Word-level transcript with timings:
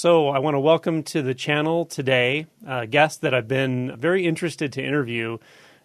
So, 0.00 0.28
I 0.28 0.38
want 0.38 0.54
to 0.54 0.60
welcome 0.60 1.02
to 1.02 1.22
the 1.22 1.34
channel 1.34 1.84
today 1.84 2.46
a 2.64 2.86
guest 2.86 3.22
that 3.22 3.34
I've 3.34 3.48
been 3.48 3.96
very 3.96 4.28
interested 4.28 4.72
to 4.74 4.80
interview. 4.80 5.38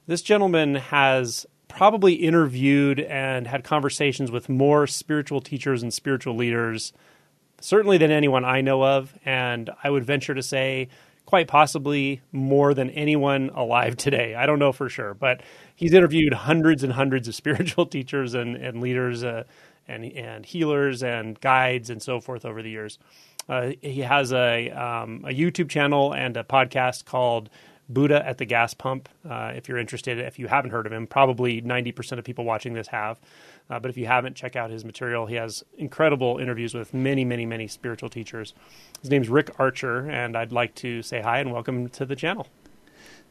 This 0.05 0.21
gentleman 0.21 0.75
has 0.75 1.47
probably 1.67 2.13
interviewed 2.13 2.99
and 2.99 3.47
had 3.47 3.63
conversations 3.63 4.29
with 4.29 4.49
more 4.49 4.85
spiritual 4.85 5.41
teachers 5.41 5.81
and 5.81 5.91
spiritual 5.91 6.35
leaders, 6.35 6.93
certainly 7.59 7.97
than 7.97 8.11
anyone 8.11 8.45
I 8.45 8.61
know 8.61 8.85
of. 8.85 9.17
And 9.25 9.71
I 9.83 9.89
would 9.89 10.05
venture 10.05 10.35
to 10.35 10.43
say, 10.43 10.89
quite 11.25 11.47
possibly 11.47 12.21
more 12.31 12.75
than 12.75 12.91
anyone 12.91 13.49
alive 13.55 13.97
today. 13.97 14.35
I 14.35 14.45
don't 14.45 14.59
know 14.59 14.73
for 14.73 14.89
sure, 14.89 15.15
but 15.15 15.41
he's 15.75 15.91
interviewed 15.91 16.33
hundreds 16.33 16.83
and 16.83 16.93
hundreds 16.93 17.27
of 17.27 17.33
spiritual 17.43 17.87
teachers 17.87 18.35
and, 18.35 18.57
and 18.57 18.79
leaders 18.79 19.23
uh, 19.23 19.45
and, 19.87 20.05
and 20.05 20.45
healers 20.45 21.01
and 21.01 21.39
guides 21.41 21.89
and 21.89 21.99
so 21.99 22.19
forth 22.19 22.45
over 22.45 22.61
the 22.61 22.69
years. 22.69 22.99
Uh, 23.49 23.71
he 23.81 24.01
has 24.01 24.31
a, 24.31 24.69
um, 24.69 25.25
a 25.27 25.33
YouTube 25.33 25.69
channel 25.69 26.13
and 26.13 26.37
a 26.37 26.43
podcast 26.43 27.05
called 27.05 27.49
Buddha 27.89 28.25
at 28.25 28.37
the 28.37 28.45
Gas 28.45 28.73
Pump. 28.73 29.09
Uh, 29.29 29.53
if 29.55 29.67
you're 29.67 29.77
interested, 29.77 30.17
if 30.19 30.39
you 30.39 30.47
haven't 30.47 30.71
heard 30.71 30.85
of 30.85 30.93
him, 30.93 31.07
probably 31.07 31.61
90% 31.61 32.17
of 32.17 32.23
people 32.23 32.45
watching 32.45 32.73
this 32.73 32.87
have. 32.87 33.19
Uh, 33.69 33.79
but 33.79 33.89
if 33.89 33.97
you 33.97 34.05
haven't, 34.05 34.35
check 34.35 34.55
out 34.55 34.69
his 34.69 34.83
material. 34.85 35.25
He 35.25 35.35
has 35.35 35.63
incredible 35.77 36.37
interviews 36.37 36.73
with 36.73 36.93
many, 36.93 37.25
many, 37.25 37.45
many 37.45 37.67
spiritual 37.67 38.09
teachers. 38.09 38.53
His 39.01 39.09
name's 39.09 39.29
Rick 39.29 39.51
Archer, 39.59 40.09
and 40.09 40.35
I'd 40.35 40.51
like 40.51 40.75
to 40.75 41.01
say 41.01 41.21
hi 41.21 41.39
and 41.39 41.51
welcome 41.51 41.89
to 41.89 42.05
the 42.05 42.15
channel. 42.15 42.47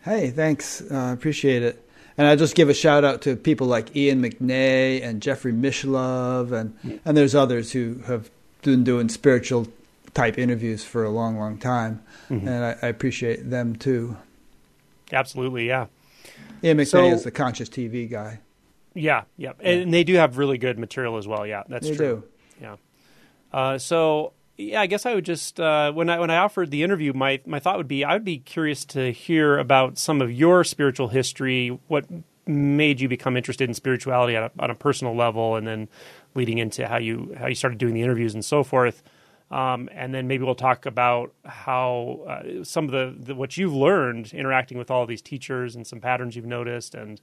Hey, 0.03 0.31
thanks. 0.31 0.81
Uh, 0.83 1.11
appreciate 1.12 1.62
it. 1.62 1.89
And 2.19 2.27
I 2.27 2.37
just 2.37 2.55
give 2.55 2.69
a 2.69 2.75
shout 2.75 3.05
out 3.05 3.22
to 3.22 3.37
people 3.37 3.67
like 3.67 3.97
Ian 3.97 4.22
McNay 4.22 5.03
and 5.03 5.22
Jeffrey 5.22 5.53
Mishlove, 5.53 6.53
and 6.53 7.00
and 7.06 7.17
there's 7.17 7.34
others 7.34 7.72
who 7.72 8.00
have 8.06 8.31
been 8.61 8.84
doing 8.84 9.09
spiritual 9.09 9.67
type 10.15 10.39
interviews 10.39 10.85
for 10.85 11.05
a 11.05 11.11
long, 11.11 11.39
long 11.39 11.59
time, 11.59 12.03
mm-hmm. 12.31 12.47
and 12.47 12.65
I, 12.65 12.77
I, 12.83 12.89
appreciate 12.89 13.49
them 13.49 13.77
too. 13.77 14.17
Absolutely, 15.13 15.67
yeah. 15.67 15.87
Ian 16.63 16.79
McNay 16.79 16.87
so, 16.87 17.05
is 17.07 17.25
the 17.25 17.31
conscious 17.31 17.69
TV 17.69 18.11
guy. 18.11 18.41
Yeah, 18.95 19.23
yeah, 19.37 19.53
and 19.61 19.93
they 19.93 20.05
do 20.05 20.15
have 20.15 20.39
really 20.39 20.59
good 20.59 20.79
material 20.79 21.17
as 21.17 21.27
well. 21.27 21.47
Yeah, 21.47 21.63
that's 21.69 21.89
they 21.89 21.97
true. 21.97 22.25
Do. 22.61 22.65
Yeah. 22.65 22.77
Uh, 23.53 23.79
so 23.79 24.33
yeah, 24.57 24.81
I 24.81 24.87
guess 24.87 25.07
I 25.07 25.15
would 25.15 25.25
just 25.25 25.59
uh, 25.59 25.93
when 25.93 26.11
I 26.11 26.19
when 26.19 26.31
I 26.31 26.39
offered 26.39 26.71
the 26.71 26.83
interview, 26.83 27.13
my 27.13 27.41
my 27.47 27.59
thought 27.59 27.79
would 27.79 27.89
be 27.89 28.05
I 28.05 28.13
would 28.13 28.25
be 28.25 28.39
curious 28.39 28.85
to 28.87 29.13
hear 29.13 29.59
about 29.59 29.99
some 29.99 30.21
of 30.21 30.31
your 30.31 30.65
spiritual 30.65 31.09
history. 31.09 31.79
What 31.89 32.07
made 32.47 33.01
you 33.01 33.09
become 33.09 33.37
interested 33.37 33.69
in 33.69 33.75
spirituality 33.75 34.37
on 34.37 34.45
a, 34.45 34.51
on 34.59 34.71
a 34.71 34.75
personal 34.75 35.17
level, 35.17 35.57
and 35.57 35.67
then 35.67 35.89
leading 36.35 36.59
into 36.59 36.87
how 36.87 36.99
you 36.99 37.35
how 37.39 37.47
you 37.47 37.55
started 37.55 37.79
doing 37.79 37.95
the 37.95 38.03
interviews 38.03 38.35
and 38.35 38.45
so 38.45 38.63
forth. 38.63 39.03
Um, 39.53 39.91
and 39.92 40.14
then 40.14 40.27
maybe 40.27 40.45
we'll 40.45 40.55
talk 40.55 40.86
about 40.86 41.34
how 41.45 42.20
uh, 42.27 42.64
some 42.64 42.86
of 42.86 42.91
the, 42.91 43.14
the, 43.27 43.34
what 43.34 43.59
you've 43.59 43.75
learned 43.75 44.33
interacting 44.33 44.78
with 44.78 44.91
all 44.91 45.05
these 45.05 45.20
teachers 45.20 45.77
and 45.77 45.86
some 45.86 46.00
patterns 46.00 46.34
you've 46.34 46.47
noticed, 46.47 46.94
and 46.94 47.20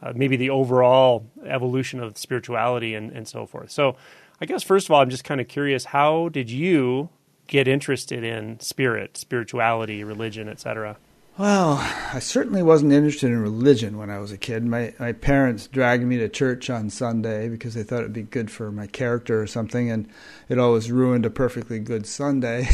uh, 0.00 0.12
maybe 0.14 0.36
the 0.36 0.50
overall 0.50 1.26
evolution 1.44 1.98
of 1.98 2.16
spirituality 2.16 2.94
and, 2.94 3.10
and 3.10 3.26
so 3.26 3.44
forth. 3.44 3.72
So, 3.72 3.96
I 4.40 4.46
guess 4.46 4.62
first 4.62 4.86
of 4.86 4.92
all, 4.92 5.00
I'm 5.00 5.10
just 5.10 5.24
kind 5.24 5.40
of 5.40 5.48
curious: 5.48 5.86
how 5.86 6.28
did 6.28 6.48
you 6.48 7.08
get 7.48 7.66
interested 7.66 8.22
in 8.22 8.60
spirit, 8.60 9.16
spirituality, 9.16 10.04
religion, 10.04 10.48
etc.? 10.48 10.96
Well, 11.36 11.78
I 12.12 12.20
certainly 12.20 12.62
wasn't 12.62 12.92
interested 12.92 13.26
in 13.26 13.42
religion 13.42 13.98
when 13.98 14.08
I 14.08 14.20
was 14.20 14.30
a 14.30 14.38
kid. 14.38 14.64
My 14.64 14.94
my 15.00 15.10
parents 15.10 15.66
dragged 15.66 16.04
me 16.04 16.16
to 16.18 16.28
church 16.28 16.70
on 16.70 16.90
Sunday 16.90 17.48
because 17.48 17.74
they 17.74 17.82
thought 17.82 18.00
it'd 18.00 18.12
be 18.12 18.22
good 18.22 18.52
for 18.52 18.70
my 18.70 18.86
character 18.86 19.42
or 19.42 19.48
something, 19.48 19.90
and 19.90 20.08
it 20.48 20.60
always 20.60 20.92
ruined 20.92 21.26
a 21.26 21.30
perfectly 21.30 21.80
good 21.80 22.06
Sunday. 22.06 22.68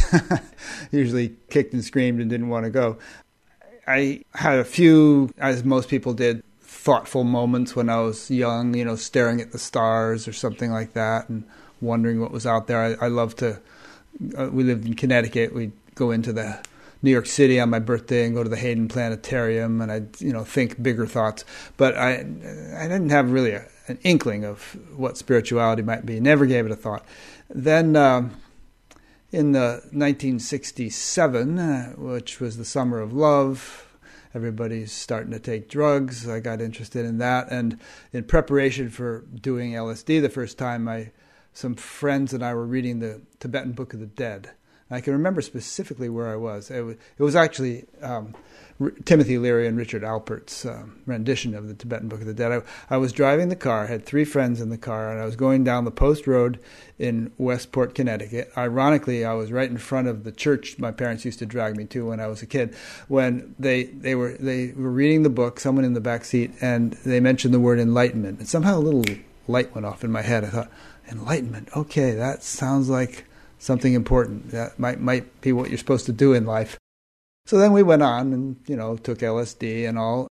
Usually 0.91 1.35
kicked 1.49 1.73
and 1.73 1.83
screamed 1.83 2.21
and 2.21 2.29
didn't 2.29 2.49
want 2.49 2.65
to 2.65 2.69
go. 2.69 2.99
I 3.87 4.21
had 4.35 4.59
a 4.59 4.63
few, 4.63 5.31
as 5.39 5.63
most 5.63 5.89
people 5.89 6.13
did, 6.13 6.43
thoughtful 6.61 7.23
moments 7.23 7.75
when 7.75 7.89
I 7.89 8.01
was 8.01 8.29
young. 8.29 8.75
You 8.75 8.85
know, 8.85 8.95
staring 8.95 9.41
at 9.41 9.53
the 9.53 9.59
stars 9.59 10.27
or 10.27 10.33
something 10.33 10.69
like 10.69 10.93
that, 10.93 11.29
and 11.29 11.45
wondering 11.81 12.21
what 12.21 12.31
was 12.31 12.45
out 12.45 12.67
there. 12.67 12.79
I, 12.79 13.05
I 13.05 13.07
love 13.07 13.35
to. 13.37 13.59
Uh, 14.37 14.49
we 14.51 14.63
lived 14.63 14.85
in 14.85 14.93
Connecticut. 14.93 15.51
We'd 15.51 15.71
go 15.95 16.11
into 16.11 16.31
the 16.31 16.63
New 17.01 17.11
York 17.11 17.25
City 17.25 17.59
on 17.59 17.69
my 17.69 17.79
birthday 17.79 18.25
and 18.25 18.35
go 18.35 18.43
to 18.43 18.49
the 18.49 18.57
Hayden 18.57 18.87
Planetarium, 18.87 19.81
and 19.81 19.91
I'd 19.91 20.21
you 20.21 20.31
know 20.31 20.43
think 20.43 20.81
bigger 20.81 21.05
thoughts. 21.05 21.45
But 21.77 21.97
I 21.97 22.13
I 22.13 22.87
didn't 22.87 23.09
have 23.09 23.31
really 23.31 23.51
a, 23.51 23.65
an 23.87 23.99
inkling 24.03 24.45
of 24.45 24.77
what 24.95 25.17
spirituality 25.17 25.81
might 25.81 26.05
be. 26.05 26.19
Never 26.19 26.45
gave 26.45 26.65
it 26.65 26.71
a 26.71 26.75
thought. 26.75 27.05
Then. 27.49 27.95
Um, 27.95 28.37
in 29.31 29.53
the 29.53 29.79
1967, 29.93 31.57
uh, 31.57 31.93
which 31.93 32.41
was 32.41 32.57
the 32.57 32.65
summer 32.65 32.99
of 32.99 33.13
love, 33.13 33.87
everybody's 34.33 34.91
starting 34.91 35.31
to 35.31 35.39
take 35.39 35.69
drugs. 35.69 36.27
I 36.27 36.39
got 36.41 36.61
interested 36.61 37.05
in 37.05 37.17
that, 37.19 37.49
and 37.49 37.79
in 38.11 38.25
preparation 38.25 38.89
for 38.89 39.21
doing 39.33 39.71
LSD 39.71 40.21
the 40.21 40.29
first 40.29 40.57
time, 40.57 40.87
I 40.87 41.11
some 41.53 41.75
friends 41.75 42.33
and 42.33 42.43
I 42.43 42.53
were 42.53 42.65
reading 42.65 42.99
the 42.99 43.21
Tibetan 43.39 43.73
Book 43.73 43.93
of 43.93 43.99
the 43.99 44.05
Dead, 44.05 44.51
I 44.91 45.01
can 45.01 45.13
remember 45.13 45.41
specifically 45.41 46.09
where 46.09 46.27
I 46.27 46.35
was. 46.35 46.69
It 46.69 46.81
was, 46.81 46.95
it 47.17 47.23
was 47.23 47.35
actually 47.35 47.85
um, 48.01 48.35
R- 48.81 48.91
Timothy 49.05 49.37
Leary 49.37 49.67
and 49.67 49.77
Richard 49.77 50.03
Alpert's 50.03 50.65
um, 50.65 50.99
rendition 51.05 51.55
of 51.55 51.67
the 51.67 51.73
Tibetan 51.73 52.09
Book 52.09 52.19
of 52.19 52.27
the 52.27 52.33
Dead. 52.33 52.51
I, 52.51 52.61
I, 52.89 52.97
was 52.97 53.13
driving 53.13 53.49
the 53.49 53.55
car, 53.55 53.87
had 53.87 54.05
three 54.05 54.25
friends 54.25 54.59
in 54.59 54.69
the 54.69 54.77
car, 54.77 55.11
and 55.11 55.21
I 55.21 55.25
was 55.25 55.35
going 55.37 55.63
down 55.63 55.85
the 55.85 55.91
post 55.91 56.27
road 56.27 56.59
in 56.99 57.31
Westport, 57.37 57.95
Connecticut. 57.95 58.51
Ironically, 58.57 59.23
I 59.23 59.33
was 59.33 59.51
right 59.51 59.69
in 59.69 59.77
front 59.77 60.07
of 60.07 60.23
the 60.23 60.31
church 60.31 60.77
my 60.77 60.91
parents 60.91 61.23
used 61.23 61.39
to 61.39 61.45
drag 61.45 61.77
me 61.77 61.85
to 61.85 62.07
when 62.07 62.19
I 62.19 62.27
was 62.27 62.41
a 62.41 62.47
kid. 62.47 62.75
When 63.07 63.55
they, 63.57 63.83
they 63.83 64.15
were 64.15 64.33
they 64.33 64.73
were 64.75 64.91
reading 64.91 65.23
the 65.23 65.29
book, 65.29 65.59
someone 65.59 65.85
in 65.85 65.93
the 65.93 66.01
back 66.01 66.25
seat, 66.25 66.51
and 66.59 66.93
they 67.05 67.19
mentioned 67.19 67.53
the 67.53 67.59
word 67.59 67.79
enlightenment. 67.79 68.39
And 68.39 68.47
somehow 68.47 68.77
a 68.77 68.79
little 68.79 69.05
light 69.47 69.73
went 69.73 69.85
off 69.85 70.03
in 70.03 70.11
my 70.11 70.21
head. 70.21 70.43
I 70.43 70.47
thought, 70.47 70.71
enlightenment. 71.09 71.69
Okay, 71.75 72.11
that 72.11 72.43
sounds 72.43 72.89
like 72.89 73.25
something 73.61 73.93
important. 73.93 74.51
That 74.51 74.77
might 74.77 74.99
might 74.99 75.39
be 75.41 75.53
what 75.53 75.69
you're 75.69 75.77
supposed 75.77 76.07
to 76.07 76.11
do 76.11 76.33
in 76.33 76.45
life. 76.45 76.77
So 77.45 77.57
then 77.57 77.71
we 77.73 77.83
went 77.83 78.03
on 78.03 78.33
and, 78.33 78.57
you 78.67 78.75
know, 78.75 78.97
took 78.97 79.19
LSD 79.19 79.87
and 79.87 79.97
all. 79.97 80.27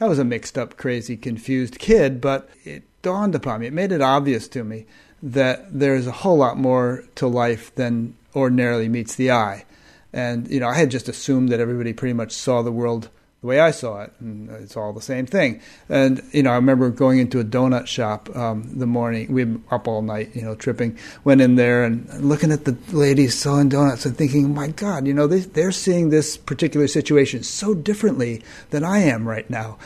I 0.00 0.06
was 0.06 0.18
a 0.18 0.24
mixed 0.24 0.58
up, 0.58 0.76
crazy, 0.76 1.16
confused 1.16 1.78
kid, 1.78 2.20
but 2.20 2.48
it 2.64 2.84
dawned 3.02 3.34
upon 3.34 3.60
me, 3.60 3.66
it 3.66 3.72
made 3.72 3.92
it 3.92 4.02
obvious 4.02 4.48
to 4.48 4.64
me 4.64 4.86
that 5.22 5.78
there's 5.78 6.06
a 6.06 6.12
whole 6.12 6.36
lot 6.36 6.58
more 6.58 7.04
to 7.14 7.26
life 7.26 7.74
than 7.74 8.14
ordinarily 8.34 8.88
meets 8.88 9.14
the 9.14 9.30
eye. 9.30 9.64
And, 10.12 10.48
you 10.48 10.60
know, 10.60 10.68
I 10.68 10.74
had 10.74 10.90
just 10.90 11.08
assumed 11.08 11.48
that 11.50 11.60
everybody 11.60 11.92
pretty 11.92 12.12
much 12.12 12.32
saw 12.32 12.62
the 12.62 12.72
world 12.72 13.08
the 13.46 13.50
way 13.50 13.60
I 13.60 13.70
saw 13.70 14.02
it, 14.02 14.12
and 14.18 14.50
it's 14.50 14.76
all 14.76 14.92
the 14.92 15.00
same 15.00 15.24
thing. 15.24 15.60
And 15.88 16.20
you 16.32 16.42
know, 16.42 16.50
I 16.50 16.56
remember 16.56 16.90
going 16.90 17.20
into 17.20 17.38
a 17.38 17.44
donut 17.44 17.86
shop 17.86 18.34
um, 18.34 18.76
the 18.76 18.86
morning. 18.86 19.32
We 19.32 19.44
were 19.44 19.60
up 19.70 19.86
all 19.86 20.02
night, 20.02 20.34
you 20.34 20.42
know, 20.42 20.56
tripping. 20.56 20.98
Went 21.22 21.40
in 21.40 21.54
there 21.54 21.84
and 21.84 22.12
looking 22.20 22.50
at 22.50 22.64
the 22.64 22.76
ladies 22.90 23.38
selling 23.38 23.68
donuts 23.68 24.04
and 24.04 24.16
thinking, 24.16 24.52
"My 24.52 24.68
God, 24.68 25.06
you 25.06 25.14
know, 25.14 25.28
they, 25.28 25.40
they're 25.40 25.70
seeing 25.70 26.10
this 26.10 26.36
particular 26.36 26.88
situation 26.88 27.44
so 27.44 27.72
differently 27.72 28.42
than 28.70 28.82
I 28.82 28.98
am 28.98 29.28
right 29.28 29.48
now." 29.48 29.78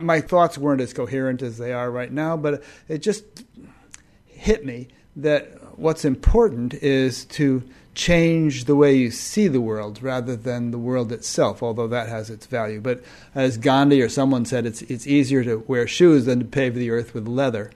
My 0.00 0.20
thoughts 0.20 0.56
weren't 0.56 0.80
as 0.80 0.92
coherent 0.92 1.42
as 1.42 1.58
they 1.58 1.72
are 1.72 1.90
right 1.90 2.12
now, 2.12 2.36
but 2.36 2.62
it 2.86 2.98
just 2.98 3.24
hit 4.24 4.64
me 4.64 4.86
that 5.16 5.50
what's 5.78 6.04
important 6.04 6.74
is 6.74 7.24
to 7.24 7.62
change 7.94 8.64
the 8.64 8.76
way 8.76 8.94
you 8.94 9.10
see 9.10 9.48
the 9.48 9.60
world 9.60 10.02
rather 10.02 10.36
than 10.36 10.70
the 10.70 10.78
world 10.78 11.10
itself, 11.10 11.62
although 11.62 11.88
that 11.88 12.08
has 12.08 12.30
its 12.30 12.46
value. 12.46 12.80
But 12.80 13.02
as 13.34 13.56
Gandhi 13.56 14.00
or 14.00 14.08
someone 14.08 14.44
said, 14.44 14.66
it's, 14.66 14.82
it's 14.82 15.06
easier 15.06 15.42
to 15.44 15.64
wear 15.66 15.86
shoes 15.86 16.24
than 16.24 16.38
to 16.38 16.44
pave 16.44 16.74
the 16.74 16.90
earth 16.90 17.14
with 17.14 17.26
leather. 17.26 17.72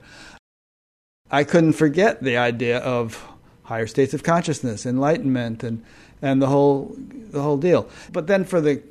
I 1.31 1.43
couldn't 1.43 1.73
forget 1.73 2.23
the 2.23 2.37
idea 2.37 2.77
of 2.79 3.27
higher 3.63 3.87
states 3.87 4.13
of 4.13 4.23
consciousness, 4.23 4.85
enlightenment, 4.85 5.63
and, 5.63 5.83
and 6.21 6.41
the, 6.41 6.47
whole, 6.47 6.95
the 6.97 7.41
whole 7.41 7.57
deal. 7.57 7.89
But 8.11 8.27
then 8.27 8.45
for 8.45 8.61
the 8.61 8.81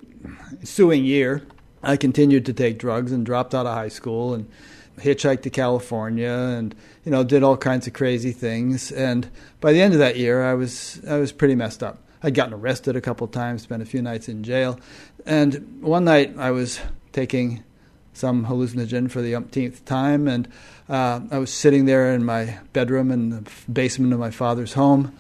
ensuing 0.60 1.04
year, 1.04 1.42
I 1.82 1.96
continued 1.96 2.46
to 2.46 2.52
take 2.52 2.78
drugs 2.78 3.12
and 3.12 3.24
dropped 3.24 3.54
out 3.54 3.66
of 3.66 3.74
high 3.74 3.88
school 3.88 4.34
and 4.34 4.48
hitchhiked 4.98 5.42
to 5.42 5.50
California 5.50 6.30
and 6.30 6.74
you 7.04 7.12
know 7.12 7.24
did 7.24 7.42
all 7.42 7.56
kinds 7.56 7.86
of 7.86 7.92
crazy 7.92 8.32
things. 8.32 8.92
And 8.92 9.28
by 9.60 9.72
the 9.72 9.80
end 9.80 9.92
of 9.92 9.98
that 10.00 10.16
year, 10.16 10.44
I 10.44 10.54
was 10.54 11.00
I 11.08 11.16
was 11.16 11.32
pretty 11.32 11.54
messed 11.54 11.82
up. 11.82 11.98
I'd 12.22 12.34
gotten 12.34 12.54
arrested 12.54 12.94
a 12.94 13.00
couple 13.00 13.26
times, 13.26 13.62
spent 13.62 13.82
a 13.82 13.86
few 13.86 14.00
nights 14.00 14.28
in 14.28 14.44
jail, 14.44 14.78
and 15.26 15.82
one 15.82 16.04
night 16.04 16.38
I 16.38 16.52
was 16.52 16.80
taking 17.12 17.64
some 18.12 18.46
hallucinogen 18.46 19.10
for 19.10 19.22
the 19.22 19.34
umpteenth 19.34 19.84
time, 19.84 20.28
and 20.28 20.48
uh, 20.88 21.20
I 21.30 21.38
was 21.38 21.52
sitting 21.52 21.86
there 21.86 22.12
in 22.14 22.24
my 22.24 22.58
bedroom 22.72 23.10
in 23.10 23.30
the 23.30 23.50
basement 23.72 24.12
of 24.12 24.18
my 24.18 24.30
father's 24.30 24.74
home, 24.74 25.16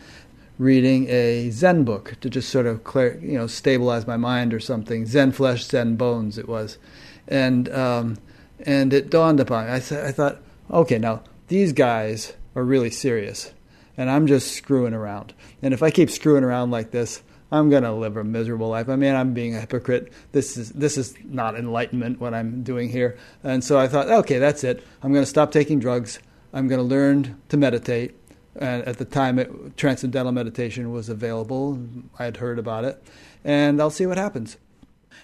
reading 0.58 1.08
a 1.08 1.50
Zen 1.50 1.84
book 1.84 2.16
to 2.20 2.30
just 2.30 2.50
sort 2.50 2.66
of 2.66 2.84
clear, 2.84 3.18
you 3.22 3.38
know, 3.38 3.46
stabilize 3.46 4.06
my 4.06 4.16
mind 4.16 4.52
or 4.52 4.60
something. 4.60 5.06
Zen 5.06 5.32
flesh, 5.32 5.64
Zen 5.64 5.96
bones, 5.96 6.38
it 6.38 6.48
was, 6.48 6.78
and 7.26 7.68
um, 7.70 8.18
and 8.60 8.92
it 8.92 9.10
dawned 9.10 9.40
upon 9.40 9.66
me. 9.66 9.72
I, 9.72 9.80
th- 9.80 10.00
I 10.00 10.12
thought, 10.12 10.40
okay, 10.70 10.98
now 10.98 11.22
these 11.48 11.72
guys 11.72 12.34
are 12.54 12.64
really 12.64 12.90
serious. 12.90 13.52
and 13.96 14.10
I'm 14.10 14.26
just 14.26 14.54
screwing 14.54 14.94
around. 14.94 15.34
And 15.62 15.74
if 15.74 15.82
I 15.82 15.90
keep 15.90 16.10
screwing 16.10 16.44
around 16.44 16.70
like 16.70 16.90
this, 16.90 17.22
I'm 17.50 17.68
going 17.68 17.82
to 17.82 17.92
live 17.92 18.16
a 18.16 18.24
miserable 18.24 18.68
life. 18.68 18.88
I 18.88 18.96
mean, 18.96 19.14
I'm 19.14 19.34
being 19.34 19.54
a 19.54 19.60
hypocrite. 19.60 20.10
This 20.32 20.56
is 20.56 20.70
this 20.70 20.96
is 20.96 21.14
not 21.24 21.54
enlightenment 21.54 22.18
what 22.18 22.32
I'm 22.32 22.62
doing 22.62 22.88
here. 22.88 23.18
And 23.44 23.62
so 23.62 23.78
I 23.78 23.88
thought, 23.88 24.08
okay, 24.08 24.38
that's 24.38 24.64
it. 24.64 24.82
I'm 25.02 25.12
going 25.12 25.22
to 25.22 25.28
stop 25.30 25.52
taking 25.52 25.78
drugs. 25.78 26.18
I'm 26.54 26.66
going 26.66 26.78
to 26.78 26.84
learn 26.84 27.40
to 27.50 27.56
meditate. 27.56 28.16
And 28.56 28.84
at 28.84 28.98
the 28.98 29.04
time, 29.04 29.38
it, 29.38 29.76
transcendental 29.76 30.32
meditation 30.32 30.92
was 30.92 31.08
available. 31.08 31.78
I 32.18 32.24
had 32.24 32.38
heard 32.38 32.58
about 32.58 32.84
it, 32.84 33.02
and 33.44 33.80
I'll 33.80 33.90
see 33.90 34.04
what 34.04 34.18
happens. 34.18 34.58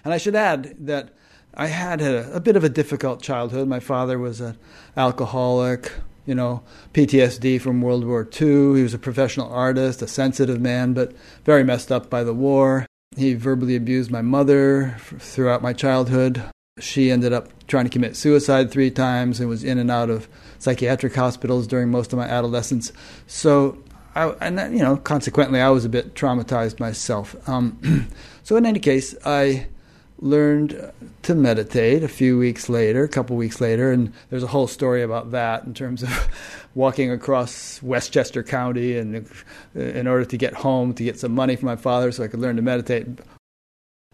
And 0.03 0.13
I 0.13 0.17
should 0.17 0.35
add 0.35 0.75
that 0.79 1.13
I 1.53 1.67
had 1.67 2.01
a, 2.01 2.33
a 2.33 2.39
bit 2.39 2.55
of 2.55 2.63
a 2.63 2.69
difficult 2.69 3.21
childhood. 3.21 3.67
My 3.67 3.79
father 3.79 4.17
was 4.17 4.39
an 4.39 4.57
alcoholic, 4.95 5.91
you 6.25 6.35
know, 6.35 6.63
PTSD 6.93 7.59
from 7.59 7.81
World 7.81 8.05
War 8.05 8.21
II. 8.21 8.77
He 8.77 8.83
was 8.83 8.93
a 8.93 8.99
professional 8.99 9.51
artist, 9.51 10.01
a 10.01 10.07
sensitive 10.07 10.61
man, 10.61 10.93
but 10.93 11.13
very 11.45 11.63
messed 11.63 11.91
up 11.91 12.09
by 12.09 12.23
the 12.23 12.33
war. 12.33 12.85
He 13.17 13.33
verbally 13.33 13.75
abused 13.75 14.11
my 14.11 14.21
mother 14.21 14.95
throughout 14.99 15.61
my 15.61 15.73
childhood. 15.73 16.43
She 16.79 17.11
ended 17.11 17.33
up 17.33 17.49
trying 17.67 17.85
to 17.85 17.89
commit 17.89 18.15
suicide 18.15 18.71
three 18.71 18.91
times 18.91 19.39
and 19.39 19.49
was 19.49 19.63
in 19.63 19.77
and 19.77 19.91
out 19.91 20.09
of 20.09 20.29
psychiatric 20.59 21.15
hospitals 21.15 21.67
during 21.67 21.89
most 21.89 22.13
of 22.13 22.19
my 22.19 22.25
adolescence. 22.25 22.93
So, 23.27 23.77
I, 24.15 24.29
and 24.41 24.57
you 24.77 24.83
know, 24.83 24.97
consequently, 24.97 25.59
I 25.59 25.69
was 25.69 25.83
a 25.83 25.89
bit 25.89 26.13
traumatized 26.13 26.79
myself. 26.79 27.35
Um, 27.49 28.07
so, 28.43 28.55
in 28.55 28.65
any 28.65 28.79
case, 28.79 29.15
I 29.25 29.67
learned 30.21 30.91
to 31.23 31.35
meditate 31.35 32.03
a 32.03 32.07
few 32.07 32.37
weeks 32.37 32.69
later, 32.69 33.03
a 33.03 33.07
couple 33.07 33.35
weeks 33.35 33.61
later, 33.61 33.91
and 33.91 34.11
there's 34.29 34.43
a 34.43 34.47
whole 34.47 34.67
story 34.67 35.01
about 35.01 35.31
that 35.31 35.63
in 35.63 35.73
terms 35.73 36.03
of 36.03 36.29
walking 36.75 37.11
across 37.11 37.81
Westchester 37.81 38.43
County 38.43 38.97
and 38.97 39.25
uh, 39.75 39.79
in 39.79 40.07
order 40.07 40.25
to 40.25 40.37
get 40.37 40.53
home 40.53 40.93
to 40.93 41.03
get 41.03 41.19
some 41.19 41.33
money 41.33 41.55
from 41.55 41.67
my 41.67 41.75
father 41.75 42.11
so 42.11 42.23
I 42.23 42.27
could 42.27 42.39
learn 42.39 42.57
to 42.57 42.61
meditate. 42.61 43.07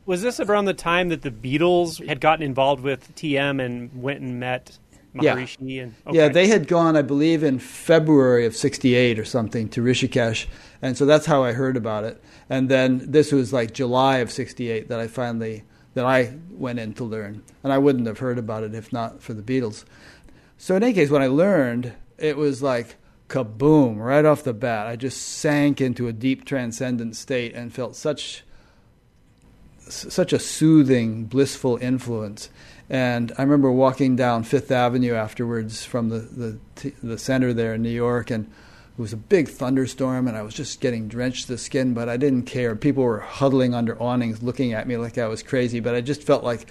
Was 0.05 0.21
this 0.21 0.39
around 0.39 0.65
the 0.65 0.73
time 0.73 1.09
that 1.09 1.23
the 1.23 1.31
Beatles 1.31 2.05
had 2.07 2.21
gotten 2.21 2.45
involved 2.45 2.83
with 2.83 3.15
TM 3.15 3.63
and 3.63 3.89
went 4.01 4.21
and 4.21 4.39
met 4.39 4.77
Maharishi? 5.15 5.57
Yeah, 5.59 5.83
and, 5.83 5.95
okay. 6.05 6.17
yeah 6.17 6.27
they 6.27 6.47
had 6.47 6.67
gone, 6.67 6.95
I 6.95 7.01
believe, 7.01 7.41
in 7.41 7.57
February 7.57 8.45
of 8.45 8.55
68 8.55 9.17
or 9.17 9.25
something 9.25 9.67
to 9.69 9.81
Rishikesh. 9.81 10.45
And 10.83 10.95
so 10.95 11.07
that's 11.07 11.25
how 11.25 11.43
I 11.43 11.53
heard 11.53 11.75
about 11.75 12.03
it. 12.03 12.23
And 12.51 12.69
then 12.69 13.01
this 13.09 13.31
was 13.31 13.51
like 13.51 13.73
July 13.73 14.17
of 14.17 14.31
68 14.31 14.89
that 14.89 14.99
I 14.99 15.07
finally 15.07 15.63
that 15.95 16.05
I 16.05 16.37
went 16.51 16.77
in 16.77 16.93
to 16.93 17.03
learn. 17.03 17.43
And 17.63 17.73
I 17.73 17.79
wouldn't 17.79 18.05
have 18.05 18.19
heard 18.19 18.37
about 18.37 18.63
it 18.63 18.75
if 18.75 18.93
not 18.93 19.23
for 19.23 19.33
the 19.33 19.41
Beatles. 19.41 19.85
So, 20.57 20.75
in 20.75 20.83
any 20.83 20.93
case, 20.93 21.09
when 21.09 21.23
I 21.23 21.27
learned, 21.27 21.93
it 22.17 22.37
was 22.37 22.61
like 22.61 22.95
kaboom, 23.27 23.97
right 23.97 24.23
off 24.23 24.43
the 24.43 24.53
bat. 24.53 24.87
I 24.87 24.95
just 24.95 25.21
sank 25.21 25.81
into 25.81 26.07
a 26.07 26.13
deep 26.13 26.45
transcendent 26.45 27.15
state 27.15 27.53
and 27.55 27.73
felt 27.73 27.95
such 27.95 28.43
such 29.87 30.33
a 30.33 30.39
soothing, 30.39 31.25
blissful 31.25 31.77
influence. 31.77 32.49
And 32.89 33.31
I 33.37 33.43
remember 33.43 33.71
walking 33.71 34.15
down 34.15 34.43
Fifth 34.43 34.71
Avenue 34.71 35.13
afterwards 35.13 35.85
from 35.85 36.09
the, 36.09 36.59
the, 36.75 36.93
the 37.03 37.17
center 37.17 37.53
there 37.53 37.75
in 37.75 37.83
New 37.83 37.89
York, 37.89 38.31
and 38.31 38.51
it 38.97 39.01
was 39.01 39.11
a 39.11 39.17
big 39.17 39.49
thunderstorm, 39.49 40.27
and 40.27 40.37
I 40.37 40.41
was 40.41 40.53
just 40.53 40.79
getting 40.79 41.09
drenched 41.09 41.47
to 41.47 41.53
the 41.53 41.57
skin, 41.57 41.93
but 41.93 42.07
I 42.07 42.15
didn't 42.15 42.43
care. 42.43 42.77
People 42.77 43.03
were 43.03 43.19
huddling 43.19 43.73
under 43.73 44.01
awnings 44.01 44.41
looking 44.41 44.71
at 44.71 44.87
me 44.87 44.95
like 44.95 45.17
I 45.17 45.27
was 45.27 45.43
crazy, 45.43 45.81
but 45.81 45.95
I 45.95 45.99
just 45.99 46.23
felt 46.23 46.45
like 46.45 46.69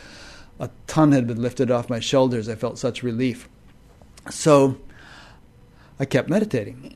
a 0.59 0.71
ton 0.87 1.13
had 1.13 1.27
been 1.27 1.43
lifted 1.43 1.71
off 1.71 1.91
my 1.91 2.01
shoulders. 2.01 2.49
I 2.49 2.55
felt 2.55 2.79
such 2.79 3.03
relief. 3.03 3.47
So 4.31 4.79
I 6.01 6.07
kept 6.07 6.31
meditating. 6.31 6.95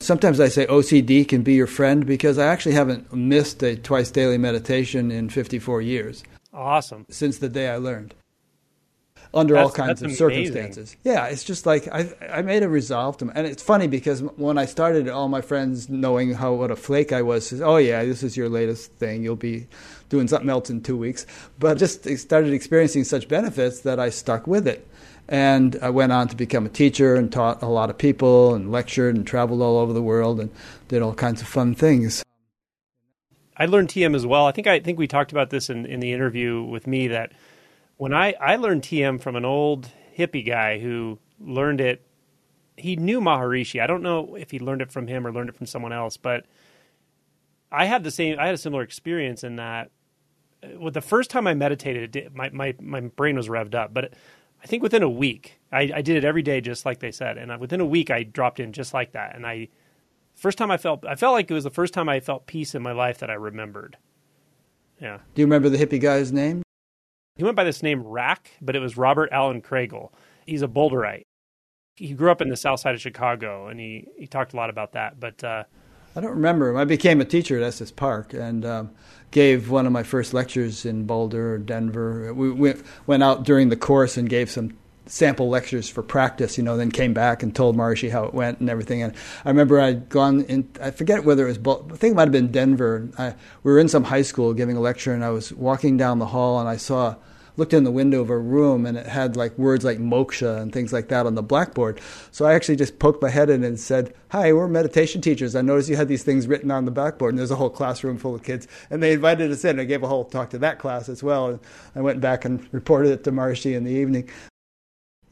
Sometimes 0.00 0.40
I 0.40 0.48
say 0.48 0.66
OCD 0.66 1.26
can 1.28 1.42
be 1.42 1.54
your 1.54 1.66
friend 1.68 2.04
because 2.04 2.36
I 2.36 2.46
actually 2.46 2.74
haven't 2.74 3.12
missed 3.12 3.62
a 3.62 3.76
twice 3.76 4.10
daily 4.10 4.38
meditation 4.38 5.12
in 5.12 5.28
54 5.28 5.82
years. 5.82 6.24
Awesome. 6.52 7.06
Since 7.10 7.38
the 7.38 7.48
day 7.48 7.68
I 7.68 7.76
learned 7.76 8.14
under 9.34 9.54
that's, 9.54 9.70
all 9.70 9.74
kinds 9.74 10.02
of 10.02 10.12
circumstances. 10.12 10.96
Yeah, 11.04 11.26
it's 11.26 11.44
just 11.44 11.66
like 11.66 11.88
I 11.88 12.10
I 12.30 12.42
made 12.42 12.62
a 12.62 12.68
resolve 12.68 13.18
to, 13.18 13.30
and 13.34 13.46
it's 13.46 13.62
funny 13.62 13.86
because 13.86 14.22
when 14.22 14.58
I 14.58 14.64
started, 14.64 15.08
all 15.08 15.28
my 15.28 15.40
friends 15.40 15.88
knowing 15.88 16.34
how 16.34 16.54
what 16.54 16.70
a 16.70 16.76
flake 16.76 17.12
I 17.12 17.22
was, 17.22 17.48
says, 17.48 17.60
"Oh 17.60 17.76
yeah, 17.76 18.04
this 18.04 18.22
is 18.22 18.36
your 18.36 18.48
latest 18.48 18.92
thing. 18.92 19.22
You'll 19.22 19.36
be 19.36 19.66
doing 20.08 20.28
something 20.28 20.50
else 20.50 20.70
in 20.70 20.82
two 20.82 20.96
weeks." 20.96 21.26
But 21.58 21.78
just 21.78 22.08
started 22.18 22.52
experiencing 22.52 23.04
such 23.04 23.28
benefits 23.28 23.80
that 23.80 24.00
I 24.00 24.10
stuck 24.10 24.46
with 24.46 24.66
it. 24.66 24.86
And 25.30 25.78
I 25.82 25.90
went 25.90 26.10
on 26.10 26.28
to 26.28 26.36
become 26.36 26.64
a 26.64 26.70
teacher 26.70 27.14
and 27.14 27.30
taught 27.30 27.62
a 27.62 27.68
lot 27.68 27.90
of 27.90 27.98
people 27.98 28.54
and 28.54 28.72
lectured 28.72 29.14
and 29.14 29.26
traveled 29.26 29.60
all 29.60 29.76
over 29.76 29.92
the 29.92 30.02
world 30.02 30.40
and 30.40 30.50
did 30.88 31.02
all 31.02 31.12
kinds 31.12 31.42
of 31.42 31.48
fun 31.48 31.74
things. 31.74 32.24
I 33.58 33.66
learned 33.66 33.88
TM 33.90 34.14
as 34.14 34.24
well. 34.24 34.46
I 34.46 34.52
think 34.52 34.66
I 34.66 34.80
think 34.80 34.98
we 34.98 35.06
talked 35.06 35.32
about 35.32 35.50
this 35.50 35.68
in, 35.68 35.84
in 35.84 36.00
the 36.00 36.12
interview 36.12 36.62
with 36.62 36.86
me 36.86 37.08
that 37.08 37.32
when 37.98 38.14
I, 38.14 38.34
I 38.40 38.56
learned 38.56 38.82
TM 38.82 39.20
from 39.20 39.36
an 39.36 39.44
old 39.44 39.90
hippie 40.16 40.46
guy 40.46 40.78
who 40.78 41.18
learned 41.38 41.80
it, 41.80 42.02
he 42.76 42.96
knew 42.96 43.20
Maharishi. 43.20 43.82
I 43.82 43.86
don't 43.86 44.02
know 44.02 44.36
if 44.36 44.50
he 44.50 44.58
learned 44.58 44.82
it 44.82 44.90
from 44.90 45.06
him 45.06 45.26
or 45.26 45.32
learned 45.32 45.50
it 45.50 45.56
from 45.56 45.66
someone 45.66 45.92
else, 45.92 46.16
but 46.16 46.46
I 47.70 47.84
had 47.84 48.04
the 48.04 48.10
same. 48.10 48.38
I 48.38 48.46
had 48.46 48.54
a 48.54 48.58
similar 48.58 48.82
experience 48.82 49.44
in 49.44 49.56
that. 49.56 49.90
Uh, 50.62 50.68
well, 50.78 50.90
the 50.90 51.00
first 51.00 51.30
time 51.30 51.46
I 51.46 51.54
meditated, 51.54 52.16
it, 52.16 52.34
my 52.34 52.50
my 52.50 52.74
my 52.80 53.00
brain 53.00 53.36
was 53.36 53.48
revved 53.48 53.74
up, 53.74 53.92
but 53.92 54.14
I 54.62 54.66
think 54.66 54.82
within 54.82 55.02
a 55.02 55.08
week, 55.08 55.58
I, 55.70 55.90
I 55.94 56.02
did 56.02 56.16
it 56.16 56.24
every 56.24 56.42
day, 56.42 56.60
just 56.60 56.84
like 56.84 57.00
they 57.00 57.12
said, 57.12 57.38
and 57.38 57.58
within 57.60 57.80
a 57.80 57.86
week, 57.86 58.10
I 58.10 58.22
dropped 58.22 58.60
in 58.60 58.72
just 58.72 58.92
like 58.92 59.12
that. 59.12 59.36
And 59.36 59.46
I, 59.46 59.68
first 60.34 60.58
time 60.58 60.70
I 60.70 60.76
felt, 60.76 61.04
I 61.06 61.14
felt 61.14 61.34
like 61.34 61.50
it 61.50 61.54
was 61.54 61.64
the 61.64 61.70
first 61.70 61.94
time 61.94 62.08
I 62.08 62.20
felt 62.20 62.46
peace 62.46 62.74
in 62.74 62.82
my 62.82 62.92
life 62.92 63.18
that 63.18 63.30
I 63.30 63.34
remembered. 63.34 63.96
Yeah. 65.00 65.18
Do 65.34 65.42
you 65.42 65.46
remember 65.46 65.68
the 65.68 65.78
hippie 65.78 66.00
guy's 66.00 66.32
name? 66.32 66.62
He 67.38 67.44
went 67.44 67.56
by 67.56 67.64
this 67.64 67.84
name 67.84 68.02
Rack, 68.02 68.50
but 68.60 68.74
it 68.74 68.80
was 68.80 68.96
Robert 68.96 69.30
Allen 69.30 69.62
Kraegel. 69.62 70.10
He's 70.44 70.60
a 70.60 70.68
Boulderite. 70.68 71.26
He 71.94 72.12
grew 72.12 72.32
up 72.32 72.42
in 72.42 72.48
the 72.48 72.56
south 72.56 72.80
side 72.80 72.96
of 72.96 73.00
Chicago, 73.00 73.68
and 73.68 73.78
he, 73.78 74.08
he 74.16 74.26
talked 74.26 74.52
a 74.52 74.56
lot 74.56 74.70
about 74.70 74.92
that. 74.92 75.20
But 75.20 75.44
uh, 75.44 75.62
I 76.16 76.20
don't 76.20 76.32
remember. 76.32 76.76
I 76.76 76.84
became 76.84 77.20
a 77.20 77.24
teacher 77.24 77.56
at 77.56 77.62
Estes 77.62 77.92
Park 77.92 78.34
and 78.34 78.66
um, 78.66 78.90
gave 79.30 79.70
one 79.70 79.86
of 79.86 79.92
my 79.92 80.02
first 80.02 80.34
lectures 80.34 80.84
in 80.84 81.06
Boulder 81.06 81.54
or 81.54 81.58
Denver. 81.58 82.34
We 82.34 82.50
went, 82.50 82.82
went 83.06 83.22
out 83.22 83.44
during 83.44 83.68
the 83.68 83.76
course 83.76 84.16
and 84.16 84.28
gave 84.28 84.50
some 84.50 84.76
sample 85.06 85.48
lectures 85.48 85.88
for 85.88 86.02
practice, 86.02 86.58
you 86.58 86.64
know, 86.64 86.76
then 86.76 86.90
came 86.90 87.14
back 87.14 87.42
and 87.42 87.54
told 87.54 87.76
Maharishi 87.76 88.10
how 88.10 88.24
it 88.24 88.34
went 88.34 88.60
and 88.60 88.68
everything. 88.68 89.02
And 89.02 89.14
I 89.44 89.48
remember 89.48 89.80
I'd 89.80 90.08
gone 90.08 90.42
in, 90.42 90.68
I 90.82 90.90
forget 90.90 91.24
whether 91.24 91.48
it 91.48 91.58
was, 91.58 91.82
I 91.92 91.96
think 91.96 92.12
it 92.12 92.14
might 92.16 92.22
have 92.22 92.32
been 92.32 92.50
Denver. 92.50 93.08
I, 93.16 93.34
we 93.62 93.72
were 93.72 93.78
in 93.78 93.88
some 93.88 94.04
high 94.04 94.22
school 94.22 94.54
giving 94.54 94.76
a 94.76 94.80
lecture 94.80 95.12
and 95.12 95.24
I 95.24 95.30
was 95.30 95.52
walking 95.52 95.96
down 95.96 96.18
the 96.18 96.26
hall 96.26 96.58
and 96.58 96.68
I 96.68 96.76
saw 96.76 97.16
looked 97.58 97.74
in 97.74 97.82
the 97.82 97.90
window 97.90 98.20
of 98.20 98.30
a 98.30 98.38
room 98.38 98.86
and 98.86 98.96
it 98.96 99.06
had 99.06 99.36
like 99.36 99.58
words 99.58 99.84
like 99.84 99.98
moksha 99.98 100.60
and 100.60 100.72
things 100.72 100.92
like 100.92 101.08
that 101.08 101.26
on 101.26 101.34
the 101.34 101.42
blackboard. 101.42 102.00
So 102.30 102.46
I 102.46 102.54
actually 102.54 102.76
just 102.76 103.00
poked 103.00 103.20
my 103.20 103.28
head 103.28 103.50
in 103.50 103.64
and 103.64 103.78
said, 103.78 104.14
Hi, 104.30 104.52
we're 104.52 104.68
meditation 104.68 105.20
teachers. 105.20 105.56
I 105.56 105.62
noticed 105.62 105.88
you 105.88 105.96
had 105.96 106.08
these 106.08 106.22
things 106.22 106.46
written 106.46 106.70
on 106.70 106.84
the 106.84 106.90
blackboard. 106.92 107.32
And 107.32 107.38
there's 107.38 107.50
a 107.50 107.56
whole 107.56 107.68
classroom 107.68 108.16
full 108.16 108.34
of 108.34 108.44
kids. 108.44 108.68
And 108.90 109.02
they 109.02 109.12
invited 109.12 109.50
us 109.50 109.64
in. 109.64 109.80
I 109.80 109.84
gave 109.84 110.04
a 110.04 110.08
whole 110.08 110.24
talk 110.24 110.50
to 110.50 110.58
that 110.58 110.78
class 110.78 111.08
as 111.08 111.22
well. 111.22 111.48
And 111.48 111.60
I 111.96 112.00
went 112.00 112.20
back 112.20 112.44
and 112.44 112.66
reported 112.72 113.10
it 113.10 113.24
to 113.24 113.32
Maharishi 113.32 113.74
in 113.74 113.82
the 113.82 113.90
evening. 113.90 114.30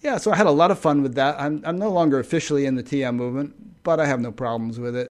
Yeah, 0.01 0.19
so 0.19 0.33
I 0.33 0.37
had 0.37 0.47
a 0.47 0.51
lot 0.51 0.71
of 0.71 0.79
fun 0.79 1.03
with 1.03 1.15
that. 1.15 1.41
I'm, 1.41 1.63
I'm 1.65 1.79
no 1.79 1.91
longer 1.91 2.19
officially 2.19 2.67
in 2.67 2.75
the 2.75 2.83
TM 2.83 3.15
movement, 3.15 3.83
but 3.83 4.01
I 4.01 4.07
have 4.07 4.21
no 4.21 4.33
problems 4.33 4.79
with 4.79 4.95
it. 4.95 5.09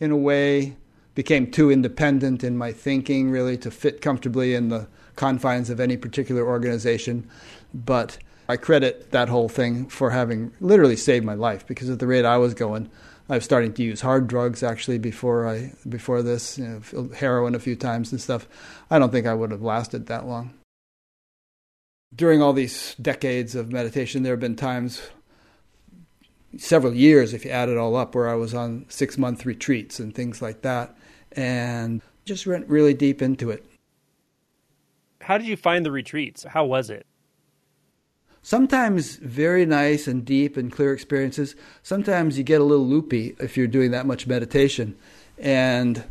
In 0.00 0.10
a 0.10 0.16
way, 0.16 0.76
became 1.14 1.50
too 1.50 1.70
independent 1.70 2.42
in 2.42 2.56
my 2.56 2.72
thinking, 2.72 3.30
really, 3.30 3.56
to 3.58 3.70
fit 3.70 4.00
comfortably 4.00 4.54
in 4.54 4.68
the 4.68 4.88
confines 5.16 5.70
of 5.70 5.80
any 5.80 5.96
particular 5.96 6.46
organization. 6.46 7.28
But 7.74 8.18
I 8.48 8.56
credit 8.56 9.12
that 9.12 9.28
whole 9.28 9.48
thing 9.48 9.86
for 9.86 10.10
having 10.10 10.52
literally 10.60 10.96
saved 10.96 11.24
my 11.24 11.34
life 11.34 11.66
because 11.66 11.88
at 11.90 11.98
the 11.98 12.06
rate 12.06 12.24
I 12.24 12.38
was 12.38 12.54
going, 12.54 12.90
I 13.28 13.36
was 13.36 13.44
starting 13.44 13.72
to 13.74 13.82
use 13.82 14.00
hard 14.00 14.26
drugs 14.26 14.62
actually 14.62 14.98
before 14.98 15.46
I 15.46 15.72
before 15.88 16.22
this, 16.22 16.58
you 16.58 16.82
know, 16.92 17.08
heroin 17.16 17.54
a 17.54 17.60
few 17.60 17.76
times 17.76 18.12
and 18.12 18.20
stuff. 18.20 18.48
I 18.90 18.98
don't 18.98 19.10
think 19.10 19.26
I 19.26 19.34
would 19.34 19.52
have 19.52 19.62
lasted 19.62 20.06
that 20.06 20.26
long. 20.26 20.54
During 22.14 22.42
all 22.42 22.52
these 22.52 22.94
decades 23.00 23.54
of 23.54 23.72
meditation, 23.72 24.22
there 24.22 24.34
have 24.34 24.40
been 24.40 24.56
times, 24.56 25.00
several 26.58 26.92
years 26.92 27.32
if 27.32 27.44
you 27.46 27.50
add 27.50 27.70
it 27.70 27.78
all 27.78 27.96
up, 27.96 28.14
where 28.14 28.28
I 28.28 28.34
was 28.34 28.52
on 28.52 28.84
six 28.88 29.16
month 29.16 29.46
retreats 29.46 29.98
and 29.98 30.14
things 30.14 30.42
like 30.42 30.60
that, 30.60 30.94
and 31.30 32.02
just 32.26 32.46
went 32.46 32.68
really 32.68 32.92
deep 32.92 33.22
into 33.22 33.50
it 33.50 33.64
how 35.22 35.38
did 35.38 35.46
you 35.46 35.56
find 35.56 35.86
the 35.86 35.90
retreats? 35.90 36.44
How 36.44 36.64
was 36.64 36.90
it? 36.90 37.06
Sometimes 38.42 39.16
very 39.16 39.64
nice 39.64 40.08
and 40.08 40.24
deep 40.24 40.56
and 40.56 40.72
clear 40.72 40.92
experiences. 40.92 41.54
Sometimes 41.82 42.36
you 42.36 42.44
get 42.44 42.60
a 42.60 42.64
little 42.64 42.86
loopy 42.86 43.36
if 43.38 43.56
you're 43.56 43.68
doing 43.68 43.92
that 43.92 44.04
much 44.04 44.26
meditation. 44.26 44.96
And 45.38 46.02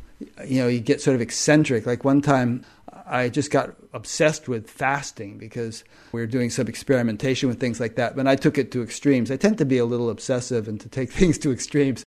you 0.45 0.61
know, 0.61 0.67
you 0.67 0.79
get 0.79 1.01
sort 1.01 1.15
of 1.15 1.21
eccentric. 1.21 1.85
Like 1.85 2.05
one 2.05 2.21
time 2.21 2.63
I 3.05 3.27
just 3.27 3.51
got 3.51 3.75
obsessed 3.93 4.47
with 4.47 4.69
fasting 4.69 5.37
because 5.37 5.83
we 6.13 6.21
were 6.21 6.27
doing 6.27 6.49
some 6.49 6.67
experimentation 6.67 7.49
with 7.49 7.59
things 7.59 7.81
like 7.81 7.95
that. 7.95 8.15
But 8.15 8.27
I 8.27 8.37
took 8.37 8.57
it 8.57 8.71
to 8.71 8.81
extremes. 8.81 9.29
I 9.29 9.35
tend 9.35 9.57
to 9.57 9.65
be 9.65 9.77
a 9.77 9.85
little 9.85 10.09
obsessive 10.09 10.69
and 10.69 10.79
to 10.79 10.87
take 10.87 11.11
things 11.11 11.37
to 11.39 11.51
extremes. 11.51 12.05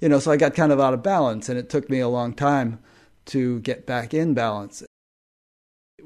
You 0.00 0.08
know, 0.08 0.18
so 0.18 0.30
I 0.30 0.38
got 0.38 0.54
kind 0.54 0.72
of 0.72 0.80
out 0.80 0.92
of 0.92 1.02
balance, 1.02 1.48
and 1.48 1.58
it 1.58 1.70
took 1.70 1.88
me 1.88 2.00
a 2.00 2.08
long 2.08 2.34
time 2.34 2.80
to 3.26 3.60
get 3.60 3.86
back 3.86 4.12
in 4.12 4.34
balance. 4.34 4.82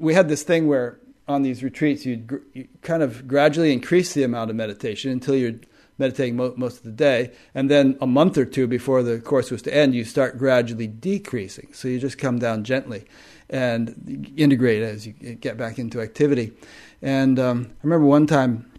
We 0.01 0.13
had 0.13 0.29
this 0.29 0.43
thing 0.43 0.67
where 0.67 0.99
on 1.27 1.43
these 1.43 1.63
retreats, 1.63 2.05
you'd 2.05 2.27
gr- 2.27 2.37
you 2.53 2.67
kind 2.81 3.03
of 3.03 3.27
gradually 3.27 3.71
increase 3.71 4.13
the 4.13 4.23
amount 4.23 4.49
of 4.49 4.55
meditation 4.55 5.11
until 5.11 5.35
you're 5.35 5.59
meditating 5.97 6.35
mo- 6.35 6.53
most 6.57 6.77
of 6.77 6.83
the 6.83 6.91
day. 6.91 7.31
And 7.53 7.69
then 7.69 7.97
a 8.01 8.07
month 8.07 8.37
or 8.37 8.45
two 8.45 8.67
before 8.67 9.03
the 9.03 9.19
course 9.19 9.51
was 9.51 9.61
to 9.63 9.73
end, 9.73 9.93
you 9.93 10.03
start 10.03 10.37
gradually 10.37 10.87
decreasing. 10.87 11.69
So 11.73 11.87
you 11.87 11.99
just 11.99 12.17
come 12.17 12.39
down 12.39 12.63
gently 12.63 13.05
and 13.49 14.33
integrate 14.35 14.81
as 14.81 15.05
you 15.05 15.13
get 15.13 15.57
back 15.57 15.77
into 15.77 16.01
activity. 16.01 16.53
And 17.01 17.39
um, 17.39 17.67
I 17.69 17.83
remember 17.83 18.07
one 18.07 18.25
time 18.25 18.71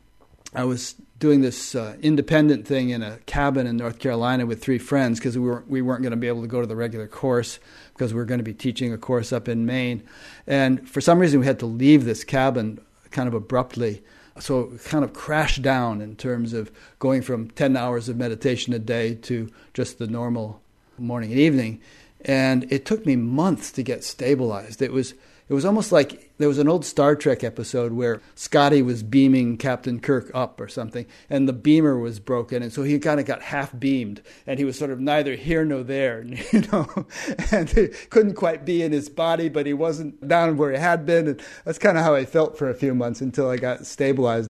I 0.55 0.65
was 0.65 0.95
doing 1.19 1.41
this 1.41 1.77
uh, 1.77 1.97
independent 2.03 2.67
thing 2.67 2.91
in 2.91 3.01
a 3.01 3.19
cabin 3.27 3.67
in 3.67 3.77
North 3.77 4.01
Carolina 4.01 4.45
with 4.45 4.61
three 4.61 4.79
friends 4.79 5.21
because 5.21 5.39
we 5.39 5.47
weren't, 5.47 5.69
we 5.69 5.81
weren't 5.81 6.03
going 6.03 6.11
to 6.11 6.17
be 6.17 6.27
able 6.27 6.43
to 6.43 6.49
go 6.49 6.61
to 6.61 6.67
the 6.67 6.75
regular 6.75 7.07
course 7.07 7.61
because 7.93 8.13
we 8.13 8.19
were 8.19 8.27
going 8.27 8.39
to 8.39 8.45
be 8.45 8.55
teaching 8.55 8.93
a 8.93 8.99
course 8.99 9.33
up 9.33 9.49
in 9.49 9.67
Maine. 9.67 10.03
And 10.47 10.89
for 10.89 11.01
some 11.01 11.19
reason, 11.19 11.41
we 11.41 11.47
had 11.47 11.59
to 11.61 11.67
leave 11.67 12.05
this 12.05 12.25
cabin 12.25 12.81
kind 13.11 13.29
of 13.29 13.35
abruptly. 13.35 14.03
So 14.39 14.73
it 14.75 14.85
kind 14.85 15.05
of 15.05 15.13
crashed 15.13 15.63
down 15.63 16.01
in 16.01 16.17
terms 16.17 16.53
of 16.53 16.71
going 16.99 17.23
from 17.23 17.51
10 17.51 17.77
hours 17.77 18.09
of 18.09 18.17
meditation 18.17 18.73
a 18.73 18.79
day 18.79 19.15
to 19.17 19.51
just 19.75 19.99
the 19.99 20.07
normal 20.07 20.63
morning 20.99 21.31
and 21.31 21.41
evening. 21.41 21.81
And 22.25 22.71
it 22.73 22.87
took 22.87 23.05
me 23.05 23.17
months 23.17 23.71
to 23.73 23.83
get 23.83 24.05
stabilized. 24.05 24.81
It 24.81 24.93
was 24.93 25.15
it 25.49 25.55
was 25.55 25.65
almost 25.65 25.93
like 25.93 26.31
there 26.39 26.49
was 26.49 26.59
an 26.59 26.69
old 26.69 26.85
Star 26.85 27.15
Trek 27.17 27.45
episode 27.45 27.93
where 27.93 28.21
Scotty 28.35 28.83
was 28.83 29.03
beaming 29.03 29.57
Captain 29.57 30.01
Kirk 30.01 30.31
up 30.35 30.61
or 30.61 30.69
something, 30.69 31.07
and 31.29 31.49
the 31.49 31.53
beamer 31.53 31.99
was 31.99 32.21
broken, 32.21 32.63
and 32.63 32.73
so 32.73 32.83
he 32.83 32.99
kind 32.99 33.21
of 33.21 33.27
got 33.27 33.43
half 33.43 33.79
beamed, 33.79 34.23
and 34.47 34.59
he 34.59 34.65
was 34.65 34.79
sort 34.79 34.91
of 34.91 35.01
neither 35.01 35.35
here 35.35 35.65
nor 35.65 35.83
there, 35.83 36.25
you 36.53 36.61
know, 36.73 37.07
and 37.51 37.71
he 37.71 37.89
couldn't 38.11 38.35
quite 38.35 38.65
be 38.65 38.83
in 38.83 38.93
his 38.93 39.09
body, 39.09 39.49
but 39.49 39.67
he 39.67 39.73
wasn't 39.73 40.27
down 40.27 40.57
where 40.57 40.73
he 40.73 40.79
had 40.79 41.05
been, 41.05 41.29
and 41.29 41.43
that's 41.65 41.79
kind 41.79 41.99
of 41.99 42.05
how 42.05 42.15
I 42.15 42.25
felt 42.25 42.57
for 42.57 42.71
a 42.71 42.75
few 42.75 42.95
months 42.95 43.21
until 43.21 43.51
I 43.51 43.57
got 43.57 43.87
stabilized. 43.87 44.49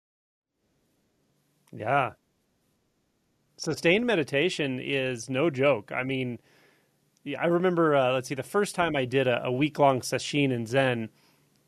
Yeah. 1.72 2.12
Sustained 3.58 4.06
meditation 4.06 4.80
is 4.80 5.30
no 5.30 5.50
joke. 5.50 5.92
I 5.92 6.04
mean, 6.04 6.40
yeah, 7.24 7.42
I 7.42 7.48
remember. 7.48 7.96
Uh, 7.96 8.14
let's 8.14 8.28
see, 8.28 8.36
the 8.36 8.44
first 8.44 8.76
time 8.76 8.96
I 8.96 9.06
did 9.06 9.28
a, 9.28 9.46
a 9.46 9.52
week 9.52 9.78
long 9.80 10.02
sesshin 10.02 10.52
in 10.52 10.66
Zen, 10.66 11.10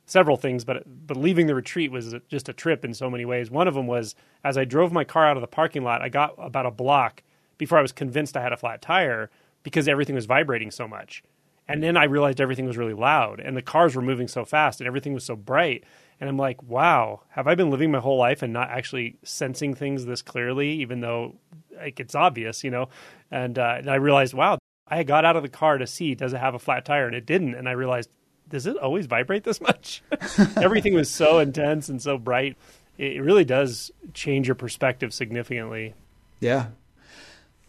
several 0.06 0.38
things, 0.38 0.64
but 0.64 0.84
but 1.08 1.18
leaving 1.18 1.48
the 1.48 1.56
retreat 1.56 1.92
was 1.92 2.16
just 2.28 2.50
a 2.50 2.54
trip 2.54 2.84
in 2.84 2.94
so 2.94 3.10
many 3.10 3.26
ways. 3.26 3.52
One 3.52 3.68
of 3.68 3.74
them 3.74 3.88
was 3.88 4.16
as 4.44 4.58
I 4.58 4.66
drove 4.66 4.92
my 4.92 5.04
car 5.04 5.28
out 5.28 5.38
of 5.38 5.42
the 5.42 5.48
parking 5.48 5.84
lot, 5.84 6.02
I 6.02 6.10
got 6.10 6.36
about 6.38 6.66
a 6.66 6.72
block 6.72 7.24
before 7.58 7.78
I 7.78 7.82
was 7.82 7.92
convinced 7.92 8.36
I 8.36 8.42
had 8.42 8.54
a 8.54 8.58
flat 8.58 8.82
tire 8.82 9.30
because 9.64 9.88
everything 9.88 10.16
was 10.16 10.26
vibrating 10.26 10.72
so 10.72 10.88
much. 10.88 11.24
And 11.68 11.82
then 11.82 11.96
I 11.96 12.04
realized 12.04 12.42
everything 12.42 12.66
was 12.66 12.78
really 12.78 12.94
loud 12.94 13.40
and 13.40 13.56
the 13.56 13.62
cars 13.62 13.96
were 13.96 14.02
moving 14.02 14.28
so 14.28 14.44
fast 14.44 14.82
and 14.82 14.88
everything 14.88 15.14
was 15.14 15.24
so 15.24 15.36
bright. 15.36 15.86
And 16.20 16.30
I'm 16.30 16.38
like, 16.38 16.62
wow, 16.64 17.22
have 17.30 17.48
I 17.48 17.56
been 17.56 17.70
living 17.70 17.92
my 17.92 18.00
whole 18.00 18.18
life 18.18 18.42
and 18.42 18.52
not 18.52 18.70
actually 18.70 19.18
sensing 19.24 19.74
things 19.74 20.06
this 20.06 20.22
clearly, 20.22 20.70
even 20.72 21.00
though 21.00 21.36
like 21.78 22.00
it's 22.02 22.16
obvious, 22.16 22.64
you 22.66 22.72
know? 22.72 22.90
And, 23.32 23.58
uh, 23.58 23.76
and 23.78 23.90
I 23.90 23.96
realized, 23.96 24.34
wow, 24.34 24.58
I 24.94 25.04
got 25.04 25.26
out 25.26 25.36
of 25.36 25.44
the 25.44 25.50
car 25.50 25.78
to 25.78 25.88
see 25.88 26.16
does 26.16 26.34
it 26.34 26.38
have 26.38 26.54
a 26.54 26.60
flat 26.60 26.86
tire, 26.86 27.08
and 27.08 27.16
it 27.16 27.26
didn't. 27.26 27.56
And 27.56 27.68
I 27.68 27.72
realized, 27.72 28.10
does 28.48 28.68
it 28.68 28.78
always 28.78 29.08
vibrate 29.08 29.44
this 29.44 29.60
much? 29.60 30.04
Everything 30.58 30.94
was 30.94 31.10
so 31.10 31.40
intense 31.40 31.90
and 31.90 32.02
so 32.02 32.18
bright. 32.18 32.58
It 32.98 33.22
really 33.24 33.46
does 33.46 33.92
change 34.14 34.48
your 34.48 34.56
perspective 34.56 35.14
significantly. 35.14 35.96
Yeah, 36.40 36.68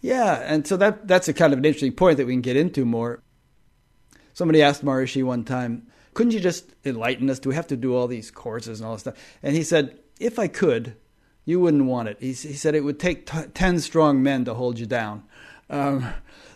yeah, 0.03 0.35
and 0.45 0.67
so 0.67 0.77
that 0.77 1.09
that's 1.09 1.29
a 1.29 1.33
kind 1.33 1.55
of 1.55 1.59
an 1.59 1.65
interesting 1.65 1.93
point 1.93 2.19
that 2.19 2.27
we 2.27 2.35
can 2.35 2.43
get 2.43 2.59
into 2.59 2.85
more. 2.85 3.23
Somebody 4.35 4.61
asked 4.61 4.85
Maharishi 4.85 5.25
one 5.25 5.45
time, 5.45 5.87
"Couldn't 6.13 6.35
you 6.35 6.41
just 6.41 6.75
enlighten 6.85 7.31
us? 7.31 7.39
Do 7.39 7.49
we 7.49 7.55
have 7.55 7.69
to 7.69 7.77
do 7.77 7.97
all 7.97 8.07
these 8.07 8.31
courses 8.31 8.81
and 8.81 8.87
all 8.87 8.97
this 8.97 9.01
stuff?" 9.01 9.17
And 9.43 9.57
he 9.57 9.63
said, 9.63 9.99
"If 10.21 10.39
I 10.39 10.47
could, 10.47 10.97
you 11.47 11.59
wouldn't 11.59 11.87
want 11.87 12.11
it." 12.11 12.19
He, 12.21 12.35
he 12.35 12.53
said 12.53 12.75
it 12.75 12.85
would 12.85 13.01
take 13.01 13.25
t- 13.25 13.49
ten 13.55 13.81
strong 13.81 14.23
men 14.23 14.45
to 14.45 14.53
hold 14.53 14.79
you 14.79 14.85
down. 14.85 15.23
Um, 15.71 16.13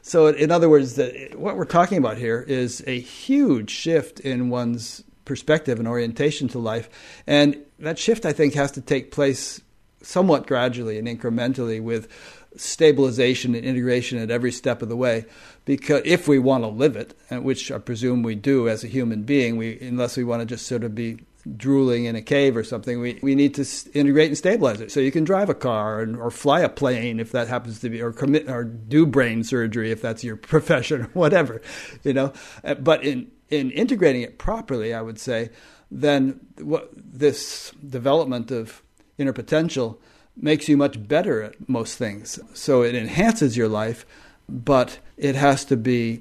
so, 0.09 0.29
in 0.29 0.51
other 0.51 0.71
words, 0.71 0.95
the, 0.95 1.33
what 1.37 1.59
we're 1.59 1.67
talking 1.67 1.99
about 1.99 2.17
here 2.17 2.41
is 2.49 2.83
a 2.87 2.99
huge 2.99 3.69
shift 3.69 4.21
in 4.21 4.49
one's 4.49 5.05
perspective 5.27 5.79
and 5.79 5.87
orientation 5.87 6.49
to 6.49 6.59
life. 6.59 6.89
And 7.27 7.59
that 7.79 7.99
shift, 7.99 8.25
I 8.25 8.33
think, 8.33 8.55
has 8.55 8.73
to 8.73 8.81
take 8.81 9.11
place 9.11 9.61
somewhat 10.01 10.47
gradually 10.47 10.99
and 10.99 11.07
incrementally 11.07 11.83
with 11.83 12.09
stabilization 12.57 13.55
and 13.55 13.67
integration 13.67 14.17
at 14.17 14.31
every 14.31 14.51
step 14.51 14.81
of 14.81 14.89
the 14.89 14.97
way 14.97 15.27
because 15.67 16.01
if 16.07 16.27
we 16.27 16.39
want 16.39 16.65
to 16.65 16.69
live 16.69 16.97
it 16.97 17.15
which 17.31 17.71
i 17.71 17.77
presume 17.77 18.23
we 18.23 18.35
do 18.35 18.69
as 18.69 18.83
a 18.83 18.87
human 18.87 19.23
being 19.23 19.57
we 19.57 19.79
unless 19.81 20.17
we 20.17 20.25
want 20.25 20.41
to 20.41 20.47
just 20.47 20.67
sort 20.67 20.83
of 20.83 20.95
be 20.95 21.19
drooling 21.57 22.05
in 22.05 22.17
a 22.17 22.23
cave 22.23 22.57
or 22.57 22.65
something, 22.65 23.01
we, 23.01 23.19
we 23.23 23.35
need 23.35 23.55
to 23.55 23.67
integrate 23.93 24.29
and 24.29 24.39
stabilize 24.39 24.81
it. 24.81 24.93
So 24.93 25.01
you 25.01 25.11
can 25.11 25.25
drive 25.25 25.49
a 25.49 25.55
car 25.55 26.01
and, 26.01 26.17
or 26.17 26.31
fly 26.31 26.61
a 26.61 26.69
plane 26.69 27.21
if 27.21 27.33
that 27.33 27.49
happens 27.49 27.81
to 27.81 27.91
be, 27.91 28.03
or 28.03 28.13
commit 28.13 28.49
or 28.49 28.65
do 28.65 29.07
brain 29.07 29.45
surgery 29.45 29.91
if 29.91 30.03
that's 30.03 30.25
your 30.25 30.37
profession 30.55 31.03
or 31.03 31.11
whatever, 31.13 31.61
you 32.05 32.13
know. 32.13 32.33
Uh, 32.65 32.75
but 32.75 33.05
in 33.05 33.31
in 33.51 33.71
integrating 33.71 34.21
it 34.23 34.39
properly, 34.39 34.93
I 34.93 35.01
would 35.01 35.19
say, 35.19 35.49
then 35.91 36.39
what 36.61 36.91
this 36.95 37.73
development 37.87 38.51
of 38.51 38.83
inner 39.17 39.33
potential 39.33 39.99
makes 40.37 40.69
you 40.69 40.77
much 40.77 41.09
better 41.09 41.43
at 41.43 41.69
most 41.69 41.97
things. 41.97 42.39
So 42.53 42.83
it 42.83 42.95
enhances 42.95 43.57
your 43.57 43.69
life, 43.69 44.05
but 44.49 44.99
it 45.17 45.35
has 45.35 45.65
to 45.67 45.79
be 45.79 46.21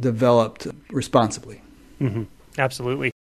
developed 0.00 0.66
responsibly. 0.90 1.60
Mm-hmm. 2.00 2.22
Absolutely 2.58 3.12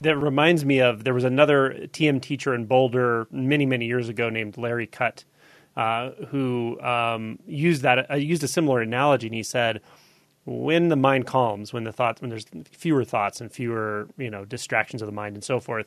that 0.00 0.16
reminds 0.16 0.64
me 0.64 0.80
of 0.80 1.02
there 1.02 1.14
was 1.14 1.24
another 1.24 1.74
TM 1.88 2.22
teacher 2.22 2.54
in 2.54 2.66
Boulder 2.66 3.26
many 3.32 3.66
many 3.66 3.86
years 3.86 4.08
ago 4.08 4.28
named 4.30 4.56
Larry 4.56 4.86
Cutt, 4.86 5.24
uh, 5.76 6.10
who 6.28 6.80
um, 6.80 7.38
used 7.46 7.82
that 7.82 8.08
uh, 8.10 8.14
used 8.14 8.44
a 8.44 8.48
similar 8.48 8.80
analogy, 8.80 9.26
and 9.26 9.34
he 9.34 9.42
said, 9.42 9.80
when 10.44 10.88
the 10.88 10.96
mind 10.96 11.26
calms, 11.26 11.72
when 11.72 11.82
the 11.82 11.92
thoughts, 11.92 12.20
when 12.20 12.30
there's 12.30 12.46
fewer 12.70 13.04
thoughts 13.04 13.40
and 13.40 13.50
fewer 13.50 14.08
you 14.16 14.30
know 14.30 14.44
distractions 14.44 15.02
of 15.02 15.06
the 15.06 15.12
mind 15.12 15.34
and 15.34 15.44
so 15.44 15.58
forth. 15.60 15.86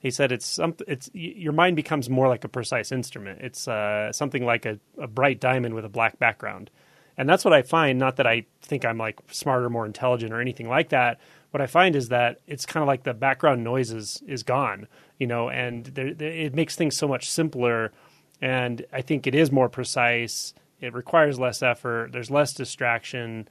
He 0.00 0.12
said 0.12 0.30
it's 0.30 0.46
some, 0.46 0.76
it's 0.86 1.10
your 1.12 1.52
mind 1.52 1.74
becomes 1.74 2.08
more 2.08 2.28
like 2.28 2.44
a 2.44 2.48
precise 2.48 2.92
instrument. 2.92 3.40
It's 3.40 3.66
uh, 3.66 4.12
something 4.12 4.44
like 4.44 4.64
a, 4.64 4.78
a 4.96 5.08
bright 5.08 5.40
diamond 5.40 5.74
with 5.74 5.84
a 5.84 5.88
black 5.88 6.20
background, 6.20 6.70
and 7.16 7.28
that's 7.28 7.44
what 7.44 7.52
I 7.52 7.62
find. 7.62 7.98
Not 7.98 8.14
that 8.16 8.26
I 8.28 8.46
think 8.62 8.84
I'm 8.84 8.98
like 8.98 9.18
smarter, 9.32 9.68
more 9.68 9.84
intelligent, 9.84 10.32
or 10.32 10.40
anything 10.40 10.68
like 10.68 10.90
that 10.90 11.18
what 11.50 11.60
I 11.60 11.66
find 11.66 11.96
is 11.96 12.08
that 12.08 12.40
it's 12.46 12.66
kind 12.66 12.82
of 12.82 12.86
like 12.86 13.04
the 13.04 13.14
background 13.14 13.64
noise 13.64 13.90
is, 13.90 14.22
is 14.26 14.42
gone, 14.42 14.86
you 15.18 15.26
know, 15.26 15.48
and 15.48 15.86
there, 15.86 16.12
there, 16.12 16.30
it 16.30 16.54
makes 16.54 16.76
things 16.76 16.96
so 16.96 17.08
much 17.08 17.30
simpler. 17.30 17.92
And 18.40 18.84
I 18.92 19.00
think 19.00 19.26
it 19.26 19.34
is 19.34 19.50
more 19.50 19.68
precise. 19.68 20.54
It 20.80 20.94
requires 20.94 21.38
less 21.38 21.62
effort. 21.62 22.12
There's 22.12 22.30
less 22.30 22.52
distraction. 22.52 23.48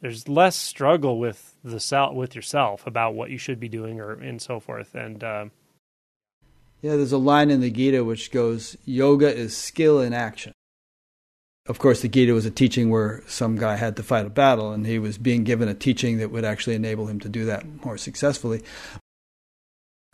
There's 0.00 0.28
less 0.28 0.56
struggle 0.56 1.18
with 1.18 1.56
the 1.64 1.80
self, 1.80 2.14
with 2.14 2.34
yourself 2.34 2.86
about 2.86 3.14
what 3.14 3.30
you 3.30 3.38
should 3.38 3.58
be 3.58 3.68
doing, 3.68 4.00
or 4.00 4.12
and 4.12 4.40
so 4.40 4.60
forth. 4.60 4.94
And 4.94 5.24
uh, 5.24 5.46
yeah, 6.82 6.96
there's 6.96 7.12
a 7.12 7.18
line 7.18 7.50
in 7.50 7.60
the 7.60 7.70
Gita 7.70 8.04
which 8.04 8.30
goes, 8.30 8.76
"Yoga 8.84 9.34
is 9.34 9.56
skill 9.56 10.00
in 10.00 10.12
action." 10.12 10.52
Of 11.66 11.78
course, 11.78 12.02
the 12.02 12.08
Gita 12.08 12.34
was 12.34 12.44
a 12.44 12.50
teaching 12.50 12.90
where 12.90 13.22
some 13.28 13.56
guy 13.56 13.76
had 13.76 13.94
to 13.96 14.02
fight 14.02 14.26
a 14.26 14.30
battle, 14.30 14.72
and 14.72 14.84
he 14.84 14.98
was 14.98 15.16
being 15.16 15.44
given 15.44 15.68
a 15.68 15.74
teaching 15.74 16.18
that 16.18 16.32
would 16.32 16.44
actually 16.44 16.74
enable 16.74 17.06
him 17.06 17.20
to 17.20 17.28
do 17.28 17.44
that 17.44 17.64
more 17.84 17.96
successfully. 17.96 18.62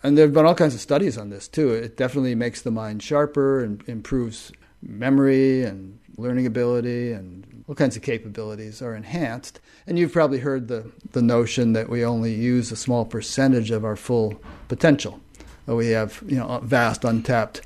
And 0.03 0.17
there 0.17 0.27
have 0.27 0.35
been 0.35 0.45
all 0.45 0.55
kinds 0.55 0.75
of 0.75 0.81
studies 0.81 1.17
on 1.17 1.31
this 1.31 1.49
too. 1.49 1.71
It 1.71 1.97
definitely 1.97 2.35
makes 2.35 2.61
the 2.63 2.71
mind 2.71 3.03
sharper 3.03 3.65
and 3.65 3.83
improves 3.89 4.53
memory 4.83 5.65
and 5.65 5.99
learning 6.17 6.47
ability 6.47 7.13
and 7.13 7.65
all 7.67 7.75
kinds 7.75 7.97
of 7.97 8.03
capabilities 8.03 8.81
are 8.81 8.95
enhanced. 8.95 9.61
And 9.87 9.99
you've 9.99 10.13
probably 10.13 10.39
heard 10.39 10.69
the, 10.69 10.91
the 11.13 11.23
notion 11.23 11.73
that 11.73 11.89
we 11.89 12.05
only 12.05 12.33
use 12.33 12.71
a 12.71 12.77
small 12.77 13.05
percentage 13.05 13.71
of 13.71 13.85
our 13.85 13.97
full 13.97 14.41
potential. 14.69 15.21
We 15.67 15.89
have 15.89 16.23
you 16.27 16.37
know 16.37 16.49
a 16.49 16.61
vast 16.61 17.05
untapped 17.05 17.63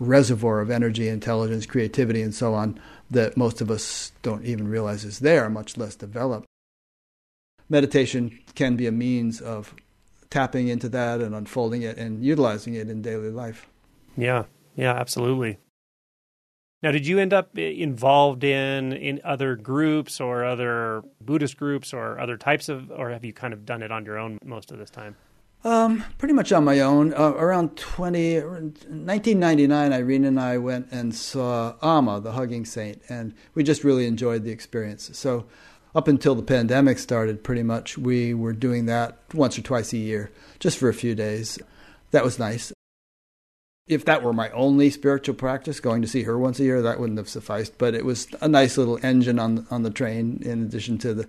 reservoir 0.00 0.60
of 0.60 0.70
energy, 0.70 1.08
intelligence, 1.08 1.66
creativity, 1.66 2.22
and 2.22 2.34
so 2.34 2.54
on 2.54 2.80
that 3.10 3.36
most 3.36 3.60
of 3.60 3.70
us 3.70 4.12
don't 4.22 4.44
even 4.44 4.68
realize 4.68 5.04
is 5.04 5.20
there, 5.20 5.48
much 5.48 5.76
less 5.76 5.94
developed. 5.94 6.46
Meditation 7.68 8.38
can 8.54 8.76
be 8.76 8.86
a 8.86 8.92
means 8.92 9.40
of 9.40 9.74
tapping 10.30 10.68
into 10.68 10.88
that 10.88 11.20
and 11.20 11.34
unfolding 11.34 11.82
it 11.82 11.96
and 11.98 12.24
utilizing 12.24 12.74
it 12.74 12.88
in 12.88 13.02
daily 13.02 13.30
life. 13.30 13.66
Yeah, 14.16 14.44
yeah, 14.76 14.92
absolutely. 14.92 15.58
Now, 16.82 16.90
did 16.92 17.06
you 17.06 17.18
end 17.18 17.32
up 17.32 17.56
involved 17.58 18.44
in 18.44 18.92
in 18.92 19.20
other 19.24 19.56
groups 19.56 20.20
or 20.20 20.44
other 20.44 21.02
Buddhist 21.20 21.56
groups 21.56 21.92
or 21.92 22.18
other 22.18 22.36
types 22.36 22.68
of, 22.68 22.90
or 22.90 23.10
have 23.10 23.24
you 23.24 23.32
kind 23.32 23.52
of 23.52 23.64
done 23.64 23.82
it 23.82 23.90
on 23.90 24.04
your 24.04 24.18
own 24.18 24.38
most 24.44 24.70
of 24.70 24.78
this 24.78 24.90
time? 24.90 25.16
Um, 25.66 26.04
pretty 26.18 26.32
much 26.32 26.52
on 26.52 26.62
my 26.62 26.78
own. 26.78 27.12
Uh, 27.12 27.32
around 27.32 27.76
20, 27.76 28.36
1999, 28.36 29.92
Irene 29.92 30.24
and 30.24 30.38
I 30.38 30.58
went 30.58 30.86
and 30.92 31.12
saw 31.12 31.74
Amma, 31.82 32.20
the 32.20 32.30
Hugging 32.30 32.64
Saint, 32.64 33.02
and 33.08 33.34
we 33.54 33.64
just 33.64 33.82
really 33.82 34.06
enjoyed 34.06 34.44
the 34.44 34.52
experience. 34.52 35.10
So, 35.18 35.46
up 35.92 36.06
until 36.06 36.36
the 36.36 36.44
pandemic 36.44 37.00
started, 37.00 37.42
pretty 37.42 37.64
much 37.64 37.98
we 37.98 38.32
were 38.32 38.52
doing 38.52 38.86
that 38.86 39.18
once 39.34 39.58
or 39.58 39.62
twice 39.62 39.92
a 39.92 39.96
year, 39.96 40.30
just 40.60 40.78
for 40.78 40.88
a 40.88 40.94
few 40.94 41.16
days. 41.16 41.58
That 42.12 42.22
was 42.22 42.38
nice. 42.38 42.72
If 43.88 44.04
that 44.04 44.22
were 44.22 44.32
my 44.32 44.50
only 44.50 44.90
spiritual 44.90 45.34
practice, 45.34 45.80
going 45.80 46.00
to 46.02 46.08
see 46.08 46.22
her 46.22 46.38
once 46.38 46.60
a 46.60 46.64
year, 46.64 46.80
that 46.80 47.00
wouldn't 47.00 47.18
have 47.18 47.28
sufficed. 47.28 47.76
But 47.76 47.94
it 47.96 48.04
was 48.04 48.28
a 48.40 48.46
nice 48.46 48.78
little 48.78 49.04
engine 49.04 49.40
on 49.40 49.66
on 49.72 49.82
the 49.82 49.90
train, 49.90 50.40
in 50.42 50.62
addition 50.62 50.98
to 50.98 51.12
the 51.12 51.28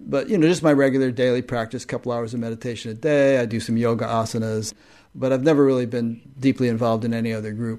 but 0.00 0.28
you 0.28 0.38
know, 0.38 0.46
just 0.46 0.62
my 0.62 0.72
regular 0.72 1.10
daily 1.10 1.42
practice, 1.42 1.84
couple 1.84 2.12
hours 2.12 2.34
of 2.34 2.40
meditation 2.40 2.90
a 2.90 2.94
day. 2.94 3.38
I 3.38 3.46
do 3.46 3.60
some 3.60 3.76
yoga 3.76 4.06
asanas, 4.06 4.72
but 5.14 5.32
I've 5.32 5.42
never 5.42 5.64
really 5.64 5.86
been 5.86 6.20
deeply 6.38 6.68
involved 6.68 7.04
in 7.04 7.14
any 7.14 7.32
other 7.32 7.52
group. 7.52 7.78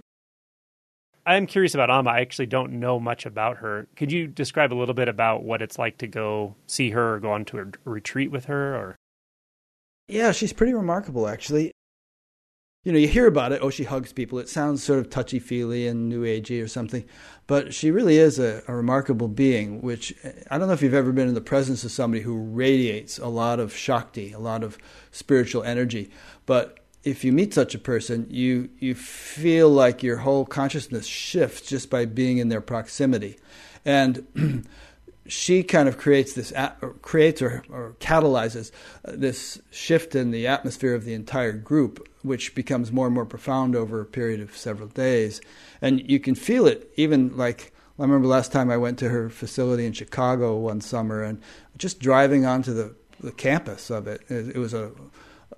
I'm 1.26 1.46
curious 1.46 1.76
about 1.76 1.92
Amma. 1.92 2.10
I 2.12 2.22
actually 2.22 2.48
don't 2.48 2.80
know 2.80 3.00
much 3.00 3.26
about 3.26 3.58
her. 3.58 3.88
Could 3.96 4.12
you 4.12 4.28
describe 4.28 4.74
a 4.74 4.76
little 4.76 4.96
bit 4.96 5.08
about 5.08 5.44
what 5.44 5.62
it's 5.62 5.78
like 5.78 5.98
to 6.00 6.08
go 6.08 6.56
see 6.66 6.90
her 6.92 7.16
or 7.16 7.20
go 7.20 7.32
on 7.32 7.46
to 7.46 7.60
a 7.60 7.66
retreat 7.86 8.32
with 8.32 8.46
her 8.46 8.76
or 8.76 8.96
Yeah, 10.08 10.32
she's 10.32 10.54
pretty 10.54 10.74
remarkable 10.74 11.28
actually 11.28 11.72
you 12.84 12.92
know, 12.92 12.98
you 12.98 13.08
hear 13.08 13.28
about 13.28 13.52
it. 13.52 13.60
Oh, 13.62 13.70
she 13.70 13.84
hugs 13.84 14.12
people. 14.12 14.40
It 14.40 14.50
sounds 14.50 14.84
sort 14.84 15.00
of 15.00 15.10
touchy 15.10 15.38
feely 15.38 15.86
and 15.86 16.10
new 16.10 16.24
agey 16.24 16.64
or 16.64 16.68
something, 16.68 17.06
but 17.46 17.76
she 17.76 17.92
really 17.92 18.18
is 18.18 18.40
a, 18.40 18.64
a, 18.68 18.76
remarkable 18.76 19.28
being. 19.28 19.82
Which 19.82 20.16
I 20.50 20.58
don't 20.58 20.68
know 20.68 20.74
if 20.74 20.82
you've 20.82 20.94
ever 20.94 21.12
been 21.12 21.28
in 21.28 21.36
the 21.36 21.42
presence 21.42 21.84
of 21.84 21.92
somebody 21.92 22.24
who 22.24 22.36
radiates 22.36 23.20
a 23.20 23.28
lot 23.28 23.60
of 23.60 23.76
shakti, 23.76 24.32
a 24.32 24.40
lot 24.40 24.64
of 24.64 24.80
spiritual 25.12 25.64
energy. 25.64 26.10
But 26.48 26.80
if 27.04 27.24
you 27.24 27.32
meet 27.32 27.54
such 27.54 27.76
a 27.76 27.80
person, 27.80 28.26
you 28.32 28.70
you 28.80 28.96
feel 28.96 29.70
like 29.70 30.02
your 30.02 30.18
whole 30.18 30.46
consciousness 30.46 31.06
shifts 31.06 31.70
just 31.70 31.92
by 31.92 32.06
being 32.06 32.40
in 32.40 32.50
their 32.50 32.62
proximity, 32.62 33.38
and 33.86 34.26
she 35.32 35.64
kind 35.64 35.88
of 35.88 35.98
creates 35.98 36.34
this 36.34 36.52
or 36.82 36.94
creates 37.02 37.42
or, 37.42 37.64
or 37.70 37.96
catalyzes 38.02 38.72
uh, 39.06 39.14
this 39.16 39.62
shift 39.72 40.14
in 40.14 40.32
the 40.32 40.46
atmosphere 40.46 40.94
of 40.94 41.06
the 41.06 41.14
entire 41.14 41.54
group 41.54 42.06
which 42.22 42.54
becomes 42.54 42.92
more 42.92 43.06
and 43.06 43.16
more 43.16 43.26
profound 43.26 43.76
over 43.76 44.02
a 44.02 44.06
period 44.06 44.42
of 44.42 44.56
several 44.56 44.90
days. 44.90 45.42
And 45.82 46.08
you 46.10 46.20
can 46.20 46.36
feel 46.36 46.68
it 46.68 46.92
even 46.98 47.36
like 47.38 47.72
I 47.98 48.04
remember 48.04 48.28
last 48.28 48.52
time 48.52 48.70
I 48.70 48.78
went 48.78 49.00
to 49.00 49.10
her 49.10 49.30
facility 49.30 49.86
in 49.86 49.94
Chicago 49.94 50.58
one 50.58 50.82
summer 50.82 51.24
and 51.24 51.42
just 51.78 52.00
driving 52.00 52.46
onto 52.46 52.74
the, 52.74 52.96
the 53.20 53.32
campus 53.32 53.90
of 53.90 54.08
it, 54.08 54.22
it, 54.30 54.58
was 54.58 54.74
a 54.74 54.92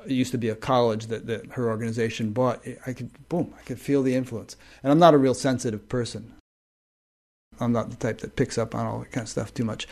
it 0.05 0.11
used 0.11 0.31
to 0.31 0.37
be 0.37 0.49
a 0.49 0.55
college 0.55 1.07
that, 1.07 1.25
that 1.25 1.53
her 1.53 1.67
organization 1.67 2.31
bought. 2.31 2.61
I 2.85 2.93
could 2.93 3.09
boom, 3.27 3.53
I 3.57 3.63
could 3.63 3.79
feel 3.79 4.03
the 4.03 4.15
influence. 4.15 4.55
And 4.83 4.91
I'm 4.91 4.99
not 4.99 5.15
a 5.15 5.17
real 5.17 5.33
sensitive 5.33 5.89
person. 5.89 6.33
I'm 7.59 7.71
not 7.71 7.89
the 7.89 7.95
type 7.95 8.19
that 8.19 8.35
picks 8.35 8.57
up 8.57 8.75
on 8.75 8.85
all 8.85 8.99
that 8.99 9.11
kind 9.11 9.23
of 9.23 9.29
stuff 9.29 9.53
too 9.53 9.63
much. 9.63 9.87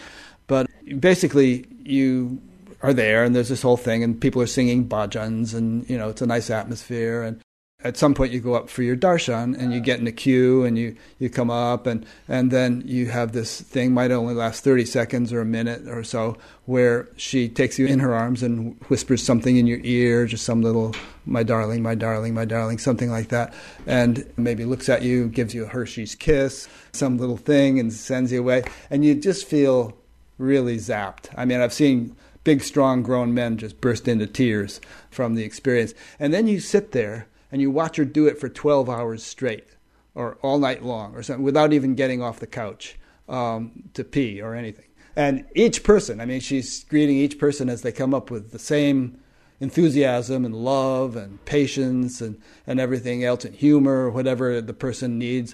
But 0.47 0.67
basically, 0.99 1.65
you 1.83 2.41
are 2.81 2.93
there, 2.93 3.23
and 3.23 3.35
there's 3.35 3.49
this 3.49 3.61
whole 3.61 3.77
thing, 3.77 4.03
and 4.03 4.19
people 4.19 4.41
are 4.41 4.47
singing 4.47 4.87
bhajans, 4.87 5.53
and 5.53 5.89
you 5.89 5.97
know 5.97 6.09
it's 6.09 6.21
a 6.21 6.25
nice 6.25 6.49
atmosphere. 6.49 7.23
And 7.23 7.41
at 7.83 7.97
some 7.97 8.13
point, 8.13 8.31
you 8.31 8.39
go 8.39 8.53
up 8.53 8.69
for 8.69 8.83
your 8.83 8.95
darshan, 8.95 9.57
and 9.57 9.73
you 9.73 9.79
get 9.79 9.99
in 9.99 10.07
a 10.07 10.11
queue, 10.11 10.63
and 10.63 10.77
you 10.77 10.95
you 11.19 11.29
come 11.29 11.49
up, 11.49 11.87
and 11.87 12.05
and 12.27 12.51
then 12.51 12.83
you 12.85 13.07
have 13.07 13.31
this 13.31 13.61
thing 13.61 13.93
might 13.93 14.11
only 14.11 14.33
last 14.33 14.63
30 14.63 14.85
seconds 14.85 15.33
or 15.33 15.41
a 15.41 15.45
minute 15.45 15.87
or 15.87 16.03
so, 16.03 16.37
where 16.65 17.09
she 17.15 17.49
takes 17.49 17.79
you 17.79 17.87
in 17.87 17.99
her 17.99 18.13
arms 18.13 18.43
and 18.43 18.75
whispers 18.87 19.23
something 19.23 19.57
in 19.57 19.67
your 19.67 19.79
ear, 19.83 20.25
just 20.25 20.45
some 20.45 20.61
little 20.61 20.95
"my 21.25 21.43
darling, 21.43 21.81
my 21.81 21.95
darling, 21.95 22.33
my 22.33 22.45
darling," 22.45 22.77
something 22.77 23.09
like 23.09 23.29
that, 23.29 23.53
and 23.87 24.31
maybe 24.37 24.65
looks 24.65 24.89
at 24.89 25.01
you, 25.01 25.27
gives 25.27 25.53
you 25.53 25.63
a 25.63 25.67
Hershey's 25.67 26.15
kiss, 26.15 26.67
some 26.91 27.17
little 27.17 27.37
thing, 27.37 27.79
and 27.79 27.91
sends 27.91 28.31
you 28.31 28.39
away, 28.39 28.63
and 28.89 29.03
you 29.03 29.15
just 29.15 29.47
feel 29.47 29.97
really 30.37 30.77
zapped. 30.77 31.29
I 31.35 31.45
mean, 31.45 31.61
I've 31.61 31.73
seen 31.73 32.15
big, 32.43 32.63
strong, 32.63 33.03
grown 33.03 33.33
men 33.33 33.57
just 33.57 33.81
burst 33.81 34.07
into 34.07 34.27
tears 34.27 34.81
from 35.09 35.35
the 35.35 35.43
experience. 35.43 35.93
And 36.19 36.33
then 36.33 36.47
you 36.47 36.59
sit 36.59 36.91
there 36.91 37.27
and 37.51 37.61
you 37.61 37.69
watch 37.69 37.97
her 37.97 38.05
do 38.05 38.27
it 38.27 38.39
for 38.39 38.49
12 38.49 38.89
hours 38.89 39.23
straight 39.23 39.67
or 40.15 40.37
all 40.41 40.59
night 40.59 40.83
long 40.83 41.15
or 41.15 41.23
something 41.23 41.43
without 41.43 41.73
even 41.73 41.95
getting 41.95 42.21
off 42.21 42.39
the 42.39 42.47
couch 42.47 42.97
um, 43.29 43.83
to 43.93 44.03
pee 44.03 44.41
or 44.41 44.55
anything. 44.55 44.85
And 45.15 45.45
each 45.55 45.83
person, 45.83 46.21
I 46.21 46.25
mean, 46.25 46.39
she's 46.39 46.83
greeting 46.85 47.17
each 47.17 47.37
person 47.37 47.69
as 47.69 47.81
they 47.81 47.91
come 47.91 48.13
up 48.13 48.31
with 48.31 48.51
the 48.51 48.59
same 48.59 49.19
enthusiasm 49.59 50.45
and 50.45 50.55
love 50.55 51.15
and 51.15 51.43
patience 51.45 52.21
and, 52.21 52.41
and 52.65 52.79
everything 52.79 53.23
else 53.23 53.45
and 53.45 53.53
humor, 53.53 54.09
whatever 54.09 54.61
the 54.61 54.73
person 54.73 55.19
needs, 55.19 55.53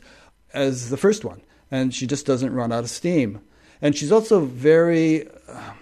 as 0.54 0.90
the 0.90 0.98
first 0.98 1.26
one. 1.26 1.42
And 1.70 1.94
she 1.94 2.08
just 2.08 2.26
doesn't 2.26 2.54
run 2.54 2.72
out 2.72 2.84
of 2.84 2.90
steam. 2.90 3.42
And 3.82 3.96
she's 3.96 4.12
also 4.12 4.42
very. 4.42 5.28
Uh, 5.48 5.74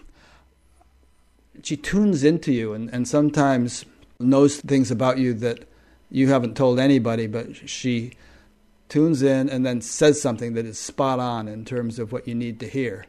she 1.63 1.77
tunes 1.77 2.23
into 2.23 2.51
you 2.51 2.73
and, 2.73 2.89
and 2.93 3.07
sometimes 3.07 3.85
knows 4.19 4.57
things 4.57 4.91
about 4.91 5.17
you 5.17 5.33
that 5.33 5.67
you 6.09 6.27
haven't 6.29 6.55
told 6.55 6.79
anybody, 6.79 7.27
but 7.27 7.69
she 7.69 8.13
tunes 8.89 9.21
in 9.21 9.49
and 9.49 9.65
then 9.65 9.81
says 9.81 10.21
something 10.21 10.53
that 10.53 10.65
is 10.65 10.77
spot 10.77 11.19
on 11.19 11.47
in 11.47 11.65
terms 11.65 11.99
of 11.99 12.11
what 12.11 12.27
you 12.27 12.35
need 12.35 12.59
to 12.59 12.67
hear. 12.67 13.05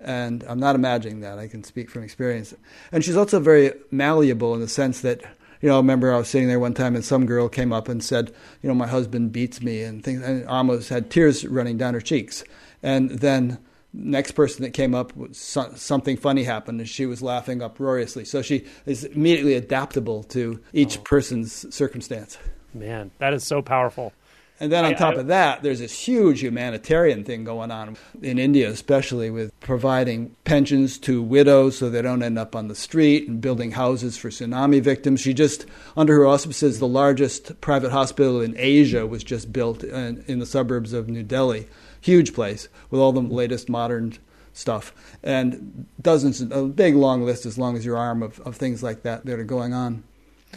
And 0.00 0.44
I'm 0.48 0.58
not 0.58 0.74
imagining 0.74 1.20
that. 1.20 1.38
I 1.38 1.46
can 1.46 1.62
speak 1.62 1.88
from 1.88 2.02
experience. 2.02 2.52
And 2.90 3.04
she's 3.04 3.16
also 3.16 3.38
very 3.38 3.72
malleable 3.90 4.52
in 4.54 4.60
the 4.60 4.68
sense 4.68 5.00
that, 5.02 5.22
you 5.60 5.68
know, 5.68 5.76
I 5.76 5.78
remember 5.78 6.12
I 6.12 6.18
was 6.18 6.28
sitting 6.28 6.48
there 6.48 6.58
one 6.58 6.74
time 6.74 6.96
and 6.96 7.04
some 7.04 7.24
girl 7.24 7.48
came 7.48 7.72
up 7.72 7.88
and 7.88 8.02
said, 8.02 8.34
you 8.62 8.68
know, 8.68 8.74
my 8.74 8.88
husband 8.88 9.30
beats 9.30 9.62
me 9.62 9.82
and 9.82 10.02
things, 10.02 10.20
and 10.22 10.44
almost 10.48 10.88
had 10.88 11.08
tears 11.08 11.46
running 11.46 11.78
down 11.78 11.94
her 11.94 12.00
cheeks. 12.00 12.42
And 12.82 13.10
then 13.10 13.58
next 13.92 14.32
person 14.32 14.62
that 14.62 14.70
came 14.70 14.94
up 14.94 15.12
something 15.32 16.16
funny 16.16 16.44
happened 16.44 16.80
and 16.80 16.88
she 16.88 17.06
was 17.06 17.22
laughing 17.22 17.62
uproariously. 17.62 18.24
So 18.24 18.42
she 18.42 18.64
is 18.86 19.04
immediately 19.04 19.54
adaptable 19.54 20.22
to 20.24 20.60
each 20.72 20.98
oh. 20.98 21.02
person's 21.02 21.74
circumstance. 21.74 22.38
Man 22.74 23.10
that 23.18 23.34
is 23.34 23.44
so 23.44 23.62
powerful. 23.62 24.12
And 24.60 24.70
then 24.70 24.84
on 24.84 24.92
I, 24.92 24.94
top 24.94 25.16
I, 25.16 25.20
of 25.20 25.26
that 25.26 25.62
there's 25.62 25.80
this 25.80 25.92
huge 25.92 26.40
humanitarian 26.40 27.24
thing 27.24 27.44
going 27.44 27.70
on 27.70 27.96
in 28.22 28.38
india 28.38 28.70
especially 28.70 29.28
with 29.28 29.58
providing 29.60 30.36
pensions 30.44 30.98
to 30.98 31.22
widows 31.22 31.76
so 31.76 31.90
they 31.90 32.00
don't 32.00 32.22
end 32.22 32.38
up 32.38 32.54
on 32.54 32.68
the 32.68 32.74
street 32.74 33.28
and 33.28 33.40
building 33.40 33.72
houses 33.72 34.16
for 34.16 34.30
tsunami 34.30 34.80
victims. 34.80 35.20
She 35.20 35.34
just 35.34 35.66
under 35.96 36.14
her 36.14 36.26
auspices 36.26 36.78
the 36.78 36.88
largest 36.88 37.60
private 37.60 37.92
hospital 37.92 38.40
in 38.40 38.54
asia 38.56 39.06
was 39.06 39.22
just 39.22 39.52
built 39.52 39.84
in, 39.84 40.24
in 40.28 40.38
the 40.38 40.46
suburbs 40.46 40.92
of 40.92 41.08
new 41.08 41.22
delhi 41.22 41.66
huge 42.02 42.34
place 42.34 42.68
with 42.90 43.00
all 43.00 43.12
the 43.12 43.22
latest 43.22 43.70
modern 43.70 44.18
stuff 44.52 44.94
and 45.22 45.86
dozens, 46.00 46.40
a 46.40 46.64
big 46.64 46.94
long 46.94 47.22
list 47.22 47.46
as 47.46 47.56
long 47.56 47.76
as 47.76 47.84
your 47.84 47.96
arm 47.96 48.22
of, 48.22 48.38
of 48.40 48.56
things 48.56 48.82
like 48.82 49.02
that 49.02 49.24
that 49.24 49.38
are 49.38 49.44
going 49.44 49.72
on. 49.72 50.04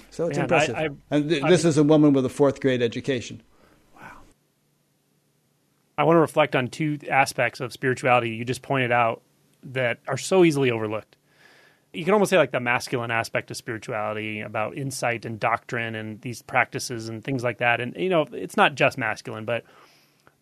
So 0.10 0.28
it's 0.28 0.38
Man, 0.38 0.46
impressive. 0.46 0.76
I, 0.76 0.86
I, 0.86 0.90
and 1.12 1.30
th- 1.30 1.44
this 1.44 1.64
is 1.64 1.78
a 1.78 1.84
woman 1.84 2.12
with 2.12 2.26
a 2.26 2.30
fourth 2.30 2.60
grade 2.60 2.82
education. 2.82 3.42
Wow. 3.96 4.18
I 5.98 6.04
want 6.04 6.18
to 6.18 6.22
reflect 6.22 6.56
on 6.56 6.68
two 6.68 7.00
aspects 7.10 7.62
of 7.62 7.72
spirituality 7.72 8.32
you 8.32 8.44
just 8.44 8.62
pointed 8.62 8.92
out 8.92 9.22
that 9.64 10.00
are 10.08 10.18
so 10.18 10.44
easily 10.44 10.72
overlooked. 10.72 11.16
You 11.94 12.04
can 12.04 12.14
almost 12.14 12.30
say 12.30 12.38
like 12.38 12.52
the 12.52 12.60
masculine 12.60 13.10
aspect 13.10 13.50
of 13.52 13.56
spirituality 13.56 14.42
about 14.42 14.78
insight 14.78 15.24
and 15.24 15.40
doctrine 15.40 15.96
and 15.96 16.20
these 16.22 16.42
practices 16.42 17.08
and 17.08 17.24
things 17.24 17.42
like 17.42 17.60
that. 17.60 17.80
And 17.80 17.96
you 17.96 18.10
know, 18.10 18.28
it's 18.34 18.58
not 18.58 18.76
just 18.76 18.98
masculine, 18.98 19.46
but 19.46 19.64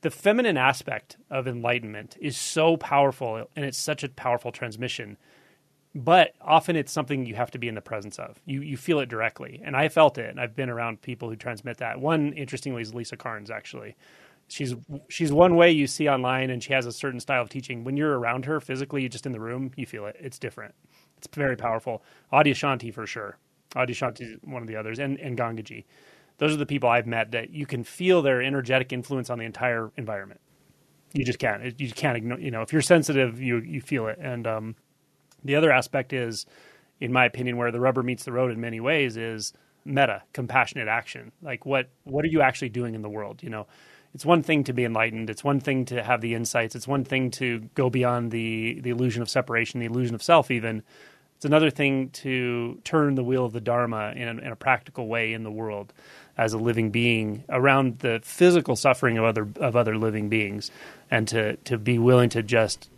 the 0.04 0.12
feminine 0.12 0.58
aspect 0.58 1.18
of 1.32 1.48
enlightenment 1.48 2.18
is 2.22 2.38
so 2.38 2.78
powerful 2.78 3.50
and 3.56 3.66
it's 3.66 3.80
such 3.80 4.04
a 4.04 4.10
powerful 4.10 4.52
transmission 4.52 5.18
but 5.96 6.34
often 6.42 6.76
it's 6.76 6.92
something 6.92 7.26
you 7.26 7.36
have 7.36 7.52
to 7.52 7.60
be 7.60 7.68
in 7.68 7.76
the 7.76 7.82
presence 7.82 8.20
of. 8.20 8.40
You 8.46 8.62
you 8.62 8.78
feel 8.78 9.00
it 9.00 9.10
directly 9.10 9.62
and 9.64 9.76
i 9.78 9.90
felt 9.90 10.18
it 10.18 10.30
and 10.30 10.40
i've 10.40 10.56
been 10.56 10.70
around 10.70 11.02
people 11.02 11.30
who 11.30 11.36
transmit 11.36 11.78
that. 11.78 12.02
One 12.02 12.34
interestingly 12.34 12.82
is 12.82 12.94
lisa 12.94 13.18
Cairns 13.18 13.52
actually. 13.52 13.96
She's 14.50 14.76
she's 15.10 15.32
one 15.32 15.56
way 15.56 15.72
you 15.72 15.88
see 15.88 16.10
online 16.10 16.50
and 16.50 16.64
she 16.64 16.74
has 16.74 16.86
a 16.86 16.92
certain 16.92 17.20
style 17.20 17.42
of 17.44 17.50
teaching. 17.50 17.84
When 17.84 17.98
you're 17.98 18.20
around 18.20 18.46
her 18.46 18.60
physically 18.60 19.08
just 19.10 19.26
in 19.26 19.32
the 19.32 19.40
room 19.40 19.72
you 19.78 19.86
feel 19.86 20.06
it. 20.08 20.18
It's 20.20 20.40
different. 20.40 20.76
It's 21.18 21.28
very 21.34 21.56
powerful. 21.58 22.04
Adyashanti 22.34 22.94
for 22.94 23.08
sure. 23.08 23.38
Adyashanti 23.76 24.22
is 24.22 24.38
one 24.44 24.62
of 24.64 24.68
the 24.68 24.76
others 24.76 25.00
and 25.00 25.20
and 25.20 25.38
gangaji 25.38 25.86
those 26.44 26.54
are 26.54 26.58
the 26.58 26.66
people 26.66 26.90
I've 26.90 27.08
met 27.08 27.32
that 27.32 27.52
you 27.52 27.66
can 27.66 27.86
feel 27.86 28.22
their 28.22 28.42
energetic 28.42 28.92
influence 28.92 29.30
on 29.30 29.40
the 29.40 29.46
entire 29.46 29.94
environment. 29.96 30.42
You 31.14 31.24
just 31.24 31.40
can't. 31.40 31.80
You 31.80 31.90
can't 31.90 32.18
ignore. 32.18 32.38
You 32.38 32.52
know, 32.52 32.62
if 32.62 32.74
you're 32.74 32.82
sensitive, 32.82 33.40
you 33.40 33.60
you 33.60 33.80
feel 33.80 34.08
it. 34.08 34.20
And 34.20 34.46
um, 34.46 34.76
the 35.46 35.56
other 35.56 35.72
aspect 35.72 36.12
is, 36.12 36.46
in 37.00 37.14
my 37.14 37.24
opinion, 37.24 37.56
where 37.56 37.72
the 37.72 37.80
rubber 37.80 38.04
meets 38.04 38.26
the 38.26 38.34
road 38.34 38.52
in 38.52 38.60
many 38.60 38.82
ways 38.82 39.16
is 39.16 39.54
metta, 39.86 40.24
compassionate 40.34 40.90
action. 40.90 41.32
Like 41.42 41.66
what 41.66 41.88
what 42.04 42.26
are 42.26 42.30
you 42.30 42.42
actually 42.42 42.70
doing 42.70 42.94
in 42.94 43.04
the 43.04 43.10
world? 43.10 43.42
You 43.42 43.50
know, 43.50 43.68
it's 44.14 44.26
one 44.26 44.44
thing 44.44 44.66
to 44.66 44.74
be 44.74 44.84
enlightened. 44.84 45.30
It's 45.30 45.46
one 45.46 45.62
thing 45.62 45.86
to 45.86 46.04
have 46.04 46.20
the 46.20 46.34
insights. 46.34 46.76
It's 46.76 46.90
one 46.90 47.06
thing 47.06 47.32
to 47.32 47.60
go 47.74 47.90
beyond 47.90 48.32
the 48.32 48.82
the 48.82 48.90
illusion 48.90 49.22
of 49.22 49.30
separation, 49.30 49.80
the 49.80 49.86
illusion 49.86 50.14
of 50.14 50.22
self, 50.22 50.52
even 50.52 50.84
It's 51.44 51.46
another 51.50 51.72
thing 51.72 52.10
to 52.12 52.80
turn 52.86 53.16
the 53.16 53.24
wheel 53.24 53.44
of 53.44 53.52
the 53.52 53.60
Dharma 53.60 54.14
in 54.16 54.30
a, 54.30 54.32
in 54.32 54.48
a 54.54 54.56
practical 54.56 55.08
way 55.08 55.34
in 55.34 55.44
the 55.44 55.52
world 55.52 55.92
as 56.38 56.54
a 56.54 56.58
living 56.58 56.90
being 56.90 57.44
around 57.50 58.00
the 58.00 58.22
physical 58.24 58.78
suffering 58.78 59.18
of 59.18 59.26
other 59.26 59.50
of 59.58 59.76
other 59.76 59.98
living 59.98 60.30
beings, 60.30 60.72
and 61.12 61.28
to 61.28 61.58
to 61.66 61.78
be 61.78 62.00
willing 62.00 62.30
to 62.30 62.42
just 62.42 62.90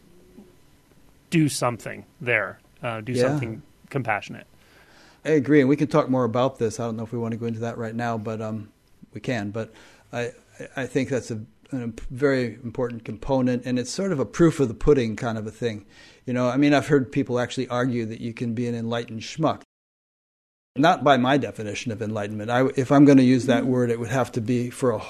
do 1.31 1.49
something 1.49 2.05
there, 2.21 2.59
uh, 2.83 3.01
do 3.01 3.13
yeah. 3.13 3.23
something 3.23 3.63
compassionate. 3.89 4.45
I 5.25 5.29
agree, 5.29 5.61
and 5.61 5.67
we 5.67 5.75
can 5.75 5.87
talk 5.87 6.07
more 6.07 6.23
about 6.23 6.59
this. 6.59 6.79
I 6.79 6.85
don't 6.85 6.97
know 6.97 7.03
if 7.03 7.11
we 7.11 7.17
want 7.17 7.31
to 7.31 7.39
go 7.39 7.47
into 7.47 7.61
that 7.61 7.79
right 7.79 7.95
now, 7.95 8.15
but 8.15 8.43
um, 8.43 8.69
we 9.11 9.21
can. 9.21 9.49
But 9.49 9.73
I 10.13 10.33
I 10.75 10.85
think 10.85 11.09
that's 11.09 11.31
a, 11.31 11.41
a 11.71 11.89
very 12.11 12.59
important 12.63 13.05
component, 13.05 13.65
and 13.65 13.79
it's 13.79 13.89
sort 13.89 14.11
of 14.11 14.19
a 14.19 14.25
proof 14.25 14.59
of 14.59 14.67
the 14.67 14.75
pudding 14.75 15.15
kind 15.15 15.39
of 15.39 15.47
a 15.47 15.51
thing. 15.51 15.87
You 16.25 16.33
know, 16.33 16.49
I 16.49 16.57
mean, 16.57 16.73
I've 16.73 16.87
heard 16.87 17.11
people 17.11 17.39
actually 17.39 17.67
argue 17.67 18.05
that 18.07 18.21
you 18.21 18.33
can 18.33 18.53
be 18.53 18.67
an 18.67 18.75
enlightened 18.75 19.21
schmuck. 19.21 19.61
Not 20.75 21.03
by 21.03 21.17
my 21.17 21.37
definition 21.37 21.91
of 21.91 22.01
enlightenment. 22.01 22.49
I, 22.49 22.65
if 22.75 22.91
I'm 22.91 23.05
going 23.05 23.17
to 23.17 23.23
use 23.23 23.45
that 23.45 23.65
word, 23.65 23.89
it 23.89 23.99
would 23.99 24.09
have 24.09 24.31
to 24.33 24.41
be 24.41 24.69
for 24.69 24.91
a 24.91 25.01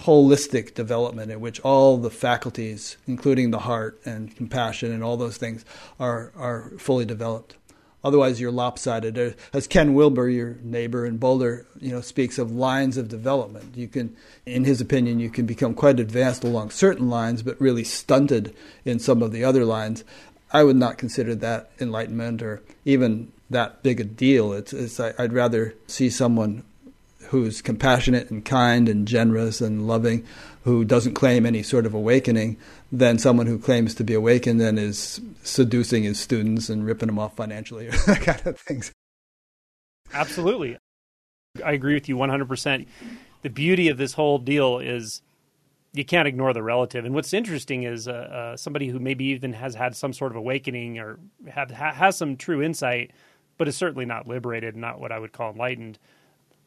holistic 0.00 0.74
development 0.74 1.30
in 1.30 1.40
which 1.40 1.60
all 1.60 1.98
the 1.98 2.10
faculties, 2.10 2.96
including 3.06 3.50
the 3.50 3.60
heart 3.60 4.00
and 4.04 4.34
compassion 4.34 4.90
and 4.90 5.04
all 5.04 5.16
those 5.16 5.36
things, 5.36 5.64
are, 6.00 6.32
are 6.34 6.72
fully 6.78 7.04
developed. 7.04 7.56
Otherwise, 8.04 8.40
you're 8.40 8.50
lopsided. 8.50 9.36
As 9.52 9.66
Ken 9.66 9.94
Wilber, 9.94 10.28
your 10.28 10.56
neighbor 10.62 11.06
in 11.06 11.18
Boulder, 11.18 11.66
you 11.80 11.92
know, 11.92 12.00
speaks 12.00 12.38
of 12.38 12.50
lines 12.50 12.96
of 12.96 13.08
development. 13.08 13.76
You 13.76 13.88
can, 13.88 14.16
in 14.44 14.64
his 14.64 14.80
opinion, 14.80 15.20
you 15.20 15.30
can 15.30 15.46
become 15.46 15.74
quite 15.74 16.00
advanced 16.00 16.42
along 16.42 16.70
certain 16.70 17.08
lines, 17.08 17.42
but 17.42 17.60
really 17.60 17.84
stunted 17.84 18.54
in 18.84 18.98
some 18.98 19.22
of 19.22 19.30
the 19.30 19.44
other 19.44 19.64
lines. 19.64 20.02
I 20.52 20.64
would 20.64 20.76
not 20.76 20.98
consider 20.98 21.34
that 21.36 21.70
enlightenment 21.80 22.42
or 22.42 22.62
even 22.84 23.32
that 23.50 23.82
big 23.82 24.00
a 24.00 24.04
deal. 24.04 24.52
It's, 24.52 24.72
it's 24.72 24.98
I'd 24.98 25.32
rather 25.32 25.74
see 25.86 26.10
someone 26.10 26.64
who's 27.28 27.62
compassionate 27.62 28.30
and 28.30 28.44
kind 28.44 28.88
and 28.88 29.08
generous 29.08 29.60
and 29.60 29.86
loving, 29.86 30.26
who 30.64 30.84
doesn't 30.84 31.14
claim 31.14 31.44
any 31.44 31.62
sort 31.62 31.86
of 31.86 31.94
awakening, 31.94 32.56
than 32.90 33.18
someone 33.18 33.46
who 33.46 33.58
claims 33.58 33.94
to 33.96 34.04
be 34.04 34.14
awakened 34.14 34.60
and 34.60 34.78
is 34.78 35.20
seducing 35.42 36.04
his 36.04 36.20
students 36.20 36.68
and 36.68 36.86
ripping 36.86 37.08
them 37.08 37.18
off 37.18 37.36
financially 37.36 37.88
or 37.88 37.90
that 38.06 38.20
kind 38.20 38.46
of 38.46 38.58
things. 38.58 38.92
Absolutely. 40.12 40.76
I 41.64 41.72
agree 41.72 41.94
with 41.94 42.08
you 42.08 42.16
100%. 42.16 42.86
The 43.42 43.50
beauty 43.50 43.88
of 43.88 43.98
this 43.98 44.12
whole 44.12 44.38
deal 44.38 44.78
is 44.78 45.22
you 45.92 46.04
can't 46.04 46.28
ignore 46.28 46.52
the 46.52 46.62
relative. 46.62 47.04
And 47.04 47.14
what's 47.14 47.34
interesting 47.34 47.82
is 47.82 48.08
uh, 48.08 48.12
uh, 48.12 48.56
somebody 48.56 48.88
who 48.88 48.98
maybe 48.98 49.26
even 49.26 49.52
has 49.54 49.74
had 49.74 49.94
some 49.94 50.12
sort 50.12 50.32
of 50.32 50.36
awakening 50.36 50.98
or 50.98 51.18
have, 51.50 51.70
ha- 51.70 51.92
has 51.92 52.16
some 52.16 52.36
true 52.36 52.62
insight, 52.62 53.10
but 53.58 53.68
is 53.68 53.76
certainly 53.76 54.06
not 54.06 54.26
liberated, 54.26 54.76
not 54.76 55.00
what 55.00 55.12
I 55.12 55.18
would 55.18 55.32
call 55.32 55.50
enlightened. 55.50 55.98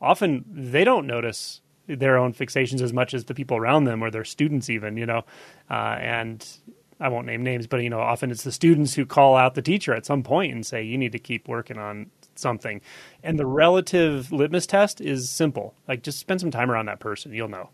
Often 0.01 0.45
they 0.47 0.83
don't 0.83 1.07
notice 1.07 1.61
their 1.87 2.17
own 2.17 2.33
fixations 2.33 2.81
as 2.81 2.93
much 2.93 3.13
as 3.13 3.25
the 3.25 3.33
people 3.33 3.57
around 3.57 3.85
them 3.85 4.03
or 4.03 4.09
their 4.11 4.25
students 4.25 4.69
even 4.69 4.97
you 4.97 5.05
know? 5.05 5.23
Uh, 5.69 5.97
and 5.99 6.57
i 6.99 7.09
won't 7.09 7.27
name 7.27 7.43
names 7.43 7.67
but 7.67 7.83
you 7.83 7.89
know 7.89 7.99
often 7.99 8.31
it's 8.31 8.43
the 8.43 8.51
students 8.53 8.93
who 8.93 9.05
call 9.05 9.35
out 9.35 9.53
the 9.53 9.61
teacher 9.61 9.93
at 9.93 10.05
some 10.05 10.23
point 10.23 10.53
and 10.53 10.65
say 10.65 10.81
you 10.81 10.97
need 10.97 11.11
to 11.11 11.19
keep 11.19 11.47
working 11.47 11.77
on 11.77 12.09
something. 12.37 12.81
And 13.23 13.39
the 13.39 13.45
relative 13.45 14.31
litmus 14.31 14.67
test 14.67 15.01
is 15.01 15.29
simple. 15.29 15.73
Like 15.87 16.03
just 16.03 16.19
spend 16.19 16.39
some 16.39 16.51
time 16.51 16.71
around 16.71 16.85
that 16.87 16.99
person. 16.99 17.33
You'll 17.33 17.47
know. 17.47 17.69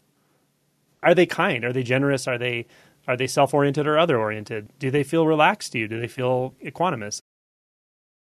Are 1.04 1.16
they 1.16 1.26
kind? 1.26 1.66
Are 1.66 1.74
they 1.74 1.84
generous? 1.84 2.28
Are 2.28 2.38
they 2.38 2.68
are 3.08 3.18
they 3.18 3.28
self-oriented 3.28 3.88
or 3.88 3.98
other 3.98 4.18
oriented 4.20 4.70
do 4.78 4.92
they 4.92 5.04
feel 5.04 5.26
relaxed 5.26 5.72
to 5.72 5.80
you? 5.80 5.88
Do 5.88 6.00
they 6.00 6.08
feel 6.08 6.54
equanimous? 6.64 7.20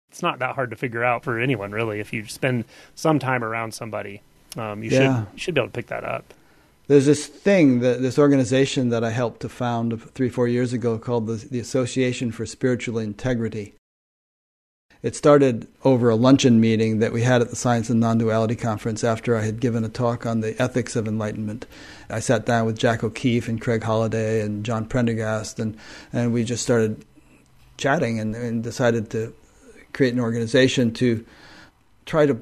It's 0.09 0.21
not 0.21 0.39
that 0.39 0.55
hard 0.55 0.69
to 0.69 0.75
figure 0.75 1.03
out 1.03 1.23
for 1.23 1.39
anyone 1.39 1.71
really 1.71 1.99
if 1.99 2.13
you 2.13 2.25
spend 2.25 2.65
some 2.95 3.19
time 3.19 3.43
around 3.43 3.73
somebody 3.73 4.21
um, 4.57 4.83
you 4.83 4.89
yeah. 4.89 4.99
should 4.99 5.33
you 5.33 5.39
should 5.39 5.55
be 5.55 5.61
able 5.61 5.69
to 5.69 5.73
pick 5.73 5.87
that 5.87 6.03
up. 6.03 6.33
There's 6.87 7.05
this 7.05 7.27
thing 7.27 7.81
that 7.81 8.01
this 8.01 8.17
organization 8.17 8.89
that 8.89 9.03
I 9.03 9.09
helped 9.09 9.41
to 9.41 9.49
found 9.49 10.01
three 10.13 10.29
four 10.29 10.47
years 10.47 10.73
ago 10.73 10.97
called 10.97 11.27
the, 11.27 11.35
the 11.35 11.59
Association 11.59 12.31
for 12.31 12.45
Spiritual 12.45 12.97
Integrity. 12.97 13.73
It 15.03 15.15
started 15.15 15.67
over 15.83 16.09
a 16.09 16.15
luncheon 16.15 16.59
meeting 16.59 16.99
that 16.99 17.13
we 17.13 17.21
had 17.21 17.41
at 17.41 17.49
the 17.51 17.55
Science 17.55 17.89
and 17.89 17.99
Non-Duality 17.99 18.55
Conference 18.55 19.03
after 19.03 19.37
I 19.37 19.43
had 19.43 19.59
given 19.59 19.83
a 19.83 19.89
talk 19.89 20.25
on 20.25 20.41
the 20.41 20.59
ethics 20.59 20.95
of 20.95 21.07
enlightenment. 21.07 21.67
I 22.09 22.19
sat 22.19 22.47
down 22.47 22.65
with 22.65 22.79
Jac 22.79 23.03
O'Keeffe 23.03 23.47
and 23.47 23.61
Craig 23.61 23.83
Holliday 23.83 24.41
and 24.41 24.65
John 24.65 24.85
Prendergast, 24.85 25.59
and, 25.59 25.77
and 26.11 26.33
we 26.33 26.43
just 26.43 26.63
started 26.63 27.05
chatting 27.77 28.19
and, 28.19 28.35
and 28.35 28.63
decided 28.63 29.11
to 29.11 29.35
create 29.93 30.13
an 30.13 30.19
organization 30.19 30.91
to 30.93 31.23
try 32.05 32.25
to 32.25 32.41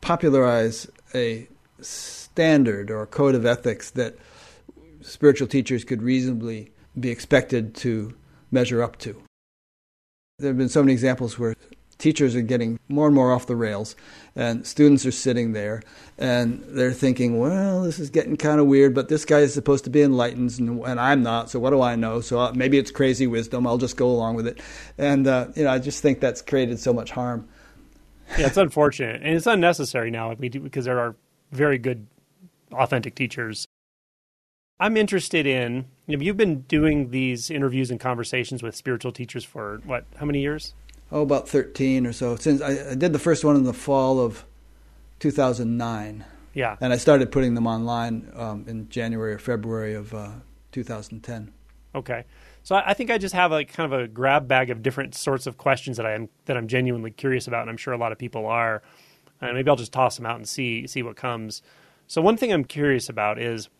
popularize 0.00 0.86
a 1.14 1.48
standard 1.80 2.90
or 2.90 3.02
a 3.02 3.06
code 3.06 3.34
of 3.34 3.46
ethics 3.46 3.90
that 3.90 4.16
spiritual 5.00 5.46
teachers 5.48 5.84
could 5.84 6.02
reasonably 6.02 6.72
be 6.98 7.10
expected 7.10 7.74
to 7.74 8.14
measure 8.50 8.82
up 8.82 8.98
to. 8.98 9.22
There 10.38 10.50
have 10.50 10.58
been 10.58 10.68
so 10.68 10.82
many 10.82 10.92
examples 10.92 11.38
where 11.38 11.54
teachers 11.98 12.36
are 12.36 12.42
getting 12.42 12.78
more 12.88 13.06
and 13.06 13.14
more 13.14 13.32
off 13.32 13.46
the 13.46 13.56
rails, 13.56 13.96
and 14.36 14.64
students 14.64 15.04
are 15.04 15.12
sitting 15.12 15.52
there 15.52 15.82
and 16.16 16.62
they're 16.68 16.92
thinking, 16.92 17.38
well, 17.38 17.82
this 17.82 17.98
is 17.98 18.08
getting 18.08 18.36
kind 18.36 18.60
of 18.60 18.66
weird, 18.66 18.94
but 18.94 19.08
this 19.08 19.24
guy 19.24 19.40
is 19.40 19.52
supposed 19.52 19.84
to 19.84 19.90
be 19.90 20.02
enlightened 20.02 20.58
and, 20.58 20.80
and 20.84 21.00
I'm 21.00 21.22
not, 21.22 21.50
so 21.50 21.58
what 21.58 21.70
do 21.70 21.82
I 21.82 21.96
know? 21.96 22.20
So 22.20 22.38
uh, 22.38 22.52
maybe 22.54 22.78
it's 22.78 22.92
crazy 22.92 23.26
wisdom, 23.26 23.66
I'll 23.66 23.78
just 23.78 23.96
go 23.96 24.08
along 24.08 24.36
with 24.36 24.46
it. 24.46 24.60
And, 24.96 25.26
uh, 25.26 25.48
you 25.56 25.64
know, 25.64 25.70
I 25.70 25.80
just 25.80 26.02
think 26.02 26.20
that's 26.20 26.40
created 26.40 26.78
so 26.78 26.92
much 26.92 27.10
harm 27.10 27.48
yeah, 28.36 28.46
it's 28.46 28.56
unfortunate 28.56 29.22
and 29.22 29.34
it's 29.34 29.46
unnecessary 29.46 30.10
now 30.10 30.34
because 30.34 30.84
there 30.84 30.98
are 30.98 31.14
very 31.52 31.78
good, 31.78 32.06
authentic 32.72 33.14
teachers. 33.14 33.66
I'm 34.80 34.96
interested 34.96 35.46
in. 35.46 35.86
You 36.06 36.16
know, 36.16 36.22
you've 36.22 36.36
been 36.36 36.62
doing 36.62 37.10
these 37.10 37.50
interviews 37.50 37.90
and 37.90 37.98
conversations 37.98 38.62
with 38.62 38.76
spiritual 38.76 39.12
teachers 39.12 39.44
for 39.44 39.80
what? 39.84 40.04
How 40.16 40.26
many 40.26 40.40
years? 40.40 40.74
Oh, 41.10 41.22
about 41.22 41.48
thirteen 41.48 42.06
or 42.06 42.12
so. 42.12 42.36
Since 42.36 42.60
I, 42.60 42.90
I 42.90 42.94
did 42.94 43.12
the 43.12 43.18
first 43.18 43.44
one 43.44 43.56
in 43.56 43.64
the 43.64 43.72
fall 43.72 44.20
of 44.20 44.44
2009. 45.20 46.24
Yeah. 46.54 46.76
And 46.80 46.92
I 46.92 46.96
started 46.96 47.30
putting 47.30 47.54
them 47.54 47.66
online 47.66 48.30
um, 48.34 48.64
in 48.66 48.88
January 48.88 49.34
or 49.34 49.38
February 49.38 49.94
of 49.94 50.14
uh, 50.14 50.30
2010. 50.72 51.52
Okay. 51.94 52.24
So 52.68 52.76
I, 52.76 52.92
think 52.92 53.10
I 53.10 53.16
just 53.16 53.34
have 53.34 53.50
a 53.50 53.64
kind 53.64 53.90
of 53.90 53.98
a 53.98 54.06
grab 54.06 54.46
bag 54.46 54.68
of 54.68 54.82
different 54.82 55.14
sorts 55.14 55.46
of 55.46 55.56
questions 55.56 55.96
that 55.96 56.04
I'm 56.04 56.28
that 56.44 56.54
I'm 56.54 56.68
genuinely 56.68 57.10
curious 57.10 57.46
about, 57.46 57.62
and 57.62 57.70
I'm 57.70 57.78
sure 57.78 57.94
a 57.94 57.96
lot 57.96 58.12
of 58.12 58.18
people 58.18 58.44
are. 58.44 58.82
And 59.40 59.54
maybe 59.54 59.70
I'll 59.70 59.76
just 59.76 59.90
toss 59.90 60.18
them 60.18 60.26
out 60.26 60.36
and 60.36 60.46
see 60.46 60.86
see 60.86 61.02
what 61.02 61.16
comes. 61.16 61.62
So 62.08 62.20
one 62.20 62.36
thing 62.36 62.52
I'm 62.52 62.64
curious 62.64 63.08
about 63.08 63.38
is 63.38 63.70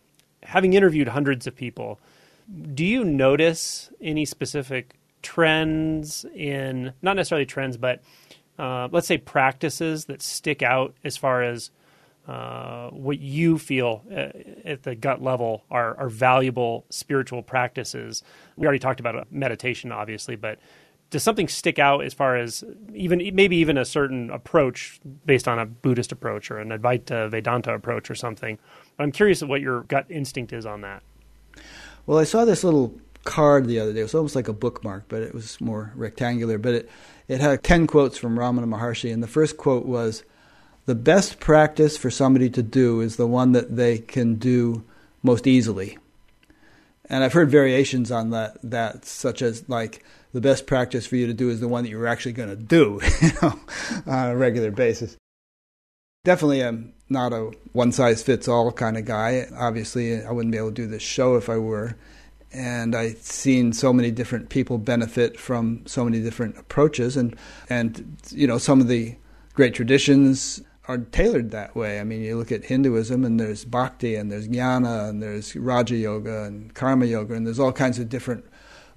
having 0.41 0.73
interviewed 0.73 1.09
hundreds 1.09 1.45
of 1.45 1.55
people. 1.55 1.99
Do 2.73 2.83
you 2.83 3.03
notice 3.03 3.91
any 4.01 4.25
specific 4.25 4.95
trends 5.21 6.25
in 6.33 6.93
not 7.03 7.15
necessarily 7.15 7.45
trends, 7.45 7.77
but 7.77 8.01
uh, 8.57 8.87
let's 8.91 9.05
say 9.05 9.19
practices 9.19 10.05
that 10.05 10.23
stick 10.23 10.63
out 10.63 10.95
as 11.03 11.15
far 11.15 11.43
as 11.43 11.69
uh, 12.29 12.89
what 12.91 13.19
you 13.19 13.57
feel 13.57 14.03
uh, 14.11 14.27
at 14.63 14.83
the 14.83 14.93
gut 14.93 15.19
level 15.19 15.63
are, 15.71 15.97
are 15.97 16.09
valuable 16.09 16.85
spiritual 16.91 17.41
practices. 17.41 18.21
We 18.55 18.67
already 18.67 18.77
talked 18.77 18.99
about 18.99 19.31
meditation, 19.31 19.91
obviously, 19.91 20.35
but 20.35 20.59
does 21.09 21.23
something 21.23 21.47
stick 21.47 21.79
out 21.79 22.03
as 22.03 22.13
far 22.13 22.35
as 22.35 22.63
even 22.93 23.31
maybe 23.33 23.57
even 23.57 23.79
a 23.79 23.85
certain 23.85 24.29
approach 24.29 24.99
based 25.25 25.47
on 25.47 25.57
a 25.57 25.65
Buddhist 25.65 26.11
approach 26.11 26.51
or 26.51 26.59
an 26.59 26.69
Advaita 26.69 27.31
Vedanta 27.31 27.73
approach 27.73 28.11
or 28.11 28.15
something? 28.15 28.59
But 28.95 29.05
I'm 29.05 29.11
curious 29.11 29.41
what 29.41 29.61
your 29.61 29.81
gut 29.85 30.05
instinct 30.09 30.53
is 30.53 30.67
on 30.67 30.81
that. 30.81 31.01
Well, 32.05 32.19
I 32.19 32.25
saw 32.25 32.45
this 32.45 32.63
little 32.63 32.95
card 33.23 33.65
the 33.65 33.79
other 33.79 33.91
day. 33.91 34.01
It 34.01 34.03
was 34.03 34.13
almost 34.13 34.35
like 34.35 34.47
a 34.47 34.53
bookmark, 34.53 35.05
but 35.07 35.23
it 35.23 35.33
was 35.33 35.59
more 35.59 35.93
rectangular. 35.95 36.59
But 36.59 36.73
it, 36.75 36.89
it 37.27 37.41
had 37.41 37.63
10 37.63 37.87
quotes 37.87 38.19
from 38.19 38.37
Ramana 38.37 38.65
Maharshi, 38.65 39.11
and 39.11 39.23
the 39.23 39.27
first 39.27 39.57
quote 39.57 39.87
was 39.87 40.23
the 40.89 40.95
best 40.95 41.39
practice 41.39 41.97
for 41.97 42.09
somebody 42.09 42.49
to 42.49 42.63
do 42.63 42.99
is 42.99 43.15
the 43.15 43.27
one 43.27 43.51
that 43.51 43.75
they 43.75 43.99
can 43.99 44.33
do 44.33 44.83
most 45.21 45.45
easily. 45.45 45.99
And 47.05 47.23
I've 47.23 47.33
heard 47.33 47.51
variations 47.51 48.09
on 48.11 48.31
that, 48.31 48.57
that 48.63 49.05
such 49.05 49.43
as 49.43 49.69
like 49.69 50.03
the 50.33 50.41
best 50.41 50.65
practice 50.65 51.05
for 51.05 51.15
you 51.15 51.27
to 51.27 51.33
do 51.35 51.51
is 51.51 51.59
the 51.59 51.67
one 51.67 51.83
that 51.83 51.91
you're 51.91 52.07
actually 52.07 52.31
going 52.31 52.49
to 52.49 52.55
do, 52.55 52.99
you 53.21 53.29
know, 53.39 53.59
on 54.07 54.29
a 54.29 54.35
regular 54.35 54.71
basis. 54.71 55.15
Definitely, 56.23 56.63
I'm 56.63 56.93
not 57.07 57.33
a 57.33 57.51
one 57.73 57.91
size 57.91 58.23
fits 58.23 58.47
all 58.47 58.71
kind 58.71 58.97
of 58.97 59.05
guy. 59.05 59.45
Obviously, 59.55 60.23
I 60.23 60.31
wouldn't 60.31 60.51
be 60.51 60.57
able 60.57 60.69
to 60.69 60.73
do 60.73 60.87
this 60.87 61.03
show 61.03 61.35
if 61.35 61.49
I 61.49 61.57
were. 61.59 61.97
And 62.51 62.95
I've 62.95 63.21
seen 63.21 63.73
so 63.73 63.93
many 63.93 64.09
different 64.09 64.49
people 64.49 64.79
benefit 64.79 65.39
from 65.39 65.85
so 65.85 66.03
many 66.03 66.19
different 66.19 66.57
approaches, 66.57 67.15
and 67.15 67.35
and 67.69 68.17
you 68.31 68.47
know 68.47 68.57
some 68.57 68.81
of 68.81 68.87
the 68.87 69.17
great 69.53 69.75
traditions 69.75 70.63
are 70.89 70.97
tailored 70.97 71.51
that 71.51 71.75
way. 71.75 71.99
I 71.99 72.03
mean, 72.03 72.21
you 72.21 72.35
look 72.35 72.51
at 72.51 72.65
Hinduism, 72.65 73.23
and 73.23 73.39
there's 73.39 73.63
bhakti, 73.63 74.15
and 74.15 74.31
there's 74.31 74.49
jnana, 74.49 75.07
and 75.07 75.21
there's 75.21 75.55
raja 75.55 75.95
yoga, 75.95 76.43
and 76.45 76.73
karma 76.73 77.05
yoga, 77.05 77.35
and 77.35 77.45
there's 77.45 77.59
all 77.59 77.71
kinds 77.71 77.99
of 77.99 78.09
different 78.09 78.43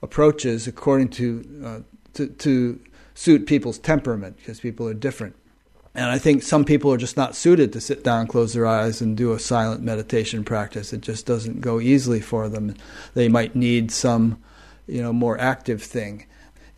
approaches 0.00 0.66
according 0.66 1.11
to 1.11 1.62
uh, 1.64 1.81
to, 2.14 2.28
to 2.28 2.81
suit 3.14 3.46
people's 3.46 3.78
temperament 3.78 4.38
because 4.38 4.59
people 4.59 4.88
are 4.88 4.94
different. 4.94 5.37
And 5.94 6.07
I 6.07 6.16
think 6.16 6.42
some 6.42 6.64
people 6.64 6.90
are 6.90 6.96
just 6.96 7.18
not 7.18 7.37
suited 7.37 7.74
to 7.74 7.81
sit 7.81 8.02
down, 8.02 8.26
close 8.26 8.55
their 8.55 8.66
eyes, 8.66 9.02
and 9.02 9.14
do 9.14 9.33
a 9.33 9.38
silent 9.38 9.83
meditation 9.83 10.44
practice. 10.44 10.94
It 10.94 11.02
just 11.02 11.26
doesn't 11.26 11.61
go 11.61 11.78
easily 11.78 12.20
for 12.20 12.48
them. 12.48 12.74
They 13.12 13.28
might 13.28 13.55
need 13.55 13.90
some, 13.90 14.42
you 14.87 15.02
know, 15.02 15.12
more 15.12 15.38
active 15.38 15.83
thing, 15.83 16.24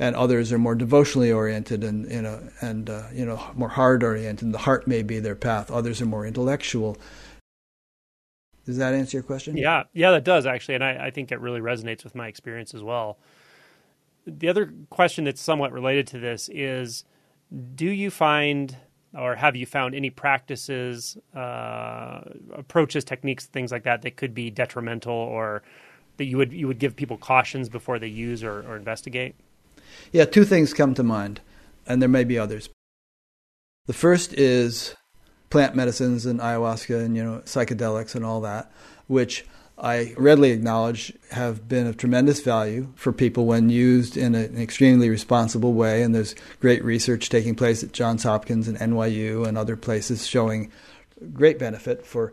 and 0.04 0.14
others 0.16 0.52
are 0.52 0.58
more 0.58 0.74
devotionally 0.74 1.32
oriented 1.32 1.82
and 1.82 2.10
you 2.10 2.20
know 2.20 2.46
and 2.60 2.90
uh, 2.90 3.04
you 3.12 3.24
know 3.24 3.40
more 3.54 3.70
heart 3.70 4.02
oriented. 4.02 4.52
The 4.52 4.58
heart 4.58 4.86
may 4.86 5.02
be 5.02 5.18
their 5.18 5.34
path. 5.34 5.70
Others 5.70 6.02
are 6.02 6.06
more 6.06 6.26
intellectual. 6.26 6.98
Does 8.66 8.76
that 8.78 8.94
answer 8.94 9.16
your 9.18 9.24
question? 9.24 9.56
Yeah, 9.56 9.84
yeah, 9.92 10.10
that 10.12 10.24
does 10.24 10.46
actually, 10.46 10.76
and 10.76 10.84
I, 10.84 11.06
I 11.06 11.10
think 11.10 11.32
it 11.32 11.40
really 11.40 11.60
resonates 11.60 12.04
with 12.04 12.14
my 12.14 12.28
experience 12.28 12.74
as 12.74 12.82
well. 12.82 13.18
The 14.26 14.48
other 14.48 14.72
question 14.88 15.24
that's 15.24 15.40
somewhat 15.40 15.72
related 15.72 16.06
to 16.08 16.18
this 16.18 16.48
is, 16.52 17.04
do 17.74 17.86
you 17.86 18.10
find 18.10 18.76
or 19.16 19.36
have 19.36 19.54
you 19.54 19.64
found 19.64 19.94
any 19.94 20.10
practices, 20.10 21.16
uh, 21.36 22.22
approaches, 22.52 23.04
techniques, 23.04 23.46
things 23.46 23.70
like 23.70 23.84
that 23.84 24.02
that 24.02 24.16
could 24.16 24.34
be 24.34 24.50
detrimental, 24.50 25.14
or 25.14 25.62
that 26.16 26.24
you 26.24 26.36
would 26.36 26.52
you 26.52 26.66
would 26.66 26.78
give 26.78 26.94
people 26.94 27.16
cautions 27.16 27.68
before 27.68 27.98
they 27.98 28.08
use 28.08 28.42
or, 28.42 28.60
or 28.68 28.76
investigate? 28.76 29.34
Yeah, 30.12 30.24
two 30.24 30.44
things 30.44 30.72
come 30.72 30.94
to 30.94 31.02
mind, 31.02 31.40
and 31.87 32.00
there 32.00 32.09
may 32.09 32.24
be 32.24 32.38
others. 32.38 32.68
The 33.87 33.92
first 33.92 34.33
is 34.35 34.94
plant 35.50 35.76
medicines 35.76 36.26
and 36.26 36.40
ayahuasca 36.40 37.04
and 37.04 37.16
you 37.16 37.22
know 37.22 37.42
psychedelics 37.44 38.14
and 38.14 38.24
all 38.24 38.40
that, 38.40 38.72
which 39.07 39.44
I 39.76 40.14
readily 40.16 40.52
acknowledge 40.52 41.12
have 41.30 41.68
been 41.68 41.87
of 41.87 41.96
tremendous 41.96 42.40
value 42.40 42.92
for 42.94 43.12
people 43.12 43.46
when 43.46 43.70
used 43.70 44.16
in 44.16 44.35
an 44.35 44.57
extremely 44.57 45.11
responsible 45.11 45.72
way. 45.72 46.02
And 46.02 46.14
there's 46.14 46.37
great 46.61 46.85
research 46.85 47.28
taking 47.28 47.57
place 47.57 47.83
at 47.83 47.92
Johns 47.92 48.22
Hopkins 48.22 48.68
and 48.68 48.78
NYU 48.78 49.46
and 49.46 49.59
other 49.59 49.76
places 49.76 50.26
showing 50.26 50.70
great 51.33 51.59
benefit 51.59 52.07
for 52.07 52.33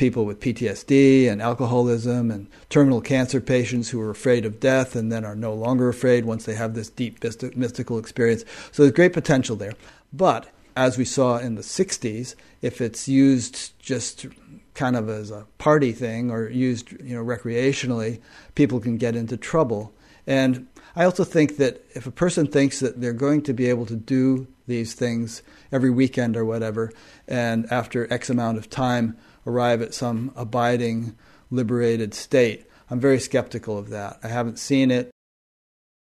people 0.00 0.24
with 0.24 0.40
PTSD 0.40 1.30
and 1.30 1.42
alcoholism 1.42 2.30
and 2.30 2.48
terminal 2.70 3.02
cancer 3.02 3.38
patients 3.38 3.90
who 3.90 4.00
are 4.00 4.08
afraid 4.08 4.46
of 4.46 4.58
death 4.58 4.96
and 4.96 5.12
then 5.12 5.26
are 5.26 5.36
no 5.36 5.52
longer 5.52 5.90
afraid 5.90 6.24
once 6.24 6.46
they 6.46 6.54
have 6.54 6.72
this 6.72 6.88
deep 6.88 7.22
mystical 7.54 7.98
experience. 7.98 8.42
So 8.72 8.82
there's 8.82 8.94
great 8.94 9.12
potential 9.12 9.56
there. 9.56 9.74
But 10.10 10.48
as 10.74 10.96
we 10.96 11.04
saw 11.04 11.36
in 11.36 11.54
the 11.54 11.60
60s, 11.60 12.34
if 12.62 12.80
it's 12.80 13.08
used 13.08 13.78
just 13.78 14.24
kind 14.72 14.96
of 14.96 15.10
as 15.10 15.30
a 15.30 15.46
party 15.58 15.92
thing 15.92 16.30
or 16.30 16.48
used 16.48 16.92
you 16.92 17.14
know 17.14 17.22
recreationally, 17.22 18.22
people 18.54 18.80
can 18.80 18.96
get 18.96 19.14
into 19.14 19.36
trouble. 19.36 19.92
And 20.26 20.66
I 20.96 21.04
also 21.04 21.24
think 21.24 21.58
that 21.58 21.84
if 21.94 22.06
a 22.06 22.10
person 22.10 22.46
thinks 22.46 22.80
that 22.80 23.02
they're 23.02 23.12
going 23.12 23.42
to 23.42 23.52
be 23.52 23.68
able 23.68 23.84
to 23.84 23.96
do 23.96 24.46
these 24.66 24.94
things 24.94 25.42
every 25.70 25.90
weekend 25.90 26.38
or 26.38 26.46
whatever, 26.46 26.90
and 27.28 27.70
after 27.70 28.10
X 28.10 28.30
amount 28.30 28.56
of 28.56 28.70
time 28.70 29.18
arrive 29.46 29.82
at 29.82 29.94
some 29.94 30.32
abiding, 30.36 31.16
liberated 31.50 32.14
state, 32.14 32.66
I'm 32.90 33.00
very 33.00 33.20
skeptical 33.20 33.78
of 33.78 33.90
that. 33.90 34.18
I 34.22 34.28
haven't 34.28 34.58
seen 34.58 34.90
it. 34.90 35.10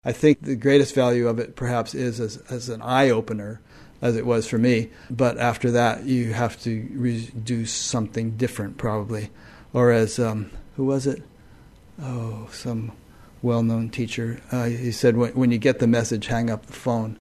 I 0.04 0.12
think 0.12 0.42
the 0.42 0.56
greatest 0.56 0.94
value 0.94 1.28
of 1.28 1.38
it 1.38 1.56
perhaps 1.56 1.94
is 1.94 2.20
as, 2.20 2.36
as 2.48 2.68
an 2.68 2.80
eye 2.80 3.10
opener 3.10 3.60
as 4.00 4.16
it 4.16 4.24
was 4.24 4.46
for 4.46 4.56
me. 4.56 4.88
But 5.10 5.36
after 5.36 5.72
that, 5.72 6.04
you 6.04 6.32
have 6.32 6.58
to 6.62 6.88
re- 6.92 7.30
do 7.42 7.66
something 7.66 8.36
different, 8.36 8.78
probably. 8.78 9.30
Or 9.74 9.90
as, 9.90 10.18
um, 10.18 10.50
who 10.76 10.84
was 10.84 11.06
it? 11.06 11.22
Oh, 12.00 12.48
some 12.52 12.92
well 13.42 13.62
known 13.62 13.90
teacher. 13.90 14.40
Uh, 14.50 14.66
he 14.66 14.92
said, 14.92 15.16
when, 15.16 15.32
when 15.32 15.50
you 15.50 15.58
get 15.58 15.80
the 15.80 15.86
message, 15.86 16.28
hang 16.28 16.48
up 16.48 16.66
the 16.66 16.72
phone. 16.72 17.18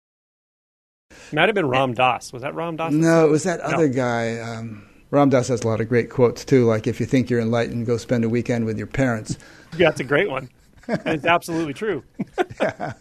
Might 1.33 1.49
have 1.49 1.55
been 1.55 1.67
Ram 1.67 1.93
Dass. 1.95 2.31
Was 2.31 2.43
that 2.43 2.55
Ram 2.55 2.77
Dass? 2.77 2.93
No, 2.93 3.25
it 3.25 3.29
was 3.29 3.43
that 3.43 3.59
other 3.59 3.87
guy. 3.87 4.39
Um, 4.39 4.88
Ram 5.11 5.29
Dass 5.29 5.47
has 5.47 5.63
a 5.63 5.67
lot 5.67 5.81
of 5.81 5.89
great 5.89 6.09
quotes, 6.09 6.45
too, 6.45 6.65
like, 6.65 6.85
if 6.85 6.99
you 6.99 7.05
think 7.05 7.29
you're 7.29 7.39
enlightened, 7.39 7.85
go 7.85 7.97
spend 7.97 8.23
a 8.23 8.29
weekend 8.29 8.65
with 8.65 8.77
your 8.77 8.87
parents. 8.87 9.37
yeah, 9.77 9.89
that's 9.89 9.99
a 9.99 10.03
great 10.03 10.29
one. 10.29 10.49
it's 10.87 11.25
absolutely 11.25 11.73
true. 11.73 12.03
yeah. 12.61 12.93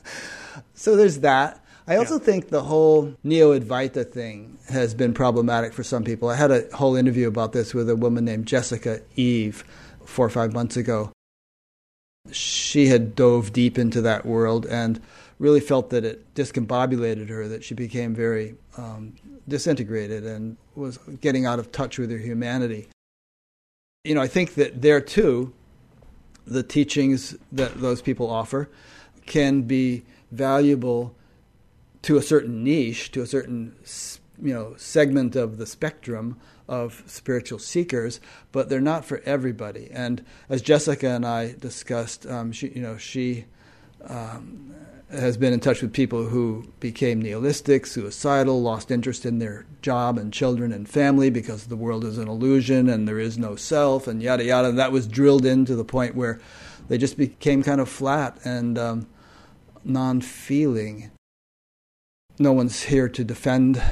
So 0.74 0.96
there's 0.96 1.20
that. 1.20 1.62
I 1.86 1.96
also 1.96 2.18
yeah. 2.18 2.24
think 2.24 2.48
the 2.48 2.62
whole 2.62 3.14
Neo 3.24 3.58
Advaita 3.58 4.10
thing 4.10 4.58
has 4.68 4.94
been 4.94 5.14
problematic 5.14 5.72
for 5.72 5.82
some 5.82 6.04
people. 6.04 6.28
I 6.28 6.34
had 6.34 6.50
a 6.50 6.64
whole 6.74 6.96
interview 6.96 7.28
about 7.28 7.52
this 7.52 7.72
with 7.72 7.88
a 7.88 7.96
woman 7.96 8.24
named 8.24 8.46
Jessica 8.46 9.00
Eve 9.16 9.64
four 10.04 10.26
or 10.26 10.30
five 10.30 10.52
months 10.52 10.76
ago. 10.76 11.12
She 12.30 12.88
had 12.88 13.14
dove 13.14 13.52
deep 13.52 13.78
into 13.78 14.02
that 14.02 14.26
world 14.26 14.66
and 14.66 15.00
really 15.38 15.60
felt 15.60 15.90
that 15.90 16.04
it 16.04 16.34
discombobulated 16.34 17.28
her, 17.30 17.48
that 17.48 17.64
she 17.64 17.74
became 17.74 18.14
very 18.14 18.56
um, 18.76 19.14
disintegrated 19.48 20.24
and 20.24 20.56
was 20.74 20.98
getting 21.20 21.46
out 21.46 21.58
of 21.58 21.72
touch 21.72 21.98
with 21.98 22.10
her 22.10 22.18
humanity. 22.18 22.88
You 24.04 24.14
know, 24.14 24.20
I 24.20 24.28
think 24.28 24.54
that 24.54 24.82
there 24.82 25.00
too, 25.00 25.52
the 26.46 26.62
teachings 26.62 27.36
that 27.52 27.80
those 27.80 28.00
people 28.00 28.30
offer 28.30 28.68
can 29.26 29.62
be 29.62 30.04
valuable 30.30 31.14
to 32.02 32.16
a 32.16 32.22
certain 32.22 32.64
niche, 32.64 33.10
to 33.12 33.22
a 33.22 33.26
certain 33.26 33.74
you 34.40 34.54
know 34.54 34.74
segment 34.76 35.36
of 35.36 35.58
the 35.58 35.66
spectrum 35.66 36.38
of 36.68 37.02
spiritual 37.06 37.58
seekers, 37.58 38.20
but 38.52 38.68
they're 38.68 38.80
not 38.80 39.04
for 39.04 39.20
everybody. 39.24 39.88
And 39.90 40.24
as 40.48 40.62
Jessica 40.62 41.08
and 41.08 41.26
I 41.26 41.52
discussed, 41.52 42.26
um, 42.26 42.52
she 42.52 42.68
you 42.68 42.82
know 42.82 42.96
she 42.96 43.46
um, 44.06 44.74
has 45.10 45.36
been 45.36 45.52
in 45.52 45.60
touch 45.60 45.80
with 45.80 45.92
people 45.92 46.26
who 46.26 46.70
became 46.80 47.22
nihilistic, 47.22 47.86
suicidal, 47.86 48.60
lost 48.60 48.90
interest 48.90 49.24
in 49.24 49.38
their 49.38 49.64
job 49.80 50.18
and 50.18 50.32
children 50.32 50.72
and 50.72 50.88
family 50.88 51.30
because 51.30 51.66
the 51.66 51.76
world 51.76 52.04
is 52.04 52.18
an 52.18 52.28
illusion 52.28 52.88
and 52.88 53.08
there 53.08 53.18
is 53.18 53.38
no 53.38 53.56
self 53.56 54.06
and 54.06 54.22
yada 54.22 54.44
yada. 54.44 54.72
That 54.72 54.92
was 54.92 55.06
drilled 55.06 55.46
in 55.46 55.64
to 55.64 55.74
the 55.74 55.84
point 55.84 56.14
where 56.14 56.40
they 56.88 56.98
just 56.98 57.16
became 57.16 57.62
kind 57.62 57.80
of 57.80 57.88
flat 57.88 58.38
and 58.44 58.78
um, 58.78 59.06
non-feeling 59.84 61.10
no 62.38 62.52
one's 62.52 62.84
here 62.84 63.08
to 63.08 63.24
defend 63.24 63.82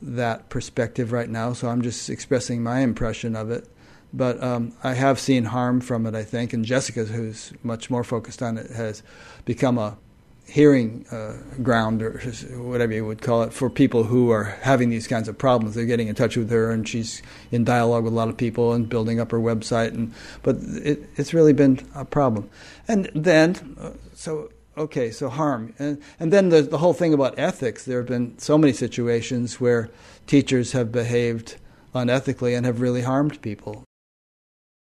that 0.00 0.48
perspective 0.48 1.12
right 1.12 1.28
now, 1.28 1.52
so 1.52 1.68
I'm 1.68 1.82
just 1.82 2.10
expressing 2.10 2.62
my 2.62 2.80
impression 2.80 3.36
of 3.36 3.50
it. 3.50 3.68
But 4.12 4.42
um, 4.42 4.74
I 4.82 4.94
have 4.94 5.18
seen 5.18 5.44
harm 5.44 5.80
from 5.80 6.06
it, 6.06 6.14
I 6.14 6.24
think, 6.24 6.52
and 6.52 6.64
Jessica, 6.64 7.04
who's 7.04 7.52
much 7.62 7.88
more 7.88 8.04
focused 8.04 8.42
on 8.42 8.58
it, 8.58 8.70
has 8.72 9.02
become 9.44 9.78
a 9.78 9.96
hearing 10.46 11.06
uh, 11.10 11.38
ground 11.62 12.02
or 12.02 12.18
whatever 12.56 12.92
you 12.92 13.06
would 13.06 13.22
call 13.22 13.42
it 13.42 13.52
for 13.52 13.70
people 13.70 14.04
who 14.04 14.30
are 14.30 14.44
having 14.44 14.90
these 14.90 15.06
kinds 15.06 15.28
of 15.28 15.38
problems. 15.38 15.74
They're 15.74 15.86
getting 15.86 16.08
in 16.08 16.14
touch 16.14 16.36
with 16.36 16.50
her, 16.50 16.70
and 16.70 16.86
she's 16.86 17.22
in 17.50 17.64
dialogue 17.64 18.04
with 18.04 18.12
a 18.12 18.16
lot 18.16 18.28
of 18.28 18.36
people 18.36 18.72
and 18.72 18.88
building 18.88 19.18
up 19.18 19.30
her 19.30 19.38
website. 19.38 19.94
And 19.94 20.12
but 20.42 20.56
it, 20.60 21.08
it's 21.16 21.32
really 21.32 21.52
been 21.52 21.80
a 21.94 22.04
problem. 22.04 22.50
And 22.86 23.10
then, 23.14 23.76
uh, 23.80 23.92
so 24.14 24.50
okay, 24.76 25.10
so 25.10 25.28
harm. 25.28 25.74
And, 25.78 26.02
and 26.18 26.32
then 26.32 26.48
the, 26.48 26.62
the 26.62 26.78
whole 26.78 26.94
thing 26.94 27.14
about 27.14 27.38
ethics, 27.38 27.84
there 27.84 27.98
have 27.98 28.08
been 28.08 28.38
so 28.38 28.58
many 28.58 28.72
situations 28.72 29.60
where 29.60 29.90
teachers 30.26 30.72
have 30.72 30.92
behaved 30.92 31.56
unethically 31.94 32.56
and 32.56 32.66
have 32.66 32.80
really 32.80 33.02
harmed 33.02 33.40
people. 33.42 33.84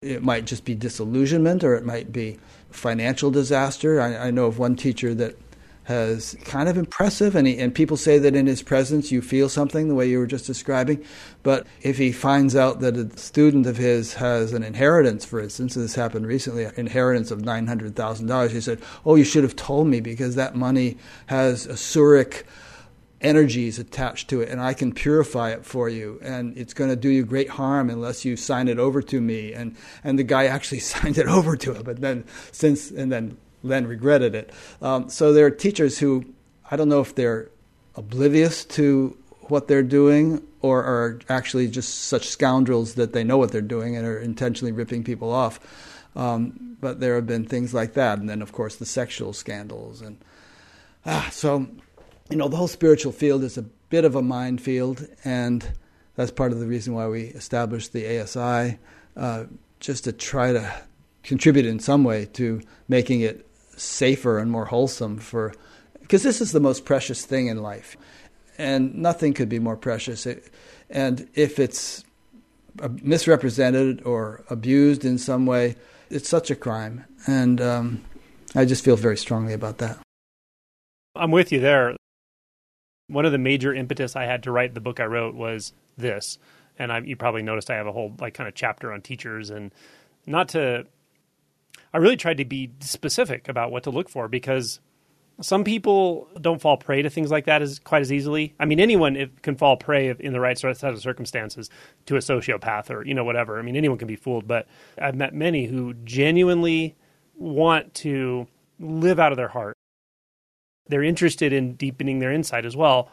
It 0.02 0.24
might 0.24 0.46
just 0.46 0.66
be 0.66 0.74
disillusionment 0.74 1.64
or 1.64 1.76
it 1.76 1.86
might 1.86 2.12
be 2.12 2.40
financial 2.72 3.30
disaster. 3.30 4.02
I, 4.02 4.18
I 4.18 4.32
know 4.32 4.48
of 4.48 4.58
one 4.58 4.76
teacher 4.76 5.14
that 5.14 5.38
has 5.84 6.36
kind 6.44 6.68
of 6.68 6.76
impressive, 6.76 7.36
and, 7.36 7.46
he, 7.46 7.60
and 7.60 7.72
people 7.72 7.98
say 7.98 8.18
that 8.18 8.36
in 8.36 8.48
his 8.48 8.64
presence 8.64 9.12
you 9.12 9.22
feel 9.22 9.48
something 9.48 9.88
the 9.88 9.94
way 9.94 10.10
you 10.10 10.18
were 10.18 10.26
just 10.26 10.48
describing. 10.48 11.06
But 11.44 11.68
if 11.84 12.00
he 12.00 12.12
finds 12.12 12.56
out 12.56 12.80
that 12.80 12.98
a 12.98 13.16
student 13.16 13.68
of 13.68 13.78
his 13.78 14.16
has 14.16 14.54
an 14.54 14.64
inheritance, 14.64 15.24
for 15.24 15.40
instance, 15.40 15.76
this 15.76 15.94
happened 15.94 16.26
recently, 16.26 16.64
an 16.64 16.74
inheritance 16.78 17.30
of 17.30 17.46
nine 17.46 17.68
hundred 17.68 17.96
thousand 17.96 18.26
dollars, 18.26 18.54
he 18.54 18.62
said, 18.62 18.82
"Oh, 19.06 19.14
you 19.14 19.24
should 19.24 19.44
have 19.44 19.56
told 19.56 19.86
me 19.86 20.02
because 20.02 20.34
that 20.34 20.56
money 20.56 20.98
has 21.28 21.68
a 21.68 21.74
asuric." 21.74 22.42
Energies 23.22 23.78
attached 23.80 24.30
to 24.30 24.42
it 24.42 24.50
and 24.50 24.60
I 24.60 24.74
can 24.74 24.92
purify 24.92 25.52
it 25.52 25.66
for 25.66 25.88
you 25.88 26.20
and 26.24 26.58
it's 26.58 26.74
going 26.74 26.90
to 26.90 26.96
do 26.96 27.10
you 27.10 27.24
great 27.24 27.50
harm 27.50 27.90
unless 27.90 28.26
you 28.26 28.36
sign 28.36 28.68
it 28.68 28.80
over 28.80 29.02
to 29.04 29.22
me 29.22 29.54
and 29.54 29.76
and 30.04 30.18
the 30.18 30.24
guy 30.24 30.46
actually 30.56 30.80
signed 30.80 31.18
it 31.18 31.28
over 31.28 31.56
to 31.58 31.74
him 31.74 31.84
but 31.84 32.02
then 32.02 32.26
since 32.52 32.90
and 32.92 33.12
then 33.12 33.38
then 33.64 33.88
regretted 33.88 34.36
it. 34.36 34.52
Um, 34.82 35.10
so 35.10 35.34
there 35.34 35.46
are 35.46 35.52
teachers 35.52 36.00
who 36.00 36.26
I 36.70 36.76
don't 36.76 36.90
know 36.90 37.02
if 37.02 37.16
they're 37.16 37.50
oblivious 37.96 38.66
to 38.66 39.18
what 39.42 39.68
they're 39.68 39.84
doing 39.84 40.42
or 40.62 40.84
are 40.84 41.20
actually 41.28 41.68
just 41.68 42.06
such 42.06 42.28
scoundrels 42.28 42.96
that 42.96 43.14
they 43.14 43.24
know 43.24 43.38
what 43.38 43.52
they're 43.52 43.62
doing 43.62 43.96
and 43.98 44.06
are 44.06 44.20
intentionally 44.20 44.72
ripping 44.72 45.04
people 45.04 45.32
off. 45.32 45.60
Um, 46.16 46.78
but 46.80 47.00
there 47.00 47.16
have 47.16 47.28
been 47.28 47.46
things 47.46 47.74
like 47.74 47.94
that, 47.94 48.20
and 48.20 48.30
then 48.30 48.42
of 48.42 48.52
course 48.52 48.76
the 48.76 48.86
sexual 48.86 49.32
scandals, 49.34 50.02
and 50.02 50.18
ah, 51.06 51.30
so 51.32 51.68
you 52.32 52.38
know 52.38 52.48
the 52.48 52.58
whole 52.58 52.67
spiritual 52.67 53.12
field 53.12 53.44
is 53.44 53.58
a 53.58 53.62
bit 53.62 54.06
of 54.06 54.15
a 54.15 54.22
minefield, 54.22 55.08
and 55.24 55.70
that's 56.15 56.32
part 56.32 56.52
of 56.52 56.60
the 56.60 56.65
reason 56.65 56.94
why 56.94 57.08
we 57.08 57.24
established 57.24 57.94
the 57.94 58.20
ASI, 58.20 58.80
uh, 59.17 59.46
just 59.80 60.06
to 60.06 60.13
try 60.13 60.54
to 60.54 60.82
contribute 61.24 61.65
in 61.65 61.80
some 61.80 62.04
way 62.04 62.26
to 62.26 62.62
making 62.88 63.22
it 63.22 63.46
safer 63.76 64.39
and 64.39 64.50
more 64.50 64.65
wholesome 64.65 65.17
for 65.17 65.54
because 66.00 66.24
this 66.24 66.41
is 66.41 66.52
the 66.52 66.60
most 66.60 66.86
precious 66.86 67.26
thing 67.26 67.48
in 67.48 67.62
life, 67.62 67.96
and 68.58 68.96
nothing 68.96 69.34
could 69.34 69.50
be 69.50 69.60
more 69.60 69.78
precious. 69.78 70.28
And 70.89 71.30
if 71.36 71.60
it's 71.60 72.04
misrepresented 73.02 74.02
or 74.04 74.44
abused 74.50 75.06
in 75.06 75.17
some 75.17 75.46
way, 75.46 75.76
it's 76.10 76.28
such 76.28 76.52
a 76.52 76.56
crime. 76.56 77.06
And 77.28 77.62
um, 77.62 78.04
I 78.56 78.65
just 78.65 78.84
feel 78.84 78.98
very 78.98 79.17
strongly 79.17 79.54
about 79.54 79.78
that. 79.78 80.00
I'm 81.15 81.32
with 81.32 81.52
you 81.52 81.60
there. 81.60 81.96
One 83.12 83.26
of 83.26 83.32
the 83.32 83.38
major 83.38 83.74
impetus 83.74 84.15
I 84.15 84.24
had 84.24 84.43
to 84.43 84.52
write 84.52 84.74
the 84.74 84.80
book 84.80 85.00
I 85.00 85.06
wrote 85.06 85.36
was 85.36 85.74
this, 85.97 86.38
and 86.80 86.91
I, 86.91 87.00
you 87.00 87.15
probably 87.15 87.41
noticed 87.43 87.69
I 87.69 87.76
have 87.76 87.88
a 87.88 87.91
whole 87.91 88.15
like 88.19 88.34
kind 88.34 88.47
of 88.47 88.56
chapter 88.56 88.93
on 88.93 89.02
teachers, 89.02 89.50
and 89.50 89.74
not 90.26 90.50
to. 90.50 90.86
I 91.93 91.97
really 91.97 92.17
tried 92.17 92.38
to 92.38 92.45
be 92.45 92.71
specific 92.80 93.50
about 93.50 93.71
what 93.71 93.84
to 93.84 93.89
look 93.89 94.08
for 94.08 94.30
because 94.30 94.80
some 95.41 95.63
people 95.63 96.30
don't 96.39 96.62
fall 96.62 96.78
prey 96.78 97.02
to 97.02 97.10
things 97.10 97.32
like 97.32 97.45
that 97.45 97.62
as 97.62 97.80
quite 97.80 98.02
as 98.02 98.13
easily. 98.13 98.54
I 98.60 98.65
mean, 98.65 98.80
anyone 98.80 99.32
can 99.41 99.56
fall 99.56 99.76
prey 99.76 100.13
in 100.17 100.34
the 100.34 100.39
right 100.39 100.58
set 100.58 100.84
of 100.84 101.02
circumstances 101.02 101.69
to 102.06 102.15
a 102.15 102.19
sociopath 102.19 102.89
or 102.89 103.06
you 103.06 103.13
know 103.13 103.24
whatever. 103.24 103.60
I 103.60 103.62
mean, 103.62 103.76
anyone 103.76 103.97
can 103.97 104.08
be 104.08 104.15
fooled, 104.15 104.47
but 104.47 104.67
I've 104.97 105.15
met 105.15 105.34
many 105.34 105.65
who 105.65 105.93
genuinely 106.06 106.95
want 107.36 107.93
to 107.95 108.47
live 108.80 109.19
out 109.19 109.32
of 109.32 109.38
their 109.38 109.50
heart. 109.50 109.78
They're 110.88 111.04
interested 111.04 111.54
in 111.54 111.76
deepening 111.76 112.20
their 112.20 112.32
insight 112.32 112.65
as 112.65 112.76
well, 112.76 113.10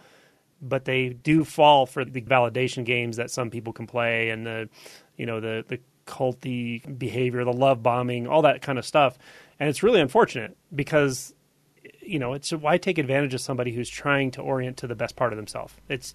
but 0.61 0.85
they 0.85 1.11
do 1.11 1.45
fall 1.45 1.87
for 1.87 2.05
the 2.05 2.21
validation 2.23 2.85
games 2.85 3.17
that 3.17 3.31
some 3.31 3.51
people 3.51 3.73
can 3.73 3.87
play 3.87 4.31
and 4.31 4.47
the 4.47 4.69
you 5.17 5.27
know 5.27 5.41
the 5.41 5.65
the 5.69 5.79
culty 6.07 6.99
behavior, 6.99 7.45
the 7.45 7.53
love 7.53 7.83
bombing, 7.83 8.27
all 8.27 8.43
that 8.43 8.63
kind 8.63 8.79
of 8.79 8.87
stuff. 8.87 9.19
And 9.61 9.69
it's 9.69 9.83
really 9.83 10.01
unfortunate 10.01 10.57
because 10.75 11.35
you 12.09 12.19
know, 12.19 12.33
it's 12.33 12.51
why 12.53 12.79
take 12.79 12.99
advantage 12.99 13.35
of 13.35 13.41
somebody 13.41 13.73
who's 13.73 13.89
trying 13.89 14.31
to 14.33 14.41
orient 14.41 14.79
to 14.79 14.87
the 14.87 14.95
best 14.95 15.15
part 15.15 15.33
of 15.33 15.37
themselves. 15.37 15.75
It's 15.89 16.15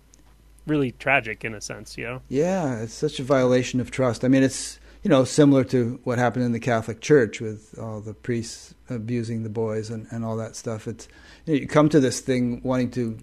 really 0.66 0.92
tragic 0.94 1.46
in 1.46 1.54
a 1.54 1.62
sense, 1.62 1.98
you 1.98 2.06
know. 2.06 2.22
Yeah, 2.30 2.80
it's 2.80 2.94
such 2.94 3.20
a 3.20 3.24
violation 3.24 3.80
of 3.80 3.92
trust. 3.92 4.26
I 4.26 4.28
mean, 4.28 4.44
it's 4.44 4.80
you 5.04 5.10
know 5.10 5.26
similar 5.26 5.64
to 5.66 6.00
what 6.04 6.18
happened 6.18 6.46
in 6.46 6.54
the 6.54 6.60
Catholic 6.60 7.02
Church 7.02 7.42
with 7.42 7.78
all 7.78 8.00
the 8.00 8.14
priests 8.14 8.74
abusing 8.90 9.44
the 9.44 9.50
boys 9.50 9.90
and, 9.90 10.08
and 10.12 10.24
all 10.24 10.38
that 10.38 10.56
stuff. 10.56 10.88
It's 10.88 11.08
you, 11.46 11.54
know, 11.54 11.60
you 11.60 11.68
come 11.68 11.90
to 11.90 12.00
this 12.00 12.22
thing 12.22 12.62
wanting 12.64 12.92
to 12.92 13.18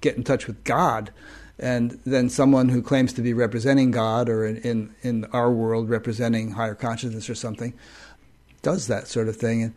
get 0.00 0.16
in 0.16 0.24
touch 0.24 0.46
with 0.46 0.64
God, 0.64 1.12
and 1.58 2.00
then 2.04 2.30
someone 2.30 2.70
who 2.70 2.82
claims 2.82 3.12
to 3.14 3.22
be 3.22 3.34
representing 3.34 3.90
God 3.90 4.28
or 4.28 4.46
in 4.46 4.56
in, 4.58 4.94
in 5.02 5.24
our 5.26 5.52
world 5.52 5.90
representing 5.90 6.52
higher 6.52 6.74
consciousness 6.74 7.30
or 7.30 7.34
something 7.34 7.74
does 8.62 8.88
that 8.88 9.06
sort 9.06 9.28
of 9.28 9.36
thing 9.36 9.62
and 9.62 9.74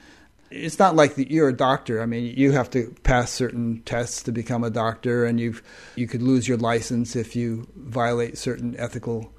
it's 0.51 0.79
not 0.79 0.95
like 0.95 1.15
the, 1.15 1.31
you're 1.31 1.49
a 1.49 1.55
doctor. 1.55 2.01
I 2.01 2.05
mean, 2.05 2.33
you 2.35 2.51
have 2.53 2.69
to 2.71 2.95
pass 3.03 3.31
certain 3.31 3.81
tests 3.83 4.23
to 4.23 4.31
become 4.31 4.63
a 4.63 4.69
doctor, 4.69 5.25
and 5.25 5.39
you've 5.39 5.61
you 5.95 6.07
could 6.07 6.21
lose 6.21 6.47
your 6.47 6.57
license 6.57 7.15
if 7.15 7.35
you 7.35 7.67
violate 7.75 8.37
certain 8.37 8.75
ethical 8.79 9.31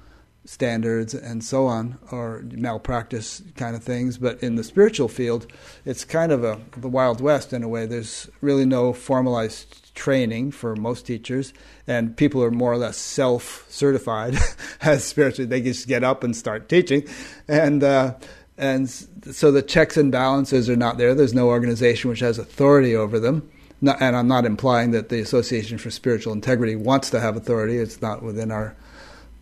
standards 0.45 1.13
and 1.13 1.43
so 1.43 1.67
on, 1.67 1.97
or 2.11 2.43
malpractice 2.51 3.43
kind 3.55 3.75
of 3.75 3.83
things. 3.83 4.17
But 4.17 4.41
in 4.41 4.55
the 4.55 4.63
spiritual 4.63 5.07
field, 5.07 5.47
it's 5.85 6.03
kind 6.03 6.31
of 6.31 6.43
a 6.43 6.59
the 6.77 6.87
wild 6.87 7.21
west 7.21 7.53
in 7.53 7.63
a 7.63 7.67
way. 7.67 7.85
There's 7.85 8.29
really 8.41 8.65
no 8.65 8.93
formalized 8.93 9.93
training 9.93 10.51
for 10.51 10.75
most 10.75 11.05
teachers, 11.05 11.53
and 11.85 12.17
people 12.17 12.43
are 12.43 12.51
more 12.51 12.71
or 12.71 12.77
less 12.77 12.97
self-certified 12.97 14.37
as 14.81 15.03
spiritually. 15.03 15.47
They 15.47 15.61
just 15.61 15.87
get 15.87 16.03
up 16.03 16.23
and 16.23 16.35
start 16.35 16.69
teaching, 16.69 17.07
and. 17.47 17.83
Uh, 17.83 18.15
and 18.57 18.87
so 18.87 19.51
the 19.51 19.63
checks 19.63 19.97
and 19.97 20.11
balances 20.11 20.69
are 20.69 20.75
not 20.75 20.99
there. 20.99 21.15
There's 21.15 21.33
no 21.33 21.47
organization 21.47 22.11
which 22.11 22.19
has 22.19 22.37
authority 22.37 22.95
over 22.95 23.19
them. 23.19 23.49
And 23.81 24.15
I'm 24.15 24.27
not 24.27 24.45
implying 24.45 24.91
that 24.91 25.09
the 25.09 25.19
Association 25.19 25.79
for 25.79 25.89
Spiritual 25.89 26.33
Integrity 26.33 26.75
wants 26.75 27.09
to 27.09 27.19
have 27.19 27.35
authority. 27.35 27.77
It's 27.77 28.03
not 28.03 28.21
within 28.21 28.51
our 28.51 28.75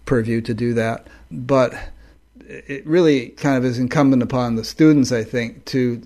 purview 0.05 0.41
to 0.41 0.53
do 0.53 0.73
that. 0.73 1.07
But 1.31 1.73
it 2.47 2.85
really 2.85 3.29
kind 3.29 3.57
of 3.57 3.65
is 3.65 3.77
incumbent 3.77 4.23
upon 4.23 4.55
the 4.55 4.63
students, 4.63 5.11
I 5.11 5.23
think, 5.23 5.65
to 5.65 6.01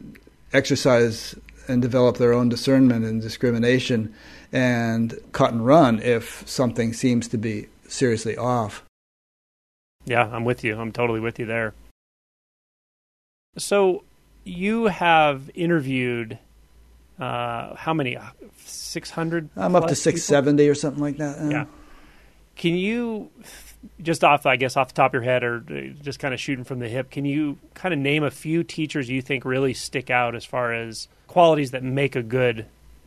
exercise 0.51 1.35
and 1.67 1.81
develop 1.81 2.17
their 2.17 2.33
own 2.33 2.49
discernment 2.49 3.05
and 3.05 3.21
discrimination 3.21 4.13
and 4.51 5.17
cut 5.31 5.53
and 5.53 5.65
run 5.65 5.99
if 5.99 6.47
something 6.47 6.93
seems 6.93 7.27
to 7.29 7.37
be 7.37 7.67
seriously 7.87 8.37
off. 8.37 8.83
Yeah, 10.05 10.29
I'm 10.31 10.43
with 10.43 10.63
you. 10.63 10.77
I'm 10.77 10.91
totally 10.91 11.21
with 11.21 11.39
you 11.39 11.45
there. 11.45 11.73
So 13.57 14.03
you 14.43 14.85
have 14.85 15.49
interviewed 15.55 16.37
uh, 17.19 17.75
how 17.75 17.93
many? 17.93 18.17
Six 18.65 19.11
hundred. 19.11 19.49
I'm 19.55 19.75
up 19.75 19.87
to 19.87 19.95
six 19.95 20.23
seventy 20.23 20.67
or 20.67 20.75
something 20.75 21.01
like 21.01 21.17
that. 21.17 21.37
Yeah. 21.49 21.65
Can 22.55 22.75
you 22.75 23.29
just 24.01 24.23
off, 24.23 24.45
I 24.45 24.55
guess, 24.55 24.77
off 24.77 24.89
the 24.89 24.93
top 24.93 25.11
of 25.11 25.13
your 25.13 25.23
head, 25.23 25.43
or 25.43 25.59
just 26.01 26.19
kind 26.19 26.33
of 26.33 26.39
shooting 26.39 26.63
from 26.63 26.79
the 26.79 26.89
hip, 26.89 27.11
can 27.11 27.25
you 27.25 27.57
kind 27.73 27.93
of 27.93 27.99
name 27.99 28.23
a 28.23 28.31
few 28.31 28.63
teachers 28.63 29.09
you 29.09 29.21
think 29.21 29.45
really 29.45 29.73
stick 29.73 30.09
out 30.09 30.35
as 30.35 30.45
far 30.45 30.73
as 30.73 31.07
qualities 31.27 31.71
that 31.71 31.83
make 31.83 32.15
a 32.15 32.23
good 32.23 32.65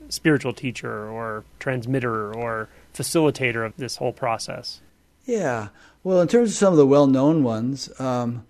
spiritual 0.09 0.53
teacher 0.53 1.09
or 1.09 1.45
transmitter 1.59 2.33
or 2.33 2.69
facilitator 2.95 3.65
of 3.65 3.77
this 3.77 3.97
whole 3.97 4.13
process? 4.13 4.81
Yeah. 5.25 5.69
Well, 6.05 6.21
in 6.21 6.29
terms 6.29 6.51
of 6.51 6.57
some 6.57 6.73
of 6.73 6.77
the 6.77 6.87
well-known 6.87 7.43
ones. 7.43 7.91
Um, 8.01 8.47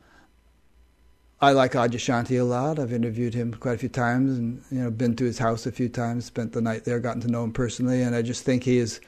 I 1.40 1.52
like 1.52 1.72
Adyashanti 1.72 2.40
a 2.40 2.44
lot. 2.44 2.78
I've 2.78 2.92
interviewed 2.92 3.34
him 3.34 3.52
quite 3.52 3.74
a 3.74 3.78
few 3.78 3.90
times, 3.90 4.38
and 4.38 4.62
you 4.70 4.78
know, 4.82 4.90
been 4.90 5.14
to 5.16 5.24
his 5.24 5.38
house 5.38 5.66
a 5.66 5.72
few 5.72 5.88
times, 5.88 6.24
spent 6.24 6.52
the 6.52 6.62
night 6.62 6.84
there, 6.84 6.98
gotten 6.98 7.20
to 7.22 7.28
know 7.28 7.44
him 7.44 7.52
personally, 7.52 8.00
and 8.02 8.16
I 8.16 8.22
just 8.22 8.44
think 8.44 8.64
he 8.64 8.78
is 8.78 9.00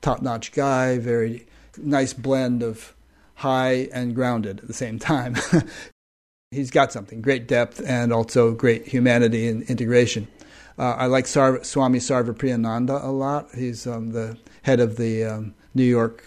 top-notch 0.00 0.52
guy. 0.52 0.98
Very 0.98 1.46
nice 1.78 2.12
blend 2.12 2.62
of 2.62 2.94
high 3.34 3.88
and 3.92 4.14
grounded 4.14 4.60
at 4.60 4.66
the 4.66 4.72
same 4.72 4.98
time. 4.98 5.36
He's 6.50 6.70
got 6.70 6.92
something 6.92 7.20
great 7.20 7.48
depth 7.48 7.82
and 7.86 8.12
also 8.12 8.52
great 8.52 8.86
humanity 8.86 9.48
and 9.48 9.62
integration. 9.64 10.28
Uh, 10.78 10.92
I 10.92 11.06
like 11.06 11.26
Swami 11.26 11.98
Sarvapriyananda 11.98 13.02
a 13.02 13.08
lot. 13.08 13.48
He's 13.54 13.86
um, 13.86 14.12
the 14.12 14.36
head 14.62 14.80
of 14.80 14.96
the 14.96 15.24
um, 15.24 15.54
New 15.74 15.84
York 15.84 16.22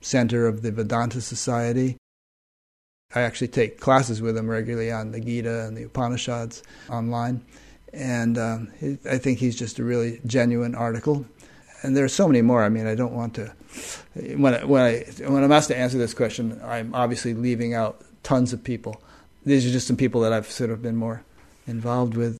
Center 0.00 0.46
of 0.46 0.62
the 0.62 0.72
Vedanta 0.72 1.20
Society. 1.20 1.96
I 3.14 3.20
actually 3.20 3.48
take 3.48 3.80
classes 3.80 4.20
with 4.20 4.36
him 4.36 4.48
regularly 4.48 4.90
on 4.90 5.12
the 5.12 5.20
Gita 5.20 5.66
and 5.66 5.76
the 5.76 5.84
Upanishads 5.84 6.62
online. 6.90 7.44
And 7.92 8.36
um, 8.36 8.72
I 9.08 9.18
think 9.18 9.38
he's 9.38 9.56
just 9.56 9.78
a 9.78 9.84
really 9.84 10.20
genuine 10.26 10.74
article. 10.74 11.24
And 11.84 11.94
there 11.94 12.04
are 12.04 12.08
so 12.08 12.26
many 12.26 12.40
more. 12.40 12.64
I 12.64 12.70
mean, 12.70 12.86
I 12.86 12.94
don't 12.94 13.12
want 13.12 13.34
to. 13.34 13.52
When 14.14 14.54
I, 14.54 14.64
when 14.64 14.82
I 14.82 15.04
when 15.28 15.44
I'm 15.44 15.52
asked 15.52 15.68
to 15.68 15.76
answer 15.76 15.98
this 15.98 16.14
question, 16.14 16.58
I'm 16.64 16.94
obviously 16.94 17.34
leaving 17.34 17.74
out 17.74 18.00
tons 18.22 18.54
of 18.54 18.64
people. 18.64 19.02
These 19.44 19.66
are 19.66 19.70
just 19.70 19.86
some 19.86 19.96
people 19.96 20.22
that 20.22 20.32
I've 20.32 20.50
sort 20.50 20.70
of 20.70 20.80
been 20.80 20.96
more 20.96 21.22
involved 21.66 22.16
with. 22.16 22.38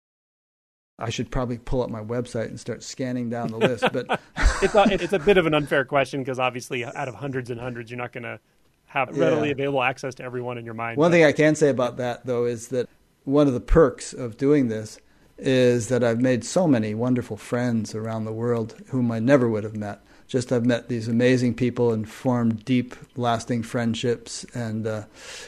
I 0.98 1.10
should 1.10 1.30
probably 1.30 1.58
pull 1.58 1.82
up 1.82 1.90
my 1.90 2.02
website 2.02 2.46
and 2.46 2.58
start 2.58 2.82
scanning 2.82 3.28
down 3.28 3.48
the 3.48 3.58
list. 3.58 3.84
But 3.92 4.18
it's 4.62 4.74
a, 4.74 4.84
it's 4.90 5.12
a 5.12 5.18
bit 5.18 5.36
of 5.36 5.44
an 5.44 5.52
unfair 5.52 5.84
question 5.84 6.20
because 6.20 6.38
obviously, 6.38 6.82
out 6.82 7.08
of 7.08 7.14
hundreds 7.14 7.50
and 7.50 7.60
hundreds, 7.60 7.90
you're 7.90 7.98
not 7.98 8.12
going 8.12 8.22
to 8.22 8.40
have 8.86 9.14
readily 9.14 9.48
yeah. 9.48 9.52
available 9.52 9.82
access 9.82 10.14
to 10.14 10.24
everyone 10.24 10.56
in 10.56 10.64
your 10.64 10.72
mind. 10.72 10.96
One 10.96 11.10
but. 11.10 11.16
thing 11.16 11.24
I 11.24 11.32
can 11.32 11.54
say 11.54 11.68
about 11.68 11.98
that, 11.98 12.24
though, 12.24 12.46
is 12.46 12.68
that 12.68 12.88
one 13.24 13.46
of 13.46 13.52
the 13.52 13.60
perks 13.60 14.14
of 14.14 14.38
doing 14.38 14.68
this 14.68 14.98
is 15.38 15.88
that 15.88 16.04
I've 16.04 16.20
made 16.20 16.44
so 16.44 16.66
many 16.66 16.94
wonderful 16.94 17.36
friends 17.36 17.94
around 17.94 18.24
the 18.24 18.32
world 18.32 18.74
whom 18.88 19.10
I 19.10 19.18
never 19.18 19.48
would 19.48 19.64
have 19.64 19.76
met. 19.76 20.00
Just 20.26 20.52
I've 20.52 20.64
met 20.64 20.88
these 20.88 21.08
amazing 21.08 21.54
people 21.54 21.92
and 21.92 22.08
formed 22.08 22.64
deep, 22.64 22.94
lasting 23.16 23.62
friendships, 23.62 24.44
and 24.54 24.86
uh, 24.86 25.04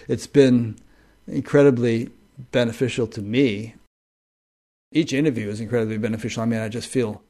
it's 0.09 0.27
been 0.27 0.77
incredibly 1.27 2.11
beneficial 2.53 3.07
to 3.09 3.23
me. 3.23 3.75
Each 4.93 5.13
interview 5.13 5.49
is 5.49 5.61
incredibly 5.61 5.99
beneficial. 5.99 6.43
I 6.43 6.47
mean, 6.47 6.61
I 6.61 6.69
just 6.69 6.89
feel 6.89 7.23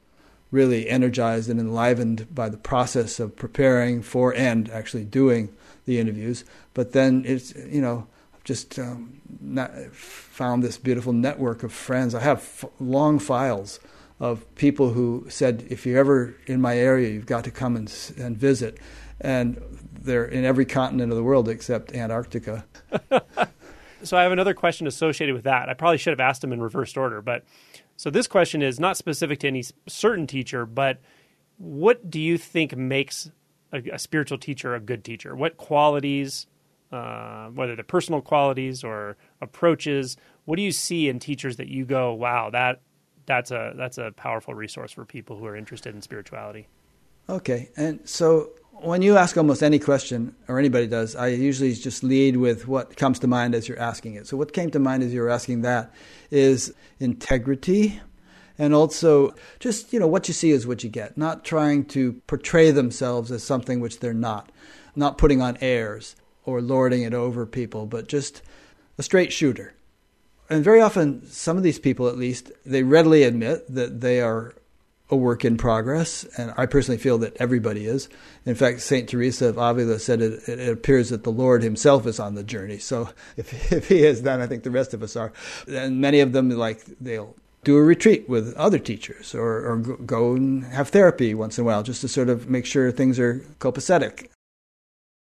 really 0.51 0.89
energized 0.89 1.49
and 1.51 1.61
enlivened 1.61 2.35
by 2.35 2.49
the 2.49 2.57
process 2.57 3.19
of 3.21 3.37
preparing 3.37 4.03
for 4.03 4.35
and 4.35 4.69
actually 4.71 5.05
doing 5.05 5.55
the 5.85 5.99
interviews. 5.99 6.45
But 6.75 6.93
then 6.93 7.23
it's 7.27 7.55
you 7.55 7.81
know 7.81 8.07
just 8.47 8.79
um, 8.79 9.21
found 9.93 10.63
this 10.63 10.79
beautiful 10.79 11.13
network 11.13 11.65
of 11.65 11.73
friends. 11.73 12.15
I 12.15 12.21
have 12.21 12.39
f- 12.39 12.65
long 12.79 13.19
files 13.19 13.81
of 14.21 14.55
people 14.55 14.93
who 14.93 15.27
said, 15.29 15.67
if 15.69 15.85
you're 15.85 15.99
ever 15.99 16.37
in 16.47 16.61
my 16.61 16.79
area, 16.79 17.11
you've 17.11 17.27
got 17.27 17.43
to 17.45 17.51
come 17.51 17.75
and, 17.75 17.93
and 18.17 18.37
visit. 18.37 18.79
And 19.21 19.61
they're 20.01 20.25
in 20.25 20.45
every 20.45 20.65
continent 20.65 21.11
of 21.11 21.17
the 21.17 21.25
world 21.25 21.49
except 21.49 21.93
Antarctica. 21.93 22.65
so 24.05 24.17
I 24.17 24.23
have 24.23 24.31
another 24.31 24.55
question 24.55 24.87
associated 24.87 25.35
with 25.35 25.45
that. 25.45 25.69
I 25.69 25.75
probably 25.75 25.99
should 25.99 26.13
have 26.13 26.21
asked 26.21 26.41
them 26.41 26.53
in 26.53 26.63
reversed 26.63 26.97
order, 26.97 27.21
but 27.21 27.45
so 27.97 28.11
this 28.11 28.29
question 28.29 28.63
is 28.63 28.79
not 28.79 28.97
specific 28.97 29.41
to 29.41 29.49
any 29.49 29.65
certain 29.89 30.29
teacher, 30.29 30.65
but 30.65 31.01
what 31.59 32.09
do 32.09 32.21
you 32.21 32.39
think 32.39 32.77
makes 32.77 33.29
a, 33.73 33.83
a 33.95 33.99
spiritual 33.99 34.39
teacher 34.39 34.77
a 34.77 34.81
good 34.81 35.03
teacher? 35.03 35.35
What 35.35 35.57
qualities, 35.57 36.47
uh, 36.93 37.49
whether 37.49 37.75
they're 37.75 37.85
personal 37.85 38.21
qualities 38.21 38.85
or 38.85 39.17
approaches, 39.41 40.17
what 40.45 40.57
do 40.57 40.63
you 40.63 40.73
see 40.73 41.09
in 41.09 41.19
teachers 41.19 41.57
that 41.57 41.69
you 41.69 41.85
go, 41.85 42.13
wow, 42.15 42.51
that 42.51 42.81
that's 43.27 43.51
a 43.51 43.73
that's 43.77 43.99
a 43.99 44.13
powerful 44.13 44.55
resource 44.55 44.93
for 44.93 45.05
people 45.05 45.37
who 45.37 45.47
are 45.47 45.57
interested 45.57 45.95
in 45.95 46.01
spirituality. 46.01 46.69
Okay, 47.29 47.71
and 47.77 48.01
so 48.09 48.51
when 48.73 49.03
you 49.03 49.17
ask 49.17 49.37
almost 49.37 49.63
any 49.63 49.79
question, 49.79 50.35
or 50.49 50.59
anybody 50.59 50.87
does, 50.87 51.17
I 51.17 51.29
usually 51.29 51.73
just 51.75 52.05
lead 52.05 52.37
with 52.37 52.69
what 52.69 52.97
comes 52.97 53.19
to 53.21 53.27
mind 53.27 53.55
as 53.55 53.69
you're 53.69 53.81
asking 53.81 54.15
it. 54.15 54.27
So, 54.27 54.37
what 54.37 54.53
came 54.53 54.71
to 54.71 54.79
mind 54.79 55.03
as 55.03 55.13
you 55.13 55.21
were 55.21 55.31
asking 55.31 55.63
that 55.63 55.93
is 56.31 56.73
integrity, 57.01 58.01
and 58.59 58.75
also 58.75 59.35
just 59.59 59.93
you 59.93 59.99
know 59.99 60.07
what 60.07 60.29
you 60.29 60.35
see 60.35 60.51
is 60.51 60.67
what 60.67 60.85
you 60.85 60.91
get. 60.91 61.19
Not 61.19 61.45
trying 61.45 61.87
to 61.87 62.13
portray 62.27 62.71
themselves 62.71 63.33
as 63.33 63.43
something 63.43 63.81
which 63.81 63.99
they're 63.99 64.15
not, 64.15 64.53
not 64.95 65.19
putting 65.19 65.43
on 65.43 65.59
airs 65.61 66.15
or 66.47 66.63
lording 66.63 67.03
it 67.03 67.13
over 67.13 67.45
people, 67.45 67.85
but 67.85 68.09
just 68.09 68.41
a 68.97 69.03
straight 69.03 69.33
shooter. 69.33 69.75
And 70.49 70.65
very 70.65 70.81
often, 70.81 71.27
some 71.27 71.57
of 71.57 71.63
these 71.63 71.79
people, 71.79 72.09
at 72.09 72.17
least, 72.17 72.53
they 72.65 72.83
readily 72.83 73.25
admit 73.25 73.73
that 73.75 74.01
they 74.01 74.21
are 74.21 74.55
a 75.09 75.17
work 75.17 75.45
in 75.45 75.57
progress, 75.57 76.25
and 76.37 76.53
I 76.57 76.67
personally 76.67 76.99
feel 76.99 77.19
that 77.19 77.37
everybody 77.37 77.87
is. 77.87 78.09
In 78.45 78.55
fact, 78.55 78.81
Saint 78.81 79.09
Teresa 79.09 79.47
of 79.47 79.59
Avila 79.59 79.99
said 79.99 80.21
it, 80.21 80.49
it, 80.49 80.69
appears 80.69 81.11
that 81.11 81.23
the 81.23 81.31
Lord 81.31 81.63
Himself 81.63 82.07
is 82.07 82.19
on 82.19 82.35
the 82.35 82.43
journey. 82.43 82.79
So 82.79 83.11
if 83.37 83.73
if 83.73 83.89
He 83.89 84.05
is, 84.05 84.23
then 84.23 84.41
I 84.41 84.47
think 84.47 84.63
the 84.63 84.71
rest 84.71 84.95
of 84.95 85.03
us 85.03 85.17
are. 85.17 85.33
And 85.69 86.01
many 86.01 86.21
of 86.21 86.33
them, 86.33 86.51
like 86.51 86.85
they'll 87.01 87.37
do 87.63 87.77
a 87.77 87.83
retreat 87.83 88.29
with 88.29 88.55
other 88.55 88.79
teachers, 88.79 89.35
or, 89.35 89.67
or 89.67 89.77
go 89.79 90.35
and 90.35 90.65
have 90.65 90.91
therapy 90.91 91.35
once 91.35 91.59
in 91.59 91.63
a 91.63 91.65
while, 91.65 91.83
just 91.83 92.01
to 92.01 92.09
sort 92.09 92.29
of 92.29 92.49
make 92.49 92.67
sure 92.67 92.91
things 92.91 93.19
are 93.19 93.45
copacetic. 93.59 94.29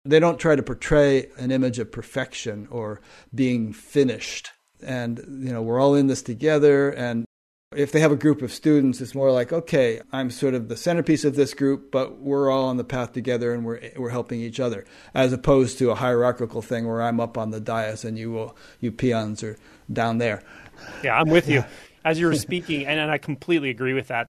They 0.10 0.20
don't 0.20 0.40
try 0.40 0.56
to 0.56 0.64
portray 0.64 1.30
an 1.38 1.52
image 1.52 1.80
of 1.80 1.92
perfection 1.92 2.68
or 2.72 3.02
being 3.34 3.74
finished. 3.74 4.52
And 4.82 5.20
you 5.44 5.52
know, 5.52 5.62
we're 5.62 5.80
all 5.80 5.96
in 5.96 6.08
this 6.08 6.22
together, 6.22 6.90
and 6.90 7.26
if 7.76 7.92
they 7.92 8.00
have 8.00 8.12
a 8.12 8.16
group 8.16 8.42
of 8.42 8.52
students, 8.52 9.00
it's 9.00 9.14
more 9.14 9.32
like, 9.32 9.54
okay, 9.54 10.02
I'm 10.12 10.32
sort 10.32 10.56
of 10.56 10.70
the 10.70 10.78
centerpiece 10.78 11.24
of 11.24 11.36
this 11.36 11.54
group, 11.54 11.92
but 11.92 12.18
we're 12.18 12.50
all 12.50 12.66
on 12.66 12.78
the 12.78 12.84
path 12.84 13.14
together 13.14 13.54
and 13.54 13.64
we're 13.64 13.80
we're 13.96 14.10
helping 14.10 14.40
each 14.42 14.60
other, 14.60 14.86
as 15.14 15.34
opposed 15.34 15.78
to 15.80 15.92
a 15.92 15.96
hierarchical 15.96 16.62
thing 16.62 16.88
where 16.88 17.02
I'm 17.02 17.20
up 17.20 17.38
on 17.38 17.52
the 17.52 17.60
dais 17.60 18.04
and 18.04 18.18
you 18.18 18.32
will 18.32 18.56
you 18.80 18.92
peons 18.92 19.44
are 19.44 19.58
down 19.92 20.18
there. 20.18 20.42
Yeah, 21.04 21.20
I'm 21.20 21.30
with 21.30 21.48
you. 21.48 21.64
As 22.06 22.18
you 22.18 22.28
were 22.28 22.36
speaking, 22.36 22.88
and, 22.88 22.98
and 22.98 23.12
I 23.12 23.18
completely 23.18 23.70
agree 23.70 23.94
with 23.94 24.08
that. 24.08 24.29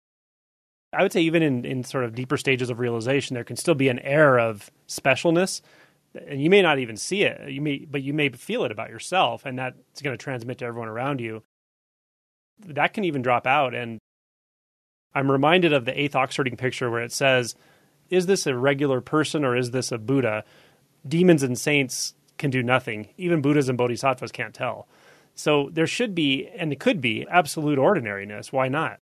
I 0.93 1.03
would 1.03 1.13
say 1.13 1.21
even 1.23 1.43
in, 1.43 1.65
in 1.65 1.85
sort 1.85 2.05
of 2.05 2.15
deeper 2.15 2.37
stages 2.37 2.71
of 2.71 2.79
realization, 2.79 3.35
there 3.35 3.45
can 3.45 3.57
still 3.57 3.75
be 3.75 3.89
an 3.89 3.99
air 3.99 4.39
of 4.39 4.71
specialness, 4.89 5.61
and 6.27 6.43
you 6.43 6.49
may 6.49 6.63
not 6.63 6.79
even 6.79 6.97
see 6.97 7.23
it. 7.23 7.51
You 7.51 7.61
may, 7.61 7.79
but 7.79 8.03
you 8.03 8.15
may 8.15 8.29
feel 8.31 8.65
it 8.65 8.73
about 8.73 8.91
yourself, 8.91 9.45
and 9.45 9.59
that's 9.59 10.03
going 10.03 10.17
to 10.17 10.23
transmit 10.23 10.59
to 10.59 10.65
everyone 10.65 10.89
around 10.89 11.21
you 11.21 11.43
that 12.65 12.95
can 12.95 13.05
even 13.05 13.23
drop 13.23 13.47
out. 13.47 13.75
And 13.75 13.99
I'm 15.15 15.31
reminded 15.31 15.73
of 15.73 15.85
the 15.85 15.99
eighth 15.99 16.15
Oxherding 16.15 16.59
picture 16.59 16.91
where 16.91 17.03
it 17.03 17.13
says, 17.13 17.55
Is 18.11 18.27
this 18.27 18.47
a 18.47 18.57
regular 18.57 19.01
person 19.01 19.45
or 19.45 19.57
is 19.57 19.71
this 19.71 19.93
a 19.93 19.99
Buddha? 19.99 20.45
Demons 21.07 21.43
and 21.43 21.59
saints 21.59 22.15
can 22.39 22.51
do 22.51 22.63
nothing. 22.63 23.09
Even 23.17 23.41
Buddhas 23.41 23.69
and 23.69 23.79
Bodhisattvas 23.79 24.33
can't 24.33 24.55
tell. 24.55 24.89
So 25.35 25.71
there 25.73 25.87
should 25.87 26.15
be, 26.15 26.49
and 26.49 26.73
it 26.73 26.81
could 26.81 27.01
be, 27.01 27.27
absolute 27.31 27.79
ordinariness. 27.79 28.53
Why 28.53 28.69
not? 28.69 28.99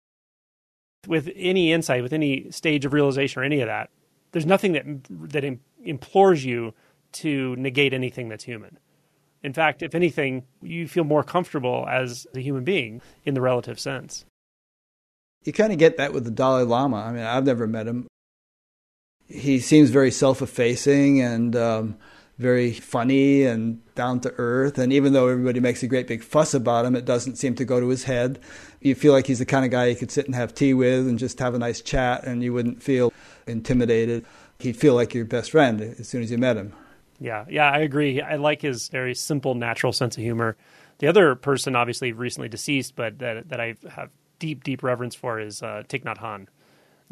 With 1.08 1.30
any 1.36 1.74
insight, 1.74 2.02
with 2.02 2.14
any 2.14 2.50
stage 2.52 2.86
of 2.86 2.94
realization 2.94 3.42
or 3.42 3.46
any 3.46 3.60
of 3.62 3.68
that, 3.68 3.90
there's 4.32 4.46
nothing 4.46 4.74
that 4.74 4.86
that 5.32 5.60
implores 5.84 6.46
you 6.46 6.74
to 7.14 7.56
negate 7.58 7.94
anything 7.94 8.30
that's 8.30 8.44
human. 8.44 8.80
In 9.44 9.54
fact, 9.54 9.84
if 9.84 9.94
anything, 9.94 10.46
you 10.62 10.88
feel 10.88 11.04
more 11.04 11.24
comfortable 11.24 11.86
as 11.90 12.26
a 12.34 12.40
human 12.40 12.64
being 12.64 13.02
in 13.26 13.34
the 13.34 13.42
relative 13.42 13.80
sense. 13.80 14.26
You 15.44 15.52
kind 15.52 15.74
of 15.74 15.80
get 15.80 15.98
that 15.98 16.14
with 16.14 16.24
the 16.24 16.32
Dalai 16.32 16.64
Lama. 16.64 16.98
I 16.98 17.12
mean, 17.12 17.24
I've 17.24 17.46
never 17.46 17.68
met 17.68 17.88
him. 17.88 18.08
He 19.28 19.60
seems 19.60 19.90
very 19.90 20.12
self 20.12 20.42
effacing 20.42 21.22
and 21.22 21.56
um, 21.56 21.98
very 22.38 22.72
funny 22.74 23.44
and 23.44 23.82
down 23.96 24.20
to 24.22 24.34
earth. 24.38 24.78
And 24.78 24.92
even 24.92 25.14
though 25.14 25.28
everybody 25.28 25.60
makes 25.60 25.84
a 25.84 25.88
great 25.88 26.08
big 26.08 26.24
fuss 26.24 26.54
about 26.54 26.86
him, 26.86 26.96
it 26.96 27.06
doesn't 27.06 27.36
seem 27.36 27.56
to 27.56 27.66
go 27.66 27.80
to 27.80 27.88
his 27.88 28.04
head. 28.04 28.40
You 28.82 28.96
feel 28.96 29.14
like 29.14 29.28
he's 29.28 29.40
the 29.40 29.46
kind 29.46 29.64
of 29.64 29.72
guy 29.72 29.86
you 29.86 29.96
could 29.96 30.12
sit 30.12 30.26
and 30.26 30.36
have 30.36 30.54
tea 30.54 30.74
with 30.74 31.08
and 31.08 31.20
just 31.20 31.40
have 31.40 31.54
a 31.54 31.60
nice 31.60 31.82
chat, 31.82 32.24
and 32.26 32.44
you 32.44 32.54
wouldn't 32.54 32.82
feel 32.82 33.14
intimidated. 33.48 34.26
He'd 34.60 34.78
feel 34.78 34.96
like 34.96 35.14
your 35.14 35.26
best 35.26 35.52
friend 35.52 35.82
as 35.82 36.08
soon 36.08 36.24
as 36.24 36.32
you 36.32 36.38
met 36.38 36.58
him. 36.58 36.74
Yeah, 37.20 37.46
yeah, 37.50 37.70
I 37.70 37.80
agree. 37.80 38.22
I 38.22 38.36
like 38.36 38.62
his 38.62 38.90
very 38.90 39.16
simple, 39.16 39.56
natural 39.56 39.94
sense 39.94 40.18
of 40.18 40.24
humor. 40.24 40.58
The 40.98 41.08
other 41.08 41.36
person, 41.36 41.76
obviously 41.76 42.12
recently 42.12 42.50
deceased, 42.50 42.96
but 42.96 43.20
that 43.20 43.50
that 43.50 43.60
I 43.60 43.76
have 43.90 44.10
deep, 44.40 44.64
deep 44.64 44.84
reverence 44.84 45.16
for 45.16 45.40
is 45.40 45.62
uh, 45.62 45.84
Thich 45.88 46.04
Nhat 46.04 46.18
Hanh, 46.18 46.48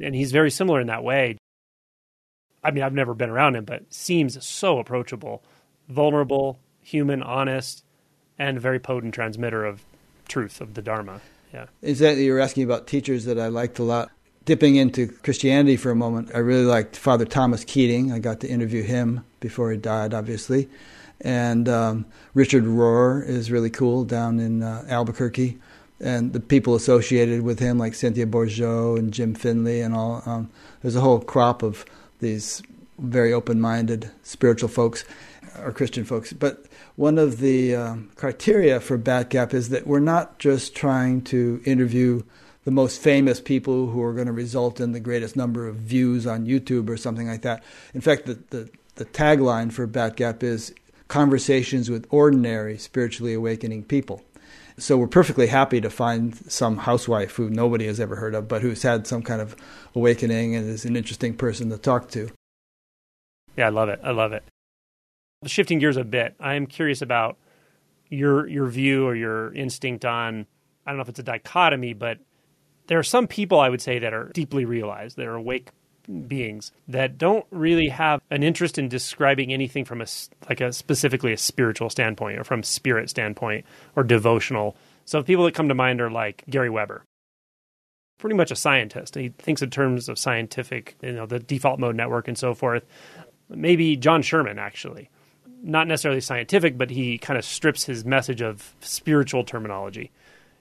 and 0.01 0.15
he's 0.15 0.31
very 0.31 0.51
similar 0.51 0.81
in 0.81 0.87
that 0.87 1.03
way. 1.03 1.37
I 2.63 2.71
mean, 2.71 2.83
I've 2.83 2.93
never 2.93 3.13
been 3.13 3.29
around 3.29 3.55
him, 3.55 3.65
but 3.65 3.93
seems 3.93 4.43
so 4.45 4.79
approachable, 4.79 5.43
vulnerable, 5.89 6.59
human, 6.81 7.23
honest, 7.23 7.83
and 8.37 8.59
very 8.59 8.79
potent 8.79 9.13
transmitter 9.13 9.65
of 9.65 9.83
truth 10.27 10.61
of 10.61 10.73
the 10.73 10.81
Dharma. 10.81 11.21
Yeah. 11.53 11.65
Exactly. 11.81 12.25
You 12.25 12.33
were 12.33 12.39
asking 12.39 12.63
about 12.63 12.87
teachers 12.87 13.25
that 13.25 13.39
I 13.39 13.47
liked 13.47 13.79
a 13.79 13.83
lot 13.83 14.11
dipping 14.45 14.75
into 14.75 15.07
Christianity 15.07 15.77
for 15.77 15.91
a 15.91 15.95
moment, 15.95 16.31
I 16.33 16.39
really 16.39 16.65
liked 16.65 16.95
Father 16.95 17.25
Thomas 17.25 17.63
Keating. 17.63 18.11
I 18.11 18.19
got 18.19 18.39
to 18.41 18.49
interview 18.49 18.83
him 18.83 19.23
before 19.39 19.71
he 19.71 19.77
died, 19.77 20.13
obviously. 20.13 20.69
And 21.21 21.69
um, 21.69 22.05
Richard 22.33 22.63
Rohr 22.63 23.25
is 23.25 23.51
really 23.51 23.69
cool 23.69 24.03
down 24.03 24.39
in 24.39 24.63
uh, 24.63 24.83
Albuquerque. 24.89 25.59
And 25.99 26.33
the 26.33 26.39
people 26.39 26.73
associated 26.73 27.43
with 27.43 27.59
him, 27.59 27.77
like 27.77 27.93
Cynthia 27.93 28.25
Bourgeault 28.25 28.97
and 28.97 29.13
Jim 29.13 29.35
Finley, 29.35 29.81
and 29.81 29.93
all. 29.93 30.23
Um, 30.25 30.49
there's 30.81 30.95
a 30.95 31.01
whole 31.01 31.19
crop 31.19 31.61
of 31.61 31.85
these 32.21 32.61
very 32.97 33.33
open 33.33 33.59
minded 33.59 34.11
spiritual 34.23 34.69
folks 34.69 35.03
or 35.59 35.71
Christian 35.71 36.05
folks. 36.05 36.33
But 36.33 36.65
one 36.95 37.17
of 37.17 37.39
the 37.39 37.75
um, 37.75 38.11
criteria 38.15 38.79
for 38.79 38.97
Bat 38.97 39.29
Gap 39.31 39.53
is 39.53 39.69
that 39.69 39.87
we're 39.87 39.99
not 39.99 40.39
just 40.39 40.75
trying 40.75 41.23
to 41.23 41.61
interview 41.65 42.23
the 42.63 42.71
most 42.71 43.01
famous 43.01 43.41
people 43.41 43.87
who 43.87 44.01
are 44.03 44.13
going 44.13 44.27
to 44.27 44.33
result 44.33 44.79
in 44.79 44.91
the 44.91 44.99
greatest 44.99 45.35
number 45.35 45.67
of 45.67 45.77
views 45.77 46.27
on 46.27 46.45
YouTube 46.45 46.89
or 46.89 46.97
something 46.97 47.27
like 47.27 47.41
that. 47.41 47.63
In 47.93 48.01
fact, 48.01 48.27
the, 48.27 48.35
the, 48.51 48.69
the 48.95 49.05
tagline 49.05 49.71
for 49.73 49.87
Bat 49.87 50.15
Gap 50.17 50.43
is 50.43 50.73
conversations 51.07 51.89
with 51.89 52.05
ordinary 52.09 52.77
spiritually 52.77 53.33
awakening 53.33 53.83
people. 53.83 54.23
So 54.81 54.97
we're 54.97 55.05
perfectly 55.05 55.45
happy 55.45 55.79
to 55.79 55.91
find 55.91 56.35
some 56.51 56.77
housewife 56.77 57.35
who 57.35 57.51
nobody 57.51 57.85
has 57.85 57.99
ever 57.99 58.15
heard 58.15 58.33
of, 58.33 58.47
but 58.47 58.63
who's 58.63 58.81
had 58.81 59.05
some 59.05 59.21
kind 59.21 59.39
of 59.39 59.55
awakening 59.93 60.55
and 60.55 60.67
is 60.67 60.85
an 60.85 60.95
interesting 60.95 61.35
person 61.35 61.69
to 61.69 61.77
talk 61.77 62.09
to. 62.11 62.29
Yeah, 63.55 63.67
I 63.67 63.69
love 63.69 63.89
it. 63.89 63.99
I 64.03 64.09
love 64.09 64.33
it. 64.33 64.43
Shifting 65.45 65.77
gears 65.77 65.97
a 65.97 66.03
bit, 66.03 66.35
I 66.39 66.55
am 66.55 66.65
curious 66.65 67.03
about 67.03 67.37
your 68.09 68.47
your 68.47 68.67
view 68.67 69.05
or 69.05 69.15
your 69.15 69.53
instinct 69.53 70.03
on 70.03 70.47
I 70.85 70.91
don't 70.91 70.97
know 70.97 71.03
if 71.03 71.09
it's 71.09 71.19
a 71.19 71.23
dichotomy, 71.23 71.93
but 71.93 72.17
there 72.87 72.97
are 72.97 73.03
some 73.03 73.27
people 73.27 73.59
I 73.59 73.69
would 73.69 73.81
say 73.81 73.99
that 73.99 74.13
are 74.13 74.31
deeply 74.33 74.65
realized, 74.65 75.15
that 75.17 75.27
are 75.27 75.35
awake 75.35 75.69
beings 76.27 76.71
that 76.87 77.17
don't 77.17 77.45
really 77.51 77.89
have 77.89 78.21
an 78.29 78.43
interest 78.43 78.77
in 78.77 78.89
describing 78.89 79.53
anything 79.53 79.85
from 79.85 80.01
a 80.01 80.05
like 80.49 80.61
a 80.61 80.73
specifically 80.73 81.33
a 81.33 81.37
spiritual 81.37 81.89
standpoint 81.89 82.39
or 82.39 82.43
from 82.43 82.63
spirit 82.63 83.09
standpoint 83.09 83.65
or 83.95 84.03
devotional. 84.03 84.75
So 85.05 85.23
people 85.23 85.45
that 85.45 85.53
come 85.53 85.69
to 85.69 85.75
mind 85.75 86.01
are 86.01 86.11
like 86.11 86.43
Gary 86.49 86.69
Weber. 86.69 87.03
Pretty 88.17 88.35
much 88.35 88.51
a 88.51 88.55
scientist. 88.55 89.15
He 89.15 89.29
thinks 89.29 89.61
in 89.61 89.69
terms 89.69 90.07
of 90.07 90.19
scientific, 90.19 90.95
you 91.01 91.13
know, 91.13 91.25
the 91.25 91.39
default 91.39 91.79
mode 91.79 91.95
network 91.95 92.27
and 92.27 92.37
so 92.37 92.53
forth. 92.53 92.83
Maybe 93.49 93.95
John 93.95 94.21
Sherman 94.21 94.59
actually. 94.59 95.09
Not 95.63 95.87
necessarily 95.87 96.21
scientific, 96.21 96.77
but 96.77 96.89
he 96.89 97.17
kind 97.17 97.37
of 97.37 97.45
strips 97.45 97.83
his 97.83 98.03
message 98.03 98.41
of 98.41 98.75
spiritual 98.79 99.43
terminology. 99.43 100.11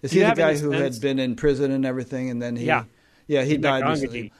Is 0.02 0.12
he 0.12 0.20
the 0.20 0.32
guy 0.32 0.56
who 0.56 0.70
had 0.70 1.00
been 1.00 1.18
in 1.18 1.36
prison 1.36 1.70
and 1.70 1.84
everything, 1.84 2.30
and 2.30 2.40
then 2.40 2.56
he? 2.56 2.64
Yeah, 2.64 2.84
yeah, 3.26 3.44
he 3.44 3.56
died 3.56 3.86
recently. 3.86 4.32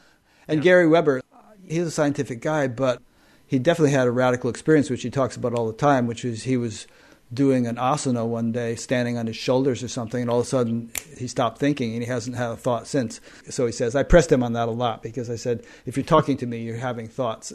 And 0.49 0.61
yeah. 0.61 0.65
Gary 0.65 0.87
Weber, 0.87 1.23
he's 1.67 1.87
a 1.87 1.91
scientific 1.91 2.41
guy, 2.41 2.69
but 2.69 3.03
he 3.47 3.59
definitely 3.59 3.93
had 3.93 4.07
a 4.07 4.13
radical 4.13 4.51
experience, 4.51 4.91
which 4.91 5.03
he 5.03 5.11
talks 5.11 5.37
about 5.37 5.55
all 5.55 5.67
the 5.67 5.77
time, 5.77 6.07
which 6.07 6.25
is 6.25 6.45
he 6.45 6.57
was 6.57 6.87
doing 7.33 7.67
an 7.67 7.77
asana 7.77 8.27
one 8.27 8.53
day, 8.53 8.75
standing 8.75 9.17
on 9.17 9.27
his 9.27 9.37
shoulders 9.37 9.83
or 9.83 9.89
something, 9.89 10.21
and 10.21 10.31
all 10.31 10.41
of 10.41 10.47
a 10.47 10.49
sudden 10.49 10.91
he 11.17 11.29
stopped 11.29 11.59
thinking 11.59 11.93
and 11.93 12.03
he 12.03 12.09
hasn't 12.09 12.37
had 12.37 12.51
a 12.51 12.57
thought 12.57 12.87
since. 12.87 13.21
So 13.49 13.67
he 13.67 13.73
says, 13.73 13.95
I 13.95 14.03
pressed 14.03 14.33
him 14.33 14.43
on 14.43 14.53
that 14.55 14.69
a 14.69 14.73
lot 14.73 15.03
because 15.03 15.31
I 15.31 15.37
said, 15.37 15.65
if 15.87 15.97
you're 15.97 16.05
talking 16.05 16.37
to 16.39 16.47
me, 16.47 16.59
you're 16.63 16.77
having 16.77 17.09
thoughts 17.09 17.53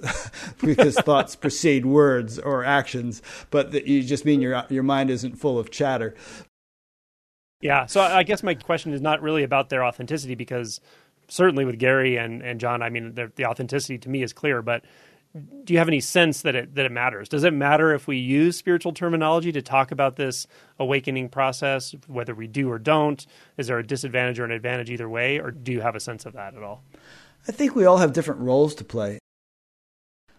because 0.62 0.96
thoughts 0.96 1.36
precede 1.36 1.86
words 1.86 2.40
or 2.40 2.64
actions, 2.64 3.22
but 3.50 3.74
you 3.86 4.04
just 4.04 4.26
mean 4.26 4.42
your 4.42 4.64
your 4.70 4.84
mind 4.84 5.10
isn't 5.10 5.36
full 5.36 5.60
of 5.60 5.72
chatter. 5.72 6.16
Yeah. 7.62 7.86
So 7.86 8.02
I 8.02 8.24
guess 8.24 8.44
my 8.44 8.54
question 8.54 8.94
is 8.94 9.02
not 9.02 9.22
really 9.22 9.44
about 9.44 9.70
their 9.70 9.84
authenticity 9.84 10.36
because 10.36 10.80
certainly 11.28 11.66
with 11.66 11.80
Gary 11.80 12.18
and, 12.18 12.42
and 12.42 12.60
John, 12.60 12.82
I 12.82 12.90
mean, 12.90 13.16
the, 13.16 13.32
the 13.36 13.46
authenticity 13.46 13.98
to 14.00 14.10
me 14.10 14.24
is 14.24 14.34
clear, 14.34 14.62
but 14.62 14.84
do 15.66 15.74
you 15.74 15.80
have 15.80 15.90
any 15.90 16.00
sense 16.00 16.44
that 16.44 16.56
it 16.56 16.76
that 16.76 16.86
it 16.86 16.92
matters? 16.94 17.28
Does 17.28 17.44
it 17.44 17.54
matter 17.54 17.94
if 17.94 18.08
we 18.08 18.18
use 18.18 18.56
spiritual 18.56 18.94
terminology 18.94 19.52
to 19.52 19.62
talk 19.62 19.92
about 19.92 20.16
this 20.16 20.48
awakening 20.80 21.28
process, 21.28 21.94
whether 22.08 22.34
we 22.34 22.48
do 22.48 22.72
or 22.72 22.80
don't? 22.80 23.26
Is 23.58 23.68
there 23.68 23.78
a 23.78 23.86
disadvantage 23.86 24.40
or 24.40 24.46
an 24.46 24.52
advantage 24.52 24.90
either 24.90 25.10
way, 25.10 25.40
or 25.40 25.52
do 25.52 25.74
you 25.74 25.82
have 25.82 25.96
a 25.96 26.00
sense 26.00 26.26
of 26.26 26.34
that 26.34 26.56
at 26.56 26.64
all? 26.64 26.84
I 27.48 27.52
think 27.52 27.76
we 27.76 27.86
all 27.86 27.98
have 27.98 28.14
different 28.14 28.42
roles 28.42 28.76
to 28.76 28.86
play. 28.86 29.20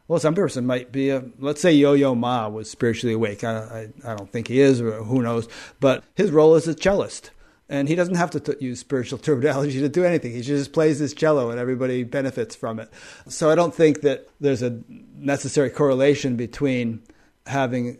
Well, 0.09 0.21
some 0.21 0.35
person 0.35 0.67
might 0.67 0.93
be 0.93 1.11
a, 1.11 1.25
let's 1.39 1.61
say 1.61 1.73
Yo-Yo 1.73 2.15
Ma 2.15 2.49
was 2.49 2.71
spiritually 2.71 3.13
awake. 3.13 3.45
I, 3.45 3.91
I, 4.05 4.13
I 4.13 4.15
don't 4.15 4.31
think 4.31 4.49
he 4.49 4.61
is, 4.61 4.81
or 4.81 5.03
who 5.03 5.21
knows. 5.21 5.49
But 5.81 6.05
his 6.15 6.31
role 6.31 6.55
is 6.55 6.69
a 6.69 6.75
cellist 6.75 7.31
and 7.69 7.89
he 7.89 7.95
doesn't 7.95 8.15
have 8.15 8.31
to 8.33 8.41
t- 8.41 8.55
use 8.61 8.81
spiritual 8.81 9.19
terminology 9.27 9.81
to 9.81 9.89
do 9.89 10.05
anything. 10.05 10.33
He 10.33 10.43
just 10.43 10.73
plays 10.73 10.99
his 10.99 11.15
cello, 11.15 11.51
and 11.51 11.59
everybody 11.59 12.05
benefits 12.05 12.55
from 12.55 12.79
it. 12.79 12.91
So 13.29 13.51
I 13.51 13.55
don't 13.55 13.75
think 13.75 14.03
that 14.03 14.29
there's 14.41 14.63
a 14.63 14.81
necessary 15.17 15.71
correlation 15.71 16.37
between 16.37 17.03
having 17.47 17.99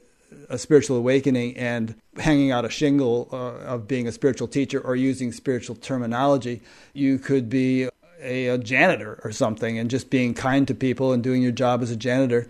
a 0.49 0.59
spiritual 0.59 0.97
awakening 0.97 1.57
and 1.57 1.95
hanging 2.19 2.51
out 2.51 2.65
a 2.65 2.71
shingle 2.71 3.29
uh, 3.33 3.65
of 3.65 3.89
being 3.89 4.07
a 4.07 4.13
spiritual 4.13 4.49
teacher 4.49 4.81
or 4.81 4.97
using 4.97 5.33
spiritual 5.33 5.77
terminology. 5.77 6.63
You 6.93 7.19
could 7.19 7.49
be 7.49 7.89
a, 8.21 8.49
a, 8.49 8.59
janitor 8.59 9.21
or 9.25 9.33
something 9.33 9.79
and 9.79 9.91
just 9.91 10.11
being 10.11 10.35
kind 10.35 10.67
to 10.69 10.75
people 10.75 11.13
and 11.13 11.23
doing 11.23 11.43
your 11.43 11.53
job 11.53 11.83
as 11.83 11.91
a 11.91 11.97
janitor 11.97 12.49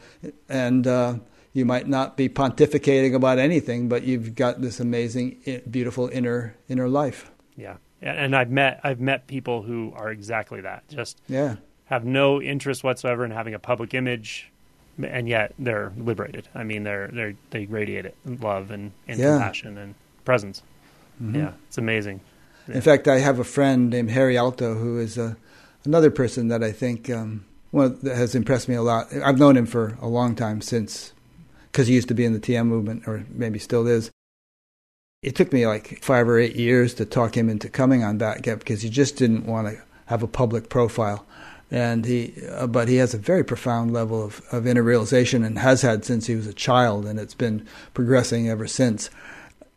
and. 0.48 0.86
Uh, 0.86 1.14
you 1.56 1.64
might 1.64 1.88
not 1.88 2.18
be 2.18 2.28
pontificating 2.28 3.14
about 3.14 3.38
anything, 3.38 3.88
but 3.88 4.02
you've 4.02 4.34
got 4.34 4.60
this 4.60 4.78
amazing, 4.78 5.62
beautiful 5.70 6.06
inner 6.08 6.54
inner 6.68 6.86
life. 6.86 7.30
Yeah, 7.56 7.76
and 8.02 8.36
I've 8.36 8.50
met 8.50 8.80
I've 8.84 9.00
met 9.00 9.26
people 9.26 9.62
who 9.62 9.90
are 9.96 10.10
exactly 10.10 10.60
that. 10.60 10.86
Just 10.88 11.18
yeah, 11.28 11.56
have 11.86 12.04
no 12.04 12.42
interest 12.42 12.84
whatsoever 12.84 13.24
in 13.24 13.30
having 13.30 13.54
a 13.54 13.58
public 13.58 13.94
image, 13.94 14.50
and 15.02 15.26
yet 15.26 15.54
they're 15.58 15.94
liberated. 15.96 16.46
I 16.54 16.62
mean, 16.62 16.84
they're 16.84 17.08
they 17.08 17.36
they 17.48 17.64
radiate 17.64 18.04
it 18.04 18.16
love 18.26 18.70
and, 18.70 18.92
and 19.08 19.18
yeah. 19.18 19.38
compassion 19.38 19.78
and 19.78 19.94
presence. 20.26 20.62
Mm-hmm. 21.22 21.36
Yeah, 21.36 21.52
it's 21.68 21.78
amazing. 21.78 22.20
Yeah. 22.68 22.74
In 22.74 22.80
fact, 22.82 23.08
I 23.08 23.20
have 23.20 23.38
a 23.38 23.44
friend 23.44 23.88
named 23.88 24.10
Harry 24.10 24.36
Alto 24.36 24.74
who 24.74 24.98
is 24.98 25.16
a, 25.16 25.24
uh, 25.24 25.34
another 25.86 26.10
person 26.10 26.48
that 26.48 26.62
I 26.62 26.70
think 26.70 27.08
um, 27.08 27.46
one 27.70 27.98
that 28.02 28.14
has 28.14 28.34
impressed 28.34 28.68
me 28.68 28.74
a 28.74 28.82
lot. 28.82 29.06
I've 29.24 29.38
known 29.38 29.56
him 29.56 29.64
for 29.64 29.96
a 30.02 30.06
long 30.06 30.34
time 30.34 30.60
since 30.60 31.14
because 31.76 31.88
he 31.88 31.94
used 31.94 32.08
to 32.08 32.14
be 32.14 32.24
in 32.24 32.32
the 32.32 32.40
TM 32.40 32.66
movement, 32.66 33.06
or 33.06 33.26
maybe 33.28 33.58
still 33.58 33.86
is. 33.86 34.10
It 35.20 35.36
took 35.36 35.52
me 35.52 35.66
like 35.66 36.02
five 36.02 36.26
or 36.26 36.38
eight 36.38 36.56
years 36.56 36.94
to 36.94 37.04
talk 37.04 37.36
him 37.36 37.50
into 37.50 37.68
coming 37.68 38.02
on 38.02 38.18
Batgap 38.18 38.60
because 38.60 38.80
he 38.80 38.88
just 38.88 39.18
didn't 39.18 39.44
want 39.44 39.68
to 39.68 39.82
have 40.06 40.22
a 40.22 40.26
public 40.26 40.70
profile. 40.70 41.26
And 41.70 42.06
he, 42.06 42.32
uh, 42.50 42.66
but 42.66 42.88
he 42.88 42.96
has 42.96 43.12
a 43.12 43.18
very 43.18 43.44
profound 43.44 43.92
level 43.92 44.24
of, 44.24 44.40
of 44.52 44.66
inner 44.66 44.82
realization 44.82 45.44
and 45.44 45.58
has 45.58 45.82
had 45.82 46.06
since 46.06 46.26
he 46.26 46.34
was 46.34 46.46
a 46.46 46.54
child, 46.54 47.04
and 47.04 47.20
it's 47.20 47.34
been 47.34 47.66
progressing 47.92 48.48
ever 48.48 48.66
since. 48.66 49.10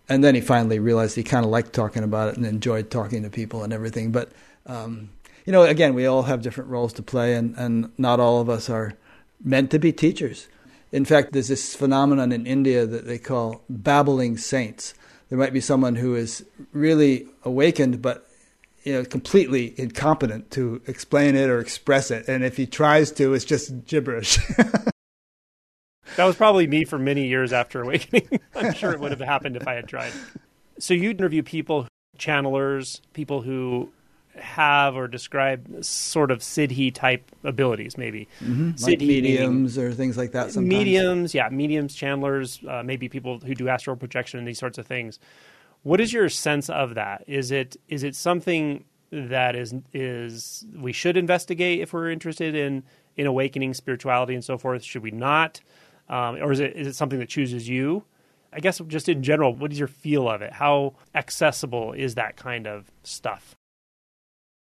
And 0.07 0.23
then 0.23 0.35
he 0.35 0.41
finally 0.41 0.79
realized 0.79 1.17
he 1.17 1.23
kind 1.23 1.43
of 1.43 1.51
liked 1.51 1.73
talking 1.73 2.03
about 2.03 2.29
it 2.29 2.37
and 2.37 2.45
enjoyed 2.45 2.89
talking 2.89 3.23
to 3.23 3.29
people 3.29 3.61
and 3.61 3.73
everything. 3.73 4.13
But 4.13 4.31
um, 4.65 5.09
you 5.45 5.51
know, 5.51 5.63
again, 5.63 5.95
we 5.95 6.05
all 6.05 6.23
have 6.23 6.43
different 6.43 6.69
roles 6.69 6.93
to 6.93 7.03
play, 7.03 7.35
and, 7.35 7.57
and 7.57 7.91
not 7.97 8.21
all 8.21 8.39
of 8.39 8.49
us 8.49 8.69
are 8.69 8.93
meant 9.43 9.69
to 9.71 9.79
be 9.79 9.91
teachers. 9.91 10.47
In 10.91 11.05
fact, 11.05 11.33
there's 11.33 11.49
this 11.49 11.75
phenomenon 11.75 12.31
in 12.31 12.47
India 12.47 12.85
that 12.85 13.05
they 13.05 13.19
call 13.19 13.63
babbling 13.69 14.37
saints. 14.37 14.93
There 15.29 15.37
might 15.37 15.53
be 15.53 15.61
someone 15.61 15.95
who 15.95 16.15
is 16.15 16.43
really 16.73 17.27
awakened, 17.43 18.01
but 18.01 18.27
you 18.83 18.93
know, 18.93 19.03
completely 19.03 19.73
incompetent 19.77 20.49
to 20.51 20.81
explain 20.87 21.35
it 21.35 21.49
or 21.49 21.59
express 21.59 22.09
it. 22.11 22.27
And 22.27 22.43
if 22.43 22.57
he 22.57 22.65
tries 22.65 23.11
to, 23.13 23.33
it's 23.33 23.45
just 23.45 23.85
gibberish. 23.85 24.37
that 24.57 24.93
was 26.25 26.35
probably 26.35 26.65
me 26.65 26.85
for 26.85 26.97
many 26.97 27.27
years 27.27 27.53
after 27.53 27.81
awakening. 27.81 28.39
I'm 28.55 28.73
sure 28.73 28.91
it 28.91 28.99
would 28.99 29.11
have 29.11 29.19
happened 29.19 29.57
if 29.57 29.67
I 29.67 29.75
had 29.75 29.87
tried. 29.87 30.13
So 30.79 30.93
you'd 30.93 31.19
interview 31.19 31.43
people, 31.43 31.87
channelers, 32.17 33.01
people 33.13 33.41
who 33.41 33.91
have 34.41 34.95
or 34.95 35.07
describe 35.07 35.83
sort 35.83 36.31
of 36.31 36.39
Siddhi 36.39 36.93
type 36.93 37.31
abilities, 37.43 37.97
maybe 37.97 38.27
mm-hmm. 38.43 38.71
like 38.83 38.99
mediums 38.99 39.77
or 39.77 39.93
things 39.93 40.17
like 40.17 40.31
that. 40.31 40.51
Sometimes. 40.51 40.69
Mediums, 40.69 41.33
yeah, 41.33 41.49
mediums, 41.49 41.95
channelers, 41.95 42.67
uh, 42.67 42.83
maybe 42.83 43.09
people 43.09 43.39
who 43.39 43.55
do 43.55 43.69
astral 43.69 43.95
projection 43.95 44.39
and 44.39 44.47
these 44.47 44.59
sorts 44.59 44.77
of 44.77 44.85
things. 44.85 45.19
What 45.83 46.01
is 46.01 46.11
your 46.11 46.29
sense 46.29 46.69
of 46.69 46.95
that? 46.95 47.23
Is 47.27 47.51
it 47.51 47.77
is 47.87 48.03
it 48.03 48.15
something 48.15 48.83
that 49.11 49.55
is 49.55 49.73
is 49.93 50.65
we 50.75 50.91
should 50.91 51.17
investigate 51.17 51.79
if 51.79 51.93
we're 51.93 52.11
interested 52.11 52.55
in 52.55 52.83
in 53.15 53.27
awakening 53.27 53.73
spirituality 53.73 54.33
and 54.33 54.43
so 54.43 54.57
forth? 54.57 54.83
Should 54.83 55.03
we 55.03 55.11
not, 55.11 55.61
um, 56.09 56.35
or 56.35 56.51
is 56.51 56.59
it 56.59 56.75
is 56.75 56.87
it 56.87 56.95
something 56.95 57.19
that 57.19 57.29
chooses 57.29 57.67
you? 57.69 58.03
I 58.51 58.59
guess 58.59 58.81
just 58.87 59.07
in 59.07 59.21
general, 59.21 59.53
what 59.53 59.71
is 59.71 59.79
your 59.79 59.87
feel 59.87 60.27
of 60.27 60.41
it? 60.41 60.53
How 60.53 60.95
accessible 61.13 61.93
is 61.93 62.15
that 62.15 62.35
kind 62.35 62.67
of 62.67 62.91
stuff? 63.03 63.55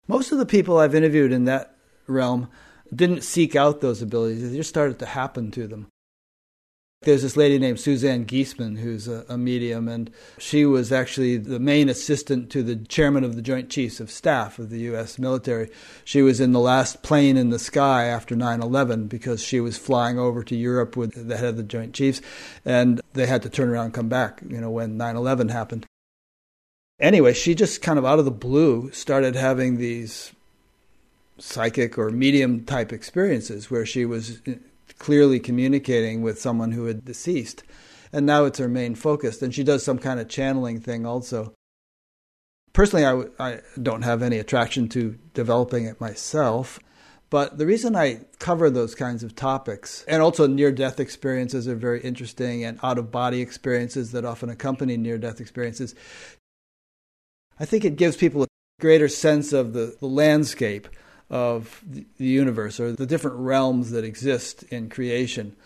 Most 0.06 0.32
of 0.32 0.38
the 0.38 0.46
people 0.46 0.78
I've 0.78 0.94
interviewed 0.94 1.32
in 1.32 1.44
that 1.44 1.74
realm 2.06 2.48
didn't 2.94 3.22
seek 3.22 3.56
out 3.56 3.80
those 3.80 4.02
abilities, 4.02 4.50
they 4.50 4.56
just 4.56 4.68
started 4.68 4.98
to 4.98 5.06
happen 5.06 5.50
to 5.52 5.66
them. 5.66 5.88
There's 7.02 7.22
this 7.22 7.36
lady 7.36 7.58
named 7.58 7.80
Suzanne 7.80 8.24
Giesemann 8.24 8.78
who's 8.78 9.08
a, 9.08 9.26
a, 9.28 9.36
medium, 9.36 9.88
and 9.88 10.10
she 10.38 10.64
was 10.64 10.90
actually 10.90 11.36
the 11.36 11.58
main 11.58 11.90
assistant 11.90 12.50
to 12.52 12.62
the 12.62 12.76
chairman 12.76 13.24
of 13.24 13.36
the 13.36 13.42
Joint 13.42 13.68
Chiefs 13.68 14.00
of 14.00 14.10
Staff 14.10 14.58
of 14.58 14.70
the 14.70 14.78
U.S. 14.80 15.18
military. 15.18 15.68
She 16.04 16.22
was 16.22 16.40
in 16.40 16.52
the 16.52 16.60
last 16.60 17.02
plane 17.02 17.36
in 17.36 17.50
the 17.50 17.58
sky 17.58 18.04
after 18.04 18.34
9 18.34 18.62
11 18.62 19.08
because 19.08 19.44
she 19.44 19.60
was 19.60 19.76
flying 19.76 20.18
over 20.18 20.42
to 20.44 20.56
Europe 20.56 20.96
with 20.96 21.28
the 21.28 21.36
head 21.36 21.48
of 21.48 21.56
the 21.58 21.62
Joint 21.62 21.92
Chiefs, 21.92 22.22
and 22.64 23.02
they 23.12 23.26
had 23.26 23.42
to 23.42 23.50
turn 23.50 23.68
around 23.68 23.86
and 23.86 23.94
come 23.94 24.08
back, 24.08 24.40
you 24.48 24.60
know, 24.60 24.70
when 24.70 24.96
9 24.96 25.16
11 25.16 25.50
happened 25.50 25.84
anyway, 26.98 27.32
she 27.32 27.54
just 27.54 27.82
kind 27.82 27.98
of 27.98 28.04
out 28.04 28.18
of 28.18 28.24
the 28.24 28.30
blue 28.30 28.90
started 28.92 29.34
having 29.34 29.76
these 29.76 30.32
psychic 31.38 31.98
or 31.98 32.10
medium 32.10 32.64
type 32.64 32.92
experiences 32.92 33.70
where 33.70 33.84
she 33.84 34.04
was 34.04 34.40
uh, 34.46 34.52
clearly 34.98 35.40
communicating 35.40 36.22
with 36.22 36.40
someone 36.40 36.72
who 36.72 36.86
had 36.86 37.04
deceased. 37.04 37.64
And 38.12 38.24
now 38.26 38.44
it's 38.44 38.58
her 38.58 38.68
main 38.68 38.94
focus. 38.94 39.42
And 39.42 39.52
she 39.52 39.64
does 39.64 39.82
some 39.82 39.98
kind 39.98 40.20
of 40.20 40.28
channeling 40.28 40.80
thing 40.80 41.04
also. 41.04 41.52
Personally, 42.72 43.04
I, 43.04 43.24
I 43.44 43.60
don't 43.80 44.02
have 44.02 44.22
any 44.22 44.38
attraction 44.38 44.88
to 44.90 45.18
developing 45.32 45.84
it 45.84 46.00
myself. 46.00 46.78
But 47.30 47.58
the 47.58 47.66
reason 47.66 47.96
I 47.96 48.20
cover 48.38 48.70
those 48.70 48.94
kinds 48.94 49.24
of 49.24 49.34
topics, 49.34 50.04
and 50.06 50.22
also 50.22 50.46
near 50.46 50.70
death 50.70 51.00
experiences 51.00 51.66
are 51.66 51.74
very 51.74 52.00
interesting, 52.00 52.62
and 52.62 52.78
out 52.80 52.96
of 52.96 53.10
body 53.10 53.40
experiences 53.40 54.12
that 54.12 54.24
often 54.24 54.50
accompany 54.50 54.96
near 54.96 55.18
death 55.18 55.40
experiences, 55.40 55.96
I 57.58 57.64
think 57.64 57.84
it 57.84 57.96
gives 57.96 58.16
people 58.16 58.42
a 58.42 58.46
greater 58.80 59.08
sense 59.08 59.52
of 59.52 59.72
the, 59.72 59.96
the 60.00 60.06
landscape 60.06 60.88
of 61.30 61.82
the 61.88 62.06
universe 62.18 62.78
or 62.78 62.92
the 62.92 63.06
different 63.06 63.36
realms 63.38 63.90
that 63.90 64.04
exist 64.04 64.62
in 64.64 64.88
creation 64.88 65.56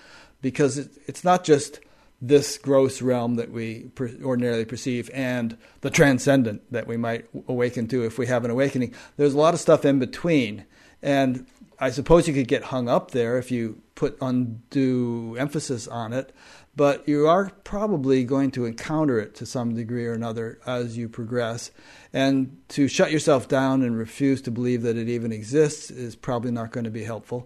because 0.41 0.79
it, 0.79 0.91
it's 1.07 1.25
not 1.25 1.45
just 1.45 1.81
this 2.21 2.59
gross 2.59 3.01
realm 3.01 3.37
that 3.37 3.51
we 3.51 3.85
per- 3.95 4.11
ordinarily 4.23 4.65
perceive 4.65 5.11
and 5.15 5.57
the 5.81 5.91
transcendent 5.91 6.63
that 6.73 6.87
we 6.87 6.97
might 6.97 7.27
awaken 7.47 7.87
to 7.89 8.05
if 8.05 8.19
we 8.19 8.27
have 8.27 8.45
an 8.45 8.51
awakening. 8.51 8.93
There's 9.17 9.35
a 9.35 9.39
lot 9.39 9.55
of 9.55 9.61
stuff 9.61 9.85
in 9.85 9.99
between. 9.99 10.65
And 11.01 11.47
I 11.79 11.91
suppose 11.91 12.27
you 12.27 12.35
could 12.35 12.49
get 12.49 12.65
hung 12.65 12.89
up 12.89 13.13
there 13.13 13.39
if 13.39 13.51
you 13.51 13.81
put 13.95 14.19
undue 14.21 15.37
emphasis 15.39 15.87
on 15.87 16.13
it 16.13 16.35
but 16.79 17.09
you 17.09 17.27
are 17.27 17.51
probably 17.65 18.23
going 18.23 18.53
to 18.53 18.65
encounter 18.65 19.19
it 19.19 19.35
to 19.35 19.45
some 19.45 19.75
degree 19.75 20.07
or 20.07 20.13
another 20.13 20.61
as 20.65 20.97
you 20.97 21.09
progress. 21.09 21.73
And 22.13 22.57
to 22.69 22.87
shut 22.87 23.11
yourself 23.11 23.49
down 23.49 23.83
and 23.83 23.99
refuse 23.99 24.41
to 24.43 24.53
believe 24.53 24.83
that 24.83 24.97
it 24.97 25.09
even 25.09 25.33
exists 25.33 25.91
is 25.91 26.15
probably 26.15 26.53
not 26.53 26.71
going 26.71 26.85
to 26.85 26.91
be 26.91 27.03
helpful. 27.03 27.45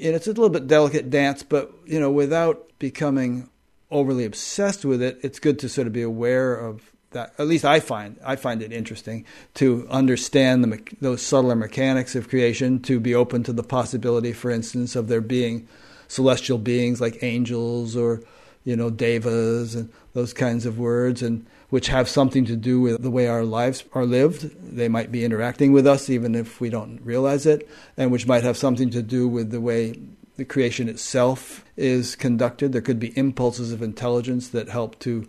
And 0.00 0.14
it's 0.14 0.28
a 0.28 0.30
little 0.30 0.48
bit 0.48 0.68
delicate 0.68 1.10
dance, 1.10 1.42
but 1.42 1.74
you 1.86 1.98
know, 1.98 2.10
without 2.10 2.70
becoming 2.78 3.50
overly 3.90 4.24
obsessed 4.24 4.84
with 4.84 5.02
it, 5.02 5.18
it's 5.22 5.40
good 5.40 5.58
to 5.58 5.68
sort 5.68 5.88
of 5.88 5.92
be 5.92 6.02
aware 6.02 6.54
of 6.54 6.92
that. 7.10 7.34
At 7.36 7.48
least 7.48 7.64
I 7.64 7.80
find 7.80 8.16
I 8.24 8.36
find 8.36 8.62
it 8.62 8.72
interesting 8.72 9.24
to 9.54 9.88
understand 9.90 10.62
the, 10.62 10.80
those 11.00 11.20
subtler 11.20 11.56
mechanics 11.56 12.14
of 12.14 12.28
creation, 12.28 12.78
to 12.82 13.00
be 13.00 13.12
open 13.12 13.42
to 13.42 13.52
the 13.52 13.64
possibility, 13.64 14.32
for 14.32 14.52
instance, 14.52 14.94
of 14.94 15.08
there 15.08 15.20
being 15.20 15.66
celestial 16.14 16.58
beings 16.58 17.00
like 17.00 17.22
angels 17.22 17.96
or 17.96 18.22
you 18.62 18.76
know 18.76 18.88
devas 18.88 19.74
and 19.74 19.90
those 20.12 20.32
kinds 20.32 20.64
of 20.64 20.78
words 20.78 21.22
and 21.22 21.44
which 21.70 21.88
have 21.88 22.08
something 22.08 22.44
to 22.44 22.54
do 22.54 22.80
with 22.80 23.02
the 23.02 23.10
way 23.10 23.26
our 23.26 23.44
lives 23.44 23.84
are 23.94 24.04
lived. 24.04 24.42
They 24.62 24.88
might 24.88 25.10
be 25.10 25.24
interacting 25.24 25.72
with 25.72 25.88
us 25.88 26.08
even 26.08 26.36
if 26.36 26.60
we 26.60 26.70
don't 26.70 27.00
realize 27.02 27.46
it 27.46 27.68
and 27.96 28.12
which 28.12 28.28
might 28.28 28.44
have 28.44 28.56
something 28.56 28.90
to 28.90 29.02
do 29.02 29.26
with 29.26 29.50
the 29.50 29.60
way 29.60 29.98
the 30.36 30.44
creation 30.44 30.88
itself 30.88 31.64
is 31.76 32.14
conducted. 32.14 32.72
There 32.72 32.80
could 32.80 33.00
be 33.00 33.16
impulses 33.18 33.72
of 33.72 33.82
intelligence 33.82 34.48
that 34.50 34.68
help 34.68 34.98
to 35.00 35.28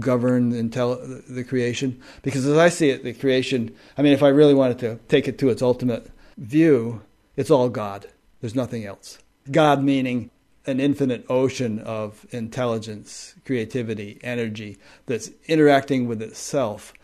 govern 0.00 0.50
the 0.50 1.44
creation. 1.48 2.02
Because 2.22 2.44
as 2.44 2.58
i 2.58 2.68
see 2.68 2.90
it 2.90 3.04
the 3.04 3.14
creation 3.14 3.72
i 3.96 4.02
mean 4.02 4.12
if 4.12 4.24
i 4.24 4.28
really 4.28 4.54
wanted 4.54 4.80
to 4.80 4.96
take 5.06 5.28
it 5.28 5.38
to 5.38 5.50
its 5.50 5.62
ultimate 5.62 6.10
view 6.36 7.02
it's 7.36 7.50
all 7.50 7.68
god. 7.68 8.08
There's 8.40 8.56
nothing 8.56 8.84
else 8.84 9.18
God 9.50 9.82
meaning 9.82 10.30
an 10.66 10.80
infinite 10.80 11.26
ocean 11.28 11.78
of 11.80 12.26
intelligence, 12.30 13.34
creativity, 13.44 14.18
energy 14.22 14.78
that's 15.06 15.30
interacting 15.46 16.08
with 16.08 16.22
itself 16.22 16.94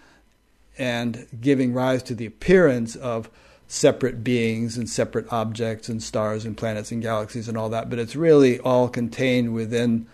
and 0.78 1.26
giving 1.40 1.74
rise 1.74 2.02
to 2.04 2.14
the 2.14 2.24
appearance 2.24 2.96
of 2.96 3.28
separate 3.68 4.24
beings 4.24 4.78
and 4.78 4.88
separate 4.88 5.30
objects 5.30 5.88
and 5.88 6.02
stars 6.02 6.44
and 6.46 6.56
planets 6.56 6.90
and 6.90 7.02
galaxies 7.02 7.48
and 7.48 7.56
all 7.58 7.68
that, 7.68 7.90
but 7.90 7.98
it's 7.98 8.16
really 8.16 8.58
all 8.60 8.88
contained 8.88 9.52
within 9.52 10.06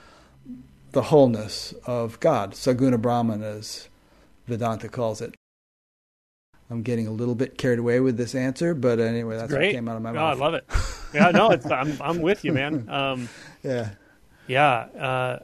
the 0.91 1.03
wholeness 1.03 1.73
of 1.87 2.19
God, 2.21 2.53
Saguna 2.53 3.01
Brahman, 3.01 3.43
as 3.43 3.89
Vedanta 4.47 4.89
calls 4.89 5.21
it. 5.21 5.36
I'm 6.71 6.83
getting 6.83 7.07
a 7.07 7.11
little 7.13 7.35
bit 7.35 7.57
carried 7.59 7.79
away 7.79 8.01
with 8.01 8.17
this 8.17 8.35
answer, 8.35 8.75
but 8.75 8.99
anyway, 8.99 9.37
that's 9.37 9.53
Great. 9.53 9.67
what 9.69 9.73
came 9.73 9.89
out 9.89 9.97
of 9.97 10.03
my 10.03 10.11
Oh, 10.11 10.15
mouth. 10.15 10.37
I 10.37 10.41
love 10.41 10.55
it. 10.55 10.65
Yeah, 11.15 11.31
no, 11.31 11.57
I'm 11.71 11.97
I'm 12.01 12.21
with 12.21 12.45
you, 12.45 12.53
man. 12.53 12.89
Um, 12.91 13.29
Yeah. 13.63 13.91
yeah, 14.47 14.75
uh, 14.75 15.39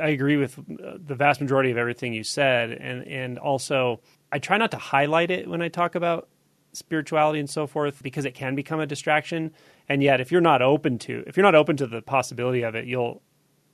I 0.00 0.08
agree 0.08 0.36
with 0.36 0.58
uh, 0.58 0.98
the 1.04 1.14
vast 1.14 1.40
majority 1.40 1.70
of 1.70 1.76
everything 1.76 2.14
you 2.14 2.24
said, 2.24 2.70
and 2.72 3.06
and 3.06 3.38
also 3.38 4.00
I 4.30 4.38
try 4.38 4.56
not 4.56 4.70
to 4.70 4.78
highlight 4.78 5.30
it 5.30 5.48
when 5.48 5.60
I 5.62 5.68
talk 5.68 5.94
about 5.94 6.28
spirituality 6.72 7.38
and 7.38 7.50
so 7.50 7.66
forth 7.66 8.02
because 8.02 8.24
it 8.24 8.32
can 8.34 8.54
become 8.54 8.80
a 8.80 8.86
distraction. 8.86 9.50
And 9.88 10.02
yet, 10.02 10.20
if 10.20 10.32
you're 10.32 10.40
not 10.40 10.62
open 10.62 10.98
to 11.00 11.24
if 11.26 11.36
you're 11.36 11.44
not 11.44 11.54
open 11.54 11.76
to 11.78 11.86
the 11.86 12.00
possibility 12.02 12.62
of 12.62 12.74
it, 12.74 12.86
you'll 12.86 13.20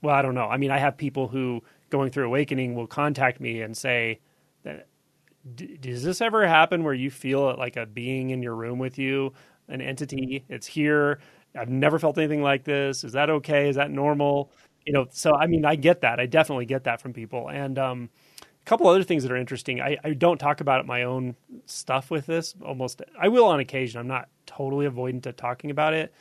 well, 0.03 0.15
I 0.15 0.23
don't 0.23 0.35
know. 0.35 0.47
I 0.47 0.57
mean, 0.57 0.71
I 0.71 0.79
have 0.79 0.97
people 0.97 1.29
who 1.29 1.63
going 1.91 2.11
through 2.11 2.27
awakening 2.27 2.75
will 2.75 2.87
contact 2.87 3.41
me 3.41 3.61
and 3.63 3.77
say 3.77 4.21
that 4.65 4.87
D- 5.55 5.77
does 5.81 6.03
this 6.03 6.21
ever 6.21 6.47
happen 6.47 6.85
where 6.85 6.95
you 6.95 7.11
feel 7.11 7.55
like 7.57 7.77
a 7.77 7.87
being 7.87 8.31
in 8.31 8.43
your 8.43 8.55
room 8.55 8.79
with 8.79 8.99
you, 8.99 9.33
an 9.69 9.81
entity? 9.81 10.45
It's 10.49 10.67
here. 10.67 11.21
I've 11.57 11.69
never 11.71 11.99
felt 11.99 12.19
anything 12.19 12.43
like 12.43 12.65
this. 12.65 13.05
Is 13.05 13.13
that 13.13 13.31
okay? 13.31 13.69
Is 13.69 13.77
that 13.77 13.91
normal? 13.91 14.51
You 14.85 14.93
know, 14.93 15.07
so 15.11 15.35
I 15.35 15.47
mean, 15.47 15.65
I 15.65 15.77
get 15.77 16.01
that. 16.03 16.21
I 16.21 16.27
definitely 16.27 16.67
get 16.67 16.85
that 16.85 17.01
from 17.01 17.13
people. 17.13 17.49
And 17.49 17.79
um, 17.79 18.11
a 18.43 18.65
couple 18.65 18.87
other 18.89 19.03
things 19.03 19.23
that 19.23 19.33
are 19.33 19.37
interesting. 19.37 19.81
I, 19.81 19.97
I 20.05 20.13
don't 20.15 20.39
talk 20.39 20.61
about 20.61 20.87
my 20.87 21.05
own 21.05 21.37
stuff 21.67 22.11
with 22.11 22.27
this. 22.27 22.55
Almost, 22.65 23.03
I 23.19 23.29
will 23.29 23.47
on 23.47 23.61
occasion. 23.61 24.01
I'm 24.01 24.09
not 24.09 24.29
totally 24.47 24.87
avoidant 24.87 25.23
to 25.23 25.33
talking 25.33 25.71
about 25.71 25.95
it, 25.95 26.13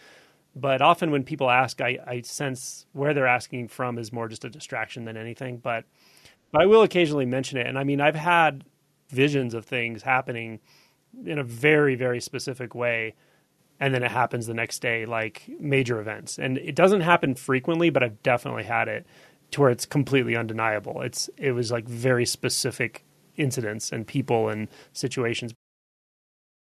but 0.56 0.82
often 0.82 1.12
when 1.12 1.24
people 1.24 1.50
ask, 1.50 1.82
I, 1.82 2.00
I 2.06 2.22
sense 2.22 2.86
where 2.94 3.14
they're 3.14 3.28
asking 3.28 3.70
from 3.70 3.98
is 3.98 4.14
more 4.14 4.28
just 4.28 4.46
a 4.46 4.50
distraction 4.50 5.06
than 5.06 5.18
anything. 5.18 5.58
But 5.58 5.86
but 6.52 6.62
I 6.62 6.66
will 6.66 6.84
occasionally 6.84 7.26
mention 7.26 7.58
it. 7.58 7.68
And 7.68 7.78
I 7.78 7.84
mean, 7.84 8.00
I've 8.02 8.16
had 8.16 8.64
visions 9.10 9.54
of 9.54 9.66
things 9.66 10.04
happening 10.04 10.60
in 11.26 11.40
a 11.40 11.44
very 11.44 11.96
very 11.96 12.20
specific 12.20 12.76
way 12.76 13.16
and 13.80 13.94
then 13.94 14.04
it 14.04 14.12
happens 14.12 14.48
the 14.48 14.54
next 14.54 14.80
day 14.80 15.06
like 15.06 15.48
major 15.60 16.00
events. 16.00 16.40
And 16.40 16.58
it 16.58 16.76
doesn't 16.76 17.02
happen 17.02 17.36
frequently 17.36 17.90
but 17.90 18.04
i've 18.04 18.22
definitely 18.24 18.64
had 18.64 18.88
it 18.88 19.06
to 19.52 19.62
where 19.62 19.70
it's 19.70 19.86
completely 19.86 20.36
undeniable. 20.36 21.02
It's 21.02 21.30
it 21.38 21.52
was 21.52 21.72
like 21.72 21.88
very 21.88 22.26
specific 22.26 23.06
incidents 23.36 23.92
and 23.92 24.06
people 24.06 24.50
and 24.50 24.68
situations. 24.94 25.54